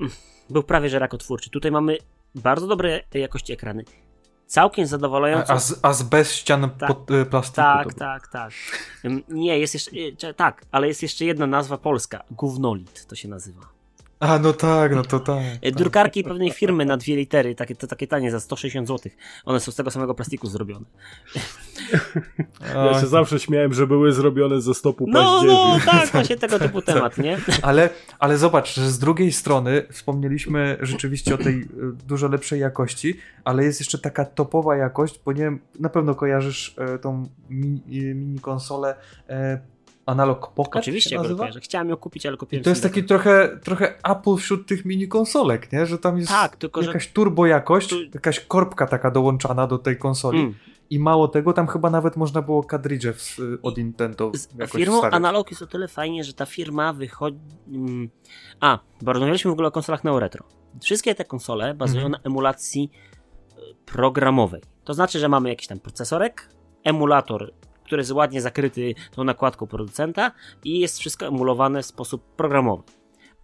[0.00, 0.12] mm,
[0.50, 1.50] był prawie że rakotwórczy.
[1.50, 1.98] Tutaj mamy
[2.34, 3.84] bardzo dobre jakości ekrany.
[4.46, 5.52] Całkiem zadowalające.
[5.52, 6.88] A, a, z, bez ścian Tak.
[6.88, 7.54] pod, y, plastiku.
[7.56, 8.52] Tak, to- tak, tak.
[9.28, 9.90] Nie, jest jeszcze.
[10.30, 12.22] y, Tak, ale jest jeszcze jedna nazwa polska.
[12.30, 13.73] Gównolit to się nazywa.
[14.24, 15.42] A no tak, no to tak.
[15.56, 15.74] Y, tak.
[15.74, 19.12] Drukarki pewnej firmy na dwie litery, takie, to takie tanie za 160 zł.
[19.44, 20.86] One są z tego samego plastiku zrobione.
[22.74, 26.82] Ja się zawsze śmiałem, że były zrobione ze stopu No, no, tak, właśnie tego typu
[26.82, 27.38] temat, nie?
[27.62, 31.66] Ale, ale zobacz, że z drugiej strony wspomnieliśmy rzeczywiście o tej y,
[32.06, 36.74] dużo lepszej jakości, ale jest jeszcze taka topowa jakość, bo nie wiem, na pewno kojarzysz
[36.78, 38.94] e, tą mi, y, mini konsolę
[39.28, 39.73] e,
[40.06, 41.60] Analog Pocket Oczywiście, go kojarzę.
[41.60, 45.08] Chciałem ją kupić, ale I kupiłem to jest taki trochę, trochę Apple wśród tych mini
[45.08, 45.86] konsolek, nie?
[45.86, 49.78] Że tam jest Tak, tylko że- jakaś turbo jakość, Tu- jakaś korbka taka dołączana do
[49.78, 50.54] tej konsoli Mm.
[50.90, 53.14] i mało tego, tam chyba nawet można było kadridże
[53.62, 55.14] od Nintendo Z firmą wstawiać.
[55.14, 57.38] Analog jest o tyle fajnie, że ta firma wychodzi.
[57.68, 58.08] mm,
[58.60, 60.44] A, bo rozmawialiśmy w ogóle o konsolach Neo Retro.
[60.82, 62.12] Wszystkie te konsole bazują Mhm.
[62.12, 62.90] na emulacji
[63.50, 63.54] e,
[63.86, 64.62] programowej.
[64.84, 66.48] To znaczy, że mamy jakiś tam procesorek,
[66.84, 67.52] emulator,
[67.84, 70.32] który jest ładnie zakryty tą nakładką producenta
[70.64, 72.82] i jest wszystko emulowane w sposób programowy.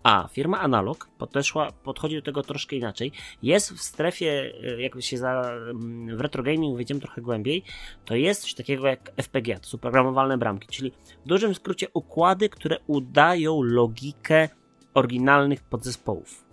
[0.03, 3.13] A firma Analog podeszła, podchodzi do tego troszkę inaczej.
[3.43, 7.65] Jest w strefie, e, jak się za, mm, w retro gaming wejdziemy trochę głębiej,
[8.05, 10.93] to jest coś takiego jak FPGA, to są programowalne bramki, czyli
[11.25, 14.49] w dużym skrócie układy, które udają logikę
[14.95, 16.45] oryginalnych podzespołów.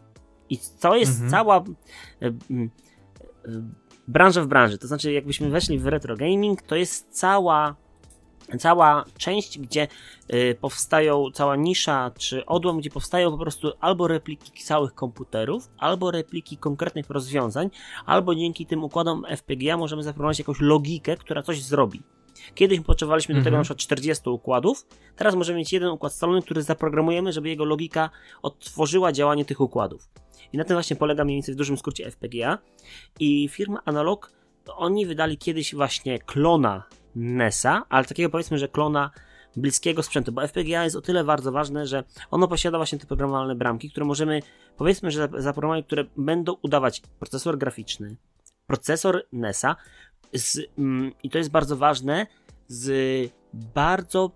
[0.50, 1.32] I to jest Mhm.
[1.32, 2.32] cała e, e,
[4.08, 4.78] branża w branży.
[4.78, 7.76] To znaczy, jakbyśmy weszli w retro gaming, to jest cała
[8.60, 9.88] cała część, gdzie
[10.34, 16.12] y, powstają, cała nisza czy odłam, gdzie powstają po prostu albo repliki całych komputerów, albo
[16.12, 17.70] repliki konkretnych rozwiązań,
[18.06, 22.02] albo dzięki tym układom FPGA możemy zaproponować jakąś logikę, która coś zrobi.
[22.56, 23.60] Kiedyś potrzebowaliśmy do tego Mhm.
[23.60, 24.86] na przykład 40 układów,
[25.16, 28.10] teraz możemy mieć jeden układ scalony, który zaprogramujemy, żeby jego logika
[28.42, 30.10] odtworzyła działanie tych układów.
[30.54, 32.58] I na tym właśnie polega mniej więcej w dużym skrócie FPGA.
[33.20, 34.32] I firma Analog,
[34.76, 36.84] oni wydali kiedyś właśnie klona
[37.16, 39.12] NESa, ale takiego powiedzmy, że klona
[39.56, 43.56] bliskiego sprzętu, bo FPGA jest o tyle bardzo ważne, że ono posiada właśnie te programowalne
[43.56, 44.42] bramki, które możemy,
[44.78, 48.16] powiedzmy, że zaprogramować, które będą udawać procesor graficzny,
[48.68, 49.76] procesor NESa
[50.34, 52.28] z, mm, i to jest bardzo ważne,
[52.68, 54.32] z bardzo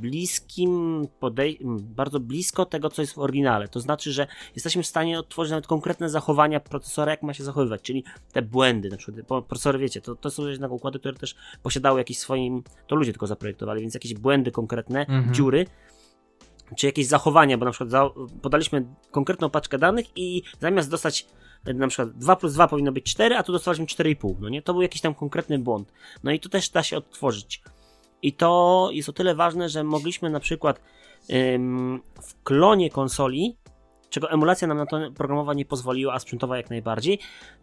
[0.00, 3.68] bliskim podej- mm, bardzo blisko tego, co jest w oryginale.
[3.68, 7.82] To znaczy, że jesteśmy w stanie odtworzyć nawet konkretne zachowania procesora, jak ma się zachowywać,
[7.82, 11.34] czyli te błędy, na przykład bo procesory, wiecie, to, to są jednak układy, które też
[11.62, 15.34] posiadały jakieś swoim, to ludzie tylko zaprojektowali, więc jakieś błędy konkretne, Mhm.
[15.34, 15.66] dziury,
[16.76, 18.10] czy jakieś zachowania, bo na przykład za,
[18.42, 21.26] podaliśmy konkretną paczkę danych i zamiast dostać
[21.66, 24.62] e, na przykład 2 plus 2 powinno być 4, a tu dostaliśmy 4,5, no nie?
[24.62, 25.92] To był jakiś tam konkretny błąd.
[26.24, 27.62] No i to też da się odtworzyć.
[28.24, 30.80] I to jest o tyle ważne, że mogliśmy na przykład
[32.22, 33.56] w klonie konsoli,
[34.10, 37.18] czego emulacja nam na to programowa nie pozwoliła, a sprzętowa jak najbardziej,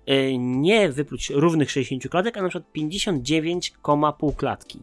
[0.08, 4.80] yy, nie wypluć równych 60 klatek, a na przykład 59,5 klatki.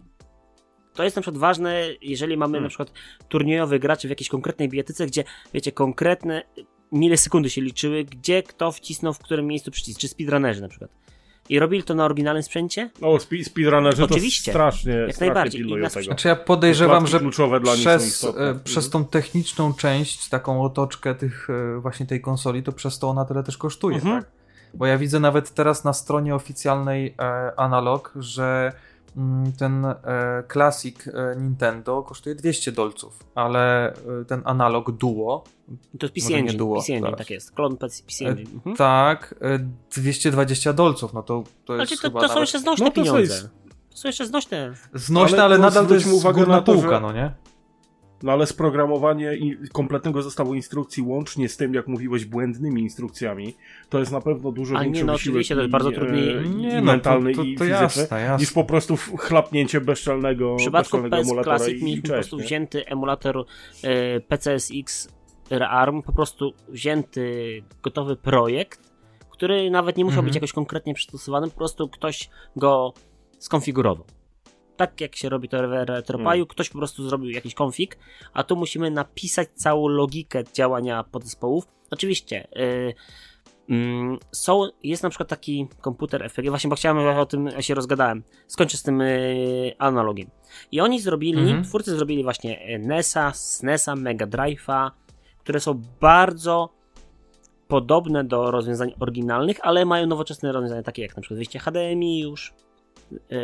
[0.94, 2.62] To jest na przykład ważne, jeżeli mamy Hmm.
[2.62, 2.92] na przykład
[3.28, 5.24] turniejowych graczy w jakiejś konkretnej bijatyce, gdzie
[5.55, 6.42] wiecie, konkretne
[6.92, 10.90] milisekundy się liczyły, gdzie kto wcisnął w którym miejscu przycisk, czy speedrunnerzy na przykład.
[11.48, 14.52] I robili to na oryginalnym sprzęcie, O, spe- speedrunnerzy Oczywiście.
[14.52, 15.60] to strasznie, strasznie najbardziej.
[15.60, 16.04] pilnują tego.
[16.04, 17.20] Znaczy ja podejrzewam, że
[17.74, 22.98] przez, e, przez tą techniczną część, taką otoczkę tych e, właśnie tej konsoli, to przez
[22.98, 24.22] to ona tyle też kosztuje, Mhm.
[24.22, 24.30] tak?
[24.74, 28.72] Bo ja widzę nawet teraz na stronie oficjalnej e, Analog, że
[29.58, 29.94] ten e,
[30.52, 35.44] Classic e, Nintendo kosztuje 200 dolców, ale e, ten Analog Duo,
[35.98, 37.18] to jest PC Engine, duo, PC Engine, zaraz.
[37.18, 38.50] tak jest, klon PC E, Engine.
[38.54, 38.76] Mhm.
[38.76, 39.58] tak, e,
[39.90, 43.48] 220 dolców, no to, to jest Znaczy, to, chyba to są jeszcze znośne No pieniądze.
[43.90, 44.74] To są jeszcze znośne.
[44.94, 47.34] znośne, ale ale, nadal to jest uwagę górna na to, półka, że- no nie?
[48.22, 53.54] No ale sprogramowanie i kompletnego zestawu instrukcji łącznie z tym, jak mówiłeś, błędnymi instrukcjami,
[53.88, 55.94] to jest na pewno dużo A nie, większy no wysiłek oczywiście, to jest bardzo i,
[55.94, 58.38] trudniej- e, Nie, i no, mentalny to- to- i to fizyczny, jasne, jasne.
[58.42, 62.08] niż po prostu chlapnięcie bezczelnego, W przypadku bezczelnego PS emulatora Classic i, mieliśmy i po
[62.08, 62.44] cześć, prostu nie?
[62.44, 63.44] wzięty emulator
[63.84, 65.08] e, PCSX
[65.68, 68.92] ARM, po prostu wzięty gotowy projekt,
[69.30, 70.24] który nawet nie musiał Mhm.
[70.26, 72.92] być jakoś konkretnie przystosowany, po prostu ktoś go
[73.38, 74.04] skonfigurował.
[74.78, 76.46] Tak jak się robi to w RetroPie'u, Mm.
[76.46, 77.98] ktoś po prostu zrobił jakiś konfig,
[78.32, 81.64] a tu musimy napisać całą logikę działania podzespołów.
[81.90, 82.94] Oczywiście y,
[83.70, 88.22] mm, są, jest na przykład taki komputer FPG, właśnie bo chciałem o tym, się rozgadałem.
[88.46, 90.30] Skończę z tym y, analogiem.
[90.72, 91.64] I oni zrobili, Mhm.
[91.64, 94.90] twórcy zrobili właśnie e, NESa, SNESa, Mega Drive'a,
[95.38, 96.78] które są bardzo
[97.68, 102.55] podobne do rozwiązań oryginalnych, ale mają nowoczesne rozwiązania, takie jak na przykład wyjście HDMI już,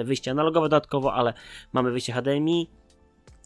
[0.05, 1.35] wyjście analogowe dodatkowo, ale
[1.73, 2.69] mamy wyjście HDMI,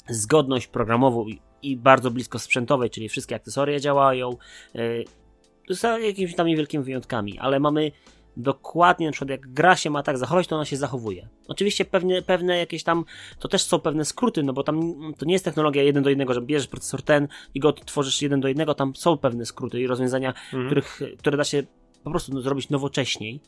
[0.09, 1.27] zgodność programową
[1.63, 4.37] i, bardzo blisko sprzętowej, czyli wszystkie akcesoria działają,
[4.75, 7.93] e, z jakimiś tam niewielkimi wyjątkami, ale mamy
[8.37, 11.29] dokładnie, na przykład jak gra się ma tak zachować, to ona się zachowuje.
[11.49, 13.05] Oczywiście pewne, pewne jakieś tam,
[13.39, 16.35] to też są pewne skróty, no bo tam to nie jest technologia jeden do jednego,
[16.35, 19.87] że bierzesz procesor ten i go tworzysz jeden do jednego, tam są pewne skróty i
[19.87, 20.67] rozwiązania, Mhm.
[20.67, 21.63] których, które da się
[22.05, 23.41] po prostu no, zrobić nowocześniej.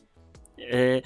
[0.59, 1.01] E,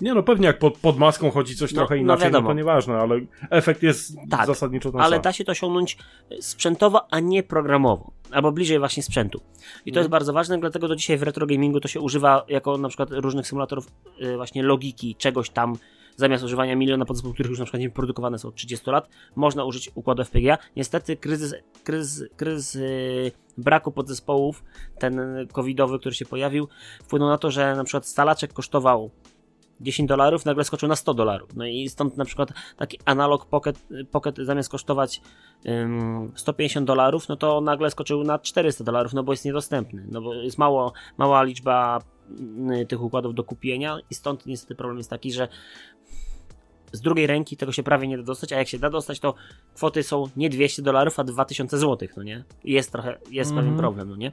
[0.00, 2.48] Nie no, pewnie jak pod, pod maską chodzi coś No, trochę no inaczej, no, wiadomo.
[2.48, 3.20] to nieważne, ale
[3.50, 5.22] efekt jest Tak, zasadniczo ten ale sam.
[5.22, 5.98] da się to osiągnąć
[6.40, 8.10] sprzętowo, a nie programowo.
[8.30, 9.38] Albo bliżej właśnie sprzętu.
[9.86, 10.00] I to Mhm.
[10.02, 13.08] jest bardzo ważne, dlatego do dzisiaj w retro gamingu to się używa jako na przykład
[13.12, 13.86] różnych symulatorów
[14.22, 15.76] y, właśnie logiki, czegoś tam
[16.16, 19.64] zamiast używania miliona podzespołów, których już na przykład nie produkowane są od 30 lat, można
[19.64, 20.58] użyć układu FPGA.
[20.76, 21.54] Niestety kryzys,
[21.84, 24.64] kryzys, kryzys y, braku podzespołów,
[24.98, 25.20] ten
[25.52, 26.68] covidowy, który się pojawił,
[27.04, 29.10] wpłynął na to, że na przykład stalaczek kosztował
[29.80, 31.56] 10 dolarów, nagle skoczył na 100 dolarów.
[31.56, 35.20] No i stąd na przykład taki analog Pocket, Pocket zamiast kosztować
[35.66, 40.06] ym, 150 dolarów, no to nagle skoczył na 400 dolarów, no bo jest niedostępny.
[40.10, 41.98] No bo jest mało, mała liczba
[42.82, 45.48] y, tych układów do kupienia i stąd niestety problem jest taki, że
[46.92, 49.34] z drugiej ręki tego się prawie nie da dostać, a jak się da dostać, to
[49.74, 52.44] kwoty są nie 200 dolarów, a 2000 zł, no nie?
[52.64, 53.78] Jest trochę, jest pewien Mhm.
[53.78, 54.32] problem, no nie?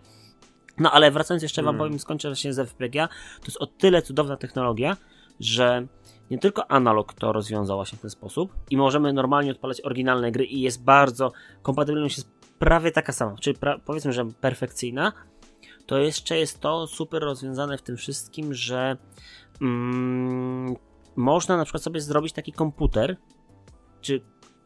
[0.77, 1.89] No ale wracając jeszcze wam Mhm.
[1.89, 3.07] powiem, skończę właśnie z FPGA,
[3.39, 4.97] to jest o tyle cudowna technologia,
[5.45, 5.87] że
[6.31, 10.45] nie tylko analog to rozwiązał właśnie w ten sposób i możemy normalnie odpalać oryginalne gry
[10.45, 12.29] i jest bardzo, kompatybilność jest
[12.59, 15.13] prawie taka sama, czyli pra, powiedzmy, że perfekcyjna,
[15.85, 18.97] to jeszcze jest to super rozwiązane w tym wszystkim, że
[19.61, 20.75] mm,
[21.15, 23.17] można na przykład sobie zrobić taki komputer,
[24.01, 24.21] czy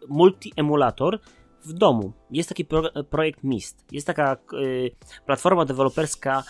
[0.09, 1.19] multi-emulator
[1.65, 2.13] w domu.
[2.31, 3.85] Jest taki pro, projekt MIST.
[3.91, 4.91] Jest taka y,
[5.25, 6.43] platforma deweloperska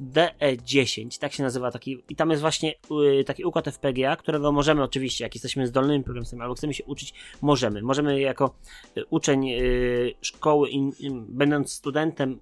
[0.00, 2.74] DE10, tak się nazywa taki, i tam jest właśnie
[3.20, 7.14] y, taki układ FPGA, którego możemy oczywiście, jak jesteśmy zdolnymi programistami albo chcemy się uczyć,
[7.42, 7.82] możemy.
[7.82, 8.54] Możemy jako
[8.96, 12.40] y, uczeń y, szkoły, in, in, będąc studentem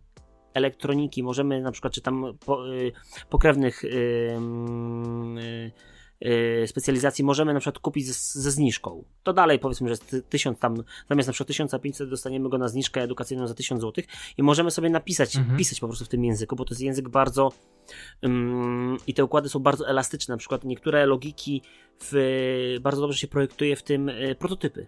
[0.55, 2.93] elektroniki, możemy na przykład, czy tam po, y,
[3.31, 3.85] pokrewnych
[6.67, 9.05] specjalizacji możemy na przykład kupić ze, ze zniżką.
[9.23, 10.77] To dalej powiedzmy, że jest ty- 1000 tam,
[11.09, 14.05] zamiast na przykład 1500 dostaniemy go na zniżkę edukacyjną za 1000 zł
[14.39, 15.59] i możemy sobie napisać, Mhm.
[15.59, 17.53] pisać po prostu w tym języku, bo to jest język bardzo
[18.25, 21.63] ym, i te układy są bardzo elastyczne, na przykład niektóre logiki
[22.01, 24.87] w, bardzo dobrze się projektuje w tym y, prototypy.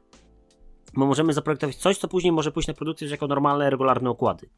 [0.96, 4.48] Bo możemy zaprojektować coś, co później może pójść na produkcję jako normalne, regularne układy.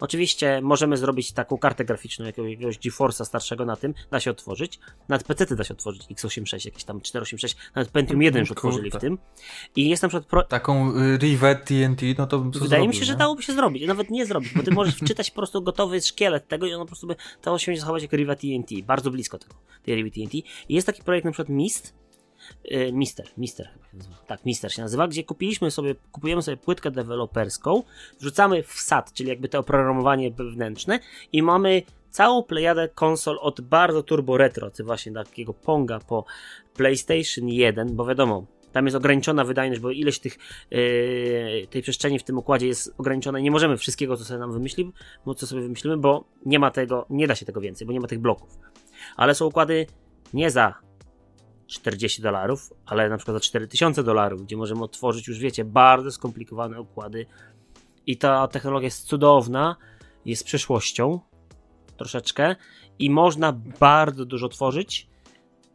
[0.00, 4.78] Oczywiście możemy zrobić taką kartę graficzną jakiegoś, GeForce'a starszego na tym, da się otworzyć.
[5.08, 8.96] Nawet PC da się otworzyć, x86, jakieś tam 486, nawet Pentium 1 już otworzyli w
[8.96, 9.18] tym.
[9.76, 10.42] I jest na przykład pro...
[10.42, 13.18] Taką y, Rivet TNT, no to bym Wydaje mi zrobił, się, że nie?
[13.18, 16.66] dałoby się zrobić, nawet nie zrobić, bo ty możesz wczytać po prostu gotowy szkielet tego
[16.66, 19.94] i ono po prostu by dało się zachować jako Riva TNT, bardzo blisko tego, tej
[19.94, 20.34] Riva TNT.
[20.34, 21.94] I jest taki projekt na przykład MIST,
[22.92, 24.16] Mister, Mister chyba się nazywa.
[24.26, 27.82] Tak, Mister się nazywa, gdzie kupiliśmy sobie, kupujemy sobie płytkę deweloperską,
[28.20, 30.98] wrzucamy w SAT, czyli jakby to oprogramowanie wewnętrzne
[31.32, 36.24] i mamy całą plejadę konsol od bardzo turbo retro, czy właśnie takiego Ponga po
[36.74, 40.38] PlayStation 1, bo wiadomo, tam jest ograniczona wydajność, bo ileś tych,
[40.70, 44.52] yy, tej przestrzeni w tym układzie jest ograniczona i nie możemy wszystkiego, co sobie nam
[44.52, 44.92] wymyślimy,
[45.26, 48.00] bo co sobie wymyślimy, bo nie ma tego, nie da się tego więcej, bo nie
[48.00, 48.58] ma tych bloków.
[49.16, 49.86] Ale są układy
[50.34, 50.85] nie za
[51.66, 56.80] 40 dolarów, ale na przykład za 4000 dolarów, gdzie możemy otworzyć już, wiecie, bardzo skomplikowane
[56.80, 57.26] układy.
[58.06, 59.76] I ta technologia jest cudowna,
[60.24, 61.20] jest przyszłością
[61.96, 62.56] troszeczkę
[62.98, 65.08] i można bardzo dużo tworzyć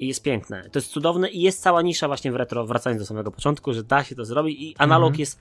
[0.01, 0.69] i jest piękne.
[0.69, 3.83] To jest cudowne i jest cała nisza właśnie w retro, wracając do samego początku, że
[3.83, 5.19] da się to zrobić i analog Mhm.
[5.19, 5.39] jest,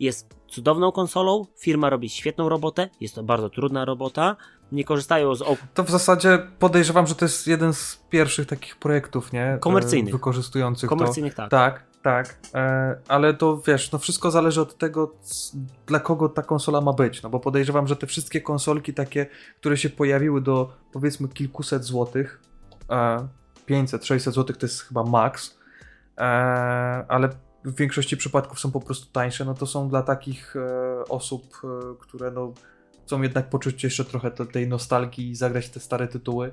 [0.00, 4.36] jest cudowną konsolą, firma robi świetną robotę, jest to bardzo trudna robota,
[4.72, 8.76] nie korzystają z op- To w zasadzie podejrzewam, że to jest jeden z pierwszych takich
[8.76, 9.44] projektów, nie?
[9.54, 10.14] E, Komercyjnych.
[10.14, 11.48] Wykorzystujących komercyjnych to.
[11.48, 11.50] tak.
[11.50, 11.86] Tak.
[12.02, 15.14] Tak, e, ale to wiesz, no wszystko zależy od tego,
[15.86, 17.22] dla kogo ta konsola ma być.
[17.22, 19.26] No bo podejrzewam, że te wszystkie konsolki takie,
[19.60, 22.40] które się pojawiły do powiedzmy kilkuset złotych,
[23.66, 25.58] e, 500, 600 złotych to jest chyba max,
[26.18, 26.22] e,
[27.08, 27.28] ale
[27.64, 31.94] w większości przypadków są po prostu tańsze, no to są dla takich e, osób, e,
[32.00, 32.52] które no
[33.04, 36.52] chcą jednak poczuć jeszcze trochę te, tej nostalgii i zagrać te stare tytuły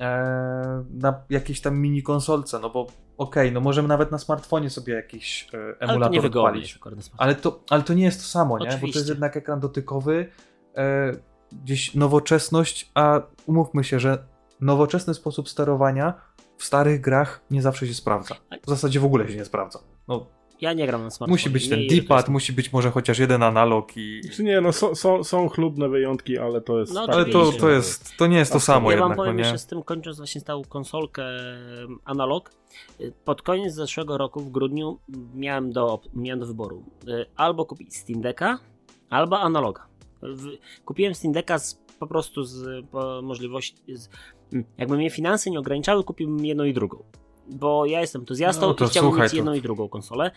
[0.00, 2.86] e, na jakiejś tam mini konsolce, no bo
[3.18, 6.78] okej, no możemy nawet na smartfonie sobie jakiś Ale to emulator niewygodnie odpalić.
[7.16, 8.78] Ale to, ale to nie jest to samo, nie?
[8.80, 10.28] Bo to jest jednak ekran dotykowy,
[10.76, 11.12] e,
[11.52, 14.18] gdzieś nowoczesność, a umówmy się, że
[14.60, 16.27] nowoczesny sposób sterowania
[16.58, 18.34] w starych grach nie zawsze się sprawdza.
[18.66, 19.78] W zasadzie w ogóle się nie sprawdza.
[20.08, 20.26] No,
[20.60, 21.32] Ja nie gram na smartfonie.
[21.34, 24.20] musi być ten D-pad, jest- musi być może chociaż jeden analog i...
[24.32, 26.92] Czy nie, no są, są, są chlubne wyjątki, ale to jest...
[26.94, 29.24] No, tak, Ale to, to jest, to nie jest to samo Ja wam jednak, no
[29.24, 29.42] powiem nie?
[29.42, 31.22] jeszcze z tym, kończąc właśnie tą konsolkę
[32.04, 32.50] analog.
[33.24, 34.98] Pod koniec zeszłego roku, w grudniu,
[35.34, 38.58] miałem do, miałem do wyboru y, albo kupić Steam Decka,
[39.10, 39.86] albo analoga.
[40.84, 44.08] Kupiłem Steam Decka z, po prostu z po możliwości, z,
[44.78, 47.02] jakby mnie finanse nie ograniczały, kupiłbym jedną i drugą.
[47.50, 50.30] Bo ja jestem entuzjastą No to i chciałbym słuchaj, mieć to- jedną i drugą konsolę.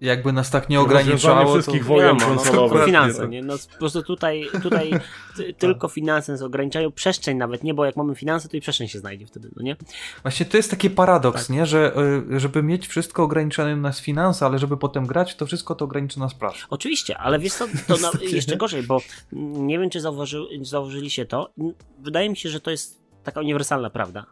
[0.00, 1.52] Jakby nas tak nie ograniczało, to...
[1.52, 2.72] wszystkich wojen Wiadomo, no, konsolowych.
[2.72, 3.46] tylko finanse, Dokładnie, nie?
[3.46, 4.90] No, po prostu tutaj, tutaj
[5.36, 8.88] ty, tylko finanse nas ograniczają, przestrzeń nawet nie, bo jak mamy finanse, to i przestrzeń
[8.88, 9.76] się znajdzie wtedy, no nie?
[10.22, 11.56] Właśnie to jest taki paradoks, Tak.
[11.56, 11.66] nie?
[11.66, 11.92] Że
[12.32, 16.20] y, żeby mieć wszystko ograniczone nas finanse, ale żeby potem grać, to wszystko to ograniczy
[16.20, 16.56] nas pracę.
[16.70, 18.98] Oczywiście, ale wiesz co, to na, jeszcze gorzej, bo
[19.32, 21.50] nie wiem, czy zauważy, zauważyliście to.
[21.98, 24.26] Wydaje mi się, że to jest taka uniwersalna prawda,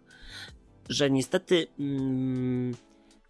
[0.88, 2.74] że niestety mm,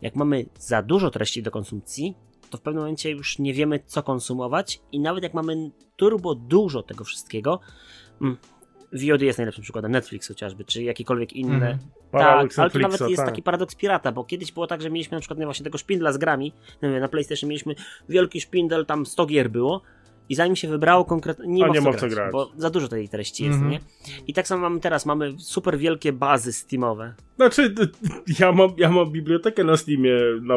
[0.00, 2.14] jak mamy za dużo treści do konsumpcji,
[2.50, 6.82] to w pewnym momencie już nie wiemy, co konsumować i nawet jak mamy turbo dużo
[6.82, 7.60] tego wszystkiego,
[8.22, 8.36] mm,
[8.92, 11.78] VOD jest najlepszym przykładem, Netflix chociażby, czy jakiekolwiek inne.
[12.10, 13.26] Paradoks tak, ale to nawet jest tak.
[13.26, 16.18] taki paradoks pirata, bo kiedyś było tak, że mieliśmy na przykład właśnie tego szpindla z
[16.18, 17.74] grami, na PlayStation mieliśmy
[18.08, 19.82] wielki szpindel, tam 100 gier było
[20.28, 22.32] i zanim się wybrało konkretnie, nie, nie ma w co grać, grać.
[22.32, 23.70] bo za dużo tej treści jest, Mhm.
[23.72, 23.80] nie?
[24.26, 27.14] I tak samo mamy teraz, mamy super wielkie bazy Steamowe.
[27.36, 27.74] Znaczy,
[28.40, 30.54] ja mam, ja mam bibliotekę na Steamie na,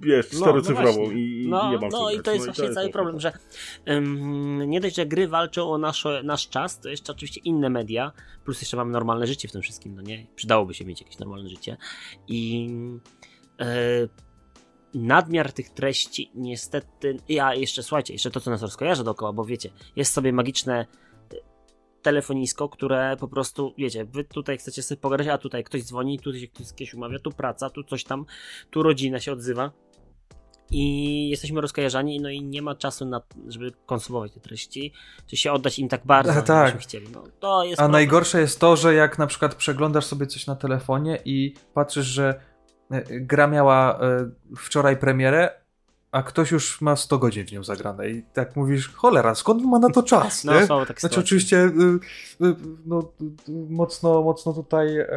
[0.00, 1.42] wiesz, No, czterocyfrową no właśnie.
[1.42, 3.32] i, No, nie mam no i to jest właśnie cały problem, że
[3.88, 8.12] ym, nie dość, że gry walczą o nasz, nasz czas, to jeszcze oczywiście inne media,
[8.44, 10.26] plus jeszcze mamy normalne życie w tym wszystkim, no nie?
[10.36, 11.76] Przydałoby się mieć jakieś normalne życie.
[12.28, 12.68] I
[13.60, 13.66] e,
[14.94, 19.70] nadmiar tych treści niestety, ja jeszcze, słuchajcie, jeszcze to, co nas rozkojarzy dookoła, bo wiecie,
[19.96, 21.36] jest sobie magiczne e,
[22.02, 26.38] telefonisko, które po prostu, wiecie, wy tutaj chcecie sobie pogadać, a tutaj ktoś dzwoni, tu
[26.38, 28.24] się ktoś kimś umawia, tu praca, tu coś tam,
[28.70, 29.72] tu rodzina się odzywa
[30.70, 34.92] i jesteśmy rozkojarzani, no i nie ma czasu na, żeby konsumować te treści,
[35.26, 36.64] czy się oddać im tak bardzo, tak.
[36.64, 37.06] byśmy chcieli.
[37.12, 37.92] No, to jest A problem.
[37.92, 42.40] najgorsze jest to, że jak na przykład przeglądasz sobie coś na telefonie i patrzysz, że
[43.10, 45.50] gra miała e, wczoraj premierę,
[46.12, 49.78] a ktoś już ma 100 godzin w nią zagrane i tak mówisz, cholera, skąd ma
[49.78, 50.66] na to czas, No, nie?
[50.66, 52.54] są takie Znaczy oczywiście y,
[52.86, 53.12] no,
[53.70, 55.08] mocno, mocno tutaj e,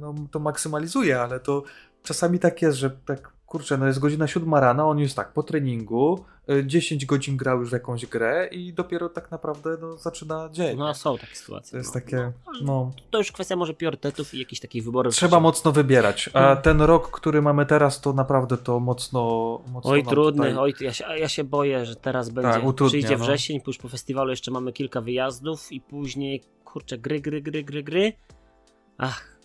[0.00, 1.62] no, to maksymalizuje, ale to
[2.02, 5.42] czasami tak jest, że tak kurczę, no jest godzina siódma rana, on jest tak po
[5.42, 10.48] treningu, y, 10 godzin grał już w jakąś grę i dopiero tak naprawdę no, zaczyna
[10.52, 10.78] dzień.
[10.78, 11.70] No są takie sytuacje.
[11.70, 12.32] to jest no, takie, no.
[12.62, 15.14] no, To już kwestia może priorytetów i jakichś takich wyborów.
[15.14, 16.62] trzeba mocno wybierać, a Hmm.
[16.62, 19.20] ten rok, który mamy teraz, to naprawdę to mocno,
[19.72, 20.56] mocno Oj, trudny, tutaj...
[20.62, 22.60] oj, ja się, ja się boję, że teraz będzie.
[22.60, 23.24] utrudnia, Przyjdzie no.
[23.24, 27.82] wrzesień, już po festiwalu jeszcze mamy kilka wyjazdów i później, kurczę, gry, gry, gry, gry,
[27.82, 28.12] gry.
[28.98, 29.39] Ach,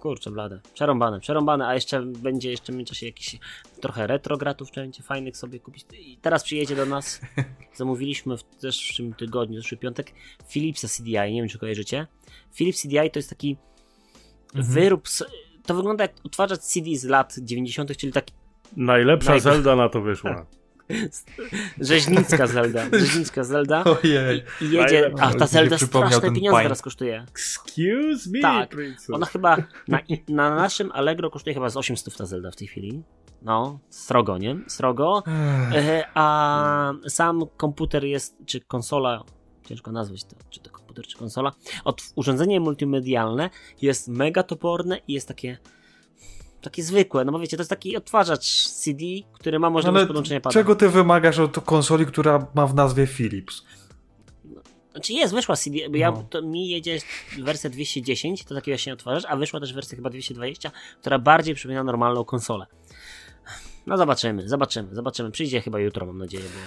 [0.00, 0.60] kurczę, blade.
[0.74, 3.38] Przerąbane, przerąbane, a jeszcze będzie jeszcze w międzyczasie jakiś
[3.80, 5.84] trochę retrogratów, trzeba będzie fajnych sobie kupić.
[5.98, 7.20] I teraz przyjedzie do nas,
[7.74, 10.12] zamówiliśmy w zeszłym tygodniu, zeszły piątek,
[10.48, 12.06] Philipsa CDI, nie wiem czy kojarzycie.
[12.54, 13.56] Philips CDI to jest taki
[14.54, 14.74] Mhm.
[14.74, 15.08] wyrób,
[15.66, 18.34] to wygląda jak odtwarzacz CD z lat 90., czyli taki
[18.76, 20.46] Najlepsza Zelda na to wyszła.
[21.80, 22.84] rzeźnicka Zelda.
[22.98, 23.84] Rzeźnicka Zelda.
[23.84, 24.78] Ojej, I jedzie.
[24.78, 25.24] Najlepsza.
[25.24, 27.24] A ta Zelda straszne pieniądze teraz kosztuje.
[27.30, 28.68] Excuse me, Tak.
[28.68, 29.10] princess.
[29.10, 29.56] Ona chyba
[29.88, 33.02] na, na naszym Allegro kosztuje chyba z 800 ta Zelda w tej chwili.
[33.42, 34.56] No, srogo, nie?
[34.66, 35.22] Srogo.
[36.14, 39.24] A sam komputer jest, czy konsola,
[39.68, 41.52] ciężko nazwać to, czy to komputer, czy konsola,
[41.84, 43.50] od urządzenie multimedialne
[43.82, 45.58] jest mega toporne i jest takie
[46.60, 50.40] takie zwykłe, no bo wiecie, to jest taki odtwarzacz CD, który ma możliwość ale podłączenia
[50.40, 50.54] pada.
[50.54, 53.62] czego ty wymagasz od konsoli, która ma w nazwie Philips?
[54.92, 56.24] Znaczy jest, wyszła CD, bo ja, No.
[56.30, 56.98] to mi jedzie
[57.42, 61.84] wersja 210, to taki właśnie odtwarzacz, a wyszła też wersja chyba 220, która bardziej przypomina
[61.84, 62.66] normalną konsolę.
[63.86, 65.30] No zobaczymy, zobaczymy, zobaczymy.
[65.30, 66.60] Przyjdzie chyba jutro, mam nadzieję, bo...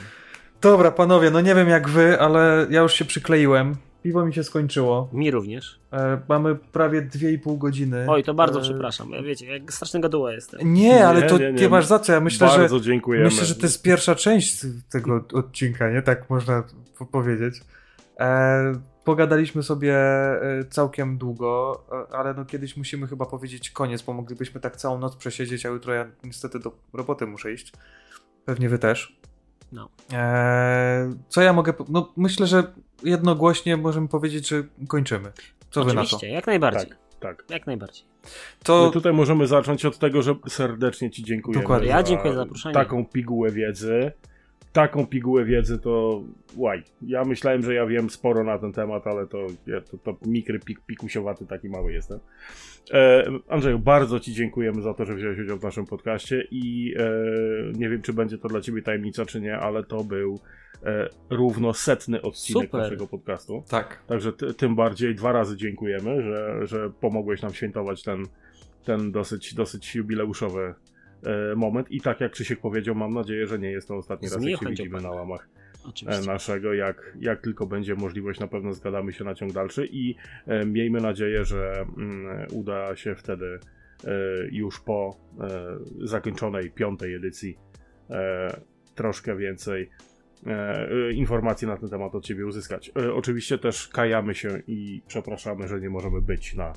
[0.69, 3.75] Dobra, panowie, no nie wiem jak wy, ale ja już się przykleiłem.
[4.03, 5.09] Piwo mi się skończyło.
[5.13, 5.79] Mi również.
[5.93, 8.05] E, mamy prawie 2,5 godziny.
[8.09, 9.09] Oj, to bardzo E, przepraszam.
[9.11, 10.73] Ja wiecie, jak straszny gaduła jestem.
[10.73, 11.69] Nie, ale Nie, to nie, nie, nie.
[11.69, 12.13] masz za co.
[12.13, 13.25] Ja myślę, Bardzo że dziękujemy.
[13.25, 16.01] myślę, że to jest pierwsza część tego odcinka, nie?
[16.01, 16.63] Tak można
[16.97, 17.61] po- powiedzieć.
[18.19, 18.73] E,
[19.03, 24.61] pogadaliśmy sobie e, całkiem długo, e, ale no kiedyś musimy chyba powiedzieć koniec, bo moglibyśmy
[24.61, 27.73] tak całą noc przesiedzieć, a jutro ja niestety do roboty muszę iść.
[28.45, 29.19] Pewnie wy też.
[29.73, 29.89] No.
[30.13, 31.73] E, co ja mogę.
[31.89, 32.63] No, myślę, że
[33.03, 35.31] jednogłośnie możemy powiedzieć, że kończymy.
[35.71, 36.07] Co wy na to?
[36.07, 36.89] Oczywiście, jak najbardziej.
[36.89, 37.43] Tak, tak.
[37.49, 38.05] Jak najbardziej.
[38.63, 41.61] To No tutaj możemy zacząć od tego, że serdecznie Ci dziękujemy.
[41.61, 41.87] Dokładnie.
[41.87, 42.73] Ja dziękuję za zaproszenie.
[42.73, 44.11] Taką pigułę wiedzy.
[44.73, 46.23] Taką pigułę wiedzy to
[46.55, 46.83] łaj.
[47.01, 50.59] Ja myślałem, że ja wiem sporo na ten temat, ale to, ja, to, to mikry
[50.59, 52.19] pik, pikusiowaty taki mały jestem.
[52.93, 57.03] E, Andrzeju, bardzo Ci dziękujemy za to, że wziąłeś udział w naszym podcaście i e,
[57.77, 60.39] nie wiem, czy będzie to dla Ciebie tajemnica, czy nie, ale to był
[60.83, 62.81] e, równo setny odcinek Super.
[62.81, 63.63] naszego podcastu.
[63.69, 64.03] tak.
[64.07, 68.25] Także ty, tym bardziej dwa razy dziękujemy, że, że pomogłeś nam świętować ten,
[68.85, 70.73] ten dosyć, dosyć jubileuszowy
[71.55, 71.91] moment.
[71.91, 74.65] I tak jak Krzysiek powiedział, mam nadzieję, że nie jest to ostatni raz, jak się
[74.69, 75.49] widzimy na łamach
[75.85, 76.27] e, Oczywiście.
[76.27, 76.73] naszego.
[76.73, 80.15] Jak, jak tylko będzie możliwość, na pewno zgadamy się na ciąg dalszy i
[80.47, 83.59] e, miejmy nadzieję, że mm, uda się wtedy
[84.03, 84.09] e,
[84.51, 87.57] już po e, zakończonej piątej edycji
[88.09, 88.61] e,
[88.95, 89.89] troszkę więcej
[90.47, 92.91] e, e, informacji na ten temat od Ciebie uzyskać.
[92.97, 96.73] E, oczywiście też kajamy się i przepraszamy, że nie możemy być na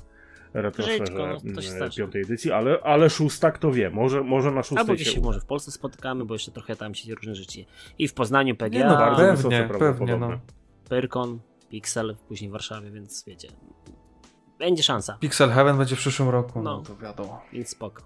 [0.53, 4.77] retrosferze Żyćko, no, mm, piątej edycji, ale, ale szósta kto wie, może, może na szóstej
[4.77, 7.65] Albo gdzieś się może w Polsce spotykamy, bo jeszcze trochę tam się różne życie.
[7.99, 10.39] I w Poznaniu Nie, PGA, no, bardzo pewnie, pewnie, no.
[10.89, 13.47] Pyrkon, Pixel, później w Warszawie, więc wiecie.
[14.59, 16.83] Będzie szansa, Pixel Heaven będzie w przyszłym roku, no, No.
[16.83, 17.41] to wiadomo.
[17.53, 18.03] więc spoko.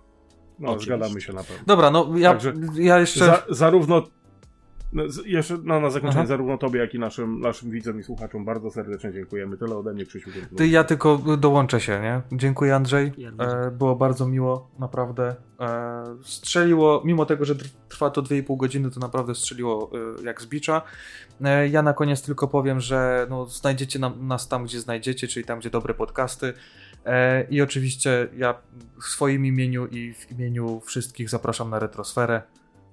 [0.60, 0.98] No, Oczywiście.
[0.98, 1.64] zgadamy się na pewno.
[1.68, 3.20] Dobra, no ja, Także ja jeszcze...
[3.20, 4.04] Za, zarówno
[4.94, 6.28] no, z- jeszcze no, na zakończenie, Aha.
[6.28, 9.58] zarówno tobie, jak i naszym, naszym widzom i słuchaczom bardzo serdecznie dziękujemy.
[9.58, 10.30] Tyle ode mnie, Krzysiu.
[10.58, 12.22] Ty, ja tylko dołączę się, nie?
[12.38, 13.12] Dziękuję Andrzej.
[13.40, 15.36] E, było bardzo miło, naprawdę.
[15.60, 20.42] E, strzeliło, mimo tego, że tr- trwa to 2,5 godziny, to naprawdę strzeliło e, jak
[20.42, 20.82] z bicza.
[21.44, 25.46] E, ja na koniec tylko powiem, że no, znajdziecie nam, nas tam, gdzie znajdziecie, czyli
[25.46, 26.54] tam, gdzie dobre podcasty.
[27.06, 28.56] E, I oczywiście ja
[29.02, 32.42] w swoim imieniu i w imieniu wszystkich zapraszam na Retrosferę,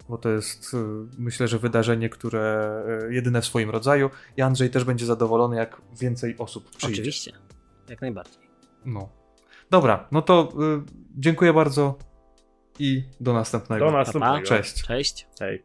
[0.08, 0.76] bo to jest e,
[1.18, 4.10] myślę, że wydarzenie, które e, jedyne w swoim rodzaju.
[4.36, 6.94] I Andrzej też będzie zadowolony, jak więcej osób przyjdzie.
[6.94, 7.32] Oczywiście,
[7.88, 8.42] jak najbardziej.
[8.84, 9.08] No.
[9.70, 10.82] Dobra, no to y,
[11.16, 11.98] dziękuję bardzo
[12.78, 13.84] i do następnego.
[13.84, 13.98] Do Pa, pa.
[13.98, 14.46] następnego.
[14.46, 14.82] Cześć.
[14.82, 15.26] Cześć.
[15.40, 15.64] Hej.